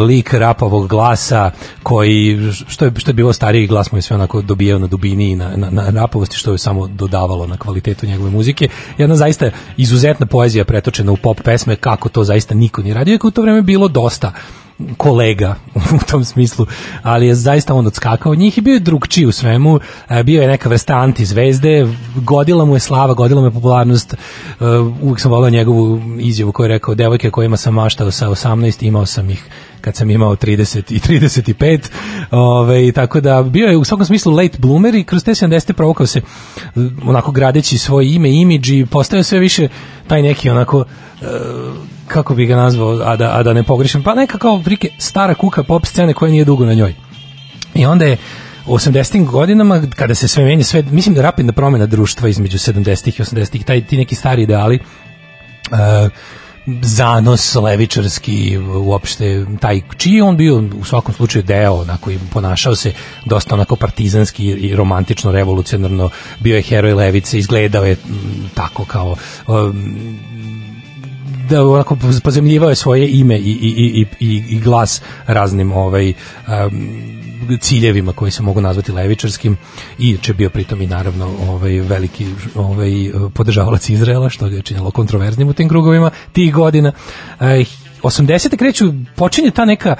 lik 0.00 0.34
rapovog 0.34 0.88
glasa 0.88 1.50
koji 1.82 2.38
što 2.68 2.84
je 2.84 2.92
što 2.96 3.10
je 3.10 3.14
bilo 3.14 3.32
stariji 3.32 3.66
glas 3.66 3.92
mu 3.92 3.98
je 3.98 4.02
sve 4.02 4.14
onako 4.14 4.42
dobijao 4.42 4.78
na 4.78 4.86
dubini 4.86 5.30
i 5.30 5.36
na, 5.36 5.56
na, 5.56 5.70
na 5.70 5.90
rapovosti 5.90 6.36
što 6.36 6.52
je 6.52 6.58
samo 6.58 6.86
dodavalo 6.86 7.46
na 7.46 7.56
kvalitetu 7.56 8.06
njegove 8.06 8.30
muzike. 8.30 8.68
Jedna 8.98 9.16
zaista 9.16 9.50
izuzetna 9.76 10.26
poezija 10.26 10.64
pretočena 10.64 11.12
u 11.12 11.16
pop 11.16 11.40
pesme 11.40 11.76
kako 11.76 12.08
to 12.08 12.24
zaista 12.24 12.54
niko 12.54 12.82
nije 12.82 12.94
radio 12.94 13.14
i 13.14 13.18
u 13.24 13.30
to 13.30 13.42
vreme 13.42 13.62
bilo 13.62 13.88
dosta 13.88 14.32
kolega 14.96 15.54
u 15.74 16.04
tom 16.10 16.24
smislu, 16.24 16.66
ali 17.02 17.26
je 17.26 17.34
zaista 17.34 17.74
on 17.74 17.86
odskakao. 17.86 18.32
Od 18.32 18.38
njih 18.38 18.58
i 18.58 18.60
bio 18.60 18.74
je 18.74 18.80
drugčiji 18.80 19.26
u 19.26 19.32
svemu, 19.32 19.80
e, 20.08 20.22
bio 20.22 20.42
je 20.42 20.48
neka 20.48 20.68
vrsta 20.68 20.94
antizvezde, 20.94 21.88
godila 22.16 22.64
mu 22.64 22.76
je 22.76 22.80
slava, 22.80 23.14
godila 23.14 23.40
mu 23.40 23.46
je 23.46 23.50
popularnost, 23.50 24.14
e, 24.14 24.16
uvijek 25.02 25.20
sam 25.20 25.30
volao 25.30 25.50
njegovu 25.50 26.02
izjavu 26.18 26.52
koju 26.52 26.64
je 26.64 26.68
rekao, 26.68 26.94
devojke 26.94 27.30
kojima 27.30 27.56
sam 27.56 27.74
maštao 27.74 28.10
sa 28.10 28.28
18, 28.28 28.86
imao 28.86 29.06
sam 29.06 29.30
ih 29.30 29.48
kad 29.80 29.96
sam 29.96 30.10
imao 30.10 30.36
30 30.36 30.92
i 30.92 30.98
35 30.98 31.80
ove, 32.30 32.92
tako 32.92 33.20
da 33.20 33.42
bio 33.42 33.66
je 33.66 33.76
u 33.76 33.84
svakom 33.84 34.06
smislu 34.06 34.32
late 34.32 34.58
bloomer 34.58 34.94
i 34.94 35.04
kroz 35.04 35.24
te 35.24 35.30
70. 35.30 35.72
provokao 35.72 36.06
se 36.06 36.20
onako 37.06 37.32
gradeći 37.32 37.78
svoje 37.78 38.14
ime, 38.14 38.30
imidž 38.30 38.70
i 38.70 38.86
postao 38.86 39.22
sve 39.22 39.38
više 39.38 39.68
taj 40.06 40.22
neki 40.22 40.50
onako 40.50 40.84
e, 41.22 41.26
kako 42.08 42.34
bi 42.34 42.46
ga 42.46 42.56
nazvao, 42.56 43.00
a 43.04 43.16
da, 43.16 43.38
a 43.38 43.42
da 43.42 43.52
ne 43.52 43.62
pogrešim, 43.62 44.02
pa 44.02 44.14
neka 44.14 44.38
kao 44.38 44.56
vrike 44.56 44.88
stara 44.98 45.34
kuka 45.34 45.62
pop 45.62 45.86
scene 45.86 46.14
koja 46.14 46.32
nije 46.32 46.44
dugo 46.44 46.64
na 46.64 46.74
njoj. 46.74 46.94
I 47.74 47.86
onda 47.86 48.04
je 48.04 48.16
u 48.66 48.74
80. 48.74 49.26
godinama, 49.26 49.82
kada 49.96 50.14
se 50.14 50.28
sve 50.28 50.44
menja, 50.44 50.64
sve, 50.64 50.82
mislim 50.82 51.14
da 51.14 51.22
rapidna 51.22 51.52
promjena 51.52 51.86
društva 51.86 52.28
između 52.28 52.58
70. 52.58 53.08
i 53.08 53.22
80. 53.22 53.64
taj, 53.64 53.86
ti 53.86 53.96
neki 53.96 54.14
stari 54.14 54.42
ideali, 54.42 54.78
uh, 55.70 55.78
zanos 56.82 57.54
levičarski 57.54 58.58
uopšte 58.58 59.46
taj 59.60 59.80
čiji 59.96 60.20
on 60.20 60.36
bio 60.36 60.56
u 60.80 60.84
svakom 60.84 61.14
slučaju 61.14 61.42
deo 61.42 61.74
onako 61.74 62.10
i 62.10 62.18
ponašao 62.32 62.76
se 62.76 62.92
dosta 63.24 63.54
onako 63.54 63.76
partizanski 63.76 64.46
i 64.46 64.76
romantično 64.76 65.32
revolucionarno 65.32 66.10
bio 66.40 66.56
je 66.56 66.62
heroj 66.62 66.94
levice 66.94 67.38
izgledao 67.38 67.84
je 67.84 67.92
m, 67.92 68.50
tako 68.54 68.84
kao 68.84 69.16
um, 69.46 70.18
da 71.48 71.66
onako 71.66 71.96
pozemljivao 72.22 72.68
je 72.68 72.74
svoje 72.74 73.10
ime 73.10 73.38
i, 73.38 73.50
i, 73.50 73.68
i, 74.00 74.06
i, 74.20 74.44
i 74.48 74.60
glas 74.60 75.02
raznim 75.26 75.72
ovaj 75.72 76.08
um, 76.08 77.14
ciljevima 77.60 78.12
koji 78.12 78.30
se 78.30 78.42
mogu 78.42 78.60
nazvati 78.60 78.92
levičarskim 78.92 79.56
i 79.98 80.18
će 80.22 80.34
bio 80.34 80.50
pritom 80.50 80.82
i 80.82 80.86
naravno 80.86 81.30
ovaj 81.48 81.80
veliki 81.80 82.26
ovaj 82.54 82.90
podržavalac 83.34 83.88
Izraela 83.88 84.28
što 84.28 84.48
ga 84.48 84.56
je 84.56 84.62
činilo 84.62 84.90
kontroverznim 84.90 85.48
u 85.48 85.52
tim 85.52 85.68
krugovima 85.68 86.10
tih 86.32 86.54
godina. 86.54 86.92
E, 87.40 87.64
80. 88.04 88.56
kreću, 88.56 88.92
počinje 89.16 89.50
ta 89.50 89.64
neka 89.64 89.96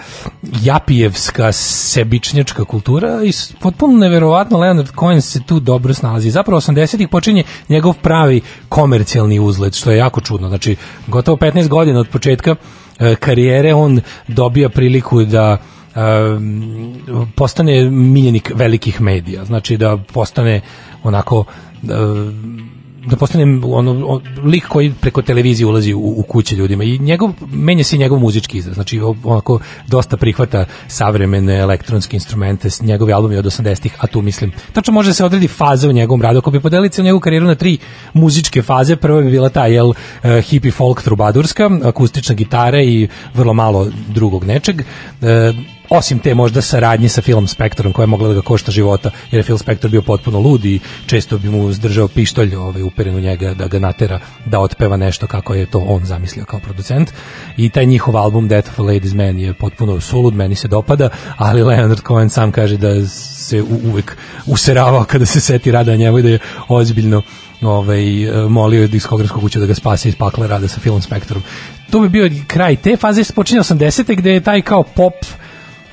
japijevska 0.63 1.53
sebičnjačka 1.53 2.65
kultura 2.65 3.21
i 3.25 3.33
potpuno 3.61 3.99
neverovatno 3.99 4.59
Leonard 4.59 4.89
Cohen 4.99 5.23
se 5.23 5.43
tu 5.43 5.61
dobro 5.61 5.95
snalazi. 5.95 6.31
Zapravo 6.31 6.61
80. 6.61 7.07
počinje 7.07 7.45
njegov 7.69 7.95
pravi 8.03 8.41
komercijalni 8.69 9.41
uzlet, 9.41 9.75
što 9.75 9.91
je 9.91 9.99
jako 9.99 10.21
čudno. 10.21 10.49
Znači, 10.49 10.77
gotovo 11.07 11.37
15 11.37 11.69
godina 11.69 12.01
od 12.01 12.09
početka 12.09 12.57
e, 12.99 13.15
karijere 13.15 13.75
on 13.75 14.01
dobija 14.29 14.69
priliku 14.69 15.25
da 15.25 15.59
um, 15.95 17.31
postane 17.37 17.91
miljenik 17.91 18.53
velikih 18.55 19.01
medija, 19.01 19.45
znači 19.45 19.77
da 19.77 19.99
postane 20.13 20.61
onako 21.03 21.45
um, 21.83 22.71
da 23.07 23.17
postane 23.17 23.61
ono 23.65 24.07
on- 24.07 24.23
lik 24.45 24.67
koji 24.69 24.93
preko 25.01 25.23
televizije 25.23 25.67
ulazi 25.67 25.95
u, 25.95 26.15
u 26.17 26.23
kuće 26.23 26.57
ljudima. 26.57 26.85
I 26.85 26.99
njegov 26.99 27.31
menja 27.53 27.85
se 27.85 27.99
njegov 27.99 28.19
muzički 28.19 28.59
izraz. 28.59 28.75
Znači 28.75 29.01
onako 29.25 29.59
dosta 29.87 30.17
prihvata 30.17 30.65
savremene 30.89 31.59
elektronske 31.59 32.17
instrumente 32.17 32.69
njegovi 32.81 33.13
albumi 33.13 33.37
od 33.37 33.45
80-ih 33.45 33.97
a 33.99 34.07
tu 34.07 34.23
mislim 34.23 34.53
tačno 34.73 34.93
može 34.93 35.11
da 35.11 35.15
se 35.15 35.25
odredi 35.25 35.49
faza 35.49 35.89
u 35.89 35.93
njegovom 35.93 36.23
radu. 36.23 36.39
Ako 36.39 36.51
bi 36.51 36.61
podelili 36.61 36.91
cijelu 36.91 37.05
njegovu 37.05 37.21
karijeru 37.21 37.47
na 37.47 37.55
tri 37.55 37.79
muzičke 38.13 38.63
faze 38.63 38.97
prva 38.97 39.21
bi 39.23 39.31
bila 39.31 39.49
ta 39.49 39.67
jel 39.67 39.93
eh, 40.23 40.41
hippie 40.41 40.73
folk 40.73 41.03
trubadurska 41.03 41.71
akustična 41.85 42.35
gitara 42.35 42.83
i 42.83 43.09
vrlo 43.35 43.53
malo 43.55 43.91
drugog 44.09 44.45
nečeg. 44.45 44.81
Eh, 44.81 45.53
osim 45.91 46.19
te 46.19 46.35
možda 46.35 46.63
saradnje 46.63 47.09
sa 47.09 47.23
Philom 47.23 47.49
Spectorom 47.49 47.93
koja 47.93 48.03
je 48.03 48.07
mogla 48.07 48.29
da 48.29 48.35
ga 48.35 48.43
košta 48.43 48.73
života, 48.73 49.11
jer 49.31 49.39
je 49.39 49.43
Phil 49.43 49.59
Spector 49.59 49.91
bio 49.91 50.03
potpuno 50.03 50.39
lud 50.39 50.65
i 50.65 50.81
često 51.07 51.39
bi 51.39 51.49
mu 51.49 51.73
zdržao 51.73 52.09
pištolj 52.09 52.55
ovaj, 52.55 52.83
uperen 52.83 53.17
u 53.17 53.21
njega 53.21 53.55
da 53.55 53.69
ga 53.69 53.79
natera 53.79 54.21
da 54.45 54.61
otpeva 54.61 54.97
nešto 54.97 55.27
kako 55.27 55.55
je 55.55 55.67
to 55.67 55.79
on 55.79 56.05
zamislio 56.05 56.45
kao 56.45 56.61
producent. 56.61 57.13
I 57.57 57.69
taj 57.69 57.87
njihov 57.87 58.17
album 58.17 58.49
Death 58.49 58.69
of 58.69 58.79
a 58.79 58.83
Ladies 58.83 59.15
Man 59.15 59.39
je 59.39 59.55
potpuno 59.55 60.01
sulud, 60.01 60.35
meni 60.35 60.55
se 60.55 60.69
dopada, 60.69 61.09
ali 61.37 61.63
Leonard 61.63 62.01
Cohen 62.07 62.31
sam 62.31 62.53
kaže 62.53 62.77
da 62.77 63.07
se 63.07 63.63
uvek 63.63 64.17
useravao 64.47 65.05
kada 65.05 65.27
se 65.27 65.41
seti 65.41 65.71
rada 65.71 65.97
njemu 65.97 66.19
i 66.19 66.23
da 66.23 66.29
je 66.29 66.39
ozbiljno 66.69 67.23
ovaj, 67.63 68.05
molio 68.49 68.89
diskografsku 68.89 69.41
kuću 69.41 69.61
da 69.61 69.67
ga 69.67 69.75
spase 69.75 70.09
iz 70.09 70.17
pakla 70.17 70.47
rada 70.47 70.69
sa 70.69 70.81
Philom 70.81 71.03
Spectorom. 71.03 71.43
To 71.91 72.01
bi 72.01 72.09
bio 72.09 72.31
kraj 72.47 72.77
te 72.77 72.97
faze, 72.97 73.25
počinje 73.35 73.61
80. 73.61 74.17
gde 74.17 74.33
je 74.33 74.41
taj 74.41 74.63
kao 74.63 74.83
pop 74.83 75.15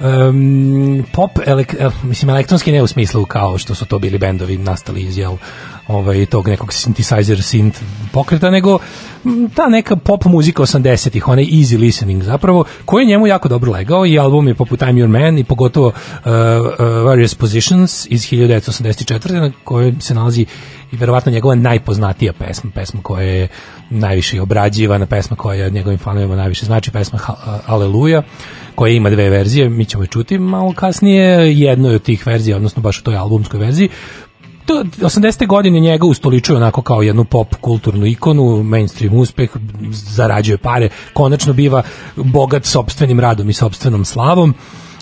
um, 0.04 1.04
pop, 1.12 1.32
elek, 1.46 1.76
el, 1.80 1.92
mislim 2.04 2.30
elektronski 2.30 2.72
ne 2.72 2.84
u 2.84 2.88
smislu 2.88 3.26
kao 3.26 3.58
što 3.58 3.76
su 3.76 3.86
to 3.86 4.00
bili 4.00 4.18
bendovi 4.18 4.58
nastali 4.58 5.02
iz 5.02 5.18
jel, 5.18 5.36
ovaj, 5.88 6.26
tog 6.26 6.48
nekog 6.48 6.70
synthesizer 6.70 7.38
synth 7.38 7.78
pokreta, 8.12 8.50
nego 8.50 8.80
ta 9.56 9.70
neka 9.70 9.96
pop 9.96 10.26
muzika 10.26 10.64
80-ih, 10.64 11.28
onaj 11.28 11.46
easy 11.46 11.80
listening 11.80 12.24
zapravo, 12.24 12.64
koji 12.86 13.04
je 13.04 13.08
njemu 13.08 13.28
jako 13.28 13.48
dobro 13.48 13.72
legao 13.72 14.06
i 14.06 14.20
album 14.20 14.48
je 14.48 14.56
poput 14.56 14.80
I'm 14.80 14.94
Your 14.94 15.08
Man 15.08 15.38
i 15.38 15.44
pogotovo 15.44 15.88
uh, 15.88 15.94
uh, 16.26 17.06
Various 17.06 17.36
Positions 17.36 18.08
iz 18.10 18.22
1984. 18.22 19.32
na 19.32 19.52
kojoj 19.64 19.94
se 20.00 20.14
nalazi 20.14 20.46
i 20.92 20.98
verovatno 20.98 21.32
njegova 21.32 21.56
najpoznatija 21.56 22.34
pesma, 22.34 22.72
pesma 22.76 23.02
koja 23.04 23.24
je 23.24 23.48
najviše 23.90 24.42
obrađivana, 24.42 25.06
pesma 25.06 25.38
koja 25.38 25.70
njegovim 25.70 26.00
fanovima 26.00 26.36
najviše 26.36 26.66
znači, 26.66 26.92
pesma 26.92 27.20
Aleluja, 27.66 28.24
koja 28.76 28.94
ima 28.94 29.10
dve 29.10 29.30
verzije, 29.30 29.70
mi 29.70 29.86
ćemo 29.86 30.04
je 30.04 30.08
čuti 30.08 30.38
malo 30.38 30.74
kasnije, 30.74 31.60
jednoj 31.60 31.96
od 31.96 32.04
tih 32.04 32.28
verzija, 32.28 32.58
odnosno 32.58 32.82
baš 32.82 33.00
u 33.00 33.04
toj 33.04 33.16
albumskoj 33.16 33.60
verziji, 33.60 33.90
to 34.66 34.84
80. 34.84 35.48
godine 35.48 35.80
njega 35.80 36.06
ustoličuje 36.06 36.58
onako 36.58 36.82
kao 36.82 37.02
jednu 37.02 37.24
pop 37.24 37.56
kulturnu 37.62 38.06
ikonu, 38.06 38.64
mainstream 38.64 39.16
uspeh, 39.16 39.50
zarađuje 39.92 40.58
pare, 40.58 40.90
konačno 41.14 41.54
biva 41.54 41.84
bogat 42.16 42.66
sopstvenim 42.66 43.20
radom 43.20 43.50
i 43.50 43.54
sopstvenom 43.54 44.06
slavom. 44.06 44.54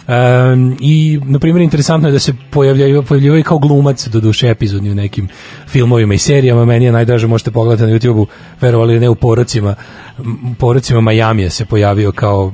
Um, 0.10 0.78
i 0.80 1.20
na 1.24 1.40
primjer 1.40 1.62
interesantno 1.62 2.08
je 2.08 2.12
da 2.12 2.20
se 2.20 2.34
pojavljaju 2.50 3.04
pojavljivaju 3.04 3.44
kao 3.44 3.58
glumac 3.58 4.08
do 4.08 4.20
duše 4.20 4.50
epizodni 4.50 4.92
u 4.92 4.96
nekim 4.96 5.28
filmovima 5.68 6.14
i 6.14 6.18
serijama. 6.18 6.66
Meni 6.66 6.86
je 6.86 6.92
najdraže 6.92 7.28
možete 7.28 7.52
pogledati 7.52 7.92
na 7.92 8.00
YouTubeu 8.00 8.26
verovali 8.62 9.00
ne 9.00 9.10
u 9.10 9.16
porocima 9.16 9.76
porocima 10.60 11.02
Majamija 11.02 11.50
se 11.50 11.66
pojavio 11.66 12.12
kao 12.12 12.52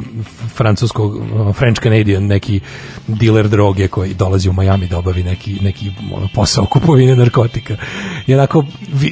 francuskog 0.56 1.22
French 1.54 1.82
Canadian 1.82 2.26
neki 2.26 2.60
dealer 3.08 3.50
droge 3.50 3.88
koji 3.88 4.14
dolazi 4.14 4.50
u 4.50 4.54
Miami 4.54 4.88
da 4.88 4.98
obavi 4.98 5.24
neki, 5.24 5.58
neki 5.62 5.92
posao 6.34 6.66
kupovine 6.66 7.16
narkotika. 7.16 7.78
I 8.28 8.34
onako 8.34 8.66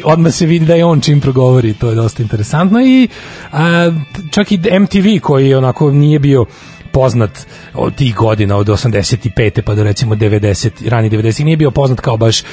odmah 0.04 0.34
se 0.34 0.46
vidi 0.46 0.66
da 0.66 0.76
je 0.76 0.86
on 0.86 1.02
čim 1.02 1.22
progovori 1.22 1.74
to 1.74 1.90
je 1.90 1.96
dosta 1.96 2.24
interesantno 2.24 2.80
i 2.82 3.08
a, 3.52 3.92
čak 4.32 4.52
i 4.52 4.58
MTV 4.58 5.08
koji 5.22 5.54
onako 5.54 5.92
nije 5.92 6.20
bio 6.20 6.46
poznat 6.94 7.32
od 7.74 7.96
tih 7.96 8.16
godina 8.16 8.58
od 8.58 8.68
85. 8.68 9.62
pa 9.62 9.76
do 9.76 9.84
recimo 9.84 10.16
90 10.16 10.90
rani 10.90 11.10
90 11.10 11.44
nije 11.44 11.58
bio 11.58 11.72
poznat 11.72 12.00
kao 12.00 12.18
baš 12.18 12.42
uh, 12.42 12.46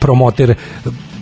promoter 0.00 0.54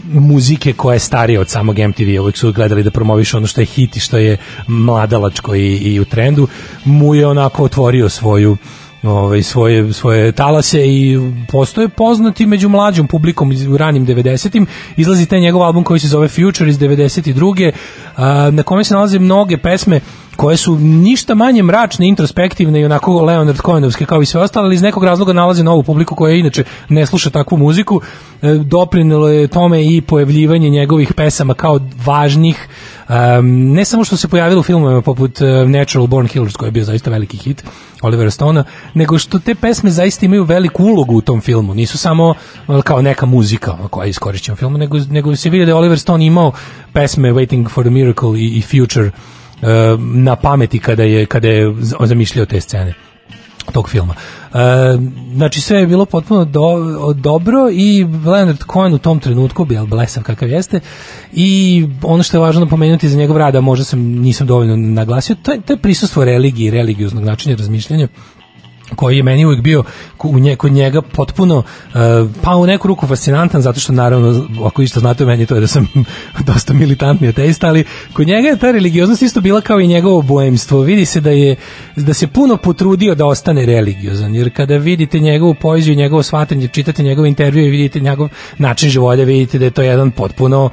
muzike 0.05 0.73
koja 0.73 0.95
je 0.95 0.99
starija 0.99 1.41
od 1.41 1.49
samog 1.49 1.77
MTV 1.79 2.21
uvijek 2.21 2.37
su 2.37 2.53
gledali 2.53 2.83
da 2.83 2.91
promoviš 2.91 3.35
ono 3.35 3.47
što 3.47 3.61
je 3.61 3.65
hit 3.67 3.97
i 3.97 4.01
što 4.01 4.19
je 4.19 4.37
mladalačko 4.67 5.55
i, 5.55 5.77
i 5.77 6.01
u 6.01 6.05
trendu 6.05 6.49
mu 6.85 7.15
je 7.15 7.27
onako 7.27 7.65
otvorio 7.65 8.09
svoju 8.09 8.57
ovaj 9.03 9.43
svoje 9.43 9.93
svoje 9.93 10.33
talase 10.33 10.87
i 10.87 11.19
postoje 11.49 11.89
poznati 11.89 12.47
među 12.47 12.69
mlađom 12.69 13.07
publikom 13.07 13.53
iz- 13.53 13.77
ranim 13.77 14.07
90-im 14.07 14.67
izlazi 14.97 15.27
taj 15.27 15.41
njegov 15.41 15.63
album 15.63 15.85
koji 15.85 16.01
se 16.01 16.09
zove 16.09 16.29
Future 16.29 16.71
iz 16.71 16.79
92. 16.79 17.71
a, 18.17 18.51
na 18.53 18.63
kome 18.63 18.85
se 18.85 18.95
nalaze 18.95 19.19
mnoge 19.19 19.57
pesme 19.57 20.01
koje 20.37 20.57
su 20.57 20.77
ništa 20.79 21.35
manje 21.35 21.63
mračne, 21.63 22.09
introspektivne 22.09 22.81
i 22.81 22.85
onako 22.85 23.23
Leonard 23.23 23.59
Cohenovske 23.67 24.07
kao 24.07 24.23
i 24.23 24.27
sve 24.27 24.41
ostale, 24.41 24.67
ali 24.67 24.75
iz 24.75 24.83
nekog 24.83 25.05
razloga 25.05 25.33
nalaze 25.33 25.63
novu 25.63 25.83
publiku 25.83 26.15
koja 26.15 26.35
inače 26.35 26.65
ne 26.89 27.07
sluša 27.07 27.31
takvu 27.31 27.59
muziku. 27.59 28.01
E, 28.43 28.55
doprinelo 28.55 29.29
je 29.29 29.49
tome 29.49 29.87
i 29.87 30.01
pojavljivanje 30.01 30.71
njegovih 30.71 31.15
pesama 31.15 31.55
kao 31.55 31.81
važnih 32.07 32.69
Um, 33.09 33.73
ne 33.73 33.85
samo 33.85 34.05
što 34.05 34.17
se 34.17 34.29
pojavilo 34.29 34.61
u 34.61 34.63
filmovima 34.63 35.03
poput 35.03 35.41
uh, 35.41 35.71
Natural 35.71 36.07
Born 36.07 36.29
Killers 36.29 36.57
koji 36.57 36.69
je 36.69 36.73
bio 36.73 36.85
zaista 36.85 37.11
veliki 37.11 37.37
hit 37.37 37.65
Olivera 38.03 38.31
Stona, 38.31 38.65
nego 38.95 39.19
što 39.19 39.39
te 39.39 39.55
pesme 39.55 39.91
zaista 39.91 40.27
imaju 40.27 40.45
veliku 40.45 40.85
ulogu 40.85 41.17
u 41.17 41.21
tom 41.21 41.41
filmu. 41.41 41.75
Nisu 41.75 41.99
samo 41.99 42.35
uh, 42.69 42.83
kao 42.83 43.03
neka 43.03 43.27
muzika 43.27 43.79
koja 43.91 44.05
je 44.05 44.11
iskorišćena 44.11 44.55
u 44.55 44.57
filmu, 44.57 44.79
nego, 44.79 44.99
nego 45.11 45.37
se 45.37 45.51
vidi 45.51 45.65
da 45.65 45.71
je 45.71 45.75
Oliver 45.75 45.99
Stone 45.99 46.27
imao 46.27 46.53
pesme 46.93 47.33
Waiting 47.33 47.71
for 47.71 47.85
the 47.85 47.91
Miracle 47.91 48.41
i, 48.41 48.59
i 48.59 48.63
Future 48.63 49.11
na 49.99 50.37
pameti 50.37 50.79
kada 50.79 51.03
je, 51.03 51.27
kada 51.27 51.49
je 51.49 51.75
zamišljao 52.05 52.47
te 52.47 52.61
scene 52.61 52.95
tog 53.73 53.89
filma. 53.89 54.15
E, 54.15 54.59
znači 55.35 55.61
sve 55.61 55.79
je 55.79 55.87
bilo 55.87 56.05
potpuno 56.05 56.45
do, 56.45 56.63
dobro 57.17 57.71
i 57.73 58.05
Leonard 58.27 58.59
Cohen 58.73 58.95
u 58.95 58.99
tom 58.99 59.21
trenutku 59.21 59.65
bio 59.65 59.87
blesav 59.87 60.23
kakav 60.23 60.49
jeste 60.49 60.81
i 61.33 61.85
ono 62.03 62.23
što 62.23 62.37
je 62.37 62.41
važno 62.41 62.61
napomenuti 62.61 63.09
za 63.09 63.19
njegov 63.19 63.37
rad, 63.37 63.57
a 63.57 63.61
možda 63.61 63.85
sam 63.85 64.01
nisam 64.01 64.47
dovoljno 64.47 64.77
naglasio, 64.77 65.37
to 65.43 65.53
je, 65.53 65.61
to 65.61 65.73
je 65.73 65.77
prisustvo 65.77 66.25
religije 66.25 66.69
i 66.69 66.71
religioznog 66.71 67.25
načina 67.25 67.57
razmišljanja 67.57 68.09
koji 68.97 69.17
je 69.17 69.23
meni 69.23 69.45
uvijek 69.45 69.63
bio 69.63 69.85
kod 70.57 70.73
njega 70.73 71.03
potpuno 71.03 71.59
uh, 71.59 71.65
pa 72.43 72.57
u 72.57 72.67
neku 72.67 72.89
ruku 72.89 73.07
fascinantan 73.07 73.63
zato 73.63 73.81
što 73.81 73.93
naravno 73.93 74.47
ako 74.65 74.83
isto 74.83 75.01
znate 75.01 75.25
o 75.25 75.27
meni 75.27 75.47
to 75.47 75.55
je 75.55 75.61
da 75.61 75.67
sam 75.67 75.89
dosta 76.47 76.73
militantni 76.73 77.29
ateista 77.29 77.69
ali 77.69 77.85
kod 78.13 78.27
njega 78.27 78.49
je 78.49 78.59
ta 78.59 78.71
religioznost 78.71 79.23
isto 79.23 79.41
bila 79.41 79.61
kao 79.61 79.81
i 79.81 79.87
njegovo 79.87 80.23
boemstvo 80.23 80.81
vidi 80.81 81.05
se 81.05 81.21
da 81.21 81.31
je 81.31 81.57
da 81.97 82.15
se 82.15 82.27
puno 82.27 82.57
potrudio 82.57 83.15
da 83.15 83.27
ostane 83.27 83.67
religiozan 83.67 84.35
jer 84.35 84.55
kada 84.55 84.77
vidite 84.77 85.19
njegovu 85.21 85.55
poeziju 85.55 85.95
njegovo 85.95 86.23
shvatanje 86.23 86.69
čitate 86.69 87.03
njegove 87.03 87.29
intervjue 87.29 87.67
i 87.67 87.71
vidite 87.71 88.01
njegov 88.01 88.29
način 88.59 88.91
života 88.91 89.23
vidite 89.23 89.59
da 89.59 89.65
je 89.65 89.71
to 89.71 89.83
jedan 89.83 90.11
potpuno 90.11 90.71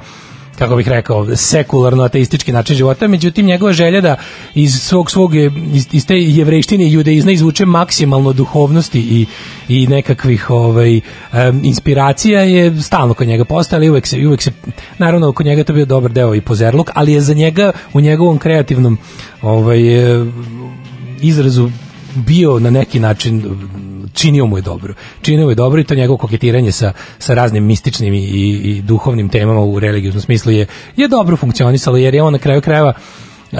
kako 0.58 0.76
bih 0.76 0.88
rekao, 0.88 1.36
sekularno 1.36 2.02
ateistički 2.02 2.52
način 2.52 2.76
života, 2.76 3.08
međutim 3.08 3.46
njegova 3.46 3.72
želja 3.72 4.00
da 4.00 4.16
iz 4.54 4.74
svog 4.74 5.10
svog 5.10 5.34
iz, 5.74 5.86
iz 5.92 6.06
te 6.06 6.14
jevrejštine 6.16 6.84
i 6.84 6.92
judeizma 6.92 7.32
izvuče 7.32 7.64
maksimalno 7.64 8.32
duhovnosti 8.32 9.00
i 9.00 9.26
i 9.68 9.86
nekakvih 9.86 10.50
ovaj 10.50 11.00
em, 11.32 11.60
inspiracija 11.64 12.40
je 12.40 12.82
stalno 12.82 13.14
kod 13.14 13.28
njega 13.28 13.44
postojala 13.44 13.84
i 13.84 13.90
uvek 13.90 14.06
se 14.06 14.26
uvek 14.26 14.42
se 14.42 14.52
naravno 14.98 15.32
kod 15.32 15.46
njega 15.46 15.60
je 15.60 15.64
to 15.64 15.72
bio 15.72 15.84
dobar 15.84 16.12
deo 16.12 16.34
i 16.34 16.40
pozerluk, 16.40 16.90
ali 16.94 17.12
je 17.12 17.20
za 17.20 17.34
njega 17.34 17.72
u 17.92 18.00
njegovom 18.00 18.38
kreativnom 18.38 18.98
ovaj 19.42 19.80
e, 19.80 20.24
izrazu 21.20 21.70
bio 22.14 22.58
na 22.58 22.70
neki 22.70 23.00
način 23.00 23.42
činio 24.12 24.46
mu 24.46 24.58
je 24.58 24.62
dobro. 24.62 24.94
Činio 25.22 25.44
mu 25.44 25.50
je 25.50 25.54
dobro 25.54 25.80
i 25.80 25.84
to 25.84 25.94
njegovo 25.94 26.16
koketiranje 26.16 26.72
sa, 26.72 26.92
sa 27.18 27.34
raznim 27.34 27.64
mističnim 27.64 28.14
i, 28.14 28.18
i, 28.18 28.82
duhovnim 28.82 29.28
temama 29.28 29.60
u 29.60 29.80
religioznom 29.80 30.22
smislu 30.22 30.52
je, 30.52 30.66
je 30.96 31.08
dobro 31.08 31.36
funkcionisalo 31.36 31.96
jer 31.96 32.14
je 32.14 32.22
on 32.22 32.32
na 32.32 32.38
kraju 32.38 32.60
krajeva 32.60 32.92
uh, 33.52 33.58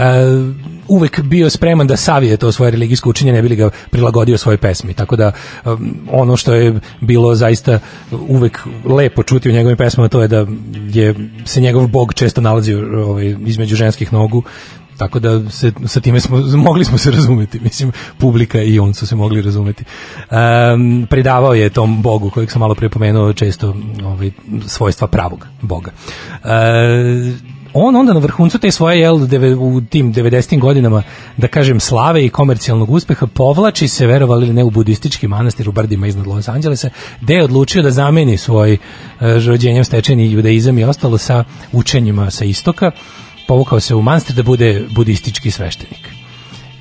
uvek 0.88 1.20
bio 1.20 1.50
spreman 1.50 1.86
da 1.86 1.96
savije 1.96 2.36
to 2.36 2.52
svoje 2.52 2.70
religijsko 2.70 3.10
učenje, 3.10 3.32
ne 3.32 3.42
bi 3.42 3.48
li 3.48 3.56
ga 3.56 3.70
prilagodio 3.90 4.38
svojoj 4.38 4.56
pesmi. 4.56 4.94
Tako 4.94 5.16
da 5.16 5.32
um, 5.64 5.96
ono 6.10 6.36
što 6.36 6.54
je 6.54 6.80
bilo 7.00 7.34
zaista 7.34 7.78
uvek 8.28 8.58
lepo 8.84 9.22
čuti 9.22 9.48
u 9.48 9.52
njegovim 9.52 9.76
pesmama 9.76 10.08
to 10.08 10.22
je 10.22 10.28
da 10.28 10.46
je 10.92 11.14
se 11.44 11.60
njegov 11.60 11.86
bog 11.86 12.14
često 12.14 12.40
nalazio 12.40 13.04
ovaj, 13.06 13.36
između 13.46 13.76
ženskih 13.76 14.12
nogu 14.12 14.42
tako 15.00 15.18
da 15.18 15.50
se, 15.50 15.72
sa 15.86 16.00
time 16.00 16.20
smo, 16.20 16.38
mogli 16.56 16.84
smo 16.84 16.98
se 16.98 17.10
razumeti, 17.10 17.60
mislim, 17.60 17.92
publika 18.18 18.62
i 18.62 18.78
on 18.78 18.94
su 18.94 19.06
se 19.06 19.16
mogli 19.16 19.42
razumeti. 19.42 19.84
Um, 20.30 21.06
predavao 21.10 21.54
je 21.54 21.70
tom 21.70 22.02
bogu 22.02 22.30
kojeg 22.30 22.50
sam 22.50 22.60
malo 22.60 22.74
prije 22.74 22.90
pomenuo 22.90 23.32
često 23.32 23.74
ovaj, 24.04 24.30
svojstva 24.66 25.08
pravog 25.08 25.46
boga. 25.60 25.90
E, 26.44 26.50
on 27.72 27.96
onda 27.96 28.12
na 28.12 28.20
vrhuncu 28.20 28.58
te 28.58 28.70
svoje 28.70 29.00
jel 29.00 29.14
u 29.58 29.80
tim 29.80 30.14
90. 30.14 30.58
godinama 30.58 31.02
da 31.36 31.48
kažem 31.48 31.80
slave 31.80 32.24
i 32.24 32.28
komercijalnog 32.28 32.90
uspeha 32.90 33.26
povlači 33.26 33.88
se 33.88 34.06
verovali 34.06 34.52
ne 34.52 34.64
u 34.64 34.70
budistički 34.70 35.28
manastir 35.28 35.68
u 35.68 35.72
brdima 35.72 36.06
iznad 36.06 36.26
Los 36.26 36.48
Angelesa 36.48 36.90
gde 37.20 37.34
je 37.34 37.44
odlučio 37.44 37.82
da 37.82 37.90
zameni 37.90 38.36
svoj 38.36 38.72
e, 38.72 38.78
rođenjem 39.46 39.84
stečeni 39.84 40.32
judaizam 40.32 40.78
i 40.78 40.84
ostalo 40.84 41.18
sa 41.18 41.44
učenjima 41.72 42.30
sa 42.30 42.44
istoka 42.44 42.90
povukao 43.50 43.80
se 43.80 43.94
u 43.94 44.02
manastir 44.02 44.36
da 44.36 44.42
bude 44.42 44.86
budistički 44.94 45.50
sveštenik. 45.50 46.08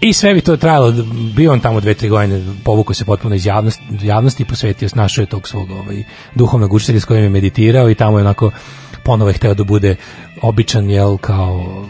I 0.02 0.14
sve 0.14 0.34
bi 0.34 0.42
to 0.42 0.58
trajalo, 0.58 0.94
bio 1.36 1.54
on 1.54 1.60
tamo 1.60 1.80
dve, 1.80 1.94
tri 1.94 2.10
godine, 2.10 2.42
povukao 2.64 2.94
se 2.94 3.06
potpuno 3.06 3.36
iz 3.36 3.46
javnosti, 3.46 3.84
javnosti 4.02 4.46
posvetio, 4.46 4.90
našao 4.96 5.24
je 5.24 5.26
tog 5.26 5.48
svog 5.48 5.72
ovaj, 5.72 6.04
duhovnog 6.36 6.74
učitelja 6.74 7.00
s 7.00 7.06
kojim 7.06 7.24
je 7.24 7.30
meditirao 7.30 7.90
i 7.90 7.96
tamo 7.96 8.18
je 8.18 8.24
onako 8.24 8.52
ponovo 9.04 9.30
je 9.30 9.34
hteo 9.34 9.54
da 9.54 9.64
bude 9.64 9.96
običan, 10.42 10.90
jel, 10.90 11.18
kao 11.18 11.86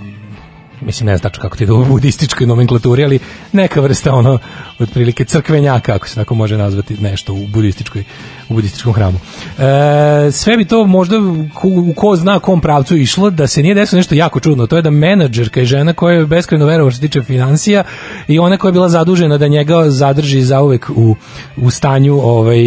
mislim 0.81 1.07
ne 1.07 1.17
znam 1.17 1.31
kako 1.41 1.57
ti 1.57 1.65
da 1.65 1.73
u 1.73 1.85
budističkoj 1.85 2.47
nomenklaturi, 2.47 3.03
ali 3.03 3.19
neka 3.51 3.81
vrsta 3.81 4.13
ono 4.13 4.39
otprilike 4.79 5.25
crkvenjaka, 5.25 5.95
ako 5.95 6.07
se 6.07 6.15
tako 6.15 6.35
može 6.35 6.57
nazvati 6.57 6.97
nešto 7.01 7.33
u 7.33 7.47
budističkoj 7.47 8.03
u 8.49 8.53
budističkom 8.53 8.93
hramu. 8.93 9.19
E, 9.57 10.31
sve 10.31 10.57
bi 10.57 10.65
to 10.65 10.85
možda 10.85 11.17
u 11.63 11.93
ko 11.95 12.15
zna 12.15 12.39
kom 12.39 12.61
pravcu 12.61 12.97
išlo 12.97 13.29
da 13.29 13.47
se 13.47 13.63
nije 13.63 13.75
desilo 13.75 13.97
nešto 13.97 14.15
jako 14.15 14.39
čudno, 14.39 14.67
to 14.67 14.75
je 14.75 14.81
da 14.81 14.89
menadžerka 14.89 15.61
i 15.61 15.65
žena 15.65 15.93
koja 15.93 16.17
je 16.17 16.25
beskrajno 16.25 16.65
verovao 16.65 16.91
što 16.91 16.95
se 16.95 17.01
tiče 17.01 17.21
financija 17.21 17.83
i 18.27 18.39
ona 18.39 18.57
koja 18.57 18.69
je 18.69 18.73
bila 18.73 18.89
zadužena 18.89 19.37
da 19.37 19.47
njega 19.47 19.89
zadrži 19.89 20.41
zauvek 20.41 20.89
u, 20.95 21.15
u 21.57 21.69
stanju 21.69 22.19
ovaj, 22.23 22.59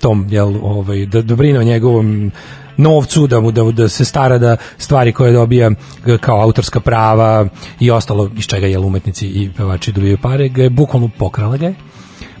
tom, 0.00 0.26
jel, 0.30 0.54
ovaj, 0.62 1.06
da, 1.06 1.22
da 1.22 1.36
brine 1.36 1.58
o 1.58 1.62
njegovom 1.62 2.32
novcu, 2.78 3.26
da 3.26 3.40
mu 3.40 3.50
da, 3.50 3.62
da 3.62 3.88
se 3.88 4.04
stara 4.04 4.38
da 4.38 4.56
stvari 4.78 5.12
koje 5.12 5.32
dobija 5.32 5.70
e, 6.06 6.18
kao 6.18 6.40
autorska 6.40 6.80
prava 6.80 7.46
i 7.80 7.90
ostalo 7.90 8.30
iz 8.36 8.46
čega 8.46 8.66
je 8.66 8.78
umetnici 8.78 9.26
i 9.26 9.50
pevači 9.56 9.92
dobijaju 9.92 10.18
pare, 10.18 10.48
ga 10.48 10.62
je 10.62 10.70
bukvalno 10.70 11.10
pokrala 11.18 11.56
ga 11.56 11.66
je. 11.66 11.74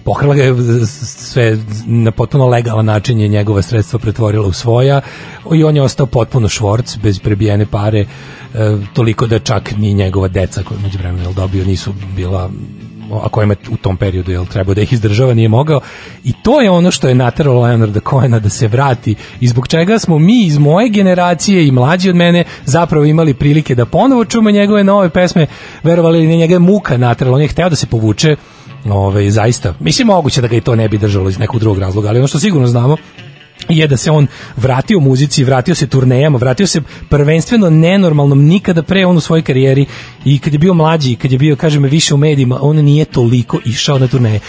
Pokrala 0.04 0.34
ga 0.34 0.42
je 0.42 0.54
sve 0.86 1.58
na 1.86 2.10
potpuno 2.10 2.46
legalan 2.46 2.84
način 2.84 3.20
je 3.20 3.28
njegova 3.28 3.62
sredstva 3.62 3.98
pretvorila 3.98 4.46
u 4.46 4.52
svoja 4.52 5.00
i 5.54 5.64
on 5.64 5.76
je 5.76 5.82
ostao 5.82 6.06
potpuno 6.06 6.48
švorc 6.48 6.96
bez 6.96 7.18
prebijene 7.18 7.66
pare 7.66 8.00
e, 8.00 8.06
toliko 8.92 9.26
da 9.26 9.38
čak 9.38 9.72
ni 9.76 9.94
njegova 9.94 10.28
deca 10.28 10.62
koja 10.62 10.80
među 10.80 10.98
vremenom 10.98 11.34
dobio 11.34 11.64
nisu 11.64 11.92
bila 12.16 12.50
a 13.10 13.28
kojima 13.28 13.54
u 13.70 13.76
tom 13.76 13.96
periodu 13.96 14.32
jel 14.32 14.46
trebao 14.46 14.74
da 14.74 14.80
ih 14.80 14.92
izdržava 14.92 15.34
nije 15.34 15.48
mogao. 15.48 15.80
I 16.24 16.32
to 16.42 16.60
je 16.60 16.70
ono 16.70 16.90
što 16.90 17.08
je 17.08 17.14
nateralo 17.14 17.62
Leonarda 17.62 18.00
Cohena 18.10 18.38
da 18.38 18.48
se 18.48 18.68
vrati. 18.68 19.14
I 19.40 19.48
zbog 19.48 19.68
čega 19.68 19.98
smo 19.98 20.18
mi 20.18 20.44
iz 20.44 20.58
moje 20.58 20.88
generacije 20.88 21.66
i 21.66 21.70
mlađi 21.70 22.10
od 22.10 22.16
mene 22.16 22.44
zapravo 22.64 23.04
imali 23.04 23.34
prilike 23.34 23.74
da 23.74 23.86
ponovo 23.86 24.24
čujemo 24.24 24.50
njegove 24.50 24.84
nove 24.84 25.08
pesme. 25.08 25.46
Verovali 25.82 26.24
ili 26.24 26.36
njega 26.36 26.54
je 26.54 26.58
muka 26.58 26.96
naterala. 26.96 27.36
On 27.36 27.42
je 27.42 27.48
hteo 27.48 27.68
da 27.68 27.76
se 27.76 27.86
povuče 27.86 28.36
ovaj, 28.84 29.30
zaista, 29.30 29.74
mislim 29.80 30.06
moguće 30.06 30.40
da 30.40 30.48
ga 30.48 30.56
i 30.56 30.60
to 30.60 30.74
ne 30.74 30.88
bi 30.88 30.98
držalo 30.98 31.28
iz 31.28 31.38
nekog 31.38 31.60
drugog 31.60 31.78
razloga, 31.78 32.08
ali 32.08 32.18
ono 32.18 32.28
što 32.28 32.38
sigurno 32.38 32.66
znamo 32.66 32.96
je 33.68 33.86
da 33.86 33.96
se 33.96 34.10
on 34.10 34.26
vratio 34.56 35.00
muzici, 35.00 35.44
vratio 35.44 35.74
se 35.74 35.86
turnejama, 35.86 36.38
vratio 36.38 36.66
se 36.66 36.80
prvenstveno 37.08 37.70
nenormalnom 37.70 38.44
nikada 38.44 38.82
pre 38.82 39.06
on 39.06 39.16
u 39.16 39.20
svojoj 39.20 39.42
karijeri 39.42 39.86
i 40.24 40.38
kad 40.38 40.52
je 40.52 40.58
bio 40.58 40.74
mlađi, 40.74 41.16
kad 41.16 41.32
je 41.32 41.38
bio, 41.38 41.56
kažem, 41.56 41.82
više 41.82 42.14
u 42.14 42.16
medijima, 42.16 42.58
on 42.62 42.76
nije 42.76 43.04
toliko 43.04 43.58
išao 43.64 43.98
na 43.98 44.08
turneje. 44.08 44.40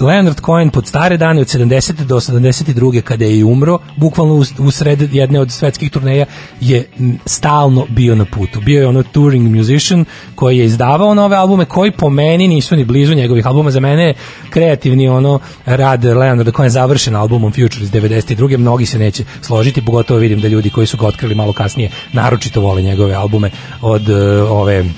Leonard 0.00 0.40
Cohen 0.40 0.70
pod 0.70 0.86
stare 0.86 1.16
dane 1.16 1.40
od 1.40 1.46
70. 1.46 2.04
do 2.04 2.16
72. 2.16 3.00
kada 3.00 3.24
je 3.24 3.38
i 3.38 3.44
umro, 3.44 3.78
bukvalno 3.96 4.44
u, 4.58 4.70
sred 4.70 5.14
jedne 5.14 5.40
od 5.40 5.52
svetskih 5.52 5.90
turneja 5.90 6.26
je 6.60 6.84
stalno 7.26 7.86
bio 7.88 8.14
na 8.14 8.24
putu. 8.24 8.60
Bio 8.60 8.80
je 8.80 8.86
ono 8.86 9.02
touring 9.02 9.56
musician 9.56 10.04
koji 10.34 10.58
je 10.58 10.64
izdavao 10.64 11.14
nove 11.14 11.36
albume 11.36 11.64
koji 11.64 11.90
po 11.90 12.10
meni 12.10 12.48
nisu 12.48 12.76
ni 12.76 12.84
blizu 12.84 13.14
njegovih 13.14 13.46
albuma. 13.46 13.70
Za 13.70 13.80
mene 13.80 14.02
je 14.02 14.14
kreativni 14.50 15.08
ono 15.08 15.40
rad 15.66 16.04
Leonarda 16.04 16.52
Cohen 16.52 16.70
završen 16.70 17.16
albumom 17.16 17.52
Future 17.52 17.84
iz 17.84 17.92
92. 17.92 18.56
Mnogi 18.58 18.86
se 18.86 18.98
neće 18.98 19.24
složiti, 19.42 19.84
pogotovo 19.84 20.20
vidim 20.20 20.40
da 20.40 20.48
ljudi 20.48 20.70
koji 20.70 20.86
su 20.86 20.96
ga 20.96 21.06
otkrili 21.06 21.34
malo 21.34 21.52
kasnije 21.52 21.90
naročito 22.12 22.60
vole 22.60 22.82
njegove 22.82 23.14
albume 23.14 23.50
od 23.82 24.08
uh, 24.08 24.50
ove 24.50 24.80
uh, 24.80 24.88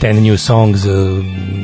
Ten 0.00 0.22
New 0.22 0.36
Songs, 0.36 0.84
uh, 0.84 0.92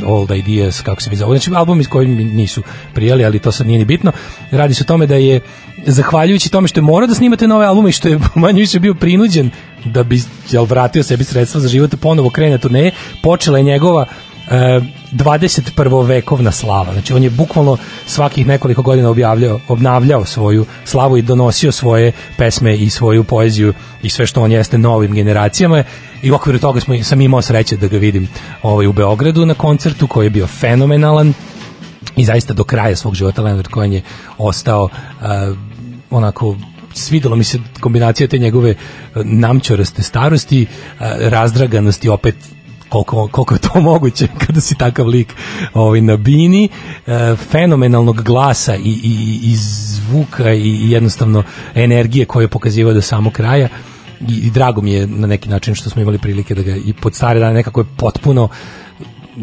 Old 0.07 0.31
Ideas, 0.31 0.81
kako 0.81 1.03
se 1.03 1.11
mi 1.11 1.17
zove. 1.17 1.39
Znači 1.39 1.51
albumi 1.55 1.85
s 1.85 1.89
kojim 1.89 2.40
nisu 2.41 2.63
prijali, 2.95 3.25
ali 3.25 3.39
to 3.39 3.53
sad 3.53 3.67
nije 3.67 3.79
ni 3.79 3.85
bitno. 3.85 4.13
Radi 4.51 4.75
se 4.75 4.83
o 4.85 4.87
tome 4.87 5.07
da 5.07 5.15
je 5.15 5.41
zahvaljujući 5.87 6.51
tome 6.51 6.69
što 6.69 6.81
je 6.81 6.85
morao 6.85 7.07
da 7.07 7.15
snimate 7.15 7.49
nove 7.49 7.67
albume 7.67 7.89
i 7.89 7.93
što 7.93 8.09
je 8.09 8.19
manje 8.35 8.61
više 8.61 8.79
bio 8.79 8.95
prinuđen 8.95 9.51
da 9.85 10.03
bi 10.03 10.21
jel, 10.51 10.65
vratio 10.65 11.03
sebi 11.03 11.25
sredstva 11.25 11.61
za 11.61 11.69
život, 11.69 11.95
ponovo 12.01 12.31
krene 12.31 12.59
turneje, 12.59 12.93
počela 13.23 13.59
je 13.59 13.65
njegova 13.65 14.07
e, 14.51 14.81
21. 15.13 16.07
vekovna 16.07 16.53
slava. 16.53 16.93
Znači 16.93 17.13
on 17.13 17.23
je 17.23 17.31
bukvalno 17.31 17.77
svakih 18.07 18.47
nekoliko 18.47 18.83
godina 18.83 19.11
objavljao, 19.11 19.61
obnavljao 19.69 20.25
svoju 20.25 20.67
slavu 20.85 21.17
i 21.17 21.23
donosio 21.23 21.73
svoje 21.73 22.13
pesme 22.37 22.77
i 22.77 22.91
svoju 22.91 23.25
poeziju 23.25 23.75
i 24.03 24.11
sve 24.11 24.27
što 24.27 24.43
on 24.43 24.53
jeste 24.53 24.79
novim 24.79 25.15
generacijama 25.15 25.85
i 26.23 26.31
u 26.31 26.35
okviru 26.35 26.59
toga 26.59 26.81
smo, 26.81 27.03
sam 27.03 27.21
imao 27.21 27.43
sreće 27.43 27.77
da 27.77 27.89
ga 27.89 27.97
vidim 27.97 28.29
ovaj, 28.63 28.87
u 28.87 28.93
Beogradu 28.93 29.47
na 29.47 29.55
koncertu 29.55 30.07
koji 30.07 30.27
je 30.27 30.31
bio 30.31 30.47
fenomenalan 30.47 31.35
i 32.17 32.25
zaista 32.25 32.55
do 32.55 32.65
kraja 32.65 32.97
svog 32.97 33.15
života 33.15 33.43
Leonard 33.43 33.69
Cohen 33.75 33.93
je 33.93 34.03
ostao 34.39 34.85
uh, 34.85 34.91
onako 36.11 36.57
svidelo 36.95 37.37
mi 37.37 37.45
se 37.45 37.59
kombinacija 37.81 38.29
te 38.29 38.39
njegove 38.39 38.71
uh, 38.71 39.23
namćoraste 39.25 40.03
starosti, 40.03 40.63
uh, 40.63 41.07
razdraganosti 41.21 42.09
opet 42.09 42.35
koliko, 42.91 43.29
koliko 43.29 43.55
je 43.55 43.61
to 43.61 43.81
moguće 43.91 44.29
kada 44.47 44.61
si 44.61 44.75
takav 44.75 45.07
lik 45.07 45.35
ovaj, 45.75 46.01
na 46.01 46.17
bini, 46.17 46.69
e, 47.07 47.37
fenomenalnog 47.51 48.23
glasa 48.23 48.77
i, 48.77 49.01
i, 49.03 49.41
i 49.43 49.57
zvuka 49.57 50.53
i, 50.53 50.69
i 50.69 50.91
jednostavno 50.91 51.43
energije 51.75 52.25
koje 52.25 52.45
je 52.45 52.49
pokazivao 52.49 52.95
do 52.95 53.03
samog 53.03 53.33
kraja. 53.33 53.69
I, 54.29 54.35
i 54.35 54.51
drago 54.51 54.81
mi 54.81 54.93
je 54.93 55.07
na 55.07 55.27
neki 55.27 55.49
način 55.49 55.75
što 55.75 55.91
smo 55.91 56.03
imali 56.03 56.19
prilike 56.19 56.55
da 56.55 56.63
ga 56.63 56.77
i 56.77 56.93
pod 56.93 57.15
stare 57.15 57.41
dane 57.41 57.55
nekako 57.55 57.81
je 57.81 57.87
potpuno 57.97 58.49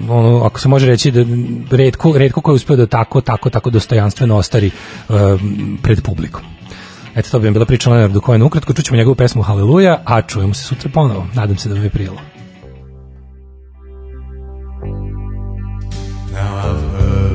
ono, 0.10 0.44
ako 0.44 0.60
se 0.60 0.68
može 0.68 0.86
reći 0.86 1.12
da 1.12 1.24
redko, 1.72 2.18
redko 2.18 2.42
ko 2.42 2.52
je 2.52 2.56
uspio 2.56 2.76
da 2.76 2.88
tako, 2.88 3.22
tako, 3.22 3.50
tako 3.50 3.70
dostojanstveno 3.70 4.36
ostari 4.36 4.72
um, 5.10 5.80
pred 5.84 6.02
publikom. 6.02 6.42
Eto, 7.16 7.30
to 7.30 7.40
bi 7.40 7.48
vam 7.48 7.54
bila 7.54 7.66
priča 7.66 7.90
Leonardu 7.90 8.22
Cohenu. 8.22 8.46
Ukratko 8.46 8.74
čućemo 8.74 8.98
njegovu 8.98 9.16
pesmu 9.16 9.42
Haleluja, 9.42 10.02
a 10.06 10.22
čujemo 10.22 10.54
se 10.54 10.64
sutra 10.64 10.90
ponovo. 10.94 11.28
Nadam 11.34 11.58
se 11.58 11.70
da 11.70 11.76
vam 11.76 11.84
je 11.84 11.90
prijelo. 11.90 12.18
Now 16.34 16.56
I've 16.56 17.02
heard 17.02 17.27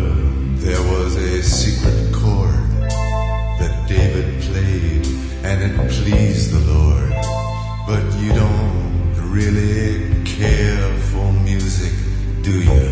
do 12.42 12.60
you? 12.60 12.88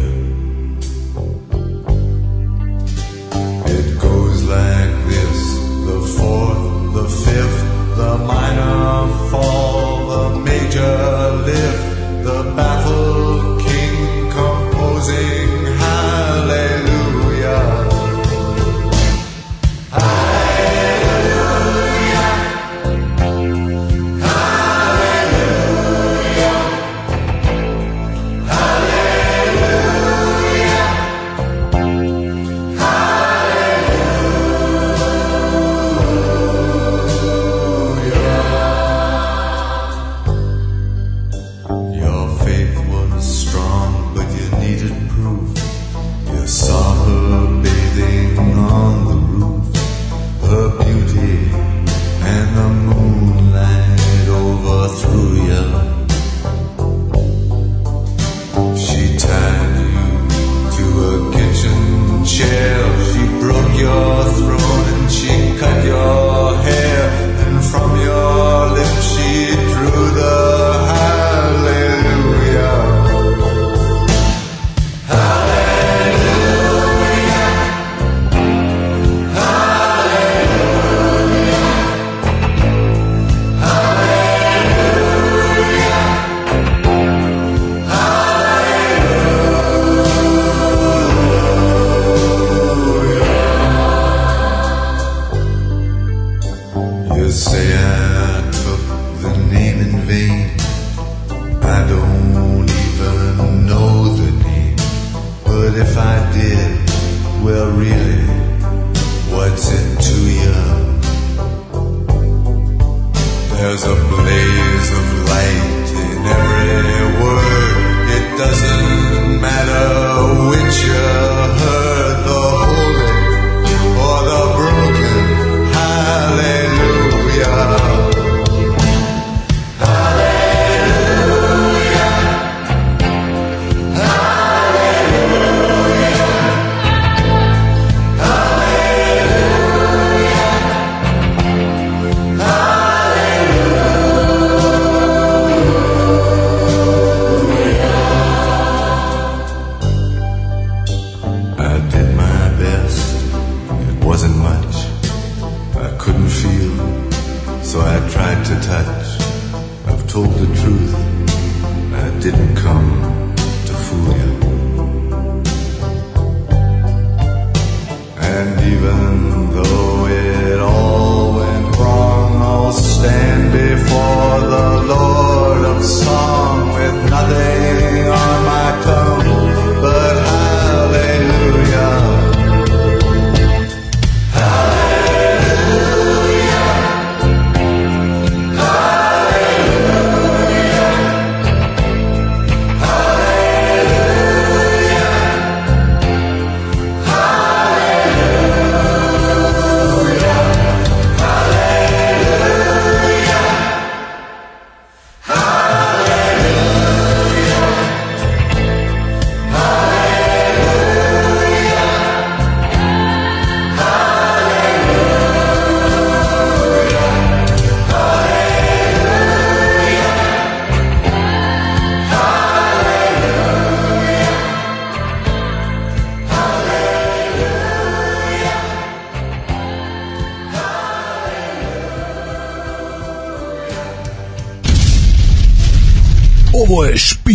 It 3.77 4.01
goes 4.01 4.45
like 4.45 4.93
this 5.11 5.41
the 5.89 6.01
fourth, 6.17 6.95
the 6.95 7.09
fifth, 7.25 7.61
the 7.97 8.19
minor 8.19 9.09
fall, 9.31 10.07
the 10.15 10.39
major 10.41 11.33
lift, 11.49 12.25
the 12.25 12.53
baffled 12.57 13.10